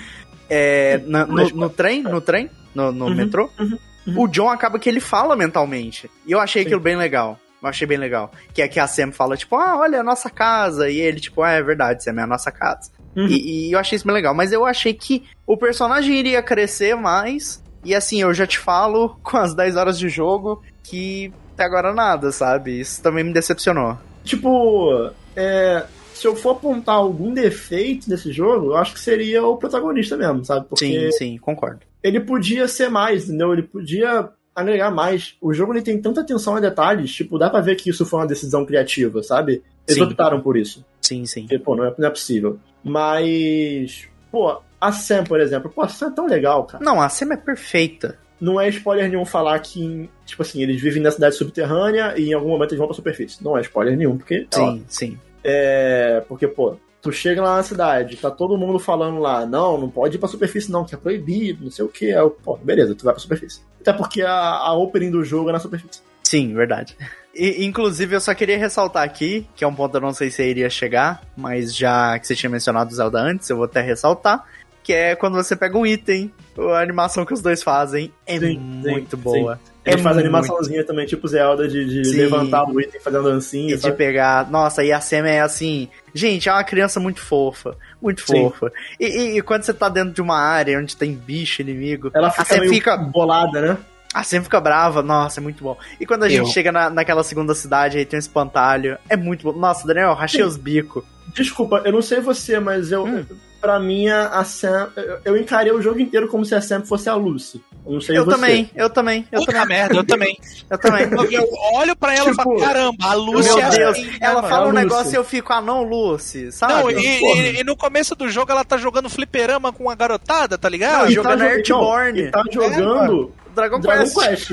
é, 0.48 0.98
na, 1.06 1.26
no, 1.26 1.48
no, 1.50 1.70
trem, 1.70 2.02
no 2.02 2.20
trem, 2.20 2.50
no, 2.74 2.92
no 2.92 3.06
uhum, 3.06 3.14
metrô, 3.14 3.50
uhum, 3.58 3.78
uhum. 4.06 4.20
o 4.22 4.28
John 4.28 4.48
acaba 4.48 4.78
que 4.78 4.88
ele 4.88 5.00
fala 5.00 5.36
mentalmente. 5.36 6.10
E 6.26 6.32
eu 6.32 6.40
achei 6.40 6.62
Sim. 6.62 6.68
aquilo 6.68 6.80
bem 6.80 6.96
legal. 6.96 7.38
Eu 7.62 7.68
achei 7.68 7.86
bem 7.86 7.96
legal. 7.96 8.30
Que 8.52 8.60
é 8.60 8.68
que 8.68 8.78
a 8.78 8.86
Sam 8.86 9.10
fala, 9.10 9.36
tipo, 9.36 9.56
ah, 9.56 9.78
olha 9.78 10.00
a 10.00 10.04
nossa 10.04 10.28
casa. 10.28 10.90
E 10.90 11.00
ele, 11.00 11.18
tipo, 11.18 11.42
ah, 11.42 11.52
é 11.52 11.62
verdade, 11.62 12.04
Sam, 12.04 12.20
é 12.20 12.22
a 12.22 12.26
nossa 12.26 12.52
casa. 12.52 12.90
Uhum. 13.16 13.26
E, 13.26 13.68
e, 13.68 13.72
eu 13.72 13.78
achei 13.78 13.96
isso 13.96 14.06
bem 14.06 14.14
legal. 14.14 14.34
Mas 14.34 14.52
eu 14.52 14.66
achei 14.66 14.92
que 14.92 15.24
o 15.46 15.56
personagem 15.56 16.14
iria 16.14 16.42
crescer 16.42 16.94
mais. 16.94 17.62
E 17.82 17.94
assim, 17.94 18.20
eu 18.20 18.34
já 18.34 18.46
te 18.46 18.58
falo, 18.58 19.16
com 19.24 19.38
as 19.38 19.54
10 19.54 19.76
horas 19.76 19.98
de 19.98 20.08
jogo, 20.10 20.62
que 20.82 21.32
até 21.54 21.64
agora 21.64 21.94
nada, 21.94 22.30
sabe? 22.32 22.80
Isso 22.80 23.02
também 23.02 23.24
me 23.24 23.32
decepcionou. 23.32 23.96
Tipo, 24.24 25.10
é, 25.36 25.84
se 26.12 26.26
eu 26.26 26.36
for 26.36 26.50
apontar 26.50 26.96
algum 26.96 27.32
defeito 27.32 28.08
desse 28.08 28.32
jogo, 28.32 28.66
eu 28.66 28.76
acho 28.76 28.94
que 28.94 29.00
seria 29.00 29.44
o 29.44 29.56
protagonista 29.56 30.16
mesmo, 30.16 30.44
sabe? 30.44 30.66
Porque 30.68 30.86
sim, 30.86 31.12
sim, 31.12 31.38
concordo. 31.38 31.80
Ele 32.02 32.20
podia 32.20 32.68
ser 32.68 32.90
mais, 32.90 33.24
entendeu? 33.24 33.52
Ele 33.52 33.62
podia 33.62 34.28
agregar 34.54 34.90
mais. 34.90 35.36
O 35.40 35.52
jogo 35.52 35.72
ele 35.72 35.82
tem 35.82 36.00
tanta 36.00 36.20
atenção 36.20 36.56
a 36.56 36.60
detalhes, 36.60 37.12
tipo, 37.12 37.38
dá 37.38 37.50
pra 37.50 37.60
ver 37.60 37.76
que 37.76 37.90
isso 37.90 38.06
foi 38.06 38.20
uma 38.20 38.26
decisão 38.26 38.64
criativa, 38.64 39.22
sabe? 39.22 39.62
Eles 39.86 39.98
sim. 39.98 40.02
optaram 40.02 40.40
por 40.40 40.56
isso. 40.56 40.84
Sim, 41.00 41.26
sim. 41.26 41.42
Porque, 41.42 41.58
pô, 41.58 41.76
não 41.76 41.84
é, 41.84 41.94
não 41.98 42.08
é 42.08 42.10
possível. 42.10 42.58
Mas, 42.82 44.08
pô, 44.30 44.60
a 44.80 44.92
Sam, 44.92 45.24
por 45.24 45.40
exemplo, 45.40 45.70
pô, 45.70 45.82
a 45.82 45.88
Sam 45.88 46.08
é 46.08 46.10
tão 46.10 46.26
legal, 46.26 46.64
cara. 46.64 46.84
Não, 46.84 47.00
a 47.00 47.08
Sam 47.08 47.32
é 47.32 47.36
perfeita. 47.36 48.18
Não 48.44 48.60
é 48.60 48.68
spoiler 48.68 49.08
nenhum 49.08 49.24
falar 49.24 49.58
que, 49.60 50.10
tipo 50.26 50.42
assim, 50.42 50.62
eles 50.62 50.80
vivem 50.80 51.02
na 51.02 51.10
cidade 51.10 51.34
subterrânea 51.34 52.14
e 52.16 52.28
em 52.28 52.34
algum 52.34 52.50
momento 52.50 52.72
eles 52.72 52.78
vão 52.78 52.86
pra 52.86 52.94
superfície. 52.94 53.42
Não 53.42 53.56
é 53.56 53.62
spoiler 53.62 53.96
nenhum, 53.96 54.18
porque. 54.18 54.46
Sim, 54.50 54.60
ó, 54.60 54.78
sim. 54.86 55.18
É. 55.42 56.22
Porque, 56.28 56.46
pô, 56.46 56.76
tu 57.00 57.10
chega 57.10 57.42
lá 57.42 57.56
na 57.56 57.62
cidade, 57.62 58.16
tá 58.16 58.30
todo 58.30 58.58
mundo 58.58 58.78
falando 58.78 59.18
lá, 59.18 59.46
não, 59.46 59.78
não 59.78 59.88
pode 59.88 60.16
ir 60.16 60.18
pra 60.18 60.28
superfície 60.28 60.70
não, 60.70 60.84
que 60.84 60.94
é 60.94 60.98
proibido, 60.98 61.64
não 61.64 61.70
sei 61.70 61.86
o 61.86 61.88
que. 61.88 62.10
É, 62.10 62.20
pô, 62.42 62.56
beleza, 62.56 62.94
tu 62.94 63.04
vai 63.04 63.14
pra 63.14 63.22
superfície. 63.22 63.62
Até 63.80 63.92
porque 63.94 64.20
a, 64.20 64.32
a 64.32 64.74
opening 64.74 65.10
do 65.10 65.24
jogo 65.24 65.48
é 65.48 65.52
na 65.52 65.58
superfície. 65.58 66.02
Sim, 66.22 66.52
verdade. 66.54 66.94
E, 67.36 67.64
inclusive, 67.64 68.14
eu 68.14 68.20
só 68.20 68.32
queria 68.32 68.56
ressaltar 68.56 69.02
aqui, 69.02 69.44
que 69.56 69.64
é 69.64 69.66
um 69.66 69.74
ponto 69.74 69.90
que 69.90 69.96
eu 69.96 70.00
não 70.00 70.12
sei 70.12 70.30
se 70.30 70.40
iria 70.48 70.70
chegar, 70.70 71.20
mas 71.36 71.74
já 71.74 72.16
que 72.16 72.28
você 72.28 72.36
tinha 72.36 72.48
mencionado 72.48 72.92
o 72.92 72.94
Zelda 72.94 73.18
antes, 73.18 73.50
eu 73.50 73.56
vou 73.56 73.64
até 73.64 73.80
ressaltar, 73.80 74.44
que 74.84 74.92
é 74.92 75.16
quando 75.16 75.34
você 75.34 75.56
pega 75.56 75.76
um 75.76 75.86
item, 75.86 76.30
a 76.58 76.78
animação 76.78 77.24
que 77.24 77.32
os 77.32 77.40
dois 77.40 77.62
fazem 77.62 78.12
é 78.26 78.38
sim, 78.38 78.58
muito 78.58 79.16
sim, 79.16 79.22
boa. 79.22 79.56
Sim. 79.56 79.72
Ele 79.84 80.00
é 80.00 80.02
faz 80.02 80.16
animaçãozinha 80.16 80.84
também, 80.84 81.06
tipo 81.06 81.26
Zelda, 81.26 81.66
de, 81.66 82.02
de 82.02 82.16
levantar 82.16 82.64
o 82.64 82.80
item 82.80 83.00
fazendo 83.00 83.24
dancinha. 83.24 83.74
E 83.74 83.78
de 83.78 83.92
pegar. 83.92 84.50
Nossa, 84.50 84.84
e 84.84 84.92
a 84.92 85.00
Sam 85.00 85.26
é 85.26 85.40
assim. 85.40 85.88
Gente, 86.14 86.48
é 86.48 86.52
uma 86.52 86.64
criança 86.64 87.00
muito 87.00 87.20
fofa. 87.20 87.76
Muito 88.00 88.24
fofa. 88.24 88.70
E, 89.00 89.06
e, 89.06 89.38
e, 89.38 89.42
quando 89.42 89.62
você 89.62 89.74
tá 89.74 89.88
dentro 89.88 90.12
de 90.12 90.22
uma 90.22 90.38
área 90.38 90.78
onde 90.78 90.96
tem 90.96 91.14
bicho 91.14 91.62
inimigo, 91.62 92.10
ela 92.14 92.30
fica, 92.30 92.42
a 92.42 92.44
Sam 92.44 92.68
fica 92.68 92.96
bolada, 92.96 93.60
né? 93.60 93.78
A 94.14 94.22
Sam 94.22 94.42
fica 94.42 94.60
brava, 94.60 95.02
nossa, 95.02 95.40
é 95.40 95.42
muito 95.42 95.64
bom. 95.64 95.76
E 95.98 96.06
quando 96.06 96.22
a 96.22 96.26
Eu. 96.26 96.44
gente 96.44 96.52
chega 96.52 96.70
na, 96.70 96.88
naquela 96.88 97.24
segunda 97.24 97.54
cidade, 97.54 97.98
aí 97.98 98.04
tem 98.04 98.16
um 98.16 98.20
espantalho, 98.20 98.96
é 99.08 99.16
muito 99.16 99.42
bom. 99.42 99.58
Nossa, 99.58 99.86
Daniel, 99.86 100.14
rachei 100.14 100.40
Sim. 100.40 100.46
os 100.46 100.56
bicos. 100.56 101.04
Desculpa, 101.34 101.82
eu 101.84 101.92
não 101.92 102.02
sei 102.02 102.20
você, 102.20 102.60
mas 102.60 102.92
eu. 102.92 103.04
Hum. 103.04 103.24
Pra 103.64 103.80
mim, 103.80 104.10
a 104.10 104.44
Sam. 104.44 104.90
Eu 105.24 105.38
encarei 105.38 105.72
o 105.72 105.80
jogo 105.80 105.98
inteiro 105.98 106.28
como 106.28 106.44
se 106.44 106.54
a 106.54 106.60
Sam 106.60 106.82
fosse 106.82 107.08
a 107.08 107.14
Lucy. 107.14 107.64
Eu 107.86 107.92
não 107.92 108.00
sei 108.02 108.18
eu 108.18 108.22
você. 108.26 108.36
Também, 108.36 108.70
eu 108.76 108.90
também, 108.90 109.26
eu 109.32 109.40
Puta 109.40 109.52
também. 109.52 109.68
merda, 109.68 109.94
eu 109.94 110.04
também. 110.04 110.38
eu 110.68 110.78
também. 110.78 111.08
Eu 111.32 111.48
olho 111.72 111.96
pra 111.96 112.14
ela 112.14 112.28
tipo, 112.28 112.42
e 112.42 112.44
falo, 112.44 112.60
caramba, 112.60 113.06
a 113.06 113.14
Lucy 113.14 113.48
Meu 113.54 113.58
é 113.60 113.70
Deus, 113.70 113.98
assim, 113.98 114.10
ela 114.20 114.42
né, 114.42 114.48
fala 114.50 114.68
um 114.68 114.72
negócio 114.72 115.14
e 115.14 115.16
eu 115.16 115.24
fico, 115.24 115.50
ah 115.50 115.62
não, 115.62 115.82
Lucy, 115.82 116.52
sabe? 116.52 116.74
Não, 116.74 116.90
e, 116.90 117.22
e, 117.22 117.60
e, 117.60 117.64
no 117.64 117.74
começo 117.74 118.14
do 118.14 118.28
jogo 118.28 118.52
ela 118.52 118.66
tá 118.66 118.76
jogando 118.76 119.08
fliperama 119.08 119.72
com 119.72 119.88
a 119.88 119.94
garotada, 119.94 120.58
tá 120.58 120.68
ligado? 120.68 121.04
Não, 121.04 121.10
jogando 121.10 121.38
tá 121.38 121.46
Earthborn. 121.46 122.20
E 122.20 122.30
tá 122.30 122.44
jogando 122.52 123.32
é, 123.50 123.54
Dragon, 123.54 123.80
Dragon 123.80 124.04
Quest. 124.04 124.48
Quest. 124.48 124.50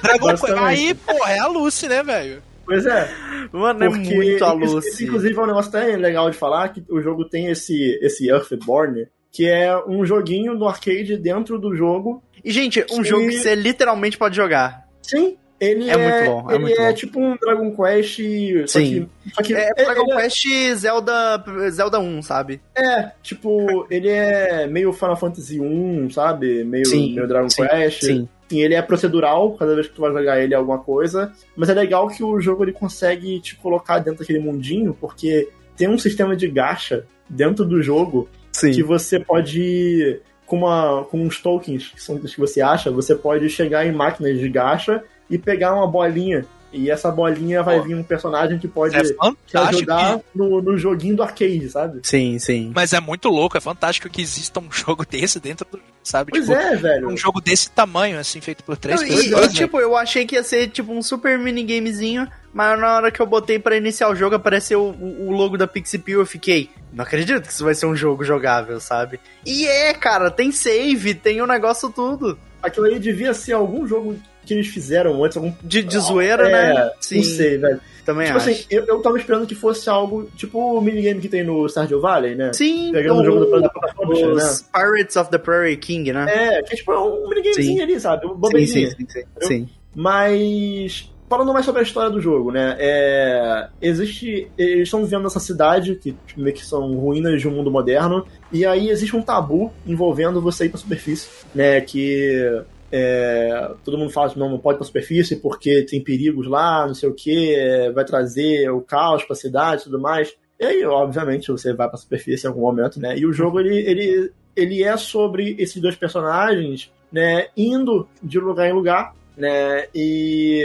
Dragon 0.00 0.28
Quest. 0.36 0.54
Aí, 0.56 0.94
porra, 0.94 1.32
é 1.32 1.38
a 1.40 1.48
Lucy, 1.48 1.88
né, 1.88 2.04
velho? 2.04 2.40
Pois 2.72 2.86
é. 2.86 3.06
Mano, 3.52 3.84
é 3.84 3.88
muito 3.90 4.44
a 4.44 4.52
Lucy. 4.54 5.04
Inclusive, 5.04 5.38
é 5.38 5.42
um 5.42 5.46
negócio 5.46 5.68
até 5.68 5.94
legal 5.94 6.30
de 6.30 6.38
falar, 6.38 6.70
que 6.70 6.82
o 6.88 7.02
jogo 7.02 7.26
tem 7.26 7.48
esse, 7.48 7.98
esse 8.00 8.30
Earthborn, 8.30 9.06
que 9.30 9.46
é 9.46 9.76
um 9.86 10.06
joguinho 10.06 10.54
no 10.54 10.66
arcade 10.66 11.18
dentro 11.18 11.58
do 11.58 11.76
jogo. 11.76 12.22
E, 12.42 12.50
gente, 12.50 12.80
um 12.90 13.02
que... 13.02 13.08
jogo 13.08 13.28
que 13.28 13.36
você 13.36 13.54
literalmente 13.54 14.16
pode 14.16 14.34
jogar. 14.34 14.88
Sim, 15.02 15.36
ele 15.60 15.90
é, 15.90 15.92
é 15.92 15.96
muito 15.98 16.30
bom. 16.30 16.50
É 16.50 16.54
ele 16.54 16.62
muito 16.62 16.80
é 16.80 16.88
bom. 16.88 16.94
tipo 16.94 17.20
um 17.20 17.36
Dragon 17.36 17.76
Quest. 17.76 18.20
Só 18.66 18.78
Sim. 18.78 19.08
Que, 19.22 19.34
só 19.34 19.42
que 19.42 19.54
é, 19.54 19.68
é 19.76 19.84
Dragon 19.84 20.06
Quest 20.16 20.46
Zelda, 20.76 21.44
Zelda 21.70 22.00
1, 22.00 22.22
sabe? 22.22 22.62
É, 22.74 23.12
tipo, 23.22 23.86
ele 23.90 24.08
é 24.08 24.66
meio 24.66 24.94
Final 24.94 25.16
Fantasy 25.16 25.60
1, 25.60 26.08
sabe? 26.08 26.64
Meio, 26.64 26.86
sim, 26.86 27.14
meio 27.14 27.28
Dragon 27.28 27.50
sim, 27.50 27.66
Quest. 27.66 28.02
Sim. 28.02 28.28
Sim, 28.52 28.60
ele 28.60 28.74
é 28.74 28.82
procedural, 28.82 29.54
cada 29.54 29.74
vez 29.74 29.86
que 29.86 29.94
tu 29.94 30.02
vai 30.02 30.12
jogar 30.12 30.38
ele 30.38 30.52
é 30.52 30.56
alguma 30.56 30.78
coisa. 30.78 31.32
Mas 31.56 31.70
é 31.70 31.74
legal 31.74 32.06
que 32.08 32.22
o 32.22 32.38
jogo 32.38 32.64
ele 32.64 32.72
consegue 32.72 33.40
te 33.40 33.56
colocar 33.56 33.98
dentro 33.98 34.20
daquele 34.20 34.40
mundinho, 34.40 34.94
porque 35.00 35.48
tem 35.74 35.88
um 35.88 35.96
sistema 35.96 36.36
de 36.36 36.48
gacha 36.48 37.06
dentro 37.26 37.64
do 37.64 37.80
jogo 37.80 38.28
Sim. 38.52 38.72
que 38.72 38.82
você 38.82 39.18
pode 39.18 40.20
com, 40.44 40.58
uma, 40.58 41.02
com 41.04 41.22
uns 41.22 41.40
tokens 41.40 41.88
que 41.88 42.02
são 42.02 42.16
os 42.16 42.34
que 42.34 42.40
você 42.40 42.60
acha, 42.60 42.90
você 42.90 43.14
pode 43.14 43.48
chegar 43.48 43.86
em 43.86 43.92
máquinas 43.92 44.38
de 44.38 44.50
gacha 44.50 45.02
e 45.30 45.38
pegar 45.38 45.74
uma 45.74 45.86
bolinha 45.86 46.44
e 46.72 46.90
essa 46.90 47.10
bolinha 47.10 47.62
vai 47.62 47.80
vir 47.80 47.94
um 47.94 48.02
personagem 48.02 48.58
que 48.58 48.66
pode 48.66 48.96
é 48.96 49.02
te 49.02 49.56
ajudar 49.56 50.20
no, 50.34 50.62
no 50.62 50.78
joguinho 50.78 51.16
do 51.16 51.22
arcade, 51.22 51.68
sabe? 51.68 52.00
Sim, 52.02 52.38
sim. 52.38 52.72
Mas 52.74 52.92
é 52.92 53.00
muito 53.00 53.28
louco, 53.28 53.56
é 53.56 53.60
fantástico 53.60 54.08
que 54.08 54.22
exista 54.22 54.58
um 54.58 54.70
jogo 54.72 55.04
desse 55.04 55.38
dentro 55.38 55.66
do. 55.70 55.80
Sabe? 56.02 56.32
Pois 56.32 56.46
tipo, 56.46 56.58
é, 56.58 56.74
velho. 56.74 57.08
Um 57.08 57.16
jogo 57.16 57.40
desse 57.40 57.70
tamanho, 57.70 58.18
assim, 58.18 58.40
feito 58.40 58.64
por 58.64 58.76
três 58.76 59.00
Não, 59.00 59.06
pessoas. 59.06 59.46
E, 59.46 59.50
e, 59.50 59.52
tipo, 59.52 59.78
eu 59.78 59.96
achei 59.96 60.26
que 60.26 60.34
ia 60.34 60.42
ser 60.42 60.68
tipo 60.68 60.92
um 60.92 61.00
super 61.00 61.38
minigamezinho, 61.38 62.26
mas 62.52 62.80
na 62.80 62.96
hora 62.96 63.10
que 63.12 63.20
eu 63.20 63.26
botei 63.26 63.58
para 63.58 63.76
iniciar 63.76 64.08
o 64.08 64.16
jogo, 64.16 64.34
apareceu 64.34 64.82
o, 64.82 65.28
o 65.28 65.30
logo 65.30 65.56
da 65.56 65.66
Pixipil, 65.66 66.18
eu 66.18 66.26
fiquei. 66.26 66.70
Não 66.92 67.04
acredito 67.04 67.42
que 67.42 67.52
isso 67.52 67.64
vai 67.64 67.74
ser 67.74 67.86
um 67.86 67.94
jogo 67.94 68.24
jogável, 68.24 68.80
sabe? 68.80 69.20
E 69.46 69.64
é, 69.66 69.94
cara, 69.94 70.28
tem 70.28 70.50
save, 70.50 71.14
tem 71.14 71.40
o 71.40 71.44
um 71.44 71.46
negócio 71.46 71.88
tudo. 71.88 72.36
Aquilo 72.60 72.86
aí 72.86 72.98
devia 72.98 73.32
ser 73.32 73.52
algum 73.52 73.86
jogo 73.86 74.16
que 74.44 74.54
eles 74.54 74.68
fizeram 74.68 75.22
antes. 75.24 75.36
Algum... 75.36 75.52
De, 75.62 75.82
de 75.82 75.98
zoeira, 75.98 76.48
é, 76.48 76.52
né? 76.52 76.90
Sim. 77.00 77.16
Não 77.16 77.24
sei, 77.24 77.58
velho. 77.58 77.80
Também 78.04 78.26
tipo 78.26 78.38
acho. 78.38 78.50
assim, 78.50 78.64
eu, 78.68 78.84
eu 78.84 79.00
tava 79.00 79.16
esperando 79.16 79.46
que 79.46 79.54
fosse 79.54 79.88
algo 79.88 80.28
tipo 80.36 80.58
o 80.58 80.80
minigame 80.80 81.20
que 81.20 81.28
tem 81.28 81.44
no 81.44 81.68
Stardew 81.68 82.00
Valley, 82.00 82.34
né? 82.34 82.52
Sim, 82.52 82.90
Pegando 82.92 83.20
o 83.20 83.24
jogo 83.24 83.60
da 83.60 83.68
plataforma, 83.68 84.34
né? 84.34 84.58
Pirates 84.72 85.16
of 85.16 85.30
the 85.30 85.38
Prairie 85.38 85.76
King, 85.76 86.12
né? 86.12 86.26
É, 86.28 86.62
que 86.62 86.74
é 86.74 86.76
tipo 86.76 86.92
um 86.92 87.28
minigamezinho 87.28 87.76
sim. 87.76 87.82
ali, 87.82 88.00
sabe? 88.00 88.26
Um 88.26 88.40
sim, 88.50 88.66
sim, 88.66 88.90
sim, 88.90 89.06
sim. 89.08 89.24
sim. 89.40 89.68
Mas 89.94 91.12
falando 91.32 91.52
mais 91.54 91.64
sobre 91.64 91.80
a 91.80 91.82
história 91.82 92.10
do 92.10 92.20
jogo, 92.20 92.50
né? 92.50 92.76
É, 92.78 93.68
existe. 93.80 94.50
Eles 94.58 94.82
estão 94.82 95.02
vivendo 95.02 95.22
nessa 95.22 95.40
cidade, 95.40 95.94
que 95.94 96.14
meio 96.36 96.54
que 96.54 96.64
são 96.64 96.92
ruínas 96.94 97.40
de 97.40 97.48
um 97.48 97.52
mundo 97.52 97.70
moderno, 97.70 98.26
e 98.52 98.66
aí 98.66 98.90
existe 98.90 99.16
um 99.16 99.22
tabu 99.22 99.72
envolvendo 99.86 100.42
você 100.42 100.66
ir 100.66 100.68
pra 100.68 100.78
superfície, 100.78 101.28
né? 101.54 101.80
Que 101.80 102.62
é, 102.92 103.70
todo 103.82 103.96
mundo 103.96 104.10
fala 104.10 104.28
que 104.28 104.38
não, 104.38 104.50
não 104.50 104.58
pode 104.58 104.76
ir 104.76 104.78
pra 104.78 104.86
superfície 104.86 105.36
porque 105.36 105.82
tem 105.82 106.04
perigos 106.04 106.46
lá, 106.46 106.86
não 106.86 106.94
sei 106.94 107.08
o 107.08 107.14
que, 107.14 107.54
é, 107.54 107.90
vai 107.90 108.04
trazer 108.04 108.70
o 108.70 108.82
caos 108.82 109.24
pra 109.24 109.34
cidade 109.34 109.80
e 109.80 109.84
tudo 109.84 109.98
mais. 109.98 110.36
E 110.60 110.64
aí, 110.64 110.84
obviamente, 110.84 111.50
você 111.50 111.72
vai 111.72 111.88
pra 111.88 111.96
superfície 111.96 112.46
em 112.46 112.50
algum 112.50 112.60
momento, 112.60 113.00
né? 113.00 113.16
E 113.16 113.24
o 113.24 113.32
jogo, 113.32 113.58
ele, 113.58 113.78
ele, 113.78 114.30
ele 114.54 114.84
é 114.84 114.94
sobre 114.98 115.56
esses 115.58 115.80
dois 115.80 115.96
personagens, 115.96 116.92
né? 117.10 117.46
Indo 117.56 118.06
de 118.22 118.38
lugar 118.38 118.68
em 118.68 118.74
lugar, 118.74 119.14
né? 119.36 119.86
E 119.94 120.62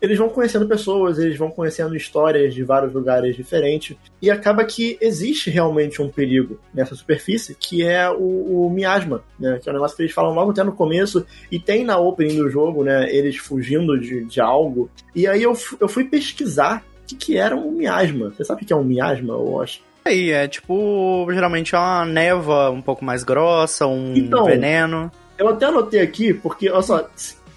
eles 0.00 0.18
vão 0.18 0.28
conhecendo 0.28 0.66
pessoas, 0.66 1.18
eles 1.18 1.36
vão 1.36 1.50
conhecendo 1.50 1.96
histórias 1.96 2.54
de 2.54 2.62
vários 2.62 2.92
lugares 2.92 3.34
diferentes, 3.36 3.96
e 4.20 4.30
acaba 4.30 4.64
que 4.64 4.98
existe 5.00 5.50
realmente 5.50 6.00
um 6.02 6.08
perigo 6.08 6.60
nessa 6.72 6.94
superfície, 6.94 7.56
que 7.58 7.84
é 7.84 8.08
o, 8.10 8.66
o 8.66 8.70
miasma, 8.70 9.22
né? 9.38 9.58
Que 9.62 9.68
é 9.68 9.72
um 9.72 9.74
negócio 9.74 9.96
que 9.96 10.02
eles 10.02 10.12
falam 10.12 10.34
logo 10.34 10.50
até 10.50 10.62
no 10.62 10.72
começo, 10.72 11.26
e 11.50 11.58
tem 11.58 11.84
na 11.84 11.98
opening 11.98 12.36
do 12.36 12.50
jogo, 12.50 12.84
né? 12.84 13.10
Eles 13.14 13.36
fugindo 13.36 13.98
de, 13.98 14.24
de 14.24 14.40
algo. 14.40 14.90
E 15.14 15.26
aí 15.26 15.42
eu, 15.42 15.56
eu 15.80 15.88
fui 15.88 16.04
pesquisar 16.04 16.84
o 17.02 17.06
que, 17.06 17.16
que 17.16 17.36
era 17.36 17.56
um 17.56 17.72
miasma. 17.72 18.30
Você 18.30 18.44
sabe 18.44 18.62
o 18.62 18.66
que 18.66 18.72
é 18.72 18.76
um 18.76 18.84
miasma, 18.84 19.34
eu 19.34 19.60
acho? 19.60 19.80
Aí, 20.04 20.30
é 20.30 20.46
tipo, 20.46 21.26
geralmente 21.32 21.74
é 21.74 21.78
uma 21.78 22.04
névoa 22.04 22.70
um 22.70 22.80
pouco 22.80 23.04
mais 23.04 23.24
grossa, 23.24 23.86
um 23.86 24.14
então, 24.14 24.44
veneno. 24.44 25.10
Eu 25.36 25.48
até 25.48 25.66
anotei 25.66 26.00
aqui, 26.00 26.32
porque, 26.32 26.70
olha 26.70 26.82
só, 26.82 27.08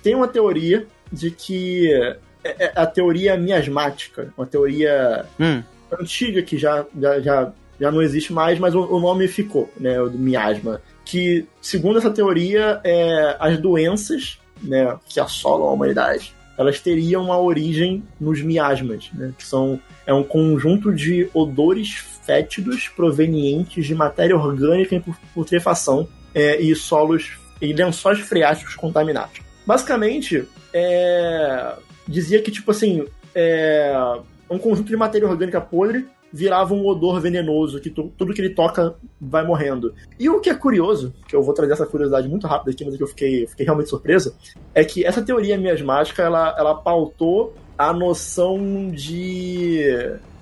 tem 0.02 0.16
uma 0.16 0.28
teoria 0.28 0.88
de 1.12 1.30
que 1.30 1.90
é, 2.44 2.66
é 2.66 2.72
a 2.76 2.86
teoria 2.86 3.38
miasmática, 3.38 4.34
uma 4.38 4.46
teoria 4.46 5.26
hum. 5.40 5.62
antiga 6.00 6.42
que 6.42 6.58
já, 6.58 6.86
já, 7.00 7.20
já, 7.20 7.52
já 7.80 7.92
não 7.92 8.02
existe 8.02 8.34
mais, 8.34 8.60
mas 8.60 8.76
o, 8.76 8.82
o 8.82 9.00
nome 9.00 9.28
ficou, 9.28 9.70
né, 9.80 10.00
o 10.02 10.10
do 10.10 10.18
miasma. 10.18 10.82
Que, 11.06 11.46
segundo 11.62 11.98
essa 11.98 12.12
teoria, 12.12 12.80
é, 12.84 13.36
as 13.40 13.58
doenças 13.58 14.40
né, 14.62 14.98
que 15.08 15.20
assolam 15.20 15.70
a 15.70 15.74
humanidade, 15.74 16.34
elas 16.58 16.80
teriam 16.80 17.24
uma 17.24 17.40
origem 17.40 18.04
nos 18.20 18.42
miasmas, 18.42 19.10
né, 19.14 19.34
que 19.38 19.46
são 19.46 19.80
é 20.06 20.14
um 20.14 20.24
conjunto 20.24 20.94
de 20.94 21.30
odores 21.34 22.20
fétidos 22.26 22.88
provenientes 22.88 23.86
de 23.86 23.96
matéria 23.96 24.36
orgânica 24.36 24.96
em 24.96 25.04
putrefação 25.34 26.08
é, 26.34 26.60
e 26.60 26.76
solos 26.76 27.38
e 27.62 27.74
lençóis 27.74 28.20
freáticos 28.20 28.76
contaminados. 28.76 29.42
Basicamente, 29.66 30.48
é, 30.74 31.74
dizia 32.10 32.42
que, 32.42 32.52
tipo 32.52 32.72
assim, 32.72 33.06
é, 33.36 33.94
um 34.50 34.58
conjunto 34.58 34.88
de 34.88 34.98
matéria 34.98 35.28
orgânica 35.28 35.62
podre 35.62 36.08
virava 36.32 36.74
um 36.74 36.86
odor 36.86 37.20
venenoso, 37.20 37.80
que 37.80 37.90
tu, 37.90 38.12
tudo 38.18 38.34
que 38.34 38.42
ele 38.42 38.54
toca 38.54 38.96
vai 39.20 39.46
morrendo. 39.46 39.94
E 40.20 40.30
o 40.30 40.40
que 40.40 40.50
é 40.50 40.56
curioso, 40.56 41.14
que 41.28 41.36
eu 41.36 41.42
vou 41.42 41.54
trazer 41.54 41.74
essa 41.74 41.86
curiosidade 41.86 42.28
muito 42.28 42.48
rápida 42.48 42.72
aqui, 42.72 42.86
mas 42.86 42.94
é 42.94 42.98
que 42.98 43.04
eu 43.04 43.08
fiquei, 43.08 43.48
fiquei 43.48 43.66
realmente 43.66 43.90
surpreso, 43.90 44.36
é 44.74 44.84
que 44.84 45.04
essa 45.06 45.22
teoria 45.22 45.58
miasmática, 45.58 46.22
ela, 46.22 46.56
ela 46.58 46.76
pautou 46.76 47.56
a 47.78 47.92
noção 47.94 48.92
de... 48.92 49.82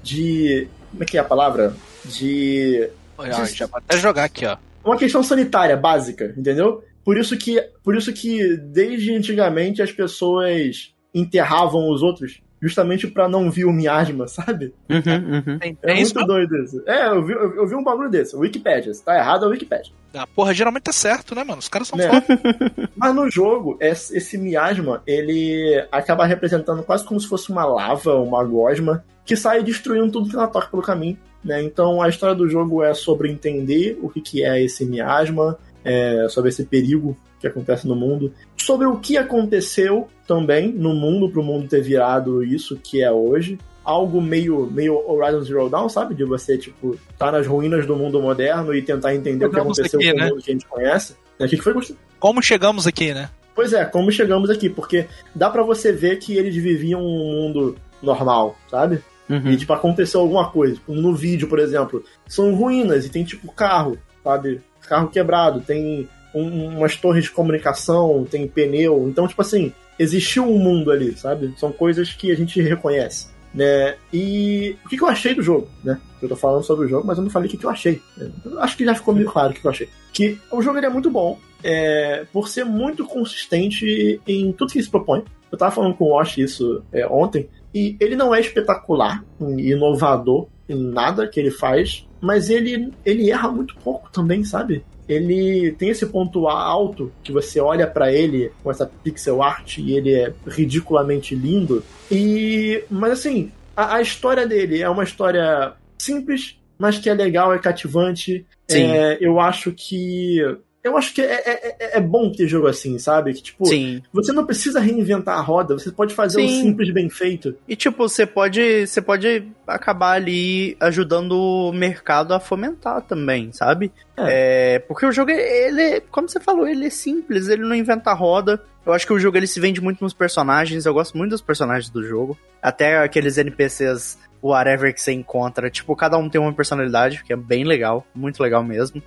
de... 0.04 0.68
como 0.92 1.04
é 1.04 1.06
que 1.06 1.18
é 1.18 1.22
a 1.22 1.26
palavra? 1.26 1.74
De... 2.04 2.90
Olha, 3.18 3.32
de, 3.32 3.54
já 3.54 3.68
pode 3.68 3.86
até 3.88 3.98
jogar 3.98 4.26
aqui, 4.26 4.46
ó. 4.46 4.58
Uma 4.84 4.98
questão 4.98 5.24
sanitária 5.24 5.76
básica, 5.76 6.34
entendeu? 6.38 6.84
Por 7.04 7.18
isso 7.18 7.38
que, 7.38 7.62
por 7.84 7.96
isso 7.96 8.12
que 8.12 8.58
desde 8.58 9.14
antigamente 9.16 9.82
as 9.82 9.92
pessoas 9.92 10.94
enterravam 11.20 11.90
os 11.90 12.02
outros 12.02 12.42
justamente 12.62 13.08
para 13.08 13.30
não 13.30 13.50
vir 13.52 13.66
o 13.66 13.72
miasma, 13.72 14.28
sabe? 14.28 14.74
Uhum, 14.90 15.36
uhum. 15.36 15.60
É, 15.62 15.92
é 15.92 15.96
muito 15.96 16.26
doido 16.26 16.58
isso. 16.64 16.82
É, 16.86 17.08
eu 17.08 17.24
vi, 17.24 17.34
eu, 17.34 17.68
vi 17.68 17.76
um 17.76 17.84
bagulho 17.84 18.10
desse. 18.10 18.36
Wikipedia. 18.36 18.94
Se 18.94 19.04
tá 19.04 19.16
errado, 19.16 19.46
é 19.46 19.50
Wikipedia. 19.50 19.94
Ah, 20.14 20.26
porra, 20.28 20.54
geralmente 20.54 20.84
tá 20.84 20.92
certo, 20.92 21.36
né, 21.36 21.44
mano? 21.44 21.60
Os 21.60 21.70
caras 21.70 21.88
são 21.88 22.00
é. 22.00 22.10
foda. 22.10 22.40
Mas 22.96 23.16
no 23.16 23.30
jogo, 23.30 23.78
esse 23.80 24.38
miasma, 24.38 25.04
ele 25.06 25.86
acaba 25.92 26.26
representando 26.26 26.84
quase 26.84 27.06
como 27.06 27.20
se 27.20 27.28
fosse 27.28 27.52
uma 27.52 27.66
lava, 27.66 28.16
uma 28.16 28.44
gosma, 28.44 29.04
que 29.24 29.36
sai 29.36 29.64
destruindo 29.64 30.12
tudo 30.12 30.30
que 30.30 30.36
ela 30.36 30.48
toca 30.48 30.68
pelo 30.68 30.82
caminho. 30.82 31.18
Né? 31.44 31.62
Então 31.62 32.02
a 32.02 32.10
história 32.10 32.36
do 32.36 32.50
jogo 32.50 32.84
é 32.84 32.94
sobre 32.94 33.32
entender 33.32 34.00
o 34.02 34.10
que, 34.10 34.22
que 34.22 34.44
é 34.44 34.62
esse 34.64 34.86
miasma, 34.86 35.58
é, 35.86 36.28
sobre 36.30 36.50
esse 36.50 36.66
perigo 36.66 37.16
que 37.40 37.48
acontece 37.48 37.88
no 37.88 37.96
mundo, 37.96 38.34
sobre 38.56 38.88
o 38.88 38.98
que 38.98 39.18
aconteceu 39.18 40.08
também 40.26 40.72
no 40.72 40.94
mundo 40.94 41.30
para 41.30 41.42
o 41.42 41.44
mundo 41.44 41.68
ter 41.68 41.82
virado 41.82 42.44
isso 42.44 42.78
que 42.78 43.04
é 43.04 43.12
hoje. 43.12 43.58
Algo 43.84 44.22
meio, 44.22 44.70
meio 44.70 45.02
Horizon 45.10 45.44
Zero 45.44 45.70
Dawn, 45.70 45.88
sabe? 45.88 46.14
De 46.14 46.26
você, 46.26 46.58
tipo, 46.58 46.98
tá 47.18 47.32
nas 47.32 47.48
ruínas 47.48 47.86
do 47.86 47.96
mundo 47.96 48.22
moderno 48.22 48.76
e 48.76 48.82
tentar 48.82 49.16
entender 49.16 49.46
o 49.46 49.50
que 49.50 49.60
aconteceu 49.60 50.00
aqui, 50.00 50.12
com 50.12 50.18
né? 50.18 50.26
o 50.26 50.30
mundo 50.30 50.44
que 50.44 50.52
a 50.52 50.54
gente 50.54 50.68
conhece. 50.68 51.16
O 51.40 51.48
que 51.48 51.58
foi? 51.58 51.74
Como 52.20 52.42
chegamos 52.42 52.86
aqui, 52.86 53.14
né? 53.14 53.30
Pois 53.56 53.72
é, 53.72 53.86
como 53.86 54.12
chegamos 54.12 54.50
aqui, 54.50 54.70
porque 54.70 55.08
dá 55.34 55.50
para 55.50 55.64
você 55.64 55.94
ver 55.94 56.18
que 56.18 56.36
eles 56.36 56.56
viviam 56.56 57.02
um 57.02 57.44
mundo 57.44 57.78
normal, 58.02 58.58
sabe? 58.70 59.02
Uhum. 59.30 59.52
E, 59.52 59.58
tipo, 59.58 59.72
aconteceu 59.72 60.20
alguma 60.20 60.50
coisa. 60.50 60.80
No 60.88 61.16
vídeo, 61.16 61.48
por 61.48 61.60
exemplo, 61.60 62.04
são 62.28 62.54
ruínas 62.56 63.06
e 63.06 63.10
tem, 63.10 63.24
tipo, 63.24 63.52
carro, 63.54 63.98
sabe? 64.24 64.62
carro 64.88 65.10
quebrado, 65.10 65.62
tem 65.62 66.08
um, 66.38 66.78
umas 66.78 66.96
torres 66.96 67.26
de 67.26 67.32
comunicação, 67.32 68.26
tem 68.30 68.48
pneu. 68.48 69.08
Então, 69.10 69.28
tipo 69.28 69.42
assim, 69.42 69.74
existiu 69.98 70.44
um 70.44 70.58
mundo 70.58 70.92
ali, 70.92 71.18
sabe? 71.18 71.54
São 71.58 71.72
coisas 71.72 72.14
que 72.14 72.32
a 72.32 72.36
gente 72.36 72.62
reconhece. 72.62 73.28
Né? 73.54 73.96
E 74.14 74.76
o 74.86 74.90
que, 74.90 74.98
que 74.98 75.04
eu 75.04 75.08
achei 75.08 75.34
do 75.34 75.42
jogo, 75.42 75.68
né? 75.84 76.00
Eu 76.22 76.30
tô 76.30 76.36
falando 76.36 76.64
sobre 76.64 76.86
o 76.86 76.90
jogo, 76.90 77.08
mas 77.08 77.18
eu 77.18 77.24
não 77.24 77.32
falei 77.32 77.48
o 77.48 77.52
que, 77.52 77.58
que 77.58 77.66
eu 77.66 77.70
achei. 77.70 78.02
Eu 78.46 78.60
acho 78.62 78.78
que 78.78 78.86
já 78.86 78.94
ficou 78.94 79.14
meio 79.14 79.32
claro 79.32 79.52
o 79.52 79.54
que, 79.54 79.62
que 79.62 79.68
eu 79.68 79.72
achei. 79.72 79.90
Que 80.14 80.38
o 80.52 80.62
jogo 80.62 80.78
é 80.78 80.90
muito 80.90 81.10
bom, 81.10 81.40
é, 81.64 82.26
por 82.32 82.48
ser 82.48 82.66
muito 82.66 83.06
consistente 83.06 84.22
em 84.28 84.52
tudo 84.52 84.72
que 84.72 84.78
ele 84.78 84.86
se 84.86 84.92
propõe. 84.92 85.24
Eu 85.52 85.58
tava 85.58 85.72
falando 85.72 85.96
com 85.96 86.06
o 86.06 86.10
Wash 86.10 86.38
isso 86.38 86.84
é, 86.92 87.08
ontem, 87.08 87.48
e 87.74 87.96
ele 88.00 88.16
não 88.16 88.36
é 88.36 88.40
espetacular, 88.40 89.24
inovador 89.40 90.48
em 90.68 90.76
nada 90.76 91.28
que 91.28 91.40
ele 91.40 91.52
faz, 91.52 92.06
mas 92.20 92.50
ele, 92.50 92.92
ele 93.06 93.32
erra 93.32 93.50
muito 93.50 93.76
pouco 93.78 94.12
também, 94.12 94.44
sabe? 94.44 94.84
Ele 95.08 95.72
tem 95.72 95.90
esse 95.90 96.06
ponto 96.06 96.48
alto 96.48 97.12
que 97.24 97.32
você 97.32 97.60
olha 97.60 97.88
para 97.88 98.12
ele 98.12 98.52
com 98.64 98.70
essa 98.70 98.86
pixel 98.86 99.42
art 99.42 99.78
e 99.78 99.94
ele 99.94 100.14
é 100.14 100.34
ridiculamente 100.46 101.34
lindo. 101.34 101.84
E 102.12 102.84
mas 102.90 103.14
assim, 103.14 103.52
a, 103.76 103.96
a 103.96 104.02
história 104.02 104.46
dele 104.46 104.82
é 104.82 104.90
uma 104.90 105.04
história 105.04 105.74
simples, 105.98 106.58
mas 106.78 107.00
que 107.00 107.10
é 107.10 107.14
legal, 107.14 107.54
é 107.54 107.60
cativante. 107.60 108.46
É, 108.70 109.18
eu 109.22 109.40
acho 109.40 109.72
que 109.72 110.40
eu 110.88 110.98
acho 110.98 111.14
que 111.14 111.22
é, 111.22 111.34
é, 111.34 111.76
é, 111.80 111.98
é, 111.98 112.02
bom 112.02 112.32
ter 112.32 112.48
jogo 112.48 112.68
assim, 112.68 112.98
sabe? 112.98 113.34
Que, 113.34 113.44
tipo, 113.44 113.66
Sim. 113.66 114.02
você 114.12 114.32
não 114.32 114.46
precisa 114.46 114.80
reinventar 114.80 115.38
a 115.38 115.42
roda, 115.42 115.78
você 115.78 115.92
pode 115.92 116.14
fazer 116.14 116.42
um 116.42 116.48
simples 116.48 116.92
bem 116.92 117.10
feito. 117.10 117.56
E, 117.68 117.76
tipo, 117.76 118.08
você 118.08 118.26
pode, 118.26 118.88
você 118.88 119.02
pode 119.02 119.48
acabar 119.68 120.14
ali 120.14 120.76
ajudando 120.80 121.34
o 121.34 121.72
mercado 121.74 122.34
a 122.34 122.40
fomentar 122.40 123.02
também, 123.02 123.52
sabe? 123.52 123.92
É. 124.16 124.76
é 124.76 124.80
porque 124.80 125.06
o 125.06 125.12
jogo, 125.12 125.32
ele, 125.32 126.02
como 126.10 126.28
você 126.28 126.40
falou, 126.40 126.68
ele 126.68 126.88
é 126.88 126.90
simples, 126.90 127.50
ele 127.50 127.64
não 127.64 127.76
inventa 127.76 128.12
a 128.12 128.16
roda. 128.16 128.62
Eu 128.86 128.94
acho 128.94 129.06
que 129.06 129.14
o 129.14 129.20
jogo 129.20 129.36
ele 129.36 129.48
se 129.48 129.60
vende 129.60 129.82
muito 129.82 130.02
nos 130.02 130.14
personagens, 130.14 130.86
eu 130.86 130.94
gosto 130.94 131.18
muito 131.18 131.32
dos 131.32 131.42
personagens 131.42 131.90
do 131.90 132.04
jogo. 132.04 132.38
Até 132.62 132.98
aqueles 132.98 133.38
NPCs 133.38 134.18
whatever 134.42 134.94
que 134.94 135.02
você 135.02 135.12
encontra, 135.12 135.70
tipo, 135.70 135.96
cada 135.96 136.18
um 136.18 136.30
tem 136.30 136.40
uma 136.40 136.54
personalidade, 136.54 137.24
que 137.24 137.34
é 137.34 137.36
bem 137.36 137.66
legal, 137.66 138.06
muito 138.16 138.42
legal 138.42 138.64
mesmo 138.64 139.02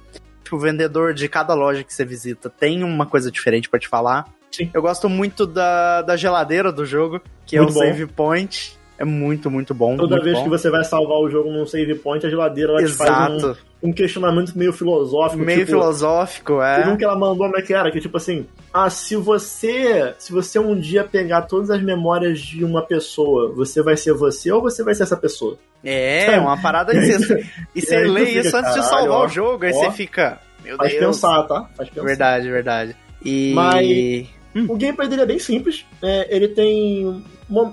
que 0.51 0.55
o 0.57 0.59
vendedor 0.59 1.15
de 1.15 1.29
cada 1.29 1.55
loja 1.55 1.85
que 1.85 1.95
você 1.95 2.05
visita 2.05 2.51
tem 2.51 2.83
uma 2.83 3.07
coisa 3.07 3.31
diferente 3.31 3.69
para 3.69 3.79
te 3.79 3.87
falar. 3.87 4.27
Sim. 4.51 4.69
Eu 4.75 4.83
gosto 4.83 5.09
muito 5.09 5.47
da, 5.47 6.03
da 6.03 6.17
geladeira 6.17 6.73
do 6.73 6.85
jogo, 6.85 7.21
que 7.47 7.57
muito 7.57 7.69
é 7.69 7.71
o 7.71 7.75
bom. 7.75 7.81
save 7.81 8.07
point. 8.07 8.77
É 9.01 9.05
muito, 9.05 9.51
muito 9.51 9.73
bom. 9.73 9.97
Toda 9.97 10.17
muito 10.17 10.25
vez 10.25 10.37
bom. 10.37 10.45
que 10.45 10.51
você 10.51 10.69
vai 10.69 10.85
salvar 10.85 11.17
o 11.17 11.31
jogo 11.31 11.51
num 11.51 11.65
save 11.65 11.95
point, 11.95 12.27
a 12.27 12.29
geladeira 12.29 12.73
ela 12.73 12.83
Exato. 12.83 13.11
te 13.11 13.41
faz 13.41 13.57
um, 13.83 13.89
um, 13.89 13.93
questionamento 13.95 14.53
meio 14.55 14.75
filosófico. 14.75 15.43
Meio 15.43 15.61
tipo, 15.61 15.71
filosófico, 15.71 16.61
é. 16.61 16.81
Teve 16.81 16.91
um 16.91 16.97
que 16.99 17.05
ela 17.05 17.17
mandou, 17.17 17.47
como 17.47 17.57
é 17.57 17.63
que 17.63 17.73
era? 17.73 17.91
Que 17.91 17.99
tipo 17.99 18.19
assim, 18.19 18.47
ah, 18.75 18.91
se 18.91 19.17
você, 19.17 20.13
se 20.19 20.31
você 20.31 20.59
um 20.59 20.79
dia 20.79 21.03
pegar 21.03 21.43
todas 21.43 21.71
as 21.71 21.83
memórias 21.83 22.41
de 22.41 22.63
uma 22.63 22.83
pessoa, 22.83 23.51
você 23.55 23.83
vai 23.83 23.97
ser 23.97 24.13
você 24.13 24.53
ou 24.53 24.61
você 24.61 24.85
vai 24.85 24.95
ser 24.95 25.05
essa 25.05 25.17
pessoa? 25.17 25.57
É, 25.83 26.27
Sabe? 26.27 26.39
uma 26.41 26.61
parada 26.61 26.93
assim. 26.93 27.43
E 27.75 27.81
você 27.81 28.01
lê 28.01 28.25
isso 28.39 28.55
antes 28.55 28.75
de 28.75 28.83
salvar 28.83 29.21
ó, 29.23 29.25
o 29.25 29.29
jogo, 29.29 29.65
aí 29.65 29.73
ó, 29.73 29.77
você 29.77 29.93
fica. 29.93 30.43
Meu 30.63 30.77
Faz 30.77 30.93
Deus. 30.93 31.07
pensar, 31.07 31.43
tá? 31.45 31.71
Faz 31.75 31.89
pensar. 31.89 32.07
Verdade, 32.07 32.51
verdade. 32.51 32.97
E. 33.25 33.55
Mas. 33.55 34.27
Hum. 34.55 34.67
O 34.69 34.77
gameplay 34.77 35.09
dele 35.09 35.23
é 35.23 35.27
bem 35.27 35.39
simples. 35.39 35.87
É, 36.03 36.37
ele 36.37 36.49
tem. 36.49 37.25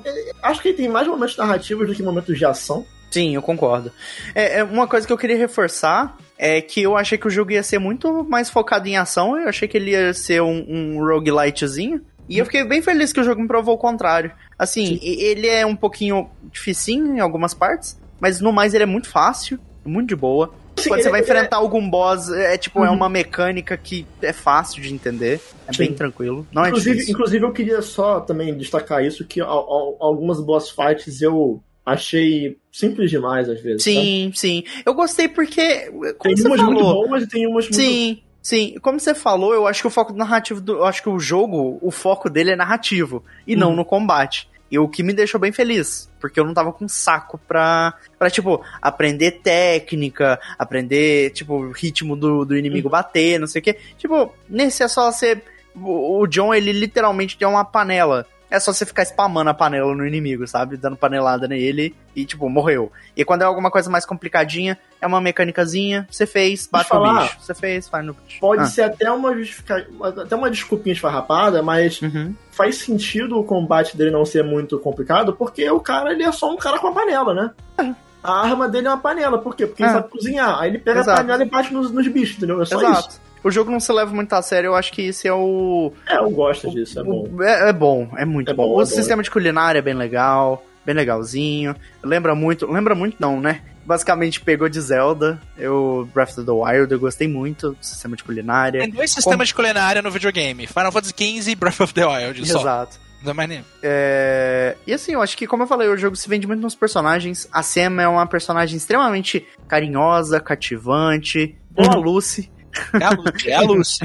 É, 0.06 0.32
acho 0.44 0.62
que 0.62 0.70
ele 0.70 0.78
tem 0.78 0.88
mais 0.88 1.08
momentos 1.08 1.38
narrativos 1.38 1.88
do 1.88 1.94
que 1.94 2.04
momentos 2.04 2.38
de 2.38 2.46
ação. 2.46 2.86
Sim, 3.10 3.36
eu 3.36 3.42
concordo. 3.42 3.92
É, 4.36 4.60
é, 4.60 4.64
uma 4.64 4.88
coisa 4.88 5.08
que 5.08 5.14
eu 5.14 5.18
queria 5.18 5.38
reforçar 5.38 6.18
é 6.38 6.62
que 6.62 6.82
eu 6.82 6.96
achei 6.96 7.18
que 7.18 7.28
o 7.28 7.32
jogo 7.32 7.52
ia 7.52 7.64
ser 7.64 7.80
muito 7.80 8.24
mais 8.24 8.50
focado 8.50 8.88
em 8.88 8.98
ação. 8.98 9.38
Eu 9.38 9.50
achei 9.50 9.68
que 9.68 9.78
ele 9.78 9.92
ia 9.92 10.14
ser 10.14 10.42
um, 10.42 10.66
um 10.68 11.00
roguelitezinho. 11.00 12.02
E 12.30 12.38
eu 12.38 12.46
fiquei 12.46 12.64
bem 12.66 12.82
feliz 12.82 13.14
que 13.14 13.20
o 13.20 13.24
jogo 13.24 13.42
me 13.42 13.48
provou 13.48 13.76
o 13.76 13.78
contrário. 13.78 14.32
Assim, 14.60 14.98
Sim. 14.98 15.00
ele 15.02 15.48
é 15.48 15.66
um 15.66 15.76
pouquinho 15.76 16.30
dificinho 16.52 17.16
em 17.16 17.20
algumas 17.20 17.54
partes, 17.54 17.98
mas 18.20 18.42
no 18.42 18.52
mais 18.52 18.74
ele 18.74 18.84
é 18.84 18.88
muito 18.88 19.10
fácil, 19.10 19.58
muito 19.86 20.10
de 20.10 20.16
boa. 20.16 20.54
Sim, 20.78 20.90
Quando 20.90 21.02
você 21.02 21.10
vai 21.10 21.22
enfrentar 21.22 21.58
é... 21.58 21.60
algum 21.60 21.90
boss, 21.90 22.30
é 22.30 22.58
tipo, 22.58 22.80
é 22.80 22.82
uhum. 22.84 22.88
é 22.88 22.92
uma 22.92 23.10
mecânica 23.10 23.76
que 23.78 24.06
é 24.22 24.32
fácil 24.32 24.82
de 24.82 24.94
entender. 24.94 25.42
É 25.68 25.74
Sim. 25.74 25.80
bem 25.80 25.94
tranquilo. 25.94 26.48
Não 26.52 26.64
é 26.64 26.70
inclusive, 26.70 26.92
é 26.92 26.94
difícil. 26.94 27.14
Inclusive, 27.14 27.46
eu 27.46 27.52
queria 27.52 27.82
só 27.82 28.20
também 28.20 28.56
destacar 28.56 29.04
isso, 29.04 29.26
que 29.26 29.42
algumas 29.42 30.40
boss 30.40 30.70
fights 30.70 31.22
eu 31.22 31.62
achei 31.86 32.58
simples 32.72 33.10
demais 33.10 33.50
às 33.50 33.62
vezes. 33.62 33.84
Sim, 33.84 34.32
sim. 34.36 34.64
Eu 34.86 34.94
gostei 34.94 35.28
porque. 35.28 35.90
Como 36.18 36.36
tem 36.36 36.46
umas 36.46 36.60
falou, 36.60 36.74
muito 36.74 36.84
boas 36.84 37.24
e 37.24 37.28
tem 37.28 37.48
umas 37.48 37.66
muito. 37.66 37.76
Sim. 37.76 38.22
Sim, 38.42 38.76
como 38.82 38.98
você 38.98 39.14
falou, 39.14 39.54
eu 39.54 39.68
acho 39.68 39.82
que 39.82 39.88
o 39.88 39.92
foco 39.92 40.14
narrativo 40.14 40.62
do. 40.62 40.78
Eu 40.78 40.86
acho 40.86 41.04
que 41.04 41.10
o 41.10 41.20
jogo, 41.20 41.78
o 41.82 41.92
foco 41.92 42.30
dele 42.30 42.52
é 42.52 42.56
narrativo 42.56 43.22
e 43.46 43.54
uhum. 43.54 43.60
não 43.60 43.76
no 43.76 43.84
combate. 43.84 44.48
E 44.70 44.78
o 44.78 44.88
que 44.88 45.02
me 45.02 45.14
deixou 45.14 45.40
bem 45.40 45.52
feliz, 45.52 46.10
porque 46.20 46.40
eu 46.40 46.44
não 46.44 46.54
tava 46.54 46.74
com 46.74 46.88
saco 46.88 47.40
pra, 47.48 47.94
pra 48.20 48.30
tipo, 48.30 48.62
aprender 48.82 49.40
técnica, 49.44 50.40
aprender, 50.60 51.32
tipo, 51.32 51.72
ritmo 51.72 52.16
do, 52.16 52.44
do 52.44 52.58
inimigo 52.58 52.90
bater, 52.90 53.40
não 53.40 53.48
sei 53.48 53.62
o 53.62 53.64
que. 53.64 53.74
Tipo, 53.98 54.34
nesse 54.50 54.84
é 54.84 54.88
só 54.88 55.12
você. 55.12 55.42
O 55.76 56.26
John, 56.28 56.54
ele 56.54 56.72
literalmente 56.72 57.38
tem 57.38 57.48
uma 57.48 57.64
panela. 57.64 58.26
É 58.50 58.60
só 58.60 58.72
você 58.72 58.86
ficar 58.86 59.04
spamando 59.04 59.50
a 59.50 59.54
panela 59.54 59.94
no 59.94 60.08
inimigo, 60.08 60.48
sabe? 60.48 60.78
Dando 60.78 60.96
panelada 60.96 61.48
nele 61.48 61.94
e, 62.16 62.26
tipo, 62.26 62.48
morreu. 62.50 62.92
E 63.16 63.26
quando 63.26 63.42
é 63.42 63.46
alguma 63.46 63.70
coisa 63.70 63.90
mais 63.90 64.06
complicadinha, 64.06 64.78
é 65.02 65.06
uma 65.08 65.20
mecânicazinha, 65.20 66.08
você 66.10 66.26
fez, 66.26 66.66
bate 66.72 66.86
no 66.86 66.90
falar? 66.90 67.22
bicho. 67.24 67.38
Você 67.42 67.54
fez, 67.54 67.90
faz 67.90 68.06
no 68.06 68.14
bicho. 68.14 68.40
Pode 68.40 68.62
Ah. 68.62 68.66
ser 68.66 68.84
até 68.84 69.12
uma, 69.12 69.36
justifica... 69.36 69.86
até 70.22 70.36
uma 70.36 70.50
desculpinha 70.50 70.94
esfarrapada, 70.94 71.62
mas 71.62 72.02
Uhum. 72.02 72.34
faz 72.52 72.78
sentido 72.78 73.38
o 73.38 73.44
combate 73.44 73.98
dele 73.98 74.12
não 74.12 74.26
ser 74.26 74.44
muito 74.44 74.80
complicado, 74.80 75.34
porque 75.34 75.70
o 75.70 75.80
cara 75.82 76.14
ele 76.14 76.24
é 76.24 76.32
só 76.32 76.50
um 76.50 76.58
cara 76.58 76.80
com 76.80 76.88
a 76.88 76.94
panela, 76.94 77.34
né? 77.34 77.94
A 78.24 78.42
arma 78.42 78.68
dele 78.68 78.88
é 78.88 78.90
uma 78.90 78.98
panela, 78.98 79.38
por 79.40 79.56
quê? 79.56 79.68
Porque 79.68 79.84
ele 79.84 79.90
É. 79.90 79.94
sabe 79.94 80.10
cozinhar. 80.10 80.60
Aí 80.60 80.70
ele 80.70 80.80
pega 80.80 81.00
Exato. 81.02 81.20
a 81.20 81.24
panela 81.24 81.44
e 81.44 81.50
bate 81.50 81.74
nos, 81.74 81.92
nos 81.92 82.08
bichos, 82.08 82.38
entendeu? 82.38 82.62
É 82.62 82.66
só 82.66 82.82
isso. 82.92 83.22
O 83.48 83.52
jogo 83.52 83.72
não 83.72 83.80
se 83.80 83.92
leva 83.94 84.14
muito 84.14 84.34
a 84.34 84.42
sério, 84.42 84.68
eu 84.70 84.76
acho 84.76 84.92
que 84.92 85.02
esse 85.04 85.28
é 85.28 85.34
o. 85.34 85.94
É, 86.08 86.18
eu 86.18 86.30
gosto 86.30 86.70
disso, 86.70 87.00
é 87.00 87.04
bom. 87.04 87.28
o- 87.32 87.44
é, 87.44 87.70
é 87.70 87.74
bom, 87.74 88.10
é 88.18 88.26
muito 88.26 88.52
É 88.52 88.54
bom. 88.54 88.64
bom, 88.68 88.76
O 88.76 88.82
é 88.82 88.86
bom. 88.86 88.92
sistema 88.92 89.24
de 89.24 89.32
culinária 89.32 89.80
é 89.80 89.82
bem 89.82 89.94
legal, 89.94 90.66
bem 90.86 90.94
legalzinho. 90.94 91.76
Lembra 92.04 92.36
muito. 92.36 92.70
Lembra 92.72 92.94
muito, 92.94 93.16
não, 93.20 93.40
né? 93.40 93.62
Basicamente 93.86 94.42
pegou 94.42 94.68
de 94.68 94.82
Zelda. 94.82 95.40
Eu, 95.58 96.10
Breath 96.14 96.38
of 96.38 96.44
the 96.46 96.52
Wild, 96.52 96.92
eu 96.92 97.00
gostei 97.00 97.26
muito 97.28 97.70
do 97.72 97.78
sistema 97.80 98.18
de 98.18 98.24
culinária. 98.26 98.82
Tem 98.82 98.90
dois 98.90 99.12
sistemas 99.12 99.48
de 99.48 99.54
culinária 99.56 100.02
no 100.02 100.12
videogame: 100.12 100.68
Final 100.68 100.92
Fantasy 100.92 101.14
XV 101.18 101.52
e 101.52 101.56
Breath 101.56 101.80
of 101.80 101.94
the 101.94 102.06
Wild. 102.06 102.46
Só. 102.46 102.60
Exato. 102.60 103.00
Não 103.24 103.32
é 103.32 103.34
mais 103.34 103.50
nenhum. 103.50 103.64
É, 103.82 104.76
E 104.86 104.94
assim, 104.94 105.14
eu 105.14 105.22
acho 105.22 105.36
que, 105.36 105.48
como 105.48 105.64
eu 105.64 105.68
falei, 105.68 105.88
o 105.88 105.98
jogo 105.98 106.16
se 106.16 106.30
vende 106.30 106.46
muito 106.46 106.62
nos 106.62 106.76
personagens. 106.76 107.48
A 107.52 107.64
Sam 107.64 108.00
é 108.02 108.08
uma 108.08 108.28
personagem 108.28 108.78
extremamente 108.78 109.44
carinhosa, 109.68 110.40
cativante. 110.40 111.56
Boa 111.72 111.96
Uhum. 111.96 112.02
Lucy. 112.02 112.52
É 113.00 113.04
a 113.06 113.10
Lucy, 113.12 113.50
é 113.50 113.56
a 113.56 113.62
Lucy. 113.62 114.00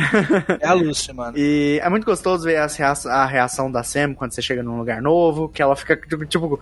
É 0.60 0.66
a 0.66 0.72
Lucy, 0.72 1.12
mano. 1.14 1.36
E 1.36 1.78
é 1.82 1.88
muito 1.88 2.04
gostoso 2.04 2.44
ver 2.44 2.56
as 2.56 2.76
reaç- 2.76 3.06
a 3.06 3.24
reação 3.26 3.70
da 3.70 3.82
Sam 3.82 4.14
quando 4.14 4.32
você 4.32 4.42
chega 4.42 4.62
num 4.62 4.78
lugar 4.78 5.00
novo, 5.02 5.48
que 5.48 5.62
ela 5.62 5.74
fica 5.76 5.96
tipo, 5.96 6.24
tipo 6.26 6.60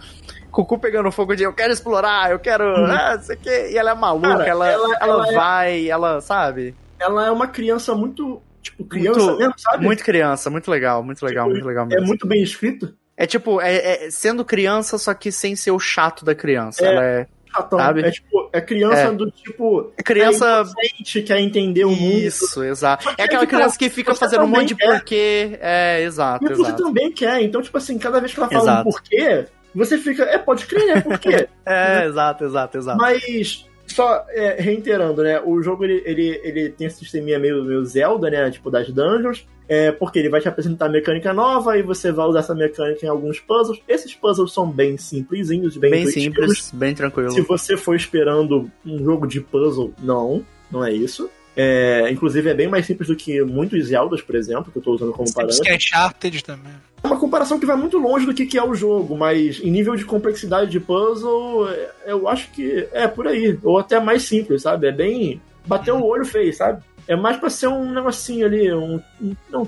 com 0.50 0.62
o 0.62 0.66
cu 0.66 0.78
pegando 0.78 1.10
fogo 1.12 1.34
de 1.36 1.42
eu 1.44 1.52
quero 1.52 1.72
explorar, 1.72 2.30
eu 2.30 2.38
quero. 2.38 2.64
Ah, 2.86 3.16
isso 3.20 3.32
aqui. 3.32 3.48
E 3.48 3.78
ela 3.78 3.90
é 3.92 3.94
maluca, 3.94 4.28
Cara, 4.28 4.46
ela, 4.48 4.68
ela- 4.68 4.96
ela, 5.00 5.12
ela 5.14 5.28
é- 5.28 5.34
vai, 5.34 5.88
ela, 5.88 6.20
sabe? 6.20 6.74
Ela 6.98 7.26
é 7.26 7.30
uma 7.30 7.46
criança 7.46 7.94
muito. 7.94 8.42
Tipo, 8.62 8.84
criança 8.84 9.20
Muito- 9.20 9.38
mesmo, 9.38 9.54
sabe? 9.56 9.84
Muito 9.86 10.04
criança, 10.04 10.50
muito 10.50 10.70
legal, 10.70 11.02
muito 11.02 11.24
legal, 11.24 11.44
Tipo, 11.46 11.54
muito 11.54 11.66
legal 11.66 11.84
É 11.86 11.88
mesmo. 11.94 12.06
muito 12.08 12.26
bem 12.26 12.42
escrito. 12.42 12.94
É 13.16 13.26
tipo, 13.26 13.58
é, 13.60 14.06
é 14.06 14.10
sendo 14.10 14.44
criança, 14.44 14.98
só 14.98 15.14
que 15.14 15.32
sem 15.32 15.56
ser 15.56 15.70
o 15.70 15.78
chato 15.78 16.24
da 16.26 16.34
criança. 16.34 16.84
É. 16.84 16.92
Ela 16.92 17.04
é 17.04 17.26
Chatão. 17.52 17.78
Sabe? 17.78 18.02
É 18.02 18.10
tipo, 18.10 18.50
é 18.52 18.60
criança 18.60 19.02
É. 19.02 19.12
do 19.12 19.30
tipo. 19.30 19.92
é 19.96 20.02
criança. 20.02 20.64
É 20.78 21.20
quer 21.22 21.40
entender 21.40 21.84
o 21.84 21.90
mundo. 21.90 22.18
Isso, 22.18 22.62
exato. 22.62 23.08
É 23.16 23.24
aquela 23.24 23.46
tá, 23.46 23.46
criança 23.46 23.78
que 23.78 23.88
fica 23.88 24.14
fazendo 24.14 24.44
um 24.44 24.48
monte 24.48 24.68
de 24.68 24.76
porquê. 24.76 25.58
É, 25.60 26.02
exato, 26.02 26.44
E 26.50 26.54
você 26.54 26.72
também 26.72 27.12
quer. 27.12 27.42
Então, 27.42 27.60
tipo 27.62 27.76
assim, 27.76 27.98
cada 27.98 28.20
vez 28.20 28.32
que 28.32 28.40
ela 28.40 28.48
fala 28.48 28.62
Exato. 28.62 28.88
um 28.88 28.92
porquê, 28.92 29.46
você 29.74 29.98
fica. 29.98 30.24
É, 30.24 30.38
pode 30.38 30.66
crer, 30.66 30.86
né? 30.86 31.00
Por 31.00 31.18
quê? 31.18 31.48
É, 31.64 32.06
exato, 32.06 32.44
exato, 32.44 32.78
exato. 32.78 32.98
Mas, 32.98 33.64
só 33.86 34.24
é, 34.30 34.60
reiterando, 34.60 35.22
né? 35.22 35.40
O 35.44 35.62
jogo 35.62 35.84
ele, 35.84 36.02
ele, 36.04 36.40
ele 36.42 36.70
tem 36.70 36.86
esse 36.86 36.98
sisteminha 36.98 37.38
meio, 37.38 37.62
meio 37.64 37.84
Zelda, 37.84 38.28
né? 38.28 38.50
Tipo, 38.50 38.70
das 38.70 38.88
dungeons. 38.90 39.46
É, 39.70 39.92
porque 39.92 40.18
ele 40.18 40.28
vai 40.28 40.40
te 40.40 40.48
apresentar 40.48 40.88
mecânica 40.88 41.32
nova 41.32 41.78
e 41.78 41.82
você 41.82 42.10
vai 42.10 42.26
usar 42.26 42.40
essa 42.40 42.56
mecânica 42.56 43.06
em 43.06 43.08
alguns 43.08 43.38
puzzles. 43.38 43.80
Esses 43.86 44.12
puzzles 44.12 44.52
são 44.52 44.68
bem 44.68 44.96
simplesinhos, 44.96 45.76
bem, 45.76 45.92
Bem 45.92 46.06
simples, 46.06 46.72
bem 46.74 46.92
tranquilo. 46.92 47.30
Se 47.30 47.40
você 47.42 47.76
for 47.76 47.94
esperando 47.94 48.68
um 48.84 48.98
jogo 49.04 49.28
de 49.28 49.40
puzzle, 49.40 49.94
não, 50.02 50.44
não 50.72 50.84
é 50.84 50.92
isso. 50.92 51.30
É, 51.56 52.10
inclusive 52.10 52.50
é 52.50 52.54
bem 52.54 52.66
mais 52.66 52.84
simples 52.84 53.06
do 53.06 53.14
que 53.14 53.42
muitos 53.42 53.86
Zeldas, 53.86 54.20
por 54.20 54.34
exemplo, 54.34 54.72
que 54.72 54.78
eu 54.78 54.82
tô 54.82 54.92
usando 54.92 55.12
como 55.12 55.32
parâmetro. 55.32 55.62
Que 55.62 55.70
é 55.70 55.76
Uncharted 55.76 56.42
também. 56.42 56.72
É 57.00 57.06
uma 57.06 57.18
comparação 57.18 57.60
que 57.60 57.66
vai 57.66 57.76
muito 57.76 57.96
longe 57.96 58.26
do 58.26 58.34
que, 58.34 58.46
que 58.46 58.58
é 58.58 58.64
o 58.64 58.74
jogo, 58.74 59.16
mas 59.16 59.60
em 59.60 59.70
nível 59.70 59.94
de 59.94 60.04
complexidade 60.04 60.68
de 60.68 60.80
puzzle, 60.80 61.68
é, 61.70 61.90
eu 62.06 62.26
acho 62.26 62.50
que 62.50 62.88
é 62.92 63.06
por 63.06 63.28
aí. 63.28 63.56
Ou 63.62 63.78
até 63.78 64.00
mais 64.00 64.24
simples, 64.24 64.62
sabe? 64.62 64.88
É 64.88 64.92
bem. 64.92 65.40
Bateu 65.64 65.96
o 65.96 66.06
olho 66.06 66.24
fez, 66.24 66.56
sabe? 66.56 66.82
É 67.10 67.16
mais 67.16 67.36
pra 67.38 67.50
ser 67.50 67.66
um 67.66 67.92
negocinho 67.92 68.46
ali, 68.46 68.72
um. 68.72 69.00
um, 69.20 69.36
um, 69.52 69.66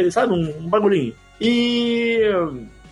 ali, 0.00 0.12
sabe? 0.12 0.32
Um, 0.32 0.58
um 0.64 0.68
bagulhinho. 0.68 1.12
E. 1.40 2.20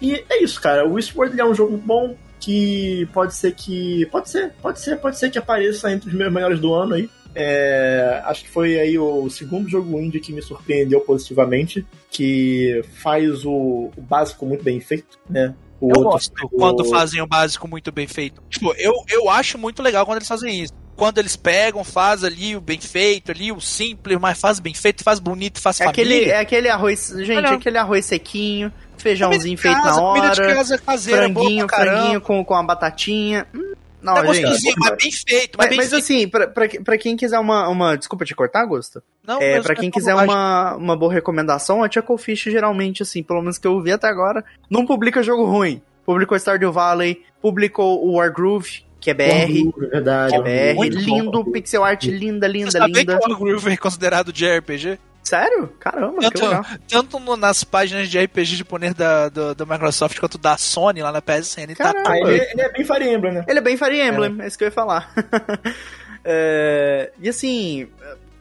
E 0.03 0.25
é 0.29 0.43
isso, 0.43 0.61
cara. 0.61 0.85
O 0.85 0.95
Westworld 0.95 1.41
é 1.41 1.45
um 1.45 1.55
jogo 1.55 1.77
bom 1.77 2.17
que 2.41 3.09
pode 3.13 3.35
ser 3.37 3.53
que. 3.55 4.07
Pode 4.07 4.29
ser, 4.29 4.53
pode 4.61 4.81
ser, 4.81 4.97
pode 4.97 5.19
ser 5.19 5.31
que 5.31 5.39
apareça 5.39 5.93
entre 5.93 6.09
os 6.09 6.15
meus 6.17 6.33
melhores 6.33 6.59
do 6.59 6.75
ano 6.75 6.95
aí. 6.95 7.09
É, 7.33 8.21
acho 8.25 8.43
que 8.43 8.51
foi 8.51 8.77
aí 8.81 8.99
o 8.99 9.31
segundo 9.31 9.69
jogo 9.69 10.01
indie 10.01 10.19
que 10.19 10.33
me 10.33 10.43
surpreendeu 10.43 11.01
positivamente, 11.01 11.87
que 12.11 12.83
faz 13.01 13.45
o, 13.45 13.91
o 13.97 14.01
básico 14.01 14.45
muito 14.47 14.65
bem 14.65 14.81
feito, 14.81 15.17
né? 15.31 15.55
O 15.81 15.91
Eu 15.91 15.97
outro 15.99 16.11
gosto 16.11 16.33
o- 16.45 16.49
quando 16.49 16.85
fazem 16.87 17.23
o 17.23 17.27
básico 17.27 17.69
muito 17.69 17.93
bem 17.93 18.09
feito. 18.09 18.43
Tipo, 18.51 18.75
eu, 18.77 18.93
eu 19.09 19.31
acho 19.31 19.57
muito 19.59 19.81
legal 19.81 20.05
quando 20.05 20.17
eles 20.19 20.27
fazem 20.27 20.63
isso. 20.65 20.73
Quando 20.99 21.19
eles 21.19 21.37
pegam, 21.37 21.85
faz 21.85 22.25
ali 22.25 22.57
o 22.57 22.61
bem 22.61 22.81
feito, 22.81 23.31
ali 23.31 23.53
o 23.53 23.61
simples, 23.61 24.19
mas 24.19 24.39
faz 24.41 24.59
bem 24.59 24.75
feito, 24.75 25.05
faz 25.05 25.21
bonito, 25.21 25.61
faz 25.61 25.81
É 25.81 25.87
aquele, 25.87 26.15
família. 26.15 26.33
é 26.35 26.41
aquele 26.41 26.69
arroz, 26.69 27.15
gente, 27.19 27.37
Olha. 27.39 27.51
aquele 27.53 27.79
arroz 27.79 28.05
sequinho, 28.05 28.73
feijãozinho 28.97 29.55
de 29.57 29.63
feito 29.63 29.77
na 29.77 29.83
casa, 29.85 30.01
Comida 30.01 30.31
de 30.31 30.43
hora, 30.43 30.55
casa 30.57 30.77
caseira, 30.79 31.23
franguinho, 31.23 31.69
franguinho 31.69 32.21
com, 32.21 32.45
com 32.45 32.55
a 32.55 32.63
batatinha. 32.65 33.47
Hum, 33.55 33.75
Não, 34.03 34.17
É 34.17 34.33
gente. 34.35 34.43
gostosinho, 34.43 34.75
mas 34.79 34.91
bem 34.97 35.13
feito, 35.13 35.57
mas, 35.57 35.67
Mas, 35.67 35.69
bem 35.69 35.77
mas 35.79 35.89
feito. 35.91 36.03
assim, 36.03 36.29
pra, 36.29 36.47
pra, 36.49 36.69
pra 36.85 36.99
quem 36.99 37.17
quiser 37.17 37.39
uma, 37.39 37.69
uma. 37.69 37.97
Desculpa 37.97 38.25
te 38.25 38.35
cortar, 38.35 38.63
Augusto? 38.63 39.01
Não, 39.25 39.41
É, 39.41 39.61
pra 39.61 39.75
é 39.75 39.77
quem 39.77 39.91
quiser 39.93 40.15
uma, 40.17 40.75
uma 40.75 40.97
boa 40.97 41.13
recomendação, 41.13 41.85
a 41.85 41.89
Chucklefish 41.91 42.45
geralmente, 42.45 43.05
assim, 43.05 43.23
pelo 43.23 43.41
menos 43.41 43.57
que 43.57 43.67
eu 43.69 43.81
vi 43.81 43.93
até 43.93 44.09
agora, 44.09 44.45
não 44.69 44.85
publica 44.85 45.23
jogo 45.23 45.45
ruim. 45.45 45.81
Publicou 46.05 46.37
Stardew 46.39 46.73
Valley, 46.73 47.23
publicou 47.41 48.05
o 48.05 48.15
Wargroove, 48.17 48.83
que 49.01 49.11
é 49.11 49.15
BR. 49.15 49.25
Wargroove, 49.31 49.87
é 49.87 49.89
verdade. 49.91 50.33
Que 50.33 50.39
é 50.39 50.73
BR, 50.73 50.77
Muito 50.77 50.95
bom, 50.97 51.01
lindo, 51.05 51.15
Wargroove. 51.25 51.53
pixel 51.53 51.85
art 51.85 52.05
linda, 52.05 52.47
Você 52.47 52.53
linda, 52.53 52.71
sabia 52.71 53.01
linda. 53.01 53.19
que 53.19 53.25
o 53.27 53.29
Wargroove 53.31 53.71
é 53.73 53.77
considerado 53.77 54.33
de 54.33 54.47
RPG? 54.47 54.99
Sério? 55.23 55.69
Caramba, 55.79 56.21
que 56.21 56.31
Tanto, 56.31 56.45
legal. 56.47 56.65
tanto 56.89 57.19
no- 57.21 57.37
nas 57.37 57.63
páginas 57.63 58.09
de 58.09 58.19
RPG 58.19 58.57
japonês 58.57 58.95
da, 58.95 59.29
do, 59.29 59.55
do 59.55 59.67
Microsoft 59.67 60.19
quanto 60.19 60.39
da 60.39 60.57
Sony 60.57 61.03
lá 61.03 61.13
na 61.13 61.21
PSN. 61.21 61.75
Tá 61.77 61.93
Caramba. 61.93 62.11
Ah, 62.11 62.19
ele, 62.19 62.41
ele 62.51 62.61
é 62.63 62.73
bem 62.73 62.83
Fire 62.85 63.05
Emblem, 63.13 63.35
né? 63.35 63.45
Ele 63.47 63.59
é 63.59 63.63
bem 63.63 63.77
Fire 63.77 64.01
Emblem, 64.01 64.37
é, 64.41 64.47
isso 64.47 64.57
que 64.57 64.65
eu 64.65 64.69
ia 64.69 64.73
falar. 64.73 65.13
É, 66.25 67.11
e 67.23 67.29
assim, 67.29 67.89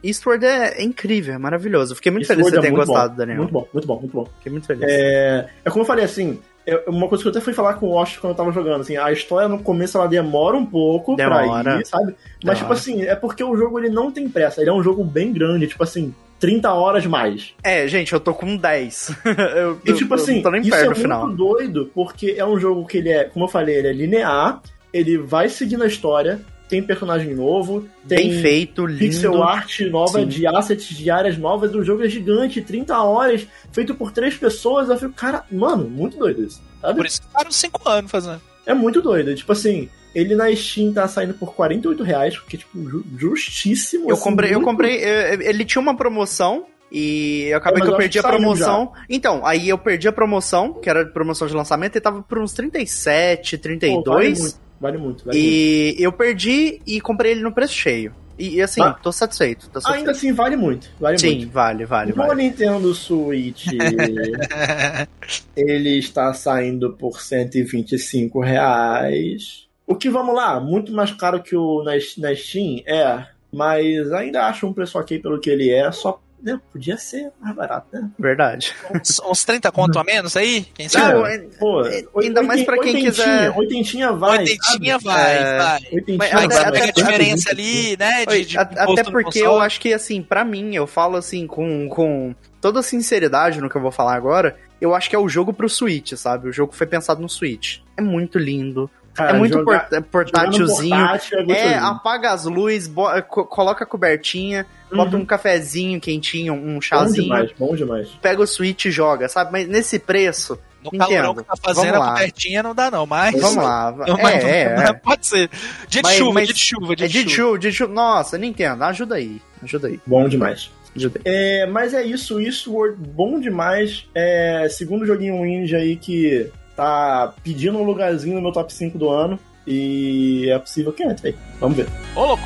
Eastward 0.02 0.44
é, 0.44 0.80
é 0.80 0.82
incrível, 0.82 1.34
é 1.34 1.38
maravilhoso. 1.38 1.94
Fiquei 1.94 2.12
muito 2.12 2.24
Esse 2.24 2.34
feliz 2.34 2.46
de 2.46 2.50
você 2.52 2.58
é 2.58 2.60
ter 2.62 2.70
muito 2.70 2.86
gostado, 2.86 3.10
bom, 3.10 3.16
Daniel. 3.16 3.38
Muito 3.38 3.52
bom, 3.52 3.68
muito 3.72 3.86
bom, 3.86 3.98
muito 4.00 4.12
bom. 4.12 4.28
Fiquei 4.38 4.52
muito 4.52 4.66
feliz. 4.66 4.84
É, 4.86 5.48
é 5.64 5.70
como 5.70 5.82
eu 5.82 5.86
falei, 5.86 6.04
assim, 6.04 6.38
uma 6.86 7.08
coisa 7.08 7.22
que 7.22 7.28
eu 7.28 7.30
até 7.30 7.40
fui 7.40 7.52
falar 7.52 7.74
com 7.74 7.86
o 7.86 7.94
Osh 8.00 8.16
quando 8.18 8.32
eu 8.32 8.36
tava 8.36 8.52
jogando, 8.52 8.80
assim, 8.80 8.96
a 8.96 9.10
história 9.12 9.48
no 9.48 9.58
começo 9.58 9.96
ela 9.98 10.06
demora 10.08 10.56
um 10.56 10.66
pouco 10.66 11.16
Demora. 11.16 11.62
pra 11.62 11.80
ir, 11.80 11.86
sabe? 11.86 12.04
Mas, 12.06 12.14
Demora. 12.40 12.58
tipo 12.58 12.72
assim, 12.72 13.02
é 13.02 13.14
porque 13.14 13.42
o 13.44 13.56
jogo 13.56 13.78
ele 13.78 13.88
não 13.90 14.10
tem 14.10 14.28
pressa, 14.28 14.60
ele 14.60 14.70
é 14.70 14.72
um 14.72 14.82
jogo 14.82 15.02
bem 15.04 15.32
grande, 15.32 15.66
tipo 15.66 15.82
assim, 15.82 16.14
30 16.40 16.72
horas 16.72 17.04
mais. 17.06 17.52
É, 17.62 17.86
gente, 17.88 18.12
eu 18.12 18.20
tô 18.20 18.32
com 18.32 18.56
10. 18.56 19.10
eu, 19.56 19.80
E, 19.84 19.92
tipo 19.94 20.14
eu 20.14 20.18
assim, 20.20 20.36
não 20.36 20.42
tô 20.42 20.50
nem 20.50 20.60
isso 20.62 20.70
perto 20.70 20.92
é 20.92 20.94
final. 20.94 21.26
muito 21.26 21.36
doido, 21.36 21.90
porque 21.94 22.34
é 22.36 22.44
um 22.44 22.58
jogo 22.58 22.86
que 22.86 22.98
ele 22.98 23.10
é, 23.10 23.24
como 23.24 23.44
eu 23.44 23.48
falei, 23.48 23.76
ele 23.76 23.88
é 23.88 23.92
linear, 23.92 24.60
ele 24.92 25.18
vai 25.18 25.48
seguindo 25.48 25.82
a 25.82 25.86
história, 25.86 26.40
tem 26.68 26.82
personagem 26.82 27.34
novo, 27.34 27.88
tem 28.06 28.30
Bem 28.30 28.40
feito, 28.42 28.84
lindo. 28.86 28.98
pixel 29.00 29.42
art 29.42 29.80
nova, 29.90 30.20
Sim. 30.20 30.26
de 30.26 30.46
assets 30.46 30.88
diárias 30.96 31.38
novas, 31.38 31.74
o 31.74 31.82
jogo 31.82 32.04
é 32.04 32.08
gigante, 32.08 32.60
30 32.60 33.00
horas, 33.02 33.46
feito 33.72 33.94
por 33.94 34.12
três 34.12 34.34
pessoas, 34.36 34.88
eu 34.88 34.96
fico, 34.98 35.12
cara, 35.14 35.44
mano, 35.50 35.88
muito 35.88 36.16
doido 36.18 36.42
isso, 36.44 36.60
sabe? 36.80 36.96
Por 36.98 37.06
isso 37.06 37.20
que 37.22 37.26
ficaram 37.28 37.50
5 37.50 37.88
anos 37.88 38.10
fazendo. 38.10 38.40
É 38.66 38.74
muito 38.74 39.00
doido, 39.00 39.34
tipo 39.34 39.50
assim, 39.52 39.88
ele 40.14 40.34
na 40.36 40.54
Steam 40.54 40.92
tá 40.92 41.08
saindo 41.08 41.34
por 41.34 41.54
48 41.54 42.02
reais, 42.02 42.36
porque, 42.36 42.56
tipo, 42.58 42.78
ju- 42.88 43.04
justíssimo. 43.16 44.10
Eu 44.10 44.14
assim, 44.14 44.24
comprei, 44.24 44.50
eu 44.50 44.54
muito- 44.60 44.66
comprei. 44.70 44.96
eu- 45.02 45.40
Ele 45.42 45.64
tinha 45.64 45.80
uma 45.80 45.96
promoção. 45.96 46.66
E 46.90 47.48
eu 47.50 47.58
acabei 47.58 47.82
É, 47.82 47.84
que 47.84 47.92
eu 47.92 47.96
perdi 47.98 48.18
a 48.18 48.22
que 48.22 48.28
saiu 48.30 48.38
promoção. 48.40 48.92
Então, 49.10 49.44
aí 49.44 49.68
eu 49.68 49.76
perdi 49.76 50.08
a 50.08 50.12
promoção, 50.12 50.72
que 50.72 50.88
era 50.88 51.02
a 51.02 51.04
promoção 51.04 51.46
de 51.46 51.52
lançamento, 51.54 51.98
e 51.98 52.00
tava 52.00 52.22
por 52.22 52.38
uns 52.38 52.54
37, 52.54 53.58
Pô, 53.58 53.62
32. 53.62 54.58
Vale 54.80 54.96
muito, 54.98 55.24
vale 55.24 55.38
muito, 55.38 55.38
vale 55.38 55.38
muito. 55.38 56.00
e 56.00 56.02
eu 56.02 56.12
perdi 56.12 56.80
e 56.86 57.00
comprei 57.00 57.32
ele 57.32 57.42
no 57.42 57.52
preço 57.52 57.74
cheio. 57.74 58.14
E, 58.38 58.54
e 58.56 58.62
assim, 58.62 58.80
Ah. 58.80 58.92
tô 58.92 59.10
satisfeito. 59.10 59.68
Tô 59.68 59.80
satisfeito. 59.80 59.98
Ainda 59.98 60.10
assim, 60.12 60.32
vale 60.32 60.54
muito, 60.56 60.88
vale 61.00 61.18
Sim, 61.18 61.38
muito. 61.38 61.50
vale, 61.50 61.84
vale, 61.84 62.10
No 62.12 62.16
vale. 62.18 62.44
Nintendo 62.44 62.94
Switch, 62.94 63.66
ele 65.56 65.98
está 65.98 66.32
saindo 66.32 66.92
por 66.92 67.20
125 67.20 68.40
reais. 68.40 69.66
O 69.86 69.94
que, 69.94 70.08
vamos 70.10 70.34
lá, 70.34 70.60
muito 70.60 70.92
mais 70.92 71.10
caro 71.12 71.42
que 71.42 71.56
o 71.56 71.82
na, 71.82 71.92
na 72.18 72.34
Steam, 72.36 72.82
é. 72.86 73.26
Mas 73.50 74.12
ainda 74.12 74.46
acho 74.46 74.66
um 74.66 74.72
preço 74.72 74.98
ok 74.98 75.18
pelo 75.18 75.40
que 75.40 75.48
ele 75.48 75.70
é, 75.70 75.90
só 75.90 76.20
né, 76.42 76.60
podia 76.72 76.96
ser 76.96 77.30
mais 77.40 77.54
barato, 77.56 77.86
né? 77.92 78.08
Verdade. 78.18 78.74
Uns, 78.94 79.20
uns 79.20 79.44
30 79.44 79.70
conto 79.72 79.98
a 79.98 80.04
menos 80.04 80.36
aí? 80.36 80.62
Quem 80.74 80.88
sabe? 80.88 81.14
Não, 81.14 81.26
é- 81.26 81.38
Pô, 81.58 81.82
ainda 82.20 82.42
mais 82.42 82.62
pra 82.64 82.78
quem 82.78 82.94
oitentinha, 82.94 83.10
quiser- 83.10 83.56
Oitentinha 83.56 84.12
vai. 84.12 84.38
Oitentinha 84.38 84.92
sabe? 85.00 85.04
vai, 85.04 85.36
É, 85.36 85.58
vai. 85.58 85.80
Oitentinha 85.92 86.18
Mas 86.18 86.32
até- 86.32 86.38
vai. 86.46 86.48
pega 86.72 86.84
a 86.84 86.88
até- 86.88 86.92
diferença 86.92 87.50
ali, 87.50 87.96
né? 87.98 88.24
De, 88.26 88.32
Oi, 88.32 88.44
de 88.44 88.58
até 88.58 89.04
porque 89.04 89.38
eu 89.40 89.60
acho 89.60 89.80
que, 89.80 89.92
assim, 89.92 90.22
pra 90.22 90.44
mim, 90.44 90.74
eu 90.74 90.86
falo 90.86 91.16
assim, 91.16 91.46
com, 91.46 91.88
com 91.88 92.34
toda 92.60 92.82
sinceridade 92.82 93.60
no 93.60 93.68
que 93.68 93.76
eu 93.76 93.82
vou 93.82 93.90
falar 93.92 94.14
agora, 94.14 94.56
eu 94.80 94.94
acho 94.94 95.10
que 95.10 95.16
é 95.16 95.18
o 95.18 95.28
jogo 95.28 95.52
pro 95.52 95.68
Switch, 95.68 96.12
sabe? 96.14 96.48
O 96.48 96.52
jogo 96.52 96.72
foi 96.72 96.86
pensado 96.86 97.20
no 97.20 97.28
Switch. 97.28 97.78
É 97.96 98.00
muito 98.00 98.38
lindo. 98.38 98.88
Cara, 99.18 99.36
é 99.36 99.38
muito 99.38 99.52
jogar- 99.52 99.88
port- 99.88 100.04
portátilzinho. 100.10 100.96
portátil 100.96 101.38
é 101.40 101.52
É, 101.52 101.74
apaga 101.78 102.30
as 102.32 102.44
luzes, 102.44 102.88
bo- 102.88 103.10
co- 103.28 103.44
coloca 103.44 103.84
a 103.84 103.86
cobertinha, 103.86 104.64
bota 104.92 105.16
Uhum. 105.16 105.22
um 105.22 105.26
cafezinho 105.26 106.00
quentinho, 106.00 106.54
um 106.54 106.74
Bom 106.74 106.80
chazinho, 106.80 107.22
demais, 107.24 107.50
bom 107.58 107.74
demais. 107.74 108.08
pega 108.22 108.40
o 108.42 108.46
Switch 108.46 108.86
e 108.86 108.90
joga, 108.90 109.28
sabe? 109.28 109.52
Mas 109.52 109.68
nesse 109.68 109.98
preço, 109.98 110.58
No 110.84 110.90
calorão 110.92 111.32
entendo. 111.32 111.42
que 111.42 111.48
tá 111.48 111.54
fazendo 111.60 111.96
a 112.00 112.08
cobertinha 112.12 112.62
não 112.62 112.74
dá 112.74 112.90
não, 112.90 113.04
mas... 113.04 113.34
vamos 113.40 113.56
lá. 113.56 113.92
Não, 114.06 114.16
É, 114.18 114.22
mas- 114.22 114.44
é, 114.44 114.62
é. 114.88 114.92
Pode 114.92 115.26
ser. 115.26 115.50
Dia 115.88 116.00
de 116.02 116.08
Mas- 116.08 116.16
chuva, 116.16 116.32
mas- 116.34 116.46
dia 116.46 116.54
de 116.54 116.60
chuva, 116.60 116.96
dia 116.96 117.06
É 117.06 117.08
de 117.08 117.24
de 117.24 117.30
chuva. 117.30 117.34
chuva, 117.48 117.58
de 117.58 117.72
chuva. 117.72 117.92
Nossa, 117.92 118.38
Nintendo, 118.38 118.84
ajuda 118.84 119.16
aí. 119.16 119.42
Ajuda 119.62 119.88
aí. 119.88 120.00
Bom 120.06 120.28
demais. 120.28 120.70
Ajuda 120.96 121.18
aí. 121.18 121.22
É, 121.26 121.66
mas 121.66 121.92
é 121.94 122.02
isso, 122.04 122.40
isso 122.40 122.72
World, 122.72 122.96
bom 122.96 123.40
demais. 123.40 124.06
É, 124.14 124.68
segundo 124.70 125.04
joguinho 125.04 125.44
indie 125.44 125.74
aí 125.76 125.96
que 125.96 126.48
tá 126.78 127.34
pedindo 127.42 127.76
um 127.76 127.82
lugarzinho 127.82 128.36
no 128.36 128.40
meu 128.40 128.52
top 128.52 128.72
5 128.72 128.96
do 128.96 129.10
ano. 129.10 129.38
E 129.66 130.48
é 130.48 130.58
possível 130.58 130.92
que 130.92 131.02
entre. 131.02 131.36
Vamos 131.60 131.76
ver. 131.76 131.88
Ô, 132.14 132.24
louco. 132.24 132.44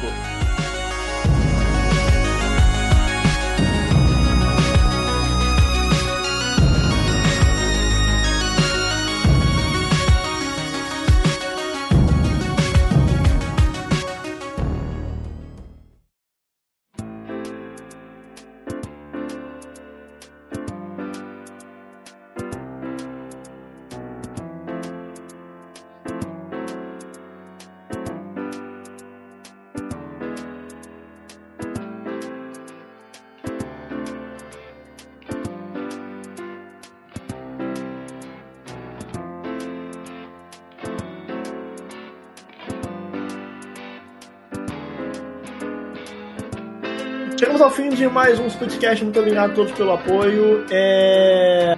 Mais 48.23 48.39
um 48.39 48.47
Splitcast. 48.47 49.03
Muito 49.03 49.19
obrigado 49.19 49.51
a 49.51 49.55
todos 49.55 49.73
pelo 49.73 49.90
apoio. 49.90 50.65
É... 50.70 51.77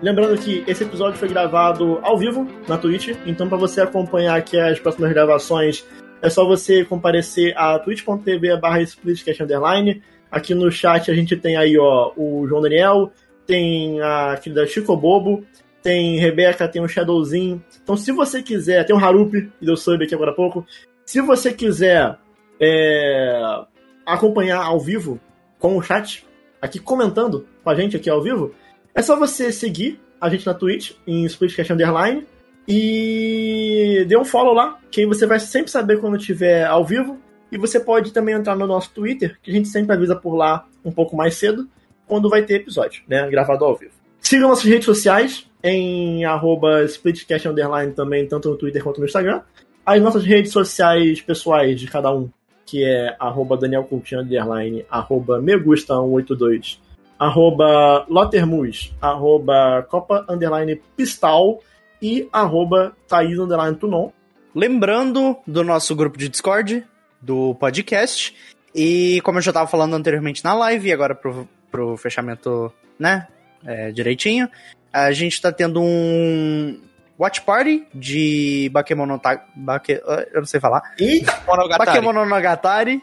Lembrando 0.00 0.40
que 0.40 0.64
esse 0.66 0.84
episódio 0.84 1.18
foi 1.18 1.28
gravado 1.28 1.98
ao 2.02 2.16
vivo 2.16 2.48
na 2.66 2.78
Twitch, 2.78 3.08
então 3.26 3.46
para 3.46 3.58
você 3.58 3.82
acompanhar 3.82 4.38
aqui 4.38 4.58
as 4.58 4.80
próximas 4.80 5.12
gravações, 5.12 5.84
é 6.22 6.30
só 6.30 6.46
você 6.46 6.82
comparecer 6.82 7.52
a 7.58 7.78
twitch.tv 7.78 8.56
barra 8.56 8.80
splitcast 8.80 9.42
underline. 9.42 10.02
Aqui 10.30 10.54
no 10.54 10.72
chat 10.72 11.10
a 11.10 11.14
gente 11.14 11.36
tem 11.36 11.58
aí 11.58 11.76
ó, 11.78 12.10
o 12.16 12.46
João 12.48 12.62
Daniel, 12.62 13.12
tem 13.46 14.00
a 14.00 14.38
querida 14.42 14.66
Chico 14.66 14.96
Bobo, 14.96 15.44
tem 15.82 16.18
Rebeca, 16.18 16.68
tem 16.68 16.80
o 16.80 16.88
Shadowzinho. 16.88 17.62
Então 17.82 17.98
se 17.98 18.10
você 18.12 18.42
quiser, 18.42 18.86
tem 18.86 18.96
o 18.96 18.98
Harupi, 18.98 19.52
que 19.58 19.66
deu 19.66 19.76
sub 19.76 20.02
aqui 20.02 20.14
agora 20.14 20.30
há 20.30 20.34
pouco. 20.34 20.64
Se 21.04 21.20
você 21.20 21.52
quiser 21.52 22.16
é, 22.58 23.62
acompanhar 24.06 24.64
ao 24.64 24.80
vivo 24.80 25.20
com 25.60 25.76
o 25.76 25.82
chat, 25.82 26.26
aqui 26.60 26.80
comentando 26.80 27.46
com 27.62 27.70
a 27.70 27.74
gente 27.76 27.96
aqui 27.96 28.10
ao 28.10 28.20
vivo, 28.20 28.52
é 28.92 29.00
só 29.00 29.14
você 29.16 29.52
seguir 29.52 30.00
a 30.20 30.28
gente 30.28 30.44
na 30.44 30.54
Twitch, 30.54 30.92
em 31.06 31.24
Splitcast 31.24 31.72
Underline, 31.72 32.26
e 32.66 34.04
dê 34.08 34.16
um 34.16 34.24
follow 34.24 34.52
lá, 34.52 34.78
que 34.90 35.00
aí 35.00 35.06
você 35.06 35.26
vai 35.26 35.38
sempre 35.38 35.70
saber 35.70 35.98
quando 35.98 36.16
estiver 36.16 36.66
ao 36.66 36.84
vivo. 36.84 37.18
E 37.52 37.58
você 37.58 37.80
pode 37.80 38.12
também 38.12 38.34
entrar 38.34 38.54
no 38.54 38.66
nosso 38.66 38.92
Twitter, 38.92 39.36
que 39.42 39.50
a 39.50 39.54
gente 39.54 39.68
sempre 39.68 39.92
avisa 39.92 40.14
por 40.14 40.36
lá 40.36 40.66
um 40.84 40.92
pouco 40.92 41.16
mais 41.16 41.34
cedo, 41.34 41.68
quando 42.06 42.28
vai 42.28 42.42
ter 42.42 42.54
episódio, 42.54 43.02
né? 43.08 43.28
Gravado 43.28 43.64
ao 43.64 43.76
vivo. 43.76 43.92
Sigam 44.20 44.48
nossas 44.48 44.64
redes 44.64 44.84
sociais 44.84 45.46
em 45.62 46.24
arroba 46.24 46.84
Splitcast 46.84 47.48
Underline 47.48 47.92
também, 47.92 48.26
tanto 48.26 48.50
no 48.50 48.56
Twitter 48.56 48.82
quanto 48.82 49.00
no 49.00 49.06
Instagram. 49.06 49.42
As 49.84 50.00
nossas 50.00 50.24
redes 50.24 50.52
sociais 50.52 51.20
pessoais 51.20 51.80
de 51.80 51.88
cada 51.88 52.14
um, 52.14 52.30
que 52.70 52.84
é 52.84 53.16
arroba 53.18 53.56
Daniel 53.56 53.82
Coutinho 53.84 54.20
Underline, 54.20 54.84
arroba 54.88 55.40
Megusta182, 55.40 56.78
arroba 57.18 58.06
Lotermus, 58.08 58.94
arroba 59.00 59.84
Copa 59.90 60.24
Underline 60.28 60.80
Pistal 60.96 61.60
e 62.00 62.28
arroba 62.32 62.94
Thaís 63.08 63.38
Underline 63.38 63.76
Tunon. 63.76 64.10
Lembrando 64.54 65.36
do 65.46 65.64
nosso 65.64 65.96
grupo 65.96 66.16
de 66.16 66.28
Discord, 66.28 66.84
do 67.20 67.54
podcast. 67.56 68.34
E 68.72 69.20
como 69.24 69.38
eu 69.38 69.42
já 69.42 69.52
tava 69.52 69.66
falando 69.66 69.94
anteriormente 69.94 70.44
na 70.44 70.54
live, 70.54 70.88
e 70.88 70.92
agora 70.92 71.14
pro, 71.14 71.48
pro 71.70 71.96
fechamento, 71.96 72.72
né? 72.98 73.26
é, 73.64 73.90
direitinho, 73.90 74.48
a 74.92 75.12
gente 75.12 75.40
tá 75.40 75.52
tendo 75.52 75.80
um 75.80 76.80
Watch 77.20 77.42
Party 77.42 77.86
de 77.94 78.70
Bakemonogatari. 78.72 79.40
Bake, 79.54 80.00
eu 80.32 80.40
não 80.40 80.46
sei 80.46 80.58
falar. 80.58 80.94
E 80.98 81.22
Monogatari. 81.46 81.90
Bakemonogatari. 81.90 83.02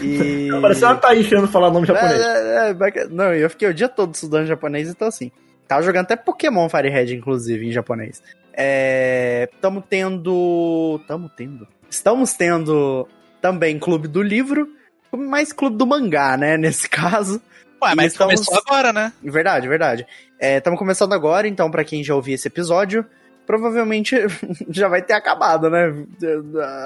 E. 0.00 0.48
parece 0.62 0.84
uma 0.84 0.94
Thaís 0.94 1.26
querendo 1.26 1.48
falar 1.48 1.68
nome 1.68 1.84
japonês. 1.84 2.20
É, 2.20 2.70
é, 2.70 3.00
é, 3.00 3.08
Não, 3.08 3.34
eu 3.34 3.50
fiquei 3.50 3.68
o 3.68 3.74
dia 3.74 3.88
todo 3.88 4.14
estudando 4.14 4.46
japonês, 4.46 4.88
então 4.88 5.08
assim. 5.08 5.32
Tava 5.66 5.82
jogando 5.82 6.04
até 6.04 6.14
Pokémon 6.14 6.68
Firehead, 6.68 7.16
inclusive, 7.16 7.66
em 7.66 7.72
japonês. 7.72 8.22
É. 8.52 9.48
Tamo 9.60 9.82
tendo. 9.82 11.00
Tamo 11.08 11.28
tendo. 11.28 11.66
Estamos 11.90 12.34
tendo 12.34 13.08
também 13.42 13.76
Clube 13.76 14.06
do 14.06 14.22
Livro, 14.22 14.68
mais 15.12 15.52
Clube 15.52 15.76
do 15.76 15.86
Mangá, 15.86 16.36
né? 16.36 16.54
Nesse 16.58 16.88
caso. 16.88 17.42
Ué, 17.82 17.94
mas 17.96 18.12
estamos- 18.12 18.34
começou 18.34 18.62
agora, 18.64 18.92
né? 18.92 19.12
Verdade, 19.20 19.66
verdade. 19.66 20.06
Estamos 20.40 20.78
começando 20.78 21.12
agora, 21.12 21.48
então, 21.48 21.70
pra 21.70 21.82
quem 21.84 22.04
já 22.04 22.14
ouviu 22.14 22.34
esse 22.34 22.46
episódio, 22.46 23.04
provavelmente 23.48 24.14
já 24.68 24.88
vai 24.88 25.00
ter 25.00 25.14
acabado, 25.14 25.70
né? 25.70 25.90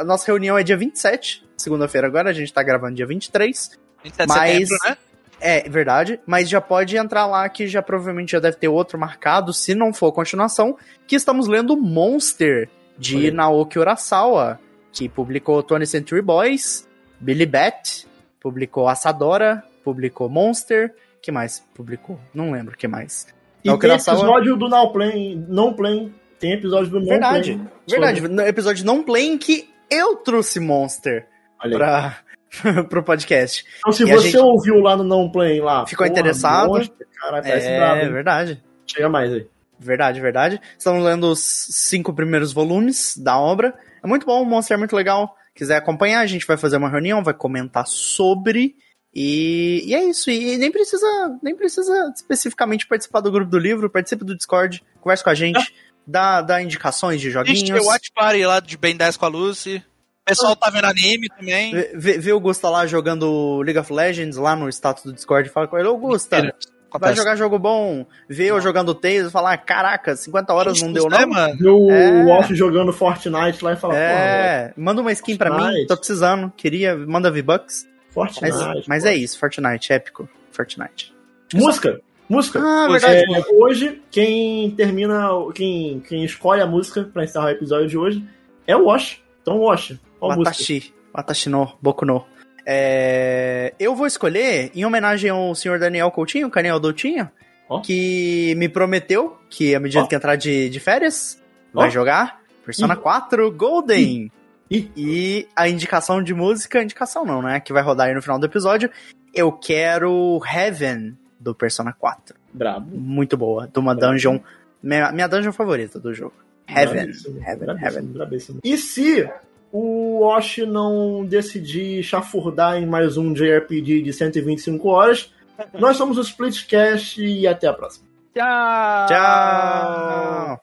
A 0.00 0.04
nossa 0.04 0.24
reunião 0.28 0.56
é 0.56 0.62
dia 0.62 0.76
27, 0.76 1.44
segunda-feira 1.56 2.06
agora, 2.06 2.30
a 2.30 2.32
gente 2.32 2.52
tá 2.52 2.62
gravando 2.62 2.94
dia 2.94 3.04
23. 3.06 3.78
27 4.04 4.28
de 4.28 4.28
Mas- 4.28 4.68
setembro, 4.68 4.88
né? 4.88 4.96
É, 5.44 5.68
verdade, 5.68 6.20
mas 6.24 6.48
já 6.48 6.60
pode 6.60 6.96
entrar 6.96 7.26
lá 7.26 7.48
que 7.48 7.66
já 7.66 7.82
provavelmente 7.82 8.30
já 8.30 8.38
deve 8.38 8.56
ter 8.58 8.68
outro 8.68 8.96
marcado, 8.96 9.52
se 9.52 9.74
não 9.74 9.92
for 9.92 10.12
continuação, 10.12 10.76
que 11.04 11.16
estamos 11.16 11.48
lendo 11.48 11.76
Monster, 11.76 12.68
de 12.96 13.16
aí. 13.16 13.30
Naoki 13.32 13.76
Urasawa, 13.76 14.60
que 14.92 15.08
publicou 15.08 15.60
20th 15.64 15.86
Century 15.86 16.22
Boys, 16.22 16.88
Billy 17.18 17.44
Bat, 17.44 18.06
publicou 18.40 18.86
Assadora, 18.86 19.64
publicou 19.82 20.28
Monster, 20.28 20.94
que 21.20 21.32
mais 21.32 21.58
publicou? 21.74 22.20
Não 22.32 22.52
lembro 22.52 22.74
o 22.74 22.78
que 22.78 22.86
mais. 22.86 23.26
E 23.64 23.66
Naoki 23.68 23.80
tem 23.82 23.90
Urasawa- 23.90 24.18
episódio 24.20 24.56
do 24.56 24.68
Now 24.68 24.92
Play, 24.92 25.44
não 25.48 25.74
Play, 25.74 26.12
tem 26.42 26.52
episódio 26.54 26.90
do 26.90 27.04
Verdade, 27.04 27.60
verdade. 27.88 28.20
sobre- 28.20 28.34
No 28.34 28.42
episódio 28.42 28.84
não 28.84 29.02
play 29.02 29.26
em 29.28 29.38
que 29.38 29.68
eu 29.90 30.16
trouxe 30.16 30.58
Monster 30.60 31.26
Olha 31.64 31.76
pra, 31.78 32.18
pro 32.90 33.02
podcast. 33.02 33.64
Então 33.78 33.92
se 33.92 34.02
E 34.02 34.06
você 34.12 34.30
gente- 34.30 34.38
ouviu 34.38 34.76
lá 34.80 34.96
no 34.96 35.04
Não 35.04 35.30
Play 35.30 35.60
lá, 35.60 35.86
Ficou 35.86 36.06
interessado? 36.06 36.68
Monster, 36.68 37.06
Caralho, 37.18 37.46
É, 37.46 37.76
brabo, 37.78 38.12
verdade. 38.12 38.62
Chega 38.86 39.08
mais 39.08 39.32
aí. 39.32 39.46
Verdade, 39.78 40.20
verdade. 40.20 40.60
Estamos 40.76 41.04
lendo 41.04 41.24
os 41.30 41.40
cinco 41.40 42.12
primeiros 42.12 42.52
volumes 42.52 43.16
da 43.16 43.38
obra. 43.38 43.74
É 44.02 44.06
muito 44.06 44.26
bom, 44.26 44.42
o 44.42 44.44
Monster 44.44 44.74
é 44.74 44.78
muito 44.78 44.94
legal. 44.96 45.36
Quiser 45.54 45.76
acompanhar, 45.76 46.20
a 46.20 46.26
gente 46.26 46.46
vai 46.46 46.56
fazer 46.56 46.76
uma 46.76 46.88
reunião, 46.90 47.22
vai 47.22 47.34
comentar 47.34 47.86
sobre. 47.86 48.74
E, 49.14 49.82
e 49.86 49.94
é 49.94 50.02
isso. 50.04 50.30
E 50.30 50.56
nem 50.56 50.70
precisa, 50.72 51.06
nem 51.42 51.54
precisa 51.54 52.12
especificamente 52.14 52.86
participar 52.86 53.20
do 53.20 53.30
grupo 53.30 53.50
do 53.50 53.58
livro. 53.58 53.90
Participe 53.90 54.24
do 54.24 54.36
Discord, 54.36 54.82
converse 55.00 55.22
com 55.22 55.30
a 55.30 55.34
gente, 55.34 55.74
dá, 56.06 56.40
dá 56.42 56.62
indicações 56.62 57.20
de 57.20 57.26
gente 57.30 57.34
joguinhos. 57.34 57.62
tem 57.70 57.80
o 57.80 57.84
Watch 57.86 58.10
Party 58.14 58.44
lá 58.44 58.60
de 58.60 58.76
Ben 58.76 58.96
10 58.96 59.16
com 59.16 59.26
a 59.26 59.28
Lucy. 59.28 59.76
O 60.22 60.24
pessoal 60.24 60.54
tá 60.54 60.70
vendo 60.70 60.84
anime 60.86 61.28
também. 61.36 61.72
Vê, 61.72 61.90
vê- 61.94 62.18
vê 62.18 62.32
o 62.32 62.38
Gusta 62.40 62.68
lá 62.68 62.86
jogando 62.86 63.60
League 63.62 63.78
of 63.78 63.92
Legends 63.92 64.36
lá 64.36 64.54
no 64.54 64.68
status 64.68 65.02
do 65.04 65.12
Discord 65.12 65.48
e 65.48 65.52
fala 65.52 65.66
com 65.66 65.76
ele, 65.76 65.88
ô 65.88 65.96
Gusta, 65.96 66.40
vai 66.40 66.50
Acontece. 66.88 67.16
jogar 67.16 67.34
jogo 67.36 67.58
bom. 67.58 68.06
Vê 68.28 68.50
eu 68.50 68.60
jogando 68.60 68.94
Tails 68.94 69.28
e 69.28 69.30
falar, 69.32 69.56
caraca, 69.58 70.14
50 70.14 70.52
horas 70.54 70.80
não 70.80 70.92
deu 70.92 71.08
né, 71.08 71.18
não? 71.22 71.28
mano? 71.28 71.56
Viu 71.58 71.90
É. 71.90 72.22
o 72.22 72.26
Wolf 72.26 72.50
jogando 72.52 72.92
Fortnite 72.92 73.64
lá 73.64 73.72
e 73.72 73.76
fala, 73.76 73.96
É, 73.96 74.72
manda 74.76 75.00
uma 75.00 75.10
skin 75.10 75.36
pra 75.36 75.50
mim, 75.50 75.58
Fortnite. 75.58 75.86
tô 75.88 75.96
precisando, 75.96 76.52
queria, 76.56 76.96
manda 76.96 77.28
V-Bucks. 77.30 77.88
Fortnite. 78.10 78.54
Mas, 78.56 78.86
mas 78.86 79.04
é 79.04 79.16
isso, 79.16 79.36
Fortnite, 79.38 79.92
épico. 79.92 80.28
Fortnite. 80.52 81.12
Música! 81.54 81.98
Música! 82.32 82.60
Ah, 82.60 82.88
hoje, 82.88 83.06
verdade. 83.06 83.34
é, 83.34 83.54
hoje, 83.54 84.02
quem 84.10 84.70
termina, 84.70 85.28
quem, 85.54 86.00
quem 86.00 86.24
escolhe 86.24 86.62
a 86.62 86.66
música 86.66 87.04
pra 87.04 87.24
encerrar 87.24 87.44
o 87.44 87.50
episódio 87.50 87.88
de 87.88 87.98
hoje 87.98 88.24
é 88.66 88.74
o 88.74 88.86
Wash. 88.86 89.22
Então, 89.42 89.58
Wash, 89.58 89.98
qual 90.18 90.30
música? 90.32 90.50
Watashi. 90.50 90.94
Watashi 91.12 91.50
no 91.50 91.76
Boku 91.82 92.06
no. 92.06 92.24
É, 92.64 93.74
eu 93.78 93.94
vou 93.94 94.06
escolher, 94.06 94.70
em 94.74 94.82
homenagem 94.82 95.28
ao 95.28 95.54
senhor 95.54 95.78
Daniel 95.78 96.10
Coutinho, 96.10 96.48
Daniel 96.48 96.80
Doutinho, 96.80 97.30
Ó. 97.68 97.80
que 97.80 98.54
me 98.56 98.66
prometeu 98.66 99.36
que, 99.50 99.74
à 99.74 99.80
medida 99.80 100.04
Ó. 100.04 100.06
que 100.06 100.14
entrar 100.14 100.36
de, 100.36 100.70
de 100.70 100.80
férias, 100.80 101.38
vai 101.70 101.88
Ó. 101.88 101.90
jogar 101.90 102.40
Persona 102.64 102.94
Ih. 102.94 102.96
4 102.96 103.52
Golden. 103.52 104.30
Ih. 104.70 104.90
E 104.96 105.48
a 105.54 105.68
indicação 105.68 106.22
de 106.22 106.32
música, 106.32 106.82
indicação 106.82 107.26
não, 107.26 107.42
né? 107.42 107.60
Que 107.60 107.74
vai 107.74 107.82
rodar 107.82 108.08
aí 108.08 108.14
no 108.14 108.22
final 108.22 108.38
do 108.38 108.46
episódio. 108.46 108.88
Eu 109.34 109.52
quero 109.52 110.40
Heaven 110.50 111.14
do 111.42 111.54
Persona 111.54 111.92
4. 111.92 112.36
Brabo. 112.52 112.96
Muito 112.96 113.36
boa. 113.36 113.66
De 113.66 113.78
uma 113.78 113.94
dungeon. 113.94 114.38
Minha, 114.82 115.12
minha 115.12 115.28
dungeon 115.28 115.52
favorita 115.52 115.98
do 115.98 116.14
jogo. 116.14 116.34
Heaven. 116.66 116.94
Brabíssimo, 117.04 117.40
Heaven, 117.40 117.56
brabíssimo, 117.58 117.86
Heaven. 117.86 118.12
brabíssimo. 118.12 118.60
E 118.64 118.76
se 118.78 119.30
o 119.72 120.20
Wash 120.20 120.58
não 120.58 121.24
decidir 121.24 122.02
chafurdar 122.02 122.76
em 122.76 122.86
mais 122.86 123.16
um 123.16 123.32
JRPG 123.32 124.02
de 124.02 124.12
125 124.12 124.88
horas, 124.88 125.32
nós 125.78 125.96
somos 125.96 126.18
o 126.18 126.22
Splitcast 126.22 127.22
e 127.22 127.46
até 127.46 127.66
a 127.66 127.72
próxima. 127.72 128.06
Tchau! 128.34 129.06
Tchau! 129.08 130.61